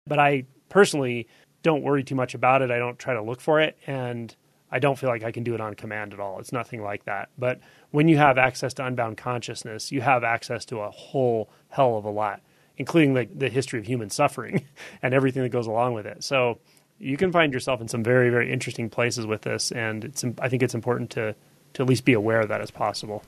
But 0.06 0.18
i 0.18 0.44
personally 0.68 1.26
don't 1.62 1.82
worry 1.82 2.04
too 2.04 2.14
much 2.14 2.34
about 2.34 2.62
it. 2.62 2.70
I 2.70 2.78
don't 2.78 2.98
try 2.98 3.14
to 3.14 3.22
look 3.22 3.40
for 3.40 3.60
it. 3.60 3.76
And 3.86 4.34
i 4.70 4.78
don't 4.78 4.98
feel 4.98 5.10
like 5.10 5.24
i 5.24 5.32
can 5.32 5.42
do 5.42 5.54
it 5.54 5.60
on 5.60 5.74
command 5.74 6.12
at 6.12 6.20
all. 6.20 6.38
It's 6.38 6.52
nothing 6.52 6.82
like 6.82 7.04
that. 7.04 7.28
But 7.38 7.60
when 7.90 8.08
you 8.08 8.16
have 8.16 8.38
access 8.38 8.74
to 8.74 8.86
unbound 8.86 9.16
consciousness 9.16 9.92
you 9.92 10.00
have 10.00 10.24
access 10.24 10.64
to 10.66 10.80
a 10.80 10.90
whole 10.90 11.48
hell 11.68 11.96
of 11.96 12.04
a 12.04 12.10
lot 12.10 12.40
including 12.78 13.14
like 13.14 13.36
the 13.38 13.48
history 13.48 13.78
of 13.78 13.86
human 13.86 14.10
suffering 14.10 14.64
and 15.02 15.14
everything 15.14 15.42
that 15.42 15.48
goes 15.48 15.66
along 15.66 15.94
with 15.94 16.06
it. 16.06 16.22
So 16.22 16.58
you 16.98 17.16
can 17.16 17.32
find 17.32 17.52
yourself 17.52 17.80
in 17.80 17.88
some 17.88 18.02
very 18.02 18.30
very 18.30 18.52
interesting 18.52 18.90
places 18.90 19.26
with 19.26 19.42
this 19.42 19.72
and 19.72 20.04
it's 20.04 20.24
i 20.40 20.48
think 20.48 20.62
it's 20.62 20.74
important 20.74 21.10
to 21.10 21.34
to 21.74 21.82
at 21.82 21.88
least 21.88 22.04
be 22.04 22.14
aware 22.14 22.40
of 22.40 22.48
that 22.48 22.60
as 22.60 22.70
possible. 22.70 23.22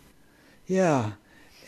Yeah. 0.67 1.13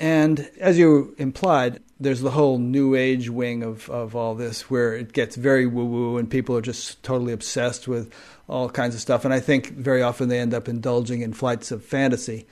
And 0.01 0.51
as 0.59 0.79
you 0.79 1.15
implied, 1.19 1.81
there's 2.01 2.23
the 2.23 2.31
whole 2.31 2.59
new 2.59 2.95
age 2.95 3.29
wing 3.29 3.63
of, 3.63 3.89
of 3.91 4.17
all 4.17 4.35
this 4.35 4.71
where 4.71 4.95
it 4.95 5.13
gets 5.13 5.37
very 5.37 5.67
woo 5.67 5.85
woo 5.85 6.17
and 6.17 6.31
people 6.31 6.57
are 6.57 6.63
just 6.63 7.03
totally 7.03 7.35
obsessed 7.35 7.87
with 7.87 8.11
all 8.49 8.71
kinds 8.71 8.95
of 8.95 9.03
stuff. 9.03 9.27
And 9.27 9.35
I 9.35 9.41
think 9.41 9.73
very 9.73 10.01
often 10.01 10.29
they 10.29 10.41
end 10.41 10.55
up 10.55 10.69
indulging 10.69 11.21
in 11.21 11.35
flights 11.35 11.71
of 11.71 11.85
fantasy 11.85 12.47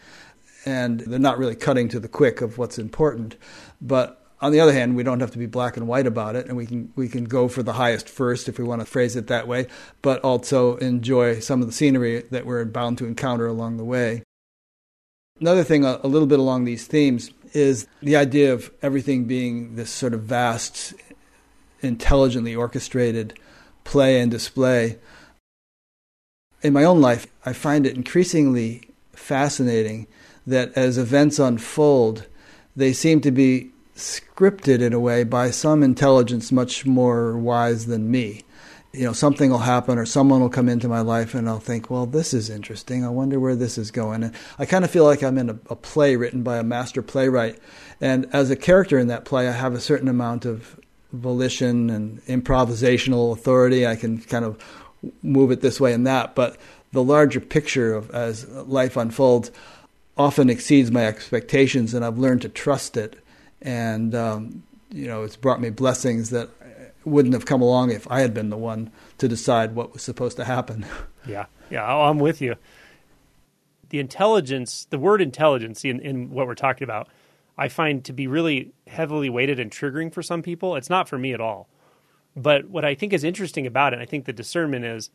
and 0.66 1.00
they're 1.00 1.18
not 1.18 1.38
really 1.38 1.56
cutting 1.56 1.88
to 1.88 1.98
the 1.98 2.08
quick 2.08 2.42
of 2.42 2.58
what's 2.58 2.78
important. 2.78 3.36
But 3.80 4.22
on 4.40 4.52
the 4.52 4.60
other 4.60 4.72
hand, 4.72 4.94
we 4.94 5.02
don't 5.02 5.20
have 5.20 5.30
to 5.32 5.38
be 5.38 5.46
black 5.46 5.76
and 5.76 5.88
white 5.88 6.06
about 6.06 6.36
it, 6.36 6.46
and 6.46 6.56
we 6.56 6.66
can 6.66 6.92
we 6.94 7.08
can 7.08 7.24
go 7.24 7.48
for 7.48 7.62
the 7.62 7.72
highest 7.72 8.08
first 8.08 8.48
if 8.48 8.58
we 8.58 8.64
want 8.64 8.80
to 8.80 8.86
phrase 8.86 9.16
it 9.16 9.26
that 9.26 9.48
way, 9.48 9.66
but 10.00 10.20
also 10.22 10.76
enjoy 10.76 11.40
some 11.40 11.60
of 11.60 11.66
the 11.66 11.72
scenery 11.72 12.22
that 12.30 12.46
we're 12.46 12.64
bound 12.64 12.98
to 12.98 13.06
encounter 13.06 13.46
along 13.46 13.78
the 13.78 13.84
way. 13.84 14.22
Another 15.40 15.64
thing, 15.64 15.84
a, 15.84 16.00
a 16.02 16.08
little 16.08 16.26
bit 16.26 16.38
along 16.38 16.64
these 16.64 16.86
themes, 16.86 17.30
is 17.52 17.86
the 18.02 18.16
idea 18.16 18.52
of 18.52 18.70
everything 18.82 19.24
being 19.24 19.76
this 19.76 19.90
sort 19.90 20.14
of 20.14 20.22
vast, 20.22 20.94
intelligently 21.80 22.54
orchestrated 22.54 23.38
play 23.84 24.20
and 24.20 24.30
display. 24.30 24.98
In 26.62 26.72
my 26.72 26.84
own 26.84 27.00
life, 27.00 27.26
I 27.46 27.52
find 27.52 27.86
it 27.86 27.96
increasingly 27.96 28.90
fascinating 29.12 30.06
that 30.46 30.72
as 30.76 30.98
events 30.98 31.38
unfold, 31.38 32.26
they 32.74 32.92
seem 32.92 33.20
to 33.22 33.30
be 33.30 33.70
scripted 33.96 34.80
in 34.80 34.92
a 34.92 35.00
way 35.00 35.24
by 35.24 35.50
some 35.50 35.82
intelligence 35.82 36.52
much 36.52 36.86
more 36.86 37.36
wise 37.36 37.86
than 37.86 38.10
me. 38.10 38.44
You 38.92 39.04
know, 39.04 39.12
something 39.12 39.50
will 39.50 39.58
happen 39.58 39.98
or 39.98 40.06
someone 40.06 40.40
will 40.40 40.48
come 40.48 40.68
into 40.68 40.88
my 40.88 41.00
life 41.00 41.34
and 41.34 41.48
I'll 41.48 41.60
think, 41.60 41.90
well, 41.90 42.06
this 42.06 42.32
is 42.32 42.48
interesting. 42.48 43.04
I 43.04 43.10
wonder 43.10 43.38
where 43.38 43.54
this 43.54 43.76
is 43.76 43.90
going. 43.90 44.24
And 44.24 44.34
I 44.58 44.64
kind 44.64 44.84
of 44.84 44.90
feel 44.90 45.04
like 45.04 45.22
I'm 45.22 45.36
in 45.36 45.50
a, 45.50 45.58
a 45.68 45.76
play 45.76 46.16
written 46.16 46.42
by 46.42 46.56
a 46.56 46.62
master 46.62 47.02
playwright. 47.02 47.58
And 48.00 48.26
as 48.32 48.50
a 48.50 48.56
character 48.56 48.98
in 48.98 49.08
that 49.08 49.26
play, 49.26 49.46
I 49.46 49.52
have 49.52 49.74
a 49.74 49.80
certain 49.80 50.08
amount 50.08 50.46
of 50.46 50.80
volition 51.12 51.90
and 51.90 52.24
improvisational 52.26 53.32
authority. 53.32 53.86
I 53.86 53.96
can 53.96 54.18
kind 54.18 54.44
of 54.44 54.62
move 55.22 55.50
it 55.50 55.60
this 55.60 55.80
way 55.80 55.92
and 55.92 56.06
that. 56.06 56.34
But 56.34 56.56
the 56.92 57.02
larger 57.02 57.40
picture 57.40 57.94
of 57.94 58.10
as 58.10 58.48
life 58.48 58.96
unfolds 58.96 59.50
often 60.16 60.50
exceeds 60.50 60.90
my 60.90 61.04
expectations, 61.06 61.94
and 61.94 62.04
I've 62.04 62.18
learned 62.18 62.42
to 62.42 62.48
trust 62.48 62.96
it. 62.96 63.22
And 63.62 64.14
um, 64.14 64.62
you 64.90 65.06
know, 65.06 65.22
it's 65.22 65.36
brought 65.36 65.60
me 65.60 65.70
blessings 65.70 66.30
that 66.30 66.48
wouldn't 67.04 67.34
have 67.34 67.46
come 67.46 67.62
along 67.62 67.90
if 67.90 68.10
I 68.10 68.20
had 68.20 68.34
been 68.34 68.50
the 68.50 68.56
one 68.56 68.90
to 69.18 69.28
decide 69.28 69.74
what 69.74 69.92
was 69.92 70.02
supposed 70.02 70.36
to 70.36 70.44
happen. 70.44 70.86
Yeah, 71.26 71.44
yeah, 71.68 71.84
I'm 71.84 72.18
with 72.18 72.40
you. 72.40 72.54
The 73.90 73.98
intelligence, 73.98 74.86
the 74.88 74.98
word 74.98 75.20
intelligence 75.20 75.84
in, 75.84 76.00
in 76.00 76.30
what 76.30 76.46
we're 76.46 76.54
talking 76.54 76.84
about, 76.84 77.08
I 77.58 77.68
find 77.68 78.02
to 78.06 78.14
be 78.14 78.26
really 78.26 78.72
heavily 78.86 79.28
weighted 79.28 79.60
and 79.60 79.70
triggering 79.70 80.10
for 80.10 80.22
some 80.22 80.40
people. 80.40 80.74
It's 80.74 80.88
not 80.88 81.06
for 81.06 81.18
me 81.18 81.34
at 81.34 81.40
all. 81.40 81.68
But 82.34 82.70
what 82.70 82.86
I 82.86 82.94
think 82.94 83.12
is 83.12 83.24
interesting 83.24 83.66
about 83.66 83.92
it, 83.92 83.98
I 83.98 84.06
think 84.06 84.24
the 84.24 84.32
discernment 84.32 84.86
is 84.86 85.10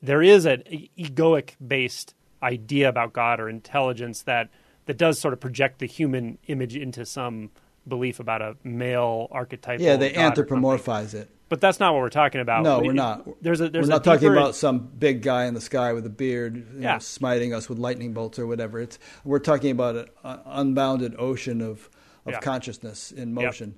there 0.00 0.22
is 0.22 0.44
an 0.44 0.62
egoic 0.96 1.56
based 1.66 2.14
idea 2.42 2.88
about 2.88 3.12
God 3.12 3.40
or 3.40 3.48
intelligence 3.48 4.22
that 4.22 4.48
that 4.86 4.96
does 4.96 5.18
sort 5.18 5.34
of 5.34 5.40
project 5.40 5.78
the 5.78 5.86
human 5.86 6.38
image 6.46 6.76
into 6.76 7.06
some 7.06 7.50
belief 7.90 8.18
about 8.20 8.40
a 8.40 8.56
male 8.64 9.28
archetype. 9.30 9.80
Yeah, 9.80 9.96
they 9.96 10.10
anthropomorphize 10.12 11.12
it. 11.12 11.28
But 11.50 11.60
that's 11.60 11.80
not 11.80 11.92
what 11.92 12.00
we're 12.00 12.08
talking 12.10 12.40
about. 12.40 12.62
No, 12.62 12.78
It- 12.80 12.86
we're 12.86 12.92
not. 12.92 13.42
There's 13.42 13.60
a 13.60 13.68
there's 13.68 13.86
we're 13.88 13.94
not 13.94 14.04
talking 14.04 14.28
about 14.30 14.54
some 14.54 14.78
big 14.78 15.20
guy 15.20 15.44
in 15.46 15.54
the 15.54 15.60
sky 15.60 15.92
with 15.92 16.06
a 16.06 16.10
beard, 16.10 16.56
you 16.56 16.64
Yeah. 16.82 16.92
know, 16.94 16.98
smiting 17.00 17.52
us 17.52 17.68
with 17.68 17.78
lightning 17.78 18.12
bolts 18.14 18.38
or 18.38 18.46
whatever. 18.46 18.80
It's 18.80 18.98
we're 19.24 19.40
talking 19.40 19.72
about 19.72 19.96
an 20.24 20.38
unbounded 20.46 21.14
ocean 21.18 21.60
of 21.60 21.90
of 22.24 22.32
Yeah. 22.34 22.40
consciousness 22.40 23.10
in 23.12 23.34
motion. 23.34 23.74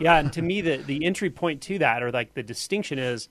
Yeah, 0.00 0.18
and 0.18 0.32
to 0.32 0.42
me, 0.42 0.60
the 0.60 0.78
the 0.78 1.04
entry 1.04 1.30
point 1.30 1.60
to 1.62 1.78
that, 1.78 2.02
or 2.02 2.10
like 2.10 2.34
the 2.34 2.42
distinction, 2.42 2.98
is 2.98 3.28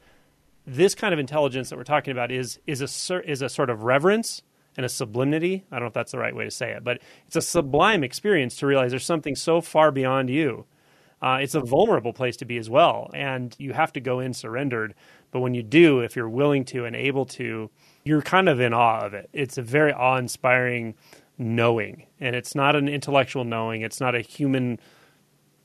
this 0.66 0.96
kind 0.96 1.14
of 1.14 1.20
intelligence 1.20 1.70
that 1.70 1.78
we're 1.78 1.84
talking 1.84 2.12
about 2.12 2.32
is 2.32 2.60
is 2.66 2.82
a 2.82 3.30
is 3.30 3.42
a 3.42 3.50
sort 3.50 3.70
of 3.70 3.84
reverence 3.84 4.42
and 4.78 4.86
a 4.86 4.90
sublimity. 4.90 5.66
I 5.72 5.76
don't 5.76 5.84
know 5.84 5.88
if 5.88 5.94
that's 5.94 6.12
the 6.12 6.20
right 6.20 6.36
way 6.36 6.44
to 6.46 6.52
say 6.52 6.72
it, 6.72 6.84
but 6.84 7.02
it's 7.28 7.36
a 7.36 7.42
sublime 7.42 8.04
experience 8.04 8.56
to 8.58 8.68
realize 8.68 8.92
there's 8.92 9.06
something 9.06 9.36
so 9.36 9.62
far 9.62 9.92
beyond 9.92 10.30
you. 10.30 10.66
Uh, 11.22 11.40
it's 11.42 11.56
a 11.56 11.62
vulnerable 11.62 12.14
place 12.14 12.38
to 12.38 12.46
be 12.46 12.58
as 12.58 12.70
well, 12.70 13.10
and 13.14 13.56
you 13.58 13.74
have 13.74 13.92
to 13.94 14.00
go 14.00 14.20
in 14.20 14.34
surrendered. 14.34 14.94
But 15.32 15.40
when 15.40 15.54
you 15.54 15.64
do, 15.64 16.02
if 16.02 16.16
you're 16.16 16.30
willing 16.30 16.66
to 16.66 16.86
and 16.86 16.96
able 16.96 17.26
to, 17.26 17.72
you're 18.04 18.22
kind 18.22 18.50
of 18.50 18.60
in 18.60 18.74
awe 18.74 19.00
of 19.00 19.14
it. 19.14 19.30
It's 19.34 19.58
a 19.58 19.62
very 19.62 19.94
awe-inspiring 19.94 20.96
knowing, 21.38 22.06
and 22.20 22.36
it's 22.36 22.54
not 22.54 22.76
an 22.76 22.88
intellectual 22.88 23.44
knowing. 23.44 23.82
It's 23.82 24.00
not 24.00 24.14
a 24.14 24.22
human 24.22 24.80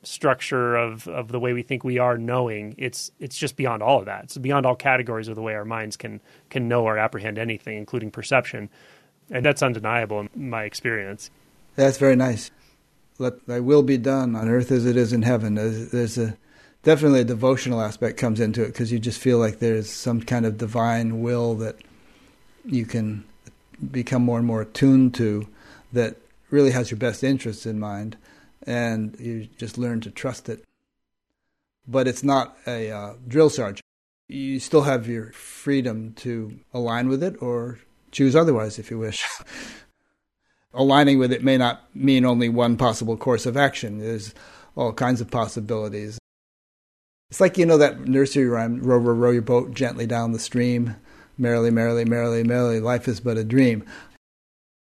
structure 0.02 0.76
of, 0.76 1.06
of 1.08 1.28
the 1.28 1.38
way 1.38 1.52
we 1.52 1.62
think 1.62 1.84
we 1.84 1.98
are 1.98 2.16
knowing 2.16 2.74
it's 2.78 3.10
it's 3.18 3.36
just 3.36 3.54
beyond 3.54 3.82
all 3.82 3.98
of 3.98 4.06
that 4.06 4.24
it's 4.24 4.38
beyond 4.38 4.64
all 4.64 4.74
categories 4.74 5.28
of 5.28 5.36
the 5.36 5.42
way 5.42 5.54
our 5.54 5.64
minds 5.64 5.94
can 5.94 6.22
can 6.48 6.68
know 6.68 6.84
or 6.84 6.96
apprehend 6.96 7.38
anything 7.38 7.76
including 7.76 8.10
perception 8.10 8.70
and 9.30 9.44
that's 9.44 9.62
undeniable 9.62 10.20
in 10.20 10.50
my 10.50 10.64
experience 10.64 11.30
That's 11.76 11.98
very 11.98 12.16
nice. 12.16 12.50
Let 13.18 13.46
thy 13.46 13.60
will 13.60 13.82
be 13.82 13.98
done 13.98 14.34
on 14.34 14.48
earth 14.48 14.70
as 14.72 14.86
it 14.86 14.96
is 14.96 15.12
in 15.12 15.22
heaven. 15.22 15.54
There's, 15.54 15.90
there's 15.90 16.18
a 16.18 16.36
definitely 16.82 17.20
a 17.20 17.24
devotional 17.24 17.80
aspect 17.80 18.18
comes 18.18 18.40
into 18.40 18.62
it 18.62 18.68
because 18.68 18.90
you 18.90 18.98
just 18.98 19.20
feel 19.20 19.38
like 19.38 19.58
there's 19.58 19.90
some 19.90 20.22
kind 20.22 20.46
of 20.46 20.58
divine 20.58 21.20
will 21.20 21.54
that 21.56 21.76
you 22.64 22.86
can 22.86 23.24
become 23.90 24.22
more 24.22 24.38
and 24.38 24.46
more 24.46 24.62
attuned 24.62 25.14
to 25.14 25.46
that 25.92 26.16
really 26.50 26.70
has 26.70 26.90
your 26.90 26.98
best 26.98 27.22
interests 27.22 27.66
in 27.66 27.78
mind, 27.78 28.16
and 28.66 29.18
you 29.18 29.48
just 29.56 29.78
learn 29.78 30.00
to 30.00 30.10
trust 30.10 30.48
it. 30.48 30.64
But 31.86 32.06
it's 32.06 32.22
not 32.22 32.56
a 32.66 32.90
uh, 32.90 33.14
drill 33.26 33.50
sergeant. 33.50 33.82
You 34.28 34.60
still 34.60 34.82
have 34.82 35.08
your 35.08 35.32
freedom 35.32 36.12
to 36.18 36.58
align 36.72 37.08
with 37.08 37.22
it 37.22 37.40
or 37.40 37.78
choose 38.10 38.36
otherwise 38.36 38.78
if 38.78 38.90
you 38.90 38.98
wish. 38.98 39.24
Aligning 40.74 41.18
with 41.18 41.32
it 41.32 41.42
may 41.42 41.56
not 41.56 41.84
mean 41.94 42.24
only 42.24 42.48
one 42.48 42.76
possible 42.76 43.16
course 43.16 43.46
of 43.46 43.56
action. 43.56 43.98
There's 43.98 44.34
all 44.76 44.92
kinds 44.92 45.20
of 45.20 45.30
possibilities. 45.30 46.18
It's 47.30 47.40
like, 47.40 47.58
you 47.58 47.66
know, 47.66 47.78
that 47.78 48.06
nursery 48.06 48.46
rhyme 48.46 48.80
row, 48.80 48.98
row, 48.98 49.14
row 49.14 49.30
your 49.30 49.42
boat 49.42 49.74
gently 49.74 50.06
down 50.06 50.32
the 50.32 50.38
stream. 50.38 50.96
Merrily, 51.38 51.70
merrily, 51.70 52.04
merrily, 52.04 52.44
merrily, 52.44 52.80
life 52.80 53.08
is 53.08 53.20
but 53.20 53.38
a 53.38 53.44
dream. 53.44 53.84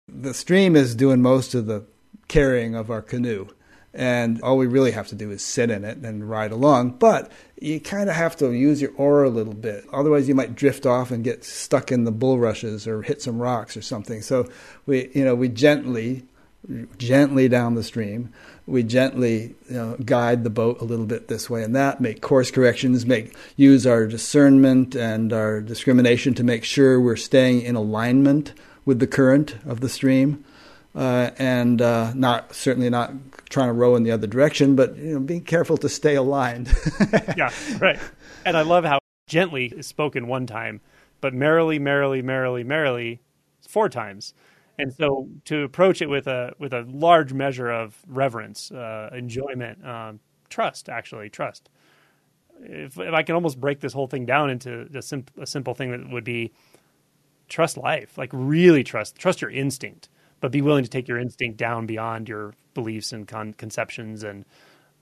The 0.09 0.33
stream 0.33 0.77
is 0.77 0.95
doing 0.95 1.20
most 1.20 1.55
of 1.55 1.66
the 1.66 1.85
carrying 2.29 2.74
of 2.74 2.91
our 2.91 3.03
canoe. 3.03 3.49
And 3.97 4.42
all 4.42 4.59
we 4.59 4.66
really 4.66 4.90
have 4.90 5.09
to 5.09 5.14
do 5.14 5.30
is 5.30 5.42
sit 5.42 5.70
in 5.70 5.82
it 5.82 5.97
and 5.99 6.28
ride 6.28 6.53
along. 6.53 6.90
But 6.99 7.32
you 7.59 7.80
kind 7.80 8.11
of 8.11 8.14
have 8.14 8.36
to 8.36 8.53
use 8.53 8.82
your 8.82 8.92
oar 8.97 9.24
a 9.24 9.30
little 9.30 9.55
bit. 9.55 9.86
Otherwise, 9.90 10.28
you 10.28 10.34
might 10.34 10.55
drift 10.55 10.84
off 10.84 11.11
and 11.11 11.24
get 11.24 11.44
stuck 11.44 11.90
in 11.90 12.05
the 12.05 12.12
bulrushes 12.12 12.86
or 12.86 13.01
hit 13.01 13.22
some 13.22 13.38
rocks 13.38 13.74
or 13.74 13.80
something. 13.80 14.20
So 14.20 14.51
we, 14.84 15.09
you 15.14 15.24
know, 15.24 15.34
we 15.34 15.49
gently, 15.49 16.24
gently 16.99 17.49
down 17.49 17.74
the 17.74 17.82
stream. 17.82 18.34
We 18.66 18.82
gently 18.82 19.55
you 19.70 19.76
know, 19.76 19.97
guide 20.05 20.44
the 20.44 20.51
boat 20.51 20.82
a 20.82 20.84
little 20.84 21.07
bit 21.07 21.28
this 21.28 21.49
way 21.49 21.62
and 21.62 21.74
that. 21.74 21.99
Make 21.99 22.20
course 22.20 22.51
corrections. 22.51 23.07
Make 23.07 23.34
use 23.57 23.86
our 23.86 24.07
discernment 24.07 24.94
and 24.94 25.32
our 25.32 25.62
discrimination 25.62 26.34
to 26.34 26.44
make 26.44 26.64
sure 26.64 27.01
we're 27.01 27.16
staying 27.16 27.62
in 27.62 27.76
alignment 27.76 28.53
with 28.84 28.99
the 28.99 29.07
current 29.07 29.57
of 29.64 29.80
the 29.80 29.88
stream. 29.88 30.44
Uh, 30.94 31.30
and 31.38 31.80
uh, 31.80 32.12
not 32.14 32.55
certainly 32.55 32.88
not 32.88 33.12
trying 33.49 33.68
to 33.68 33.72
row 33.72 33.97
in 33.97 34.03
the 34.03 34.11
other 34.11 34.26
direction, 34.26 34.76
but 34.76 34.97
you 34.97 35.14
know, 35.14 35.20
being 35.20 35.42
careful 35.42 35.76
to 35.78 35.88
stay 35.88 36.14
aligned. 36.14 36.72
yeah, 37.36 37.53
right. 37.80 37.99
And 38.44 38.57
I 38.57 38.62
love 38.62 38.84
how 38.84 38.99
gently 39.26 39.66
is 39.66 39.86
spoken 39.86 40.26
one 40.26 40.47
time, 40.47 40.80
but 41.20 41.34
merrily, 41.34 41.78
merrily, 41.78 42.22
merrily, 42.22 42.64
merrily 42.64 43.20
four 43.68 43.88
times. 43.88 44.34
And 44.78 44.92
so 44.92 45.28
to 45.47 45.62
approach 45.62 46.03
it 46.03 46.09
with 46.09 46.26
a 46.26 46.55
with 46.59 46.72
a 46.72 46.82
large 46.82 47.32
measure 47.32 47.70
of 47.70 47.99
reverence, 48.07 48.70
uh, 48.70 49.11
enjoyment, 49.12 49.84
um, 49.86 50.20
trust, 50.51 50.88
actually 50.88 51.30
trust. 51.30 51.70
If, 52.61 52.99
if 52.99 53.14
I 53.14 53.22
can 53.22 53.34
almost 53.34 53.61
break 53.61 53.80
this 53.80 53.92
whole 53.92 54.07
thing 54.07 54.26
down 54.26 54.51
into 54.51 54.88
a, 54.94 55.03
sim- 55.03 55.26
a 55.38 55.47
simple 55.47 55.74
thing 55.74 55.90
that 55.90 56.11
would 56.11 56.24
be 56.24 56.53
trust 57.49 57.76
life, 57.76 58.18
like 58.18 58.30
really 58.32 58.84
trust 58.84 59.16
trust 59.16 59.40
your 59.40 59.51
instinct 59.51 60.09
but 60.47 60.53
be 60.53 60.62
willing 60.62 60.84
to 60.84 60.88
take 60.88 61.09
your 61.09 61.18
instinct 61.18 61.57
down 61.57 61.86
beyond 61.86 62.28
your 62.28 62.55
beliefs 62.72 63.12
and 63.12 63.26
con- 63.26 63.53
conceptions 63.55 64.22
and 64.22 64.44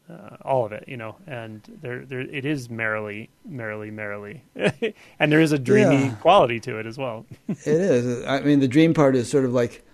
uh, 0.09 0.39
all 0.41 0.65
of 0.65 0.73
it, 0.73 0.85
you 0.89 0.97
know. 0.97 1.17
And 1.27 1.61
there, 1.83 2.07
there, 2.07 2.23
it 2.23 2.47
is 2.47 2.71
merrily, 2.71 3.29
merrily, 3.47 3.91
merrily, 3.91 4.43
and 5.19 5.31
there 5.31 5.43
is 5.43 5.53
a 5.53 5.59
dreamy 5.59 6.07
yeah. 6.07 6.15
quality 6.15 6.61
to 6.61 6.79
it 6.79 6.87
as 6.87 6.97
well. 6.97 7.27
it 7.49 7.67
is. 7.67 8.25
I 8.25 8.41
mean, 8.41 8.61
the 8.61 8.69
dream 8.69 8.95
part 8.95 9.17
is 9.17 9.31
sort 9.31 9.45
of 9.45 9.53
like 9.53 9.85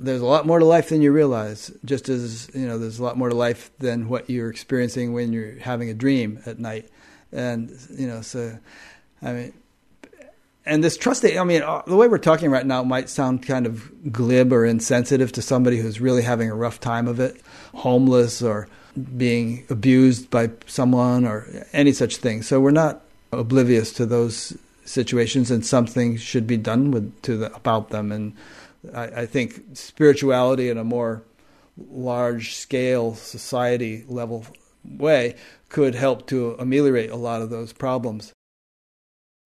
there's 0.00 0.22
a 0.22 0.26
lot 0.26 0.46
more 0.46 0.58
to 0.58 0.64
life 0.64 0.88
than 0.88 1.02
you 1.02 1.12
realize. 1.12 1.70
Just 1.84 2.08
as 2.08 2.50
you 2.54 2.66
know, 2.66 2.78
there's 2.78 2.98
a 2.98 3.04
lot 3.04 3.18
more 3.18 3.28
to 3.28 3.34
life 3.34 3.72
than 3.80 4.08
what 4.08 4.30
you're 4.30 4.48
experiencing 4.48 5.12
when 5.12 5.34
you're 5.34 5.58
having 5.58 5.90
a 5.90 5.94
dream 5.94 6.40
at 6.46 6.58
night. 6.58 6.88
And 7.30 7.70
you 7.90 8.06
know, 8.06 8.22
so 8.22 8.58
I 9.20 9.32
mean, 9.34 9.52
and 10.66 10.82
this 10.82 10.96
trust 10.96 11.24
i 11.24 11.44
mean 11.44 11.62
uh, 11.62 11.82
the 11.86 11.96
way 11.96 12.08
we're 12.08 12.18
talking 12.18 12.50
right 12.50 12.66
now 12.66 12.82
might 12.82 13.08
sound 13.08 13.42
kind 13.46 13.66
of 13.66 14.12
glib 14.12 14.52
or 14.52 14.64
insensitive 14.64 15.32
to 15.32 15.42
somebody 15.42 15.78
who's 15.78 16.00
really 16.00 16.22
having 16.22 16.50
a 16.50 16.54
rough 16.54 16.80
time 16.80 17.06
of 17.08 17.20
it 17.20 17.40
homeless 17.74 18.42
or 18.42 18.68
being 19.16 19.66
abused 19.70 20.30
by 20.30 20.50
someone 20.66 21.24
or 21.24 21.66
any 21.72 21.92
such 21.92 22.16
thing. 22.16 22.42
So 22.42 22.60
we're 22.60 22.70
not 22.70 23.02
oblivious 23.32 23.92
to 23.94 24.06
those 24.06 24.56
situations 24.84 25.50
and 25.50 25.64
something 25.64 26.16
should 26.16 26.46
be 26.46 26.56
done 26.56 26.90
with 26.90 27.22
to 27.22 27.36
the, 27.36 27.54
about 27.54 27.90
them. 27.90 28.12
And 28.12 28.34
I, 28.94 29.04
I 29.04 29.26
think 29.26 29.62
spirituality 29.72 30.68
in 30.68 30.78
a 30.78 30.84
more 30.84 31.22
large 31.90 32.54
scale 32.54 33.14
society 33.14 34.04
level 34.06 34.46
way 34.84 35.34
could 35.68 35.94
help 35.94 36.26
to 36.28 36.54
ameliorate 36.58 37.10
a 37.10 37.16
lot 37.16 37.42
of 37.42 37.50
those 37.50 37.72
problems 37.72 38.32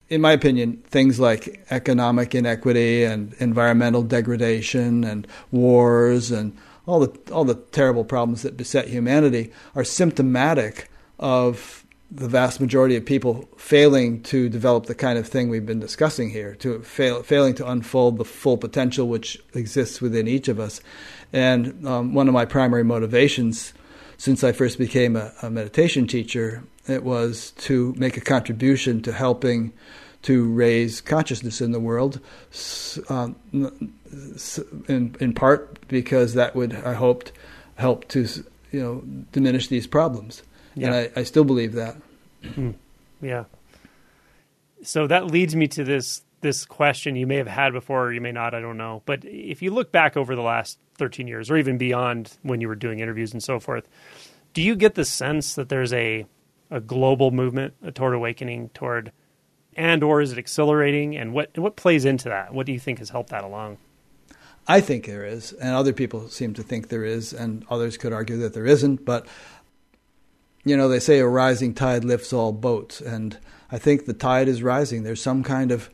in 0.09 0.21
my 0.21 0.31
opinion, 0.31 0.77
things 0.87 1.19
like 1.19 1.63
economic 1.69 2.33
inequity 2.33 3.03
and 3.03 3.33
environmental 3.39 4.01
degradation 4.01 5.03
and 5.03 5.27
wars 5.51 6.31
and 6.31 6.57
all 6.87 6.99
the 6.99 7.31
all 7.31 7.45
the 7.45 7.55
terrible 7.55 8.03
problems 8.03 8.41
that 8.41 8.57
beset 8.57 8.87
humanity 8.87 9.51
are 9.75 9.83
symptomatic 9.83 10.89
of 11.19 11.85
the 12.11 12.27
vast 12.27 12.59
majority 12.59 12.95
of 12.95 13.05
people 13.05 13.47
failing 13.55 14.23
to 14.23 14.49
develop 14.49 14.87
the 14.87 14.95
kind 14.95 15.19
of 15.19 15.27
thing 15.27 15.47
we've 15.47 15.67
been 15.67 15.79
discussing 15.79 16.31
here, 16.31 16.55
to 16.55 16.81
fail, 16.81 17.21
failing 17.21 17.53
to 17.53 17.69
unfold 17.69 18.17
the 18.17 18.25
full 18.25 18.57
potential 18.57 19.07
which 19.07 19.37
exists 19.53 20.01
within 20.01 20.27
each 20.27 20.47
of 20.47 20.59
us. 20.59 20.81
And 21.31 21.87
um, 21.87 22.15
one 22.15 22.27
of 22.27 22.33
my 22.33 22.45
primary 22.45 22.83
motivations 22.83 23.73
since 24.17 24.43
I 24.43 24.53
first 24.53 24.79
became 24.79 25.15
a, 25.15 25.31
a 25.43 25.51
meditation 25.51 26.07
teacher 26.07 26.63
it 26.91 27.03
was 27.03 27.51
to 27.51 27.93
make 27.97 28.17
a 28.17 28.21
contribution 28.21 29.01
to 29.03 29.11
helping 29.11 29.73
to 30.21 30.51
raise 30.51 30.99
consciousness 31.01 31.61
in 31.61 31.71
the 31.71 31.79
world, 31.79 32.19
um, 33.07 33.35
in, 34.87 35.15
in 35.19 35.33
part 35.33 35.87
because 35.87 36.33
that 36.33 36.55
would, 36.55 36.75
I 36.75 36.93
hoped, 36.93 37.31
help 37.75 38.07
to 38.09 38.27
you 38.71 38.79
know 38.81 39.03
diminish 39.31 39.67
these 39.67 39.87
problems. 39.87 40.43
Yeah. 40.75 40.87
And 40.87 40.95
I, 40.95 41.21
I 41.21 41.23
still 41.23 41.43
believe 41.43 41.73
that. 41.73 41.95
Mm. 42.43 42.75
Yeah. 43.21 43.45
So 44.83 45.07
that 45.07 45.27
leads 45.27 45.55
me 45.55 45.67
to 45.69 45.83
this 45.83 46.21
this 46.41 46.65
question 46.65 47.17
you 47.17 47.27
may 47.27 47.35
have 47.35 47.47
had 47.47 47.73
before 47.73 48.07
or 48.07 48.13
you 48.13 48.21
may 48.21 48.31
not, 48.31 48.53
I 48.53 48.61
don't 48.61 48.77
know. 48.77 49.01
But 49.05 49.25
if 49.25 49.61
you 49.61 49.71
look 49.71 49.91
back 49.91 50.15
over 50.15 50.37
the 50.37 50.41
last 50.41 50.79
13 50.97 51.27
years 51.27 51.51
or 51.51 51.57
even 51.57 51.77
beyond 51.77 52.37
when 52.43 52.61
you 52.61 52.69
were 52.69 52.75
doing 52.75 52.99
interviews 52.99 53.33
and 53.33 53.43
so 53.43 53.59
forth, 53.59 53.89
do 54.53 54.61
you 54.61 54.77
get 54.77 54.95
the 54.95 55.03
sense 55.03 55.55
that 55.55 55.67
there's 55.67 55.91
a 55.91 56.25
a 56.71 56.79
global 56.79 57.31
movement 57.31 57.73
toward 57.95 58.13
awakening, 58.13 58.69
toward, 58.73 59.11
and 59.75 60.03
or 60.03 60.21
is 60.21 60.31
it 60.31 60.37
accelerating? 60.37 61.15
And 61.17 61.33
what 61.33 61.57
what 61.57 61.75
plays 61.75 62.05
into 62.05 62.29
that? 62.29 62.53
What 62.53 62.65
do 62.65 62.71
you 62.71 62.79
think 62.79 62.99
has 62.99 63.09
helped 63.09 63.29
that 63.29 63.43
along? 63.43 63.77
I 64.67 64.81
think 64.81 65.05
there 65.05 65.25
is, 65.25 65.53
and 65.53 65.73
other 65.73 65.93
people 65.93 66.29
seem 66.29 66.53
to 66.53 66.63
think 66.63 66.89
there 66.89 67.03
is, 67.03 67.33
and 67.33 67.65
others 67.69 67.97
could 67.97 68.13
argue 68.13 68.37
that 68.37 68.53
there 68.53 68.65
isn't. 68.65 69.03
But 69.03 69.25
you 70.63 70.77
know, 70.77 70.89
they 70.89 70.99
say 70.99 71.19
a 71.19 71.27
rising 71.27 71.73
tide 71.73 72.03
lifts 72.03 72.33
all 72.33 72.51
boats, 72.51 73.01
and 73.01 73.37
I 73.71 73.77
think 73.77 74.05
the 74.05 74.13
tide 74.13 74.47
is 74.47 74.61
rising. 74.61 75.03
There's 75.03 75.21
some 75.21 75.43
kind 75.43 75.71
of 75.71 75.89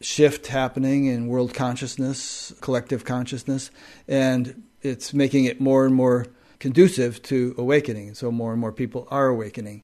shift 0.00 0.46
happening 0.48 1.06
in 1.06 1.26
world 1.26 1.54
consciousness, 1.54 2.52
collective 2.60 3.04
consciousness, 3.04 3.70
and 4.06 4.62
it's 4.82 5.12
making 5.12 5.44
it 5.46 5.60
more 5.60 5.84
and 5.84 5.94
more 5.94 6.26
conducive 6.58 7.22
to 7.22 7.54
awakening. 7.58 8.14
So 8.14 8.30
more 8.30 8.52
and 8.52 8.60
more 8.60 8.72
people 8.72 9.06
are 9.10 9.26
awakening. 9.26 9.82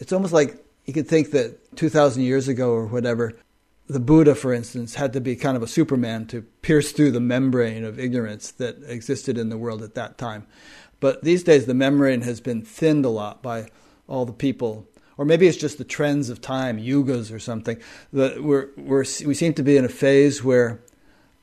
It's 0.00 0.12
almost 0.12 0.32
like 0.32 0.64
you 0.86 0.92
could 0.92 1.06
think 1.06 1.30
that 1.30 1.76
2,000 1.76 2.22
years 2.22 2.48
ago 2.48 2.72
or 2.72 2.86
whatever, 2.86 3.34
the 3.86 4.00
Buddha, 4.00 4.34
for 4.34 4.52
instance, 4.52 4.94
had 4.94 5.12
to 5.12 5.20
be 5.20 5.36
kind 5.36 5.56
of 5.56 5.62
a 5.62 5.68
Superman 5.68 6.26
to 6.28 6.42
pierce 6.62 6.92
through 6.92 7.10
the 7.10 7.20
membrane 7.20 7.84
of 7.84 7.98
ignorance 7.98 8.50
that 8.52 8.78
existed 8.86 9.36
in 9.36 9.50
the 9.50 9.58
world 9.58 9.82
at 9.82 9.94
that 9.94 10.16
time. 10.16 10.46
But 11.00 11.22
these 11.22 11.42
days, 11.42 11.66
the 11.66 11.74
membrane 11.74 12.22
has 12.22 12.40
been 12.40 12.62
thinned 12.62 13.04
a 13.04 13.08
lot 13.08 13.42
by 13.42 13.68
all 14.08 14.24
the 14.24 14.32
people, 14.32 14.86
or 15.16 15.24
maybe 15.24 15.46
it's 15.46 15.56
just 15.56 15.78
the 15.78 15.84
trends 15.84 16.30
of 16.30 16.40
time, 16.40 16.78
yugas 16.78 17.32
or 17.32 17.38
something. 17.38 17.78
That 18.12 18.42
we're, 18.42 18.68
we're, 18.76 19.04
we 19.26 19.34
seem 19.34 19.54
to 19.54 19.62
be 19.62 19.76
in 19.76 19.84
a 19.84 19.88
phase 19.88 20.42
where 20.42 20.80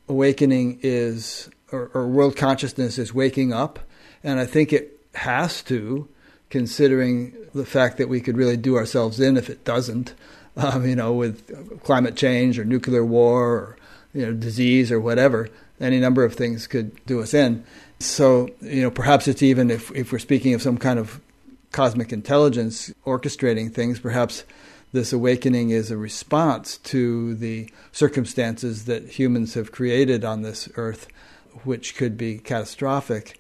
awakening 0.10 0.80
is, 0.82 1.50
or, 1.72 1.92
or 1.94 2.08
world 2.08 2.36
consciousness 2.36 2.98
is 2.98 3.14
waking 3.14 3.54
up, 3.54 3.80
and 4.24 4.40
I 4.40 4.46
think 4.46 4.74
it 4.74 5.00
has 5.16 5.62
to 5.64 6.08
considering 6.50 7.36
the 7.54 7.66
fact 7.66 7.98
that 7.98 8.10
we 8.10 8.22
could 8.22 8.38
really 8.38 8.58
do 8.58 8.76
ourselves 8.76 9.20
in 9.20 9.38
if 9.38 9.50
it 9.50 9.64
doesn't. 9.64 10.14
Um, 10.56 10.88
you 10.88 10.96
know, 10.96 11.14
with 11.14 11.84
climate 11.84 12.16
change 12.16 12.58
or 12.58 12.66
nuclear 12.66 13.06
war 13.06 13.46
or 13.46 13.78
you 14.12 14.26
know 14.26 14.34
disease 14.34 14.92
or 14.92 15.00
whatever, 15.00 15.50
any 15.80 16.00
number 16.00 16.24
of 16.24 16.34
things 16.34 16.66
could 16.66 17.06
do 17.06 17.22
us 17.22 17.36
in. 17.36 17.64
So 18.00 18.50
you 18.62 18.82
know, 18.82 18.90
perhaps 18.90 19.28
it's 19.28 19.44
even 19.44 19.70
if 19.70 19.92
if 19.92 20.12
we're 20.12 20.18
speaking 20.18 20.56
of 20.56 20.64
some 20.64 20.80
kind 20.80 20.98
of 20.98 21.22
cosmic 21.72 22.12
intelligence 22.12 22.92
orchestrating 23.06 23.72
things, 23.72 24.00
perhaps 24.00 24.46
this 24.94 25.14
awakening 25.14 25.70
is 25.70 25.92
a 25.92 25.98
response 25.98 26.78
to 26.78 27.36
the 27.36 27.70
circumstances 27.92 28.86
that 28.86 29.20
humans 29.20 29.54
have 29.54 29.72
created 29.72 30.24
on 30.24 30.42
this 30.42 30.70
earth, 30.76 31.08
which 31.64 31.96
could 31.96 32.18
be 32.18 32.40
catastrophic. 32.40 33.40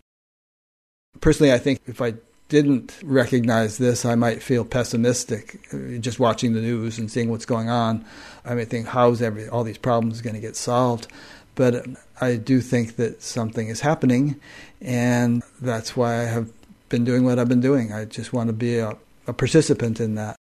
Personally, 1.22 1.54
I 1.54 1.58
think 1.58 1.80
if 1.88 2.02
I 2.02 2.16
didn't 2.50 2.98
recognize 3.04 3.78
this, 3.78 4.06
I 4.06 4.16
might 4.16 4.42
feel 4.42 4.64
pessimistic 4.64 5.60
uh, 5.74 5.98
just 6.00 6.20
watching 6.20 6.54
the 6.54 6.62
news 6.62 6.98
and 6.98 7.12
seeing 7.12 7.30
what's 7.30 7.46
going 7.46 7.70
on. 7.70 8.06
I 8.46 8.56
might 8.56 8.70
think, 8.70 8.88
how's 8.88 9.22
every, 9.22 9.50
all 9.50 9.64
these 9.64 9.78
problems 9.78 10.22
going 10.22 10.36
to 10.36 10.42
get 10.42 10.56
solved? 10.56 11.08
But 11.56 11.86
I 12.22 12.36
do 12.36 12.62
think 12.62 12.96
that 12.98 13.22
something 13.22 13.68
is 13.68 13.82
happening, 13.82 14.40
and 14.80 15.44
that's 15.60 15.98
why 15.98 16.22
I 16.22 16.26
have 16.26 16.50
been 16.90 17.04
doing 17.04 17.26
what 17.26 17.40
I've 17.40 17.50
been 17.50 17.62
doing. 17.62 17.92
I 17.92 18.06
just 18.06 18.32
want 18.32 18.48
to 18.48 18.54
be 18.54 18.78
a, 18.78 18.96
a 19.26 19.34
participant 19.34 20.00
in 20.00 20.16
that. 20.16 20.36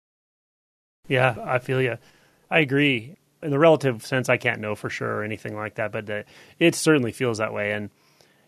Yeah, 1.07 1.35
I 1.43 1.59
feel 1.59 1.81
you. 1.81 1.97
I 2.49 2.59
agree. 2.59 3.15
In 3.41 3.51
the 3.51 3.59
relative 3.59 4.05
sense, 4.05 4.29
I 4.29 4.37
can't 4.37 4.59
know 4.59 4.73
for 4.73 4.89
sure 4.89 5.17
or 5.17 5.23
anything 5.23 5.55
like 5.55 5.75
that, 5.75 5.91
but 5.91 6.09
uh, 6.09 6.23
it 6.59 6.75
certainly 6.75 7.11
feels 7.11 7.37
that 7.37 7.53
way. 7.53 7.71
And 7.71 7.89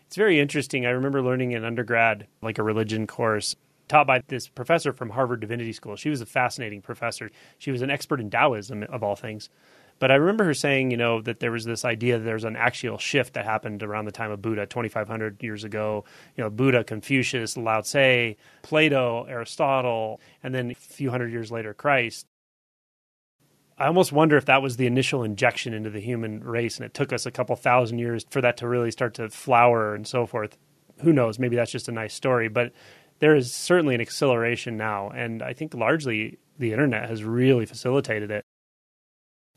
it's 0.06 0.16
very 0.16 0.38
interesting. 0.40 0.86
I 0.86 0.90
remember 0.90 1.22
learning 1.22 1.52
in 1.52 1.64
undergrad, 1.64 2.26
like 2.42 2.58
a 2.58 2.62
religion 2.62 3.06
course, 3.06 3.56
taught 3.88 4.06
by 4.06 4.22
this 4.28 4.48
professor 4.48 4.92
from 4.92 5.10
Harvard 5.10 5.40
Divinity 5.40 5.72
School. 5.72 5.96
She 5.96 6.10
was 6.10 6.20
a 6.20 6.26
fascinating 6.26 6.82
professor. 6.82 7.30
She 7.58 7.70
was 7.70 7.82
an 7.82 7.90
expert 7.90 8.20
in 8.20 8.30
Taoism, 8.30 8.82
of 8.84 9.02
all 9.02 9.16
things. 9.16 9.48
But 9.98 10.10
I 10.10 10.16
remember 10.16 10.44
her 10.44 10.54
saying, 10.54 10.90
you 10.90 10.96
know, 10.96 11.22
that 11.22 11.40
there 11.40 11.50
was 11.50 11.64
this 11.64 11.84
idea 11.84 12.18
that 12.18 12.24
there 12.24 12.34
was 12.34 12.44
an 12.44 12.56
axial 12.56 12.98
shift 12.98 13.32
that 13.34 13.46
happened 13.46 13.82
around 13.82 14.04
the 14.04 14.12
time 14.12 14.30
of 14.30 14.42
Buddha, 14.42 14.66
2,500 14.66 15.42
years 15.42 15.64
ago. 15.64 16.04
You 16.36 16.44
know, 16.44 16.50
Buddha, 16.50 16.84
Confucius, 16.84 17.56
Lao 17.56 17.80
Tse, 17.80 18.36
Plato, 18.62 19.24
Aristotle, 19.24 20.20
and 20.42 20.54
then 20.54 20.72
a 20.72 20.74
few 20.74 21.10
hundred 21.10 21.32
years 21.32 21.50
later, 21.50 21.72
Christ. 21.72 22.26
I 23.78 23.86
almost 23.86 24.10
wonder 24.10 24.36
if 24.36 24.46
that 24.46 24.62
was 24.62 24.78
the 24.78 24.86
initial 24.86 25.22
injection 25.22 25.74
into 25.74 25.90
the 25.90 26.00
human 26.00 26.42
race, 26.42 26.76
and 26.76 26.86
it 26.86 26.94
took 26.94 27.12
us 27.12 27.26
a 27.26 27.30
couple 27.30 27.54
thousand 27.56 27.98
years 27.98 28.24
for 28.30 28.40
that 28.40 28.56
to 28.58 28.68
really 28.68 28.90
start 28.90 29.14
to 29.14 29.28
flower 29.28 29.94
and 29.94 30.06
so 30.06 30.24
forth. 30.24 30.56
Who 31.02 31.12
knows? 31.12 31.38
Maybe 31.38 31.56
that's 31.56 31.70
just 31.70 31.88
a 31.88 31.92
nice 31.92 32.14
story, 32.14 32.48
but 32.48 32.72
there 33.18 33.34
is 33.34 33.52
certainly 33.52 33.94
an 33.94 34.00
acceleration 34.00 34.78
now, 34.78 35.10
and 35.10 35.42
I 35.42 35.52
think 35.52 35.74
largely 35.74 36.38
the 36.58 36.72
internet 36.72 37.08
has 37.08 37.22
really 37.22 37.66
facilitated 37.66 38.30
it. 38.30 38.44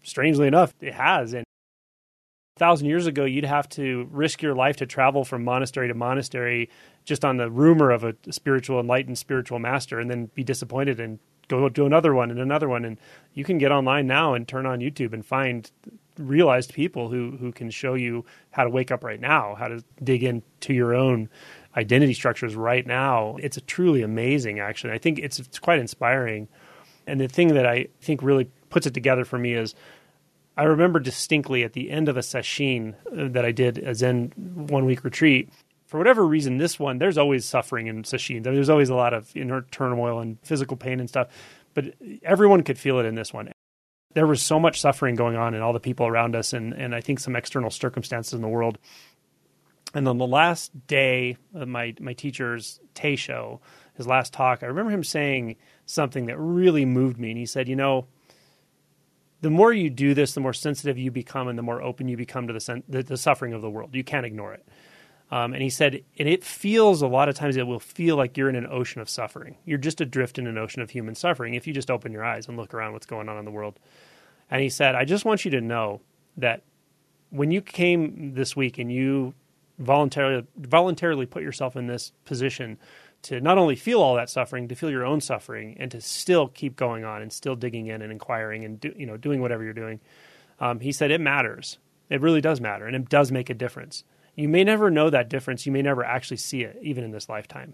Strangely 0.04 0.48
enough, 0.48 0.74
it 0.82 0.94
has. 0.94 1.34
And 1.34 1.46
a 2.58 2.60
thousand 2.60 2.88
years 2.88 3.08
ago, 3.08 3.24
you'd 3.24 3.46
have 3.46 3.70
to 3.70 4.10
risk 4.12 4.42
your 4.42 4.54
life 4.54 4.76
to 4.78 4.86
travel 4.86 5.24
from 5.24 5.46
monastery 5.46 5.88
to 5.88 5.94
monastery 5.94 6.70
just 7.06 7.24
on 7.24 7.38
the 7.38 7.50
rumor 7.50 7.92
of 7.92 8.04
a 8.04 8.16
spiritual, 8.32 8.82
enlightened 8.82 9.18
spiritual 9.18 9.60
master, 9.60 9.98
and 9.98 10.12
then 10.12 10.30
be 10.36 10.44
disappointed 10.44 11.00
and 11.00 11.20
go 11.50 11.70
do 11.70 11.86
another 11.86 12.14
one 12.14 12.32
and 12.32 12.40
another 12.40 12.70
one. 12.70 12.86
And 12.86 12.98
you 13.34 13.44
can 13.44 13.58
get 13.58 13.72
online 13.72 14.08
now 14.08 14.34
and 14.34 14.48
turn 14.48 14.66
on 14.66 14.80
YouTube 14.80 15.14
and 15.14 15.26
find 15.26 15.70
realized 16.18 16.74
people 16.74 17.10
who 17.10 17.38
who 17.40 17.52
can 17.52 17.70
show 17.70 17.94
you 17.94 18.26
how 18.52 18.64
to 18.64 18.70
wake 18.70 18.92
up 18.92 19.04
right 19.04 19.20
now, 19.20 19.56
how 19.56 19.68
to 19.68 19.84
dig 20.04 20.24
into 20.24 20.74
your 20.74 20.94
own 20.94 21.30
identity 21.76 22.14
structures 22.14 22.56
right 22.56 22.86
now. 22.86 23.38
It's 23.40 23.58
a 23.58 23.62
truly 23.62 24.02
amazing, 24.02 24.60
actually. 24.60 24.94
I 24.94 24.98
think 24.98 25.20
it's 25.20 25.40
it's 25.40 25.60
quite 25.60 25.80
inspiring. 25.80 26.48
And 27.08 27.20
the 27.20 27.28
thing 27.28 27.50
that 27.56 27.66
I 27.66 27.88
think 28.02 28.22
really 28.22 28.52
puts 28.70 28.86
it 28.86 28.94
together 28.94 29.26
for 29.26 29.40
me 29.40 29.54
is 29.54 29.74
I 30.58 30.64
remember 30.64 31.00
distinctly 31.00 31.64
at 31.64 31.74
the 31.74 31.90
end 31.90 32.10
of 32.10 32.18
a 32.18 32.20
sesshin 32.20 32.94
uh, 33.18 33.30
that 33.30 33.46
I 33.46 33.52
did 33.52 33.78
a 33.78 33.96
Zen 33.96 34.34
one 34.36 34.86
week 34.86 35.04
retreat 35.04 35.50
for 35.90 35.98
whatever 35.98 36.24
reason, 36.24 36.60
this 36.60 36.78
one, 36.78 37.00
there's 37.00 37.18
always 37.18 37.46
suffering 37.46 37.88
in 37.88 38.04
sesshin. 38.04 38.44
There's 38.44 38.70
always 38.70 38.90
a 38.90 38.96
lot 38.96 39.12
of 39.12 39.36
inner 39.36 39.64
turmoil 39.72 40.20
and 40.20 40.38
physical 40.44 40.78
pain 40.78 41.00
and 41.00 41.10
stuff. 41.10 41.30
But 41.74 41.96
everyone 42.22 42.62
could 42.62 42.78
feel 42.78 43.00
it 43.00 43.08
in 43.08 43.16
this 43.16 43.34
one. 43.34 43.52
There 44.14 44.28
was 44.28 44.40
so 44.40 44.60
much 44.60 44.80
suffering 44.80 45.16
going 45.16 45.36
on 45.36 45.56
in 45.56 45.64
all 45.64 45.74
the 45.74 45.80
people 45.80 46.06
around 46.06 46.36
us, 46.36 46.54
and, 46.54 46.74
and 46.74 46.94
I 46.94 47.02
think 47.02 47.20
some 47.20 47.36
external 47.36 47.72
circumstances 47.72 48.34
in 48.34 48.42
the 48.42 48.48
world. 48.48 48.78
And 49.96 50.08
on 50.08 50.20
the 50.20 50.28
last 50.28 50.86
day 50.86 51.38
of 51.56 51.68
my, 51.68 51.96
my 52.00 52.14
teacher's 52.14 52.80
Teisho, 52.94 53.60
his 53.96 54.06
last 54.06 54.32
talk, 54.32 54.62
I 54.62 54.68
remember 54.68 54.92
him 54.92 55.04
saying 55.04 55.56
something 55.88 56.28
that 56.28 56.38
really 56.38 56.86
moved 56.86 57.18
me. 57.18 57.32
And 57.32 57.40
he 57.40 57.48
said, 57.48 57.68
You 57.68 57.76
know, 57.76 58.06
the 59.42 59.50
more 59.50 59.74
you 59.74 59.90
do 59.90 60.14
this, 60.14 60.36
the 60.36 60.40
more 60.40 60.54
sensitive 60.54 61.00
you 61.00 61.10
become 61.10 61.48
and 61.48 61.58
the 61.58 61.64
more 61.64 61.82
open 61.82 62.08
you 62.08 62.16
become 62.16 62.46
to 62.46 62.54
the, 62.54 62.60
sen- 62.60 62.84
the, 62.88 63.02
the 63.02 63.18
suffering 63.18 63.54
of 63.54 63.64
the 63.64 63.72
world. 63.72 63.96
You 63.96 64.04
can't 64.04 64.28
ignore 64.28 64.54
it. 64.54 64.68
Um, 65.32 65.54
and 65.54 65.62
he 65.62 65.70
said, 65.70 66.04
and 66.18 66.28
it 66.28 66.44
feels 66.44 67.02
a 67.02 67.08
lot 67.08 67.30
of 67.30 67.36
times 67.36 67.56
it 67.56 67.68
will 67.68 67.80
feel 67.80 68.16
like 68.16 68.36
you're 68.36 68.50
in 68.50 68.56
an 68.56 68.68
ocean 68.68 69.00
of 69.00 69.10
suffering. 69.10 69.58
You're 69.64 69.78
just 69.78 70.02
adrift 70.02 70.40
in 70.40 70.48
an 70.48 70.58
ocean 70.58 70.82
of 70.82 70.90
human 70.90 71.14
suffering 71.14 71.54
if 71.54 71.68
you 71.68 71.74
just 71.74 71.92
open 71.92 72.12
your 72.12 72.26
eyes 72.26 72.48
and 72.48 72.58
look 72.58 72.74
around 72.74 72.94
what's 72.94 73.06
going 73.06 73.30
on 73.30 73.38
in 73.38 73.46
the 73.46 73.52
world. 73.52 73.80
And 74.50 74.62
he 74.62 74.70
said, 74.70 74.96
I 74.96 75.06
just 75.06 75.26
want 75.26 75.46
you 75.46 75.52
to 75.52 75.62
know 75.62 76.02
that 76.38 76.64
when 77.30 77.52
you 77.52 77.62
came 77.62 78.34
this 78.34 78.56
week 78.56 78.80
and 78.80 78.92
you 78.92 79.36
voluntarily 79.78 80.46
voluntarily 80.58 81.26
put 81.26 81.44
yourself 81.44 81.76
in 81.76 81.88
this 81.88 82.12
position 82.26 82.78
to 83.22 83.40
not 83.40 83.58
only 83.58 83.76
feel 83.76 84.02
all 84.02 84.16
that 84.16 84.30
suffering, 84.30 84.68
to 84.68 84.76
feel 84.76 84.90
your 84.90 85.06
own 85.06 85.22
suffering, 85.22 85.76
and 85.80 85.92
to 85.92 86.02
still 86.02 86.48
keep 86.48 86.76
going 86.76 87.04
on 87.04 87.22
and 87.22 87.32
still 87.32 87.56
digging 87.56 87.88
in 87.88 88.02
and 88.02 88.12
inquiring 88.12 88.64
and 88.64 88.80
do, 88.80 88.94
you 88.96 89.06
know 89.06 89.18
doing 89.18 89.42
whatever 89.42 89.64
you're 89.64 89.74
doing. 89.74 90.00
Um, 90.60 90.80
he 90.80 90.92
said 90.92 91.12
it 91.12 91.22
matters. 91.22 91.78
It 92.10 92.22
really 92.22 92.42
does 92.42 92.60
matter, 92.60 92.88
and 92.88 92.96
it 92.96 93.10
does 93.10 93.32
make 93.32 93.50
a 93.50 93.54
difference. 93.54 94.04
You 94.40 94.48
may 94.48 94.64
never 94.64 94.90
know 94.90 95.10
that 95.10 95.28
difference. 95.28 95.66
You 95.66 95.74
may 95.74 95.82
never 95.82 96.02
actually 96.02 96.38
see 96.38 96.64
it, 96.64 96.80
even 96.82 97.04
in 97.04 97.12
this 97.12 97.28
lifetime. 97.28 97.74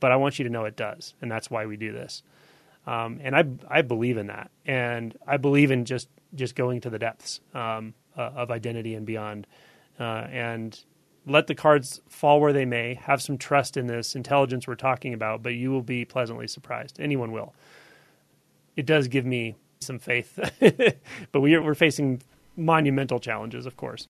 But 0.00 0.10
I 0.10 0.16
want 0.16 0.40
you 0.40 0.44
to 0.44 0.50
know 0.50 0.64
it 0.64 0.74
does, 0.74 1.14
and 1.22 1.30
that's 1.30 1.48
why 1.50 1.66
we 1.66 1.76
do 1.76 1.92
this. 1.92 2.24
Um, 2.84 3.20
and 3.22 3.36
I 3.36 3.44
I 3.68 3.82
believe 3.82 4.16
in 4.16 4.26
that, 4.26 4.50
and 4.66 5.16
I 5.24 5.36
believe 5.36 5.70
in 5.70 5.84
just 5.84 6.08
just 6.34 6.56
going 6.56 6.80
to 6.80 6.90
the 6.90 6.98
depths 6.98 7.40
um, 7.54 7.94
uh, 8.18 8.22
of 8.34 8.50
identity 8.50 8.94
and 8.96 9.06
beyond, 9.06 9.46
uh, 10.00 10.26
and 10.32 10.82
let 11.26 11.46
the 11.46 11.54
cards 11.54 12.00
fall 12.08 12.40
where 12.40 12.52
they 12.52 12.64
may. 12.64 12.94
Have 12.94 13.22
some 13.22 13.38
trust 13.38 13.76
in 13.76 13.86
this 13.86 14.16
intelligence 14.16 14.66
we're 14.66 14.74
talking 14.74 15.14
about, 15.14 15.44
but 15.44 15.54
you 15.54 15.70
will 15.70 15.82
be 15.82 16.04
pleasantly 16.04 16.48
surprised. 16.48 16.98
Anyone 16.98 17.30
will. 17.30 17.54
It 18.74 18.84
does 18.84 19.06
give 19.06 19.26
me 19.26 19.54
some 19.78 20.00
faith, 20.00 20.40
but 21.30 21.40
we 21.40 21.54
are, 21.54 21.62
we're 21.62 21.74
facing 21.74 22.20
monumental 22.56 23.20
challenges, 23.20 23.64
of 23.64 23.76
course. 23.76 24.08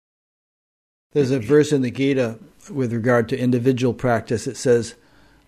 There's 1.13 1.31
a 1.31 1.39
verse 1.39 1.71
in 1.71 1.81
the 1.81 1.91
Gita 1.91 2.39
with 2.69 2.93
regard 2.93 3.27
to 3.29 3.37
individual 3.37 3.93
practice. 3.93 4.47
It 4.47 4.57
says, 4.57 4.95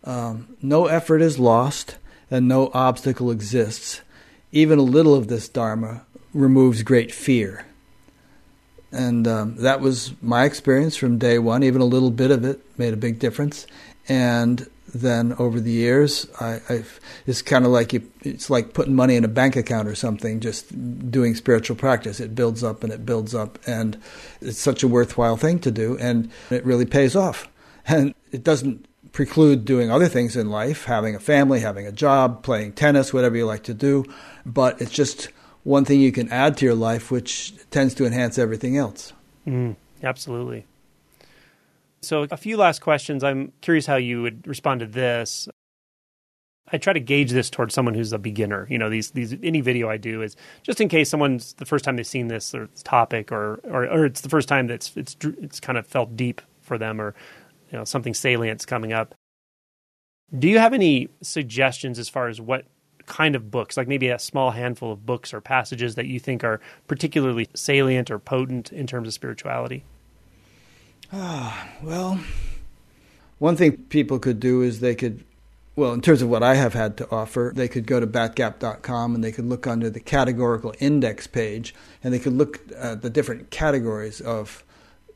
um, 0.03 0.57
No 0.61 0.87
effort 0.87 1.21
is 1.21 1.39
lost 1.39 1.97
and 2.29 2.47
no 2.47 2.69
obstacle 2.73 3.31
exists. 3.31 4.01
Even 4.51 4.77
a 4.77 4.83
little 4.83 5.15
of 5.15 5.27
this 5.27 5.47
Dharma 5.47 6.05
removes 6.33 6.83
great 6.83 7.11
fear. 7.11 7.65
And 8.91 9.27
um, 9.27 9.55
that 9.57 9.81
was 9.81 10.13
my 10.21 10.43
experience 10.43 10.95
from 10.95 11.17
day 11.17 11.39
one. 11.39 11.63
Even 11.63 11.81
a 11.81 11.85
little 11.85 12.11
bit 12.11 12.29
of 12.29 12.43
it 12.45 12.59
made 12.77 12.93
a 12.93 12.97
big 12.97 13.19
difference. 13.19 13.65
And 14.07 14.69
then 14.93 15.33
over 15.39 15.59
the 15.59 15.71
years, 15.71 16.27
I, 16.39 16.61
I've, 16.69 16.99
it's 17.25 17.41
kind 17.41 17.65
of 17.65 17.71
like 17.71 17.93
you, 17.93 18.09
it's 18.21 18.49
like 18.49 18.73
putting 18.73 18.95
money 18.95 19.15
in 19.15 19.25
a 19.25 19.27
bank 19.29 19.55
account 19.55 19.87
or 19.87 19.95
something. 19.95 20.39
Just 20.39 21.11
doing 21.11 21.35
spiritual 21.35 21.75
practice, 21.75 22.19
it 22.19 22.35
builds 22.35 22.63
up 22.63 22.83
and 22.83 22.93
it 22.93 23.05
builds 23.05 23.33
up, 23.33 23.59
and 23.67 23.99
it's 24.39 24.59
such 24.59 24.83
a 24.83 24.87
worthwhile 24.87 25.37
thing 25.37 25.59
to 25.59 25.71
do, 25.71 25.97
and 25.97 26.31
it 26.49 26.63
really 26.65 26.85
pays 26.85 27.15
off. 27.15 27.49
And 27.87 28.13
it 28.31 28.43
doesn't 28.43 28.87
preclude 29.11 29.65
doing 29.65 29.91
other 29.91 30.07
things 30.07 30.35
in 30.35 30.49
life, 30.49 30.85
having 30.85 31.15
a 31.15 31.19
family, 31.19 31.59
having 31.59 31.87
a 31.87 31.91
job, 31.91 32.43
playing 32.43 32.73
tennis, 32.73 33.13
whatever 33.13 33.35
you 33.35 33.45
like 33.45 33.63
to 33.63 33.73
do, 33.73 34.05
but 34.45 34.81
it's 34.81 34.91
just 34.91 35.29
one 35.63 35.85
thing 35.85 36.01
you 36.01 36.11
can 36.11 36.29
add 36.29 36.57
to 36.57 36.65
your 36.65 36.75
life, 36.75 37.09
which 37.09 37.53
tends 37.71 37.93
to 37.95 38.05
enhance 38.05 38.37
everything 38.37 38.77
else. 38.77 39.13
Mm, 39.47 39.75
absolutely. 40.03 40.65
So, 42.03 42.27
a 42.29 42.37
few 42.37 42.57
last 42.57 42.81
questions. 42.81 43.23
I'm 43.23 43.53
curious 43.61 43.85
how 43.85 43.95
you 43.95 44.21
would 44.21 44.45
respond 44.47 44.81
to 44.81 44.85
this. 44.85 45.47
I 46.71 46.77
try 46.77 46.93
to 46.93 46.99
gauge 46.99 47.31
this 47.31 47.49
towards 47.49 47.73
someone 47.73 47.93
who's 47.93 48.13
a 48.13 48.17
beginner. 48.17 48.67
You 48.69 48.77
know, 48.77 48.89
these 48.89 49.11
these 49.11 49.35
any 49.43 49.61
video 49.61 49.89
I 49.89 49.97
do 49.97 50.21
is 50.21 50.35
just 50.63 50.81
in 50.81 50.89
case 50.89 51.09
someone's 51.09 51.53
the 51.53 51.65
first 51.65 51.85
time 51.85 51.95
they've 51.95 52.07
seen 52.07 52.27
this 52.27 52.53
or 52.55 52.67
topic, 52.83 53.31
or, 53.31 53.59
or 53.63 53.85
or 53.85 54.05
it's 54.05 54.21
the 54.21 54.29
first 54.29 54.47
time 54.47 54.67
that's 54.67 54.95
it's 54.95 55.15
it's 55.21 55.59
kind 55.59 55.77
of 55.77 55.85
felt 55.85 56.15
deep 56.15 56.41
for 56.61 56.77
them, 56.77 56.99
or 56.99 57.13
you 57.71 57.77
know 57.77 57.83
something 57.83 58.13
salient's 58.13 58.65
coming 58.65 58.93
up. 58.93 59.13
Do 60.37 60.47
you 60.47 60.57
have 60.57 60.73
any 60.73 61.09
suggestions 61.21 61.99
as 61.99 62.09
far 62.09 62.27
as 62.27 62.41
what 62.41 62.65
kind 63.05 63.35
of 63.35 63.51
books, 63.51 63.77
like 63.77 63.87
maybe 63.87 64.07
a 64.07 64.17
small 64.17 64.51
handful 64.51 64.91
of 64.91 65.05
books 65.05 65.33
or 65.33 65.41
passages 65.41 65.95
that 65.95 66.07
you 66.07 66.19
think 66.19 66.43
are 66.43 66.59
particularly 66.87 67.47
salient 67.53 68.09
or 68.09 68.17
potent 68.17 68.71
in 68.71 68.87
terms 68.87 69.07
of 69.07 69.13
spirituality? 69.13 69.83
Ah, 71.15 71.69
well, 71.83 72.19
one 73.37 73.55
thing 73.55 73.77
people 73.77 74.17
could 74.19 74.39
do 74.39 74.61
is 74.61 74.79
they 74.79 74.95
could, 74.95 75.23
well, 75.75 75.93
in 75.93 76.01
terms 76.01 76.21
of 76.21 76.29
what 76.29 76.41
I 76.41 76.55
have 76.55 76.73
had 76.73 76.97
to 76.97 77.11
offer, 77.11 77.51
they 77.55 77.67
could 77.67 77.85
go 77.85 77.99
to 77.99 78.07
batgap.com 78.07 79.13
and 79.15 79.23
they 79.23 79.31
could 79.31 79.45
look 79.45 79.67
under 79.67 79.89
the 79.89 79.99
categorical 79.99 80.73
index 80.79 81.27
page 81.27 81.75
and 82.03 82.13
they 82.13 82.19
could 82.19 82.33
look 82.33 82.61
at 82.75 83.03
the 83.03 83.09
different 83.09 83.51
categories 83.51 84.21
of 84.21 84.63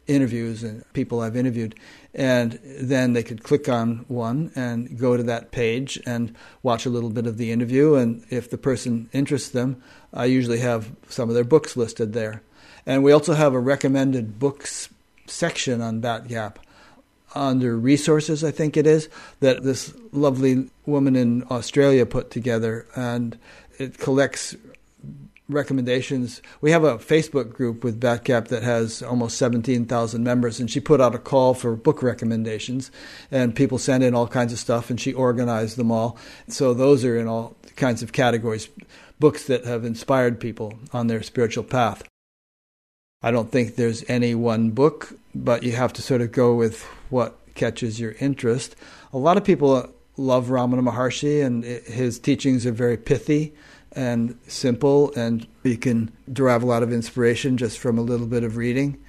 interviews 0.06 0.64
and 0.64 0.84
people 0.93 1.20
I've 1.20 1.36
interviewed. 1.36 1.76
And 2.14 2.60
then 2.64 3.14
they 3.14 3.24
could 3.24 3.43
click 3.43 3.68
on 3.68 4.06
one 4.08 4.52
and 4.56 4.98
go 4.98 5.18
to 5.18 5.24
that 5.24 5.52
page 5.52 6.00
and 6.06 6.36
watch 6.64 6.86
a 6.86 6.89
little 6.89 7.10
bit 7.10 7.28
of 7.28 7.38
the 7.38 7.52
interview. 7.52 7.95
And 7.95 8.26
if 8.30 8.50
the 8.50 8.58
person 8.58 9.10
interests 9.14 9.50
them, 9.50 9.82
I 10.14 10.26
usually 10.26 10.60
have 10.60 10.91
some 11.10 11.30
of 11.30 11.36
their 11.36 11.43
books 11.43 11.76
listed 11.76 12.14
there. 12.14 12.41
And 12.86 13.04
we 13.04 13.12
also 13.12 13.34
have 13.34 13.54
a 13.54 13.60
recommended 13.60 14.39
books 14.39 14.89
section 15.28 15.82
on 15.82 16.01
Batgap. 16.01 16.57
under 17.36 17.78
resources, 17.78 18.43
I 18.43 18.51
think 18.51 18.78
it 18.78 18.88
is, 18.88 19.09
that 19.39 19.63
this 19.63 19.93
lovely 20.11 20.69
woman 20.86 21.15
in 21.15 21.43
Australia 21.49 22.05
put 22.05 22.32
together. 22.32 22.88
And 22.95 23.38
it 23.78 23.97
collects 23.97 24.55
recommendations. 25.49 26.41
We 26.59 26.71
have 26.71 26.84
a 26.84 26.97
Facebook 26.97 27.53
group 27.53 27.84
with 27.84 28.01
Batgap 28.01 28.49
that 28.49 28.63
has 28.63 29.01
almost 29.01 29.38
17,000 29.38 30.23
members, 30.23 30.59
and 30.59 30.69
she 30.69 30.80
put 30.80 30.99
out 30.99 31.15
a 31.15 31.19
call 31.19 31.53
for 31.53 31.75
book 31.75 32.03
recommendations, 32.03 32.91
and 33.32 33.55
people 33.55 33.78
sent 33.78 34.03
in 34.03 34.13
all 34.13 34.28
kinds 34.28 34.51
of 34.51 34.59
stuff, 34.59 34.89
and 34.89 34.99
she 34.99 35.13
organized 35.13 35.78
them 35.78 35.91
all. 35.91 36.17
So 36.49 36.73
those 36.73 37.05
are 37.05 37.17
in 37.17 37.28
all 37.28 37.55
kinds 37.75 38.03
of 38.03 38.11
categories 38.11 38.69
books 39.19 39.45
that 39.47 39.65
have 39.65 39.84
inspired 39.84 40.39
people 40.39 40.78
on 40.93 41.07
their 41.07 41.23
spiritual 41.23 41.63
path. 41.63 42.03
I 43.24 43.32
don't 43.32 43.51
think 43.51 43.76
there's 43.76 44.07
any 44.07 44.36
one 44.36 44.70
book, 44.70 45.18
but 45.34 45.63
you 45.63 45.72
have 45.72 45.91
to 45.93 46.03
sort 46.03 46.22
of 46.22 46.32
go 46.32 46.53
with 46.53 46.84
what 47.09 47.36
catches 47.55 47.99
your 47.99 48.15
interest. 48.20 48.76
A 49.11 49.18
lot 49.18 49.38
of 49.38 49.43
people 49.43 49.91
love 50.18 50.47
Ramana 50.47 50.88
Maharshi, 50.88 51.43
and 51.43 51.63
his 51.63 52.20
teachings 52.20 52.65
are 52.68 52.72
very 52.72 52.95
pithy 52.95 53.53
and 53.93 54.38
simple, 54.47 55.11
and 55.15 55.47
you 55.63 55.78
can 55.78 56.11
derive 56.32 56.61
a 56.61 56.68
lot 56.68 56.84
of 56.84 56.93
inspiration 56.93 57.57
just 57.57 57.80
from 57.80 57.97
a 57.97 58.03
little 58.03 58.28
bit 58.28 58.43
of 58.43 58.55
reading. 58.55 59.03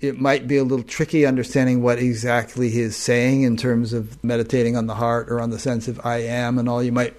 It 0.00 0.20
might 0.20 0.46
be 0.46 0.56
a 0.56 0.64
little 0.64 0.84
tricky 0.84 1.26
understanding 1.26 1.82
what 1.82 1.98
exactly 1.98 2.70
he 2.70 2.82
is 2.82 2.96
saying 2.96 3.42
in 3.42 3.56
terms 3.56 3.92
of 3.92 4.22
meditating 4.22 4.76
on 4.76 4.86
the 4.86 4.94
heart 4.94 5.28
or 5.28 5.40
on 5.40 5.50
the 5.50 5.58
sense 5.58 5.88
of 5.88 6.00
I 6.04 6.18
am 6.18 6.56
and 6.56 6.68
all. 6.68 6.84
You 6.84 6.92
might 6.92 7.16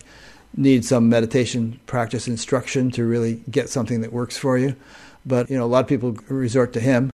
need 0.56 0.86
some 0.86 1.10
meditation 1.10 1.80
practice 1.88 2.28
instruction 2.28 2.90
to 2.92 3.04
really 3.04 3.42
get 3.50 3.68
something 3.68 4.00
that 4.00 4.14
works 4.14 4.38
for 4.38 4.58
you. 4.58 4.78
But, 5.26 5.50
you 5.50 5.58
know, 5.58 5.66
a 5.66 5.68
lot 5.68 5.84
of 5.84 5.88
people 5.88 6.14
resort 6.30 6.74
to 6.74 6.80
him. 6.80 7.10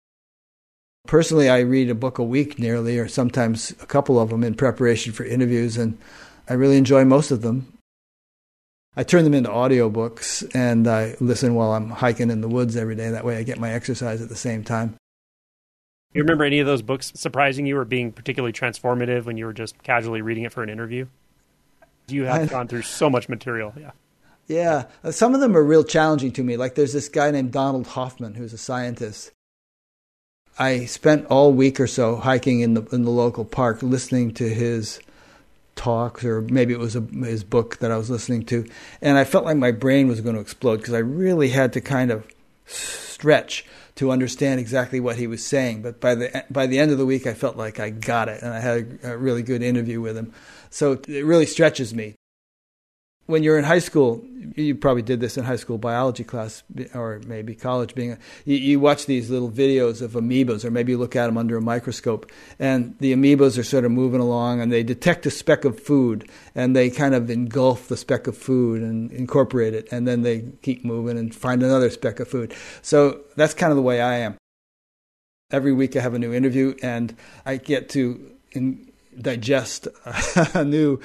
Personally, 1.06 1.48
I 1.48 1.60
read 1.60 1.90
a 1.90 1.94
book 1.94 2.18
a 2.18 2.24
week 2.24 2.58
nearly, 2.58 2.98
or 2.98 3.08
sometimes 3.08 3.72
a 3.80 3.86
couple 3.86 4.20
of 4.20 4.30
them 4.30 4.44
in 4.44 4.54
preparation 4.54 5.12
for 5.12 5.24
interviews, 5.24 5.76
and 5.76 5.98
I 6.48 6.54
really 6.54 6.76
enjoy 6.76 7.04
most 7.04 7.30
of 7.30 7.42
them. 7.42 7.72
I 8.96 9.02
turn 9.02 9.24
them 9.24 9.34
into 9.34 9.50
audiobooks 9.50 10.48
and 10.54 10.88
I 10.88 11.16
listen 11.20 11.54
while 11.54 11.72
I'm 11.72 11.90
hiking 11.90 12.30
in 12.30 12.40
the 12.40 12.48
woods 12.48 12.76
every 12.76 12.96
day. 12.96 13.10
That 13.10 13.26
way 13.26 13.36
I 13.36 13.42
get 13.42 13.58
my 13.58 13.70
exercise 13.72 14.22
at 14.22 14.30
the 14.30 14.36
same 14.36 14.64
time. 14.64 14.94
You 16.14 16.22
remember 16.22 16.44
any 16.44 16.60
of 16.60 16.66
those 16.66 16.80
books 16.80 17.12
surprising 17.14 17.66
you 17.66 17.76
or 17.76 17.84
being 17.84 18.10
particularly 18.10 18.54
transformative 18.54 19.24
when 19.24 19.36
you 19.36 19.44
were 19.44 19.52
just 19.52 19.82
casually 19.82 20.22
reading 20.22 20.44
it 20.44 20.52
for 20.52 20.62
an 20.62 20.70
interview? 20.70 21.06
You 22.08 22.24
have 22.24 22.48
gone 22.48 22.68
through 22.68 22.82
so 22.82 23.10
much 23.10 23.28
material, 23.28 23.74
yeah. 23.78 23.90
Yeah, 24.46 24.84
uh, 25.02 25.10
some 25.10 25.34
of 25.34 25.40
them 25.40 25.56
are 25.56 25.62
real 25.62 25.84
challenging 25.84 26.32
to 26.32 26.44
me. 26.44 26.56
Like 26.56 26.74
there's 26.74 26.92
this 26.92 27.08
guy 27.08 27.30
named 27.30 27.52
Donald 27.52 27.86
Hoffman 27.88 28.34
who's 28.34 28.52
a 28.52 28.58
scientist. 28.58 29.32
I 30.58 30.86
spent 30.86 31.26
all 31.26 31.52
week 31.52 31.80
or 31.80 31.86
so 31.86 32.16
hiking 32.16 32.60
in 32.60 32.74
the 32.74 32.82
in 32.86 33.02
the 33.02 33.10
local 33.10 33.44
park, 33.44 33.82
listening 33.82 34.32
to 34.34 34.48
his 34.48 35.00
talks, 35.74 36.24
or 36.24 36.40
maybe 36.40 36.72
it 36.72 36.78
was 36.78 36.96
a, 36.96 37.00
his 37.00 37.44
book 37.44 37.78
that 37.78 37.90
I 37.90 37.96
was 37.96 38.08
listening 38.08 38.44
to, 38.46 38.66
and 39.02 39.18
I 39.18 39.24
felt 39.24 39.44
like 39.44 39.56
my 39.56 39.72
brain 39.72 40.08
was 40.08 40.20
going 40.20 40.34
to 40.34 40.40
explode 40.40 40.78
because 40.78 40.94
I 40.94 40.98
really 40.98 41.50
had 41.50 41.72
to 41.74 41.80
kind 41.80 42.10
of 42.10 42.26
stretch 42.66 43.66
to 43.96 44.10
understand 44.10 44.60
exactly 44.60 45.00
what 45.00 45.16
he 45.16 45.26
was 45.26 45.44
saying. 45.44 45.82
But 45.82 46.00
by 46.00 46.14
the 46.14 46.44
by 46.50 46.66
the 46.66 46.78
end 46.78 46.92
of 46.92 46.98
the 46.98 47.06
week, 47.06 47.26
I 47.26 47.34
felt 47.34 47.56
like 47.56 47.80
I 47.80 47.90
got 47.90 48.28
it, 48.28 48.42
and 48.42 48.54
I 48.54 48.60
had 48.60 48.98
a, 49.02 49.12
a 49.12 49.16
really 49.16 49.42
good 49.42 49.62
interview 49.62 50.00
with 50.00 50.16
him. 50.16 50.32
So 50.70 50.92
it 50.92 51.24
really 51.24 51.46
stretches 51.46 51.94
me. 51.94 52.14
When 53.26 53.42
you're 53.42 53.58
in 53.58 53.64
high 53.64 53.80
school, 53.80 54.24
you 54.54 54.74
probably 54.74 55.02
did 55.02 55.20
this 55.20 55.36
in 55.36 55.44
high 55.44 55.56
school 55.56 55.78
biology 55.78 56.24
class 56.24 56.62
or 56.94 57.20
maybe 57.26 57.54
college 57.54 57.94
being 57.94 58.16
you, 58.44 58.56
you, 58.56 58.80
watch 58.80 59.06
these 59.06 59.30
little 59.30 59.50
videos 59.50 60.00
of 60.00 60.12
amoebas 60.12 60.64
or 60.64 60.70
maybe 60.70 60.92
you 60.92 60.98
look 60.98 61.16
at 61.16 61.26
them 61.26 61.36
under 61.36 61.56
a 61.56 61.60
microscope 61.60 62.30
and 62.58 62.96
the 63.00 63.12
amoebas 63.12 63.58
are 63.58 63.64
sort 63.64 63.84
of 63.84 63.90
moving 63.90 64.20
along 64.20 64.60
and 64.60 64.72
they 64.72 64.82
detect 64.82 65.26
a 65.26 65.30
speck 65.30 65.64
of 65.64 65.78
food 65.80 66.28
and 66.54 66.76
they 66.76 66.88
kind 66.88 67.14
of 67.14 67.28
engulf 67.30 67.88
the 67.88 67.96
speck 67.96 68.26
of 68.26 68.36
food 68.36 68.82
and 68.82 69.10
incorporate 69.12 69.74
it 69.74 69.88
and 69.90 70.06
then 70.06 70.22
they 70.22 70.44
keep 70.62 70.84
moving 70.84 71.18
and 71.18 71.34
find 71.34 71.62
another 71.62 71.90
speck 71.90 72.20
of 72.20 72.28
food. 72.28 72.54
So 72.82 73.20
that's 73.36 73.54
kind 73.54 73.70
of 73.72 73.76
the 73.76 73.82
way 73.82 74.00
i 74.00 74.16
am. 74.18 74.36
Every 75.50 75.72
week 75.72 75.96
i 75.96 76.00
have 76.00 76.14
a 76.14 76.18
new 76.18 76.32
interview 76.32 76.74
and 76.82 77.16
i 77.44 77.56
get 77.56 77.88
to 77.90 78.32
in, 78.52 78.85
digest 79.20 79.88
a 80.54 80.64
new 80.64 81.00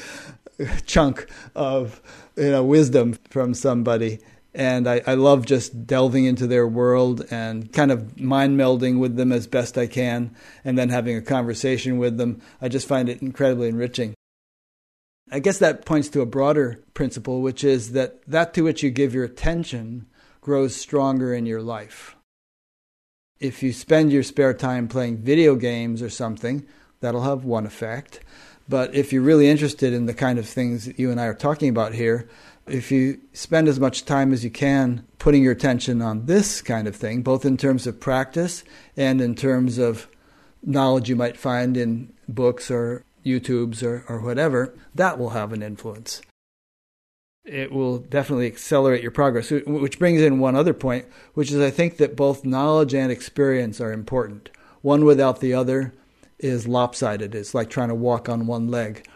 chunk 0.85 1.27
of 1.55 2.01
you 2.35 2.51
know 2.51 2.63
wisdom 2.63 3.13
from 3.29 3.53
somebody 3.53 4.19
and 4.53 4.87
I, 4.87 5.01
I, 5.07 5.13
love 5.13 5.45
just 5.45 5.87
delving 5.87 6.25
into 6.25 6.45
their 6.45 6.67
world 6.67 7.25
and 7.31 7.71
kind 7.71 7.91
of 7.91 8.19
mind 8.19 8.59
melding 8.59 8.99
with 8.99 9.15
them 9.15 9.31
as 9.31 9.47
best 9.47 9.77
I 9.77 9.87
can, 9.87 10.35
and 10.65 10.77
then 10.77 10.89
having 10.89 11.15
a 11.15 11.21
conversation 11.21 11.97
with 11.97 12.17
them. 12.17 12.41
I 12.61 12.67
just 12.67 12.87
find 12.87 13.07
it 13.07 13.21
incredibly 13.21 13.69
enriching. 13.69 14.13
I 15.31 15.39
guess 15.39 15.59
that 15.59 15.85
points 15.85 16.09
to 16.09 16.21
a 16.21 16.25
broader 16.25 16.83
principle, 16.93 17.41
which 17.41 17.63
is 17.63 17.93
that 17.93 18.21
that 18.27 18.53
to 18.55 18.63
which 18.63 18.83
you 18.83 18.91
give 18.91 19.13
your 19.13 19.23
attention 19.23 20.07
grows 20.41 20.75
stronger 20.75 21.33
in 21.33 21.45
your 21.45 21.61
life. 21.61 22.17
If 23.39 23.63
you 23.63 23.71
spend 23.71 24.11
your 24.11 24.23
spare 24.23 24.53
time 24.53 24.89
playing 24.89 25.19
video 25.19 25.55
games 25.55 26.01
or 26.01 26.09
something, 26.09 26.67
that'll 27.01 27.23
have 27.23 27.43
one 27.43 27.65
effect. 27.65 28.21
But 28.69 28.95
if 28.95 29.11
you're 29.11 29.21
really 29.21 29.49
interested 29.49 29.91
in 29.91 30.05
the 30.05 30.13
kind 30.13 30.39
of 30.39 30.47
things 30.47 30.85
that 30.85 30.97
you 30.97 31.11
and 31.11 31.19
I 31.19 31.25
are 31.25 31.33
talking 31.33 31.69
about 31.69 31.93
here, 31.93 32.29
if 32.67 32.91
you 32.91 33.19
spend 33.33 33.67
as 33.67 33.79
much 33.79 34.05
time 34.05 34.31
as 34.31 34.43
you 34.43 34.49
can 34.49 35.05
putting 35.19 35.43
your 35.43 35.51
attention 35.51 36.01
on 36.01 36.25
this 36.25 36.61
kind 36.61 36.87
of 36.87 36.95
thing, 36.95 37.21
both 37.21 37.43
in 37.43 37.57
terms 37.57 37.85
of 37.85 37.99
practice 37.99 38.63
and 38.95 39.19
in 39.19 39.35
terms 39.35 39.77
of 39.77 40.07
knowledge 40.63 41.09
you 41.09 41.15
might 41.15 41.37
find 41.37 41.75
in 41.75 42.13
books 42.29 42.71
or 42.71 43.03
YouTubes 43.25 43.83
or, 43.83 44.05
or 44.07 44.21
whatever, 44.21 44.73
that 44.95 45.19
will 45.19 45.31
have 45.31 45.51
an 45.53 45.61
influence. 45.63 46.21
It 47.43 47.71
will 47.71 47.97
definitely 47.97 48.45
accelerate 48.45 49.01
your 49.01 49.11
progress, 49.11 49.49
which 49.49 49.97
brings 49.97 50.21
in 50.21 50.39
one 50.39 50.55
other 50.55 50.73
point, 50.73 51.05
which 51.33 51.51
is 51.51 51.59
I 51.59 51.71
think 51.71 51.97
that 51.97 52.15
both 52.15 52.45
knowledge 52.45 52.93
and 52.93 53.11
experience 53.11 53.81
are 53.81 53.91
important. 53.91 54.51
One 54.81 55.05
without 55.05 55.39
the 55.39 55.53
other 55.53 55.93
is 56.43 56.67
lopsided. 56.67 57.35
It's 57.35 57.53
like 57.53 57.69
trying 57.69 57.89
to 57.89 57.95
walk 57.95 58.27
on 58.27 58.47
one 58.47 58.69
leg. 58.69 59.07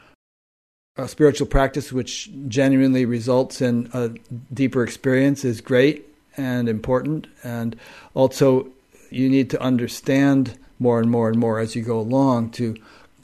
A 0.97 1.07
spiritual 1.07 1.47
practice 1.47 1.91
which 1.91 2.29
genuinely 2.47 3.05
results 3.05 3.61
in 3.61 3.89
a 3.93 4.11
deeper 4.53 4.83
experience 4.83 5.43
is 5.43 5.59
great 5.59 6.07
and 6.37 6.69
important. 6.69 7.27
And 7.43 7.75
also, 8.13 8.69
you 9.09 9.29
need 9.29 9.49
to 9.49 9.61
understand 9.61 10.57
more 10.79 10.99
and 10.99 11.09
more 11.09 11.29
and 11.29 11.37
more 11.37 11.59
as 11.59 11.75
you 11.75 11.81
go 11.81 11.99
along 11.99 12.51
to 12.51 12.75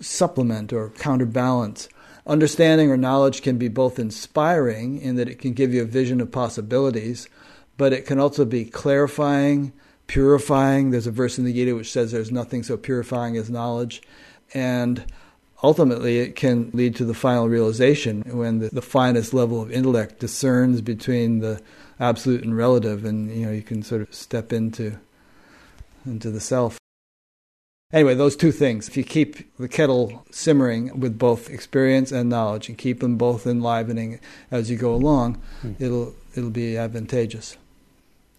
supplement 0.01 0.73
or 0.73 0.89
counterbalance. 0.89 1.87
Understanding 2.27 2.91
or 2.91 2.97
knowledge 2.97 3.41
can 3.41 3.57
be 3.57 3.67
both 3.67 3.99
inspiring 3.99 5.01
in 5.01 5.15
that 5.15 5.29
it 5.29 5.39
can 5.39 5.53
give 5.53 5.73
you 5.73 5.81
a 5.81 5.85
vision 5.85 6.21
of 6.21 6.31
possibilities, 6.31 7.27
but 7.77 7.93
it 7.93 8.05
can 8.05 8.19
also 8.19 8.45
be 8.45 8.65
clarifying 8.65 9.73
purifying. 10.11 10.91
There's 10.91 11.07
a 11.07 11.11
verse 11.11 11.37
in 11.37 11.45
the 11.45 11.53
Gita 11.53 11.73
which 11.73 11.89
says 11.89 12.11
there's 12.11 12.33
nothing 12.33 12.63
so 12.63 12.75
purifying 12.75 13.37
as 13.37 13.49
knowledge. 13.49 14.01
And 14.53 15.05
ultimately, 15.63 16.19
it 16.19 16.35
can 16.35 16.69
lead 16.73 16.97
to 16.97 17.05
the 17.05 17.13
final 17.13 17.47
realization 17.47 18.23
when 18.25 18.59
the, 18.59 18.67
the 18.67 18.81
finest 18.81 19.33
level 19.33 19.61
of 19.61 19.71
intellect 19.71 20.19
discerns 20.19 20.81
between 20.81 21.39
the 21.39 21.61
absolute 21.97 22.43
and 22.43 22.57
relative, 22.57 23.05
and 23.05 23.33
you 23.33 23.45
know 23.45 23.53
you 23.53 23.61
can 23.61 23.83
sort 23.83 24.01
of 24.01 24.13
step 24.13 24.51
into 24.51 24.97
into 26.05 26.29
the 26.29 26.41
self. 26.41 26.77
Anyway, 27.93 28.13
those 28.13 28.35
two 28.35 28.51
things. 28.51 28.89
If 28.89 28.97
you 28.97 29.05
keep 29.05 29.55
the 29.57 29.69
kettle 29.69 30.25
simmering 30.29 30.99
with 30.99 31.17
both 31.17 31.49
experience 31.49 32.11
and 32.11 32.29
knowledge, 32.29 32.67
and 32.67 32.77
keep 32.77 32.99
them 32.99 33.15
both 33.15 33.47
enlivening 33.47 34.19
as 34.49 34.69
you 34.69 34.75
go 34.75 34.93
along, 34.93 35.35
hmm. 35.61 35.73
it'll 35.79 36.13
it'll 36.35 36.49
be 36.49 36.75
advantageous. 36.75 37.55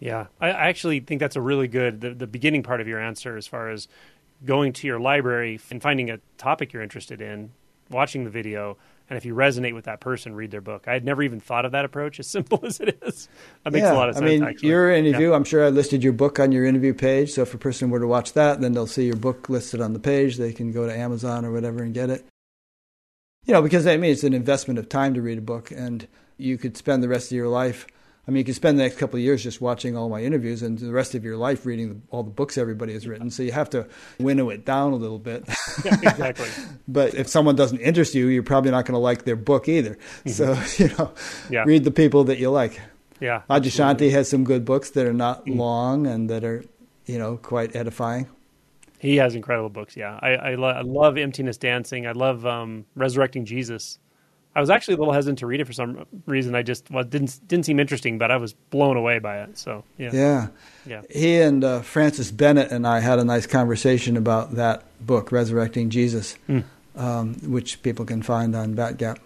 Yeah, 0.03 0.27
I, 0.41 0.49
actually 0.49 0.99
think 0.99 1.21
that's 1.21 1.37
a 1.37 1.41
really 1.41 1.69
good 1.69 2.01
the, 2.01 2.13
the 2.13 2.27
beginning 2.27 2.61
part 2.61 2.81
of 2.81 2.89
your 2.89 2.99
answer 2.99 3.37
as 3.37 3.47
far 3.47 3.69
as 3.69 3.87
going 4.43 4.73
to 4.73 4.87
your 4.87 4.99
library 4.99 5.61
and 5.71 5.81
finding 5.81 6.09
a 6.09 6.19
topic 6.37 6.73
you're 6.73 6.83
interested 6.83 7.21
in, 7.21 7.51
watching 7.89 8.25
the 8.25 8.29
video, 8.29 8.77
and 9.09 9.15
if 9.15 9.23
you 9.23 9.33
resonate 9.33 9.73
with 9.73 9.85
that 9.85 10.01
person, 10.01 10.35
read 10.35 10.51
their 10.51 10.59
book. 10.59 10.89
I 10.89 10.93
had 10.93 11.05
never 11.05 11.23
even 11.23 11.39
thought 11.39 11.63
of 11.63 11.71
that 11.71 11.85
approach, 11.85 12.19
as 12.19 12.27
simple 12.27 12.59
as 12.63 12.81
it 12.81 13.01
is. 13.01 13.29
That 13.63 13.71
makes 13.71 13.83
yeah, 13.83 13.93
a 13.93 13.95
lot 13.95 14.09
of 14.09 14.15
sense. 14.15 14.25
I 14.25 14.27
mean, 14.27 14.43
actually. 14.43 14.67
your 14.67 14.91
interview, 14.91 15.29
yeah. 15.29 15.35
I'm 15.37 15.45
sure 15.45 15.65
I 15.65 15.69
listed 15.69 16.03
your 16.03 16.11
book 16.11 16.37
on 16.37 16.51
your 16.51 16.65
interview 16.65 16.93
page. 16.93 17.31
So 17.31 17.43
if 17.43 17.53
a 17.53 17.57
person 17.57 17.89
were 17.89 18.01
to 18.01 18.07
watch 18.07 18.33
that, 18.33 18.59
then 18.59 18.73
they'll 18.73 18.85
see 18.87 19.05
your 19.05 19.15
book 19.15 19.47
listed 19.47 19.79
on 19.79 19.93
the 19.93 19.99
page. 19.99 20.35
They 20.35 20.51
can 20.51 20.73
go 20.73 20.85
to 20.85 20.93
Amazon 20.93 21.45
or 21.45 21.53
whatever 21.53 21.81
and 21.81 21.93
get 21.93 22.09
it. 22.09 22.25
You 23.45 23.53
know, 23.53 23.61
because 23.61 23.87
I 23.87 23.95
mean, 23.95 24.11
it's 24.11 24.25
an 24.25 24.33
investment 24.33 24.79
of 24.79 24.89
time 24.89 25.13
to 25.13 25.21
read 25.21 25.37
a 25.37 25.41
book, 25.41 25.71
and 25.71 26.05
you 26.35 26.57
could 26.57 26.75
spend 26.75 27.01
the 27.01 27.07
rest 27.07 27.31
of 27.31 27.37
your 27.37 27.47
life 27.47 27.87
I 28.25 28.31
mean, 28.31 28.37
you 28.37 28.43
can 28.45 28.53
spend 28.53 28.79
the 28.79 28.83
next 28.83 28.97
couple 28.97 29.17
of 29.17 29.23
years 29.23 29.43
just 29.43 29.59
watching 29.59 29.97
all 29.97 30.07
my 30.07 30.21
interviews 30.21 30.63
and 30.63 30.79
the 30.79 30.93
rest 30.93 31.13
of 31.13 31.25
your 31.25 31.35
life 31.35 31.65
reading 31.65 31.89
the, 31.89 31.97
all 32.09 32.23
the 32.23 32.31
books 32.31 32.57
everybody 32.57 32.93
has 32.93 33.05
written. 33.05 33.29
So 33.29 33.43
you 33.43 33.51
have 33.51 33.69
to 33.71 33.85
winnow 34.17 34.49
it 34.49 34.63
down 34.63 34.93
a 34.93 34.95
little 34.95 35.19
bit. 35.19 35.43
yeah, 35.83 35.93
exactly. 36.01 36.47
but 36.87 37.13
if 37.15 37.27
someone 37.27 37.57
doesn't 37.57 37.79
interest 37.79 38.15
you, 38.15 38.27
you're 38.27 38.41
probably 38.41 38.71
not 38.71 38.85
going 38.85 38.93
to 38.93 38.99
like 38.99 39.25
their 39.25 39.35
book 39.35 39.67
either. 39.67 39.97
Mm-hmm. 40.25 40.29
So, 40.29 40.83
you 40.83 40.95
know, 40.97 41.11
yeah. 41.49 41.63
read 41.65 41.83
the 41.83 41.91
people 41.91 42.23
that 42.25 42.37
you 42.37 42.49
like. 42.49 42.79
Yeah. 43.19 43.41
Adyashanti 43.49 44.11
has 44.11 44.29
some 44.29 44.45
good 44.45 44.63
books 44.63 44.91
that 44.91 45.05
are 45.05 45.13
not 45.13 45.45
mm-hmm. 45.45 45.59
long 45.59 46.07
and 46.07 46.29
that 46.29 46.45
are, 46.45 46.63
you 47.05 47.19
know, 47.19 47.35
quite 47.35 47.75
edifying. 47.75 48.27
He 48.99 49.17
has 49.17 49.35
incredible 49.35 49.69
books. 49.69 49.97
Yeah, 49.97 50.17
I, 50.21 50.29
I, 50.35 50.55
lo- 50.55 50.69
I 50.69 50.81
love 50.81 51.17
Emptiness 51.17 51.57
Dancing. 51.57 52.07
I 52.07 52.13
love 52.13 52.45
um, 52.45 52.85
Resurrecting 52.95 53.43
Jesus. 53.43 53.99
I 54.55 54.59
was 54.59 54.69
actually 54.69 54.93
a 54.95 54.97
little 54.97 55.13
hesitant 55.13 55.39
to 55.39 55.47
read 55.47 55.61
it 55.61 55.65
for 55.65 55.73
some 55.73 56.05
reason. 56.27 56.53
I 56.53 56.61
just 56.61 56.91
well, 56.91 57.03
didn't 57.03 57.39
didn't 57.47 57.65
seem 57.65 57.79
interesting, 57.79 58.17
but 58.19 58.29
I 58.31 58.37
was 58.37 58.53
blown 58.53 58.97
away 58.97 59.19
by 59.19 59.41
it. 59.41 59.57
So 59.57 59.83
yeah, 59.97 60.11
Yeah. 60.13 60.47
yeah, 60.85 61.01
He 61.09 61.39
and 61.41 61.63
uh, 61.63 61.81
Francis 61.81 62.29
Bennett 62.31 62.71
and 62.71 62.85
I 62.85 62.99
had 62.99 63.17
a 63.19 63.23
nice 63.23 63.47
conversation 63.47 64.15
about 64.17 64.51
that 64.55 64.83
book, 65.05 65.31
Resurrecting 65.31 65.89
Jesus, 65.89 66.33
Hmm. 66.47 66.59
um, 66.95 67.33
which 67.51 67.81
people 67.81 68.05
can 68.05 68.21
find 68.21 68.55
on 68.55 68.75
Batgap. 68.75 69.17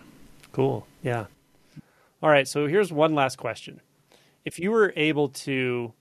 cool. 0.53 0.87
Yeah. 1.03 1.25
All 2.23 2.29
right. 2.29 2.47
So 2.47 2.67
here's 2.67 2.91
one 2.91 3.13
last 3.13 3.35
question: 3.37 3.81
If 4.45 4.59
you 4.59 4.71
were 4.71 4.91
able 4.95 5.29
to, 5.29 5.93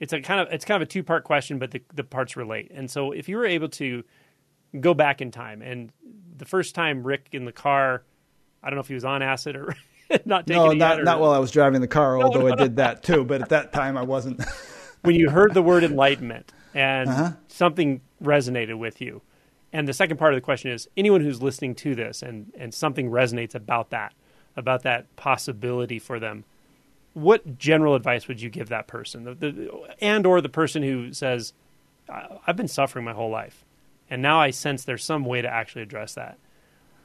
it's 0.00 0.12
a 0.12 0.20
kind 0.20 0.40
of 0.40 0.52
it's 0.52 0.64
kind 0.64 0.82
of 0.82 0.88
a 0.88 0.90
two 0.90 1.02
part 1.02 1.24
question, 1.24 1.58
but 1.58 1.70
the 1.70 1.82
the 1.94 2.02
parts 2.04 2.36
relate. 2.36 2.70
And 2.74 2.90
so 2.90 3.12
if 3.12 3.28
you 3.28 3.36
were 3.36 3.46
able 3.46 3.68
to 3.70 4.04
go 4.80 4.94
back 4.94 5.20
in 5.20 5.30
time, 5.30 5.60
and 5.62 5.92
the 6.36 6.44
first 6.46 6.74
time 6.74 7.02
Rick 7.06 7.28
in 7.32 7.44
the 7.44 7.52
car, 7.52 8.02
I 8.62 8.70
don't 8.70 8.76
know 8.76 8.80
if 8.82 8.88
he 8.88 8.94
was 8.94 9.04
on 9.04 9.22
acid 9.22 9.56
or 9.56 9.74
not 10.24 10.46
taking 10.46 10.62
No, 10.62 10.70
it 10.70 10.76
not, 10.76 11.00
or- 11.00 11.04
not 11.04 11.20
while 11.20 11.32
I 11.32 11.38
was 11.38 11.50
driving 11.50 11.80
the 11.80 11.88
car, 11.88 12.20
although 12.20 12.46
I 12.46 12.54
did 12.56 12.76
that 12.76 13.02
too. 13.02 13.24
But 13.24 13.42
at 13.42 13.48
that 13.50 13.72
time, 13.72 13.96
I 13.96 14.02
wasn't. 14.02 14.42
when 15.02 15.14
you 15.16 15.30
heard 15.30 15.52
the 15.54 15.62
word 15.62 15.82
enlightenment 15.84 16.52
and 16.74 17.08
Uh-huh. 17.10 17.32
something 17.48 18.00
resonated 18.22 18.78
with 18.78 19.00
you. 19.00 19.20
And 19.72 19.88
the 19.88 19.92
second 19.94 20.18
part 20.18 20.34
of 20.34 20.36
the 20.36 20.42
question 20.44 20.70
is 20.70 20.88
anyone 20.96 21.22
who's 21.22 21.42
listening 21.42 21.74
to 21.76 21.94
this 21.94 22.22
and, 22.22 22.52
and 22.58 22.72
something 22.74 23.10
resonates 23.10 23.54
about 23.54 23.90
that, 23.90 24.12
about 24.56 24.82
that 24.82 25.14
possibility 25.16 25.98
for 25.98 26.20
them, 26.20 26.44
what 27.14 27.58
general 27.58 27.94
advice 27.94 28.28
would 28.28 28.40
you 28.40 28.48
give 28.50 28.68
that 28.68 28.86
person? 28.86 29.24
The, 29.24 29.34
the, 29.34 29.70
and 30.00 30.24
or 30.26 30.40
the 30.40 30.48
person 30.50 30.82
who 30.82 31.12
says, 31.12 31.52
"I- 32.08 32.38
I've 32.46 32.56
been 32.56 32.68
suffering 32.68 33.04
my 33.04 33.12
whole 33.14 33.30
life, 33.30 33.64
and 34.10 34.20
now 34.22 34.40
I 34.40 34.50
sense 34.50 34.84
there's 34.84 35.04
some 35.04 35.24
way 35.24 35.40
to 35.42 35.48
actually 35.48 35.82
address 35.82 36.14
that. 36.14 36.38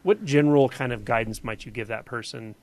What 0.07 0.23
general 0.23 0.69
kind 0.69 0.93
of 0.93 1.03
guidance 1.03 1.43
might 1.43 1.65
you 1.65 1.71
give 1.73 1.89
that 1.89 2.05
person? 2.05 2.55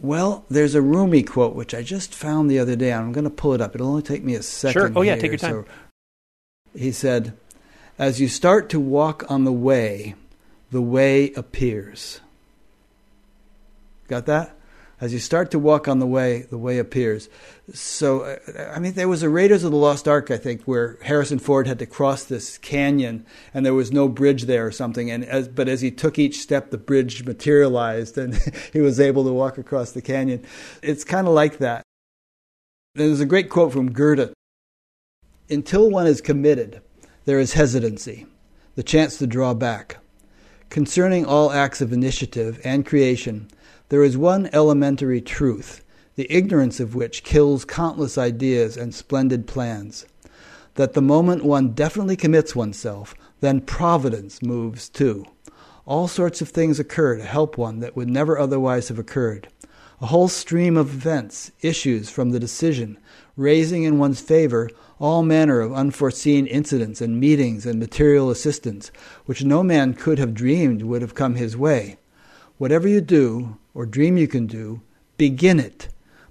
Well, 0.00 0.44
there's 0.48 0.76
a 0.76 0.80
Rumi 0.80 1.24
quote 1.24 1.56
which 1.56 1.74
I 1.74 1.82
just 1.82 2.14
found 2.14 2.48
the 2.48 2.60
other 2.60 2.76
day. 2.76 2.92
I'm 2.92 3.10
going 3.10 3.24
to 3.24 3.30
pull 3.30 3.52
it 3.52 3.60
up. 3.60 3.74
It'll 3.74 3.88
only 3.88 4.02
take 4.02 4.22
me 4.22 4.36
a 4.36 4.42
second. 4.42 4.80
Sure. 4.80 4.92
Oh, 4.94 5.02
yeah, 5.02 5.14
here. 5.14 5.22
take 5.22 5.30
your 5.32 5.38
time. 5.38 5.64
So 5.66 6.78
he 6.78 6.92
said, 6.92 7.36
"As 7.98 8.20
you 8.20 8.28
start 8.28 8.68
to 8.68 8.78
walk 8.78 9.28
on 9.28 9.42
the 9.42 9.52
way, 9.52 10.14
the 10.70 10.80
way 10.80 11.32
appears." 11.32 12.20
Got 14.06 14.26
that? 14.26 14.55
As 14.98 15.12
you 15.12 15.18
start 15.18 15.50
to 15.50 15.58
walk 15.58 15.88
on 15.88 15.98
the 15.98 16.06
way, 16.06 16.46
the 16.48 16.56
way 16.56 16.78
appears. 16.78 17.28
So, 17.74 18.22
uh, 18.22 18.72
I 18.74 18.78
mean, 18.78 18.94
there 18.94 19.08
was 19.08 19.22
a 19.22 19.28
Raiders 19.28 19.62
of 19.62 19.70
the 19.70 19.76
Lost 19.76 20.08
Ark, 20.08 20.30
I 20.30 20.38
think, 20.38 20.62
where 20.62 20.96
Harrison 21.02 21.38
Ford 21.38 21.66
had 21.66 21.78
to 21.80 21.86
cross 21.86 22.24
this 22.24 22.56
canyon, 22.56 23.26
and 23.52 23.66
there 23.66 23.74
was 23.74 23.92
no 23.92 24.08
bridge 24.08 24.44
there 24.44 24.66
or 24.66 24.70
something. 24.72 25.10
And 25.10 25.22
as, 25.26 25.48
but 25.48 25.68
as 25.68 25.82
he 25.82 25.90
took 25.90 26.18
each 26.18 26.40
step, 26.40 26.70
the 26.70 26.78
bridge 26.78 27.26
materialized, 27.26 28.16
and 28.16 28.36
he 28.72 28.80
was 28.80 28.98
able 28.98 29.24
to 29.24 29.32
walk 29.32 29.58
across 29.58 29.92
the 29.92 30.00
canyon. 30.00 30.42
It's 30.82 31.04
kind 31.04 31.28
of 31.28 31.34
like 31.34 31.58
that. 31.58 31.82
There's 32.94 33.20
a 33.20 33.26
great 33.26 33.50
quote 33.50 33.74
from 33.74 33.92
Goethe: 33.92 34.32
"Until 35.50 35.90
one 35.90 36.06
is 36.06 36.22
committed, 36.22 36.80
there 37.26 37.38
is 37.38 37.52
hesitancy, 37.52 38.24
the 38.76 38.82
chance 38.82 39.18
to 39.18 39.26
draw 39.26 39.52
back. 39.52 39.98
Concerning 40.70 41.26
all 41.26 41.52
acts 41.52 41.82
of 41.82 41.92
initiative 41.92 42.58
and 42.64 42.86
creation." 42.86 43.50
There 43.88 44.02
is 44.02 44.18
one 44.18 44.50
elementary 44.52 45.20
truth, 45.20 45.84
the 46.16 46.26
ignorance 46.28 46.80
of 46.80 46.96
which 46.96 47.22
kills 47.22 47.64
countless 47.64 48.18
ideas 48.18 48.76
and 48.76 48.92
splendid 48.92 49.46
plans. 49.46 50.06
That 50.74 50.94
the 50.94 51.00
moment 51.00 51.44
one 51.44 51.68
definitely 51.68 52.16
commits 52.16 52.56
oneself, 52.56 53.14
then 53.38 53.60
providence 53.60 54.42
moves 54.42 54.88
too. 54.88 55.24
All 55.84 56.08
sorts 56.08 56.40
of 56.40 56.48
things 56.48 56.80
occur 56.80 57.16
to 57.16 57.22
help 57.22 57.56
one 57.56 57.78
that 57.78 57.94
would 57.94 58.10
never 58.10 58.36
otherwise 58.36 58.88
have 58.88 58.98
occurred. 58.98 59.46
A 60.00 60.06
whole 60.06 60.26
stream 60.26 60.76
of 60.76 60.92
events 60.92 61.52
issues 61.60 62.10
from 62.10 62.30
the 62.30 62.40
decision, 62.40 62.98
raising 63.36 63.84
in 63.84 64.00
one's 64.00 64.20
favor 64.20 64.68
all 64.98 65.22
manner 65.22 65.60
of 65.60 65.72
unforeseen 65.72 66.48
incidents 66.48 67.00
and 67.00 67.20
meetings 67.20 67.64
and 67.64 67.78
material 67.78 68.30
assistance, 68.30 68.90
which 69.26 69.44
no 69.44 69.62
man 69.62 69.94
could 69.94 70.18
have 70.18 70.34
dreamed 70.34 70.82
would 70.82 71.02
have 71.02 71.14
come 71.14 71.36
his 71.36 71.56
way. 71.56 71.98
Whatever 72.58 72.88
you 72.88 73.00
do, 73.00 73.58
or 73.76 73.84
dream 73.84 74.16
you 74.16 74.26
can 74.26 74.46
do, 74.46 74.80
begin 75.18 75.60
it. 75.60 75.88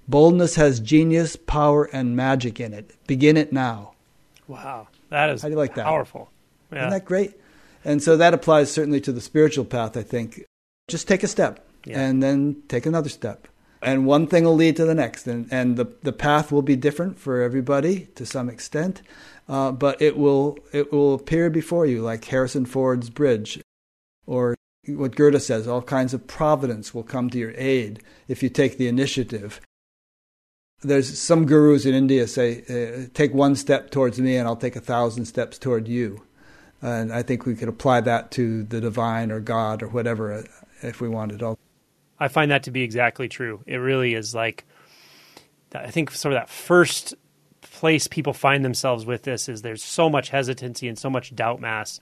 Boldness 0.08 0.56
has 0.56 0.80
genius, 0.80 1.36
power, 1.36 1.84
and 1.92 2.16
magic 2.16 2.58
in 2.60 2.74
it. 2.74 2.90
Begin 3.06 3.36
it 3.36 3.52
now. 3.52 3.92
Wow, 4.48 4.88
that 5.10 5.30
is 5.30 5.42
How 5.42 5.48
do 5.48 5.52
you 5.52 5.58
like 5.58 5.76
that? 5.76 5.84
powerful. 5.84 6.28
Yeah. 6.72 6.78
Isn't 6.80 6.90
that 6.90 7.04
great? 7.04 7.34
And 7.84 8.02
so 8.02 8.16
that 8.16 8.34
applies 8.34 8.72
certainly 8.72 9.00
to 9.02 9.12
the 9.12 9.20
spiritual 9.20 9.64
path, 9.64 9.96
I 9.96 10.02
think. 10.02 10.42
Just 10.88 11.06
take 11.06 11.22
a 11.22 11.28
step 11.28 11.64
Yeah. 11.84 12.00
and 12.00 12.20
then 12.20 12.62
take 12.68 12.84
another 12.84 13.08
step. 13.08 13.46
And 13.80 14.06
one 14.06 14.26
thing 14.26 14.42
will 14.44 14.56
lead 14.56 14.74
to 14.76 14.84
the 14.84 14.94
next. 14.94 15.26
And, 15.28 15.46
and 15.52 15.76
the, 15.76 15.86
the 16.02 16.12
path 16.12 16.50
will 16.50 16.62
be 16.62 16.74
different 16.74 17.18
for 17.18 17.42
everybody 17.42 18.08
to 18.16 18.26
some 18.26 18.48
extent, 18.48 19.02
uh, 19.48 19.70
but 19.70 20.02
it 20.02 20.16
will, 20.16 20.58
it 20.72 20.92
will 20.92 21.14
appear 21.14 21.48
before 21.50 21.86
you 21.86 22.02
like 22.02 22.24
Harrison 22.24 22.66
Ford's 22.66 23.10
bridge 23.10 23.60
or 24.26 24.56
what 24.88 25.16
Goethe 25.16 25.40
says 25.42 25.66
all 25.66 25.82
kinds 25.82 26.14
of 26.14 26.26
providence 26.26 26.94
will 26.94 27.02
come 27.02 27.30
to 27.30 27.38
your 27.38 27.52
aid 27.56 28.02
if 28.28 28.42
you 28.42 28.48
take 28.48 28.78
the 28.78 28.88
initiative. 28.88 29.60
There's 30.82 31.18
some 31.18 31.46
gurus 31.46 31.86
in 31.86 31.94
India 31.94 32.26
say, 32.26 32.62
uh, 32.68 33.08
take 33.14 33.32
one 33.32 33.56
step 33.56 33.90
towards 33.90 34.20
me 34.20 34.36
and 34.36 34.46
I'll 34.46 34.56
take 34.56 34.76
a 34.76 34.80
thousand 34.80 35.24
steps 35.24 35.58
toward 35.58 35.88
you. 35.88 36.22
And 36.82 37.12
I 37.12 37.22
think 37.22 37.46
we 37.46 37.56
could 37.56 37.68
apply 37.68 38.02
that 38.02 38.30
to 38.32 38.62
the 38.64 38.80
divine 38.80 39.32
or 39.32 39.40
God 39.40 39.82
or 39.82 39.88
whatever 39.88 40.32
uh, 40.32 40.42
if 40.82 41.00
we 41.00 41.08
wanted. 41.08 41.42
I 42.18 42.28
find 42.28 42.50
that 42.50 42.64
to 42.64 42.70
be 42.70 42.82
exactly 42.82 43.28
true. 43.28 43.62
It 43.66 43.76
really 43.76 44.14
is 44.14 44.34
like 44.34 44.64
I 45.74 45.90
think 45.90 46.10
sort 46.10 46.34
of 46.34 46.40
that 46.40 46.48
first 46.48 47.14
place 47.60 48.06
people 48.06 48.32
find 48.32 48.64
themselves 48.64 49.04
with 49.04 49.22
this 49.22 49.48
is 49.48 49.62
there's 49.62 49.82
so 49.82 50.08
much 50.08 50.30
hesitancy 50.30 50.88
and 50.88 50.98
so 50.98 51.10
much 51.10 51.34
doubt 51.34 51.60
mass. 51.60 52.00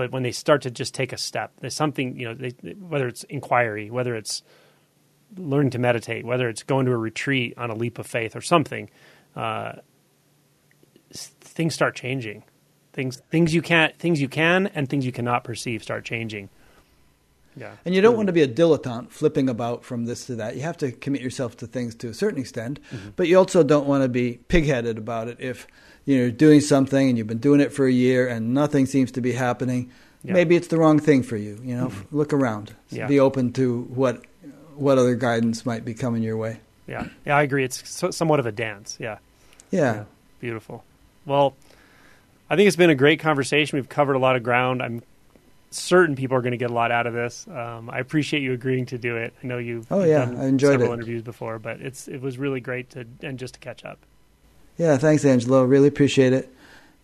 But 0.00 0.12
when 0.12 0.22
they 0.22 0.32
start 0.32 0.62
to 0.62 0.70
just 0.70 0.94
take 0.94 1.12
a 1.12 1.18
step, 1.18 1.52
there's 1.60 1.74
something 1.74 2.18
you 2.18 2.26
know, 2.26 2.32
they, 2.32 2.52
whether 2.70 3.06
it's 3.06 3.24
inquiry, 3.24 3.90
whether 3.90 4.14
it's 4.14 4.42
learning 5.36 5.72
to 5.72 5.78
meditate, 5.78 6.24
whether 6.24 6.48
it's 6.48 6.62
going 6.62 6.86
to 6.86 6.92
a 6.92 6.96
retreat 6.96 7.52
on 7.58 7.68
a 7.68 7.74
leap 7.74 7.98
of 7.98 8.06
faith 8.06 8.34
or 8.34 8.40
something, 8.40 8.88
uh, 9.36 9.72
things 11.12 11.74
start 11.74 11.94
changing. 11.94 12.44
Things 12.94 13.20
things 13.30 13.52
you 13.52 13.60
can't 13.60 13.94
things 13.98 14.22
you 14.22 14.28
can 14.30 14.68
and 14.68 14.88
things 14.88 15.04
you 15.04 15.12
cannot 15.12 15.44
perceive 15.44 15.82
start 15.82 16.06
changing. 16.06 16.48
Yeah, 17.54 17.72
And 17.84 17.94
you 17.94 18.00
don't 18.00 18.16
want 18.16 18.28
to 18.28 18.32
be 18.32 18.40
a 18.40 18.48
dilettante 18.48 19.10
flipping 19.10 19.50
about 19.50 19.84
from 19.84 20.06
this 20.06 20.24
to 20.26 20.36
that. 20.36 20.56
You 20.56 20.62
have 20.62 20.78
to 20.78 20.92
commit 20.92 21.20
yourself 21.20 21.58
to 21.58 21.66
things 21.66 21.94
to 21.96 22.08
a 22.08 22.14
certain 22.14 22.40
extent, 22.40 22.80
but 23.16 23.28
you 23.28 23.36
also 23.36 23.62
don't 23.62 23.86
want 23.86 24.02
to 24.02 24.08
be 24.08 24.40
pigheaded 24.48 24.96
about 24.96 25.28
it. 25.28 25.36
If 25.40 25.66
you're 26.16 26.30
doing 26.30 26.60
something 26.60 27.08
and 27.08 27.16
you've 27.18 27.26
been 27.26 27.38
doing 27.38 27.60
it 27.60 27.72
for 27.72 27.86
a 27.86 27.92
year 27.92 28.26
and 28.28 28.54
nothing 28.54 28.86
seems 28.86 29.12
to 29.12 29.20
be 29.20 29.32
happening, 29.32 29.90
Yeah. 30.22 30.34
maybe 30.34 30.56
it's 30.56 30.68
the 30.68 30.78
wrong 30.78 30.98
thing 30.98 31.22
for 31.22 31.36
you. 31.36 31.58
You 31.62 31.76
know, 31.76 31.92
look 32.10 32.32
around, 32.32 32.74
Yeah. 32.90 33.06
be 33.06 33.20
open 33.20 33.52
to 33.54 33.82
what 33.94 34.22
what 34.76 34.96
other 34.96 35.14
guidance 35.14 35.66
might 35.66 35.84
be 35.84 35.92
coming 35.92 36.22
your 36.22 36.36
way. 36.38 36.58
yeah, 36.86 37.06
yeah. 37.26 37.36
I 37.36 37.42
agree. 37.42 37.64
It's 37.64 37.86
so, 37.88 38.10
somewhat 38.10 38.40
of 38.40 38.46
a 38.46 38.52
dance. 38.52 38.96
Yeah. 38.98 39.18
Yeah. 39.70 40.04
Beautiful. 40.40 40.84
Well, 41.26 41.54
I 42.48 42.56
think 42.56 42.66
it's 42.66 42.76
been 42.76 42.88
a 42.90 42.94
great 42.94 43.20
conversation. 43.20 43.76
We've 43.76 43.88
covered 43.90 44.14
a 44.14 44.18
lot 44.18 44.36
of 44.36 44.42
ground. 44.42 44.82
I'm 44.82 45.02
certain 45.70 46.16
people 46.16 46.36
are 46.36 46.40
going 46.40 46.50
to 46.52 46.56
get 46.56 46.70
a 46.70 46.74
lot 46.74 46.90
out 46.90 47.06
of 47.06 47.12
this. 47.12 47.46
Um, 47.46 47.90
I 47.90 47.98
appreciate 48.00 48.42
you 48.42 48.52
agreeing 48.54 48.86
to 48.86 48.98
do 48.98 49.16
it. 49.16 49.34
I 49.42 49.46
know 49.46 49.58
you've, 49.58 49.86
Oh, 49.92 50.02
yeah, 50.02 50.24
done 50.24 50.36
I 50.40 50.46
enjoyed 50.46 50.72
several 50.72 50.90
it. 50.92 50.94
interviews 50.94 51.22
before, 51.22 51.58
but 51.60 51.80
it's 51.80 52.08
it 52.08 52.20
was 52.22 52.38
really 52.38 52.60
great 52.60 52.90
to 52.90 53.04
and 53.22 53.38
just 53.38 53.54
to 53.54 53.60
catch 53.60 53.84
up. 53.84 53.98
Yeah, 54.80 54.96
thanks, 54.96 55.26
Angelo. 55.26 55.62
Really 55.62 55.88
appreciate 55.88 56.32
it. 56.32 56.50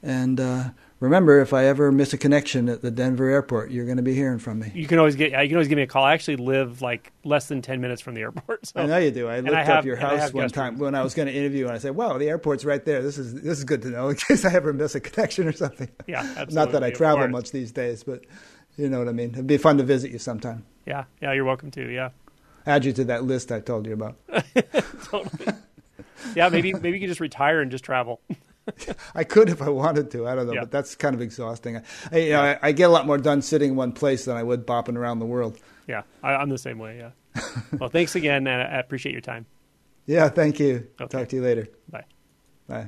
And 0.02 0.40
uh, 0.40 0.70
remember, 0.98 1.42
if 1.42 1.52
I 1.52 1.66
ever 1.66 1.92
miss 1.92 2.14
a 2.14 2.16
connection 2.16 2.70
at 2.70 2.80
the 2.80 2.90
Denver 2.90 3.28
airport, 3.28 3.70
you're 3.70 3.84
going 3.84 3.98
to 3.98 4.02
be 4.02 4.14
hearing 4.14 4.38
from 4.38 4.60
me. 4.60 4.72
You 4.74 4.86
can 4.86 4.98
always 4.98 5.14
get 5.14 5.32
you 5.32 5.48
can 5.48 5.56
always 5.56 5.68
give 5.68 5.76
me 5.76 5.82
a 5.82 5.86
call. 5.86 6.02
I 6.02 6.14
actually 6.14 6.36
live 6.36 6.80
like 6.80 7.12
less 7.22 7.48
than 7.48 7.60
ten 7.60 7.82
minutes 7.82 8.00
from 8.00 8.14
the 8.14 8.22
airport. 8.22 8.66
So 8.66 8.80
I 8.80 8.86
know 8.86 8.96
you 8.96 9.10
do. 9.10 9.28
I 9.28 9.40
looked 9.40 9.54
I 9.54 9.64
up 9.64 9.84
your 9.84 9.96
house 9.96 10.32
one 10.32 10.48
time 10.48 10.72
rooms. 10.72 10.80
when 10.80 10.94
I 10.94 11.02
was 11.02 11.12
going 11.12 11.28
to 11.28 11.34
interview, 11.34 11.66
and 11.66 11.74
I 11.74 11.78
said, 11.78 11.94
"Wow, 11.94 12.16
the 12.16 12.30
airport's 12.30 12.64
right 12.64 12.82
there. 12.82 13.02
This 13.02 13.18
is 13.18 13.34
this 13.34 13.58
is 13.58 13.64
good 13.64 13.82
to 13.82 13.88
know 13.90 14.08
in 14.08 14.16
case 14.16 14.46
I 14.46 14.54
ever 14.54 14.72
miss 14.72 14.94
a 14.94 15.00
connection 15.00 15.46
or 15.46 15.52
something." 15.52 15.90
yeah, 16.06 16.20
absolutely. 16.20 16.54
Not 16.54 16.72
that 16.72 16.82
I 16.82 16.92
travel 16.92 17.28
much 17.28 17.50
these 17.50 17.72
days, 17.72 18.02
but 18.04 18.24
you 18.78 18.88
know 18.88 19.00
what 19.00 19.08
I 19.08 19.12
mean. 19.12 19.32
It'd 19.32 19.46
be 19.46 19.58
fun 19.58 19.76
to 19.76 19.84
visit 19.84 20.10
you 20.12 20.18
sometime. 20.18 20.64
Yeah, 20.86 21.04
yeah, 21.20 21.34
you're 21.34 21.44
welcome 21.44 21.70
to. 21.72 21.92
Yeah, 21.92 22.08
Add 22.66 22.86
you 22.86 22.94
to 22.94 23.04
that 23.04 23.24
list 23.24 23.52
I 23.52 23.60
told 23.60 23.86
you 23.86 23.92
about. 23.92 24.16
totally. 25.04 25.52
Yeah, 26.34 26.48
maybe 26.48 26.72
maybe 26.72 26.90
you 26.92 27.00
could 27.00 27.08
just 27.08 27.20
retire 27.20 27.60
and 27.60 27.70
just 27.70 27.84
travel. 27.84 28.20
I 29.14 29.22
could 29.24 29.48
if 29.48 29.62
I 29.62 29.68
wanted 29.68 30.10
to. 30.12 30.26
I 30.26 30.34
don't 30.34 30.46
know, 30.46 30.54
Yeah. 30.54 30.60
but 30.62 30.70
that's 30.72 30.94
kind 30.96 31.14
of 31.14 31.20
exhausting. 31.20 31.80
I, 32.10 32.16
you 32.18 32.30
know, 32.30 32.42
I, 32.42 32.58
I 32.62 32.72
get 32.72 32.84
a 32.84 32.92
lot 32.92 33.06
more 33.06 33.18
done 33.18 33.40
sitting 33.42 33.70
in 33.70 33.76
one 33.76 33.92
place 33.92 34.24
than 34.24 34.36
I 34.36 34.42
would 34.42 34.66
bopping 34.66 34.96
around 34.96 35.20
the 35.20 35.26
world. 35.26 35.58
Yeah, 35.86 36.02
I, 36.22 36.34
I'm 36.34 36.48
the 36.48 36.58
same 36.58 36.78
way. 36.78 36.98
Yeah. 36.98 37.40
well, 37.78 37.90
thanks 37.90 38.16
again, 38.16 38.46
and 38.46 38.62
I 38.62 38.78
appreciate 38.78 39.12
your 39.12 39.20
time. 39.22 39.46
Yeah, 40.08 40.28
thank 40.28 40.60
you. 40.60 40.86
Okay. 41.00 41.18
Talk 41.18 41.28
to 41.30 41.36
you 41.36 41.42
later. 41.42 41.66
Bye. 41.90 42.04
Bye. 42.68 42.86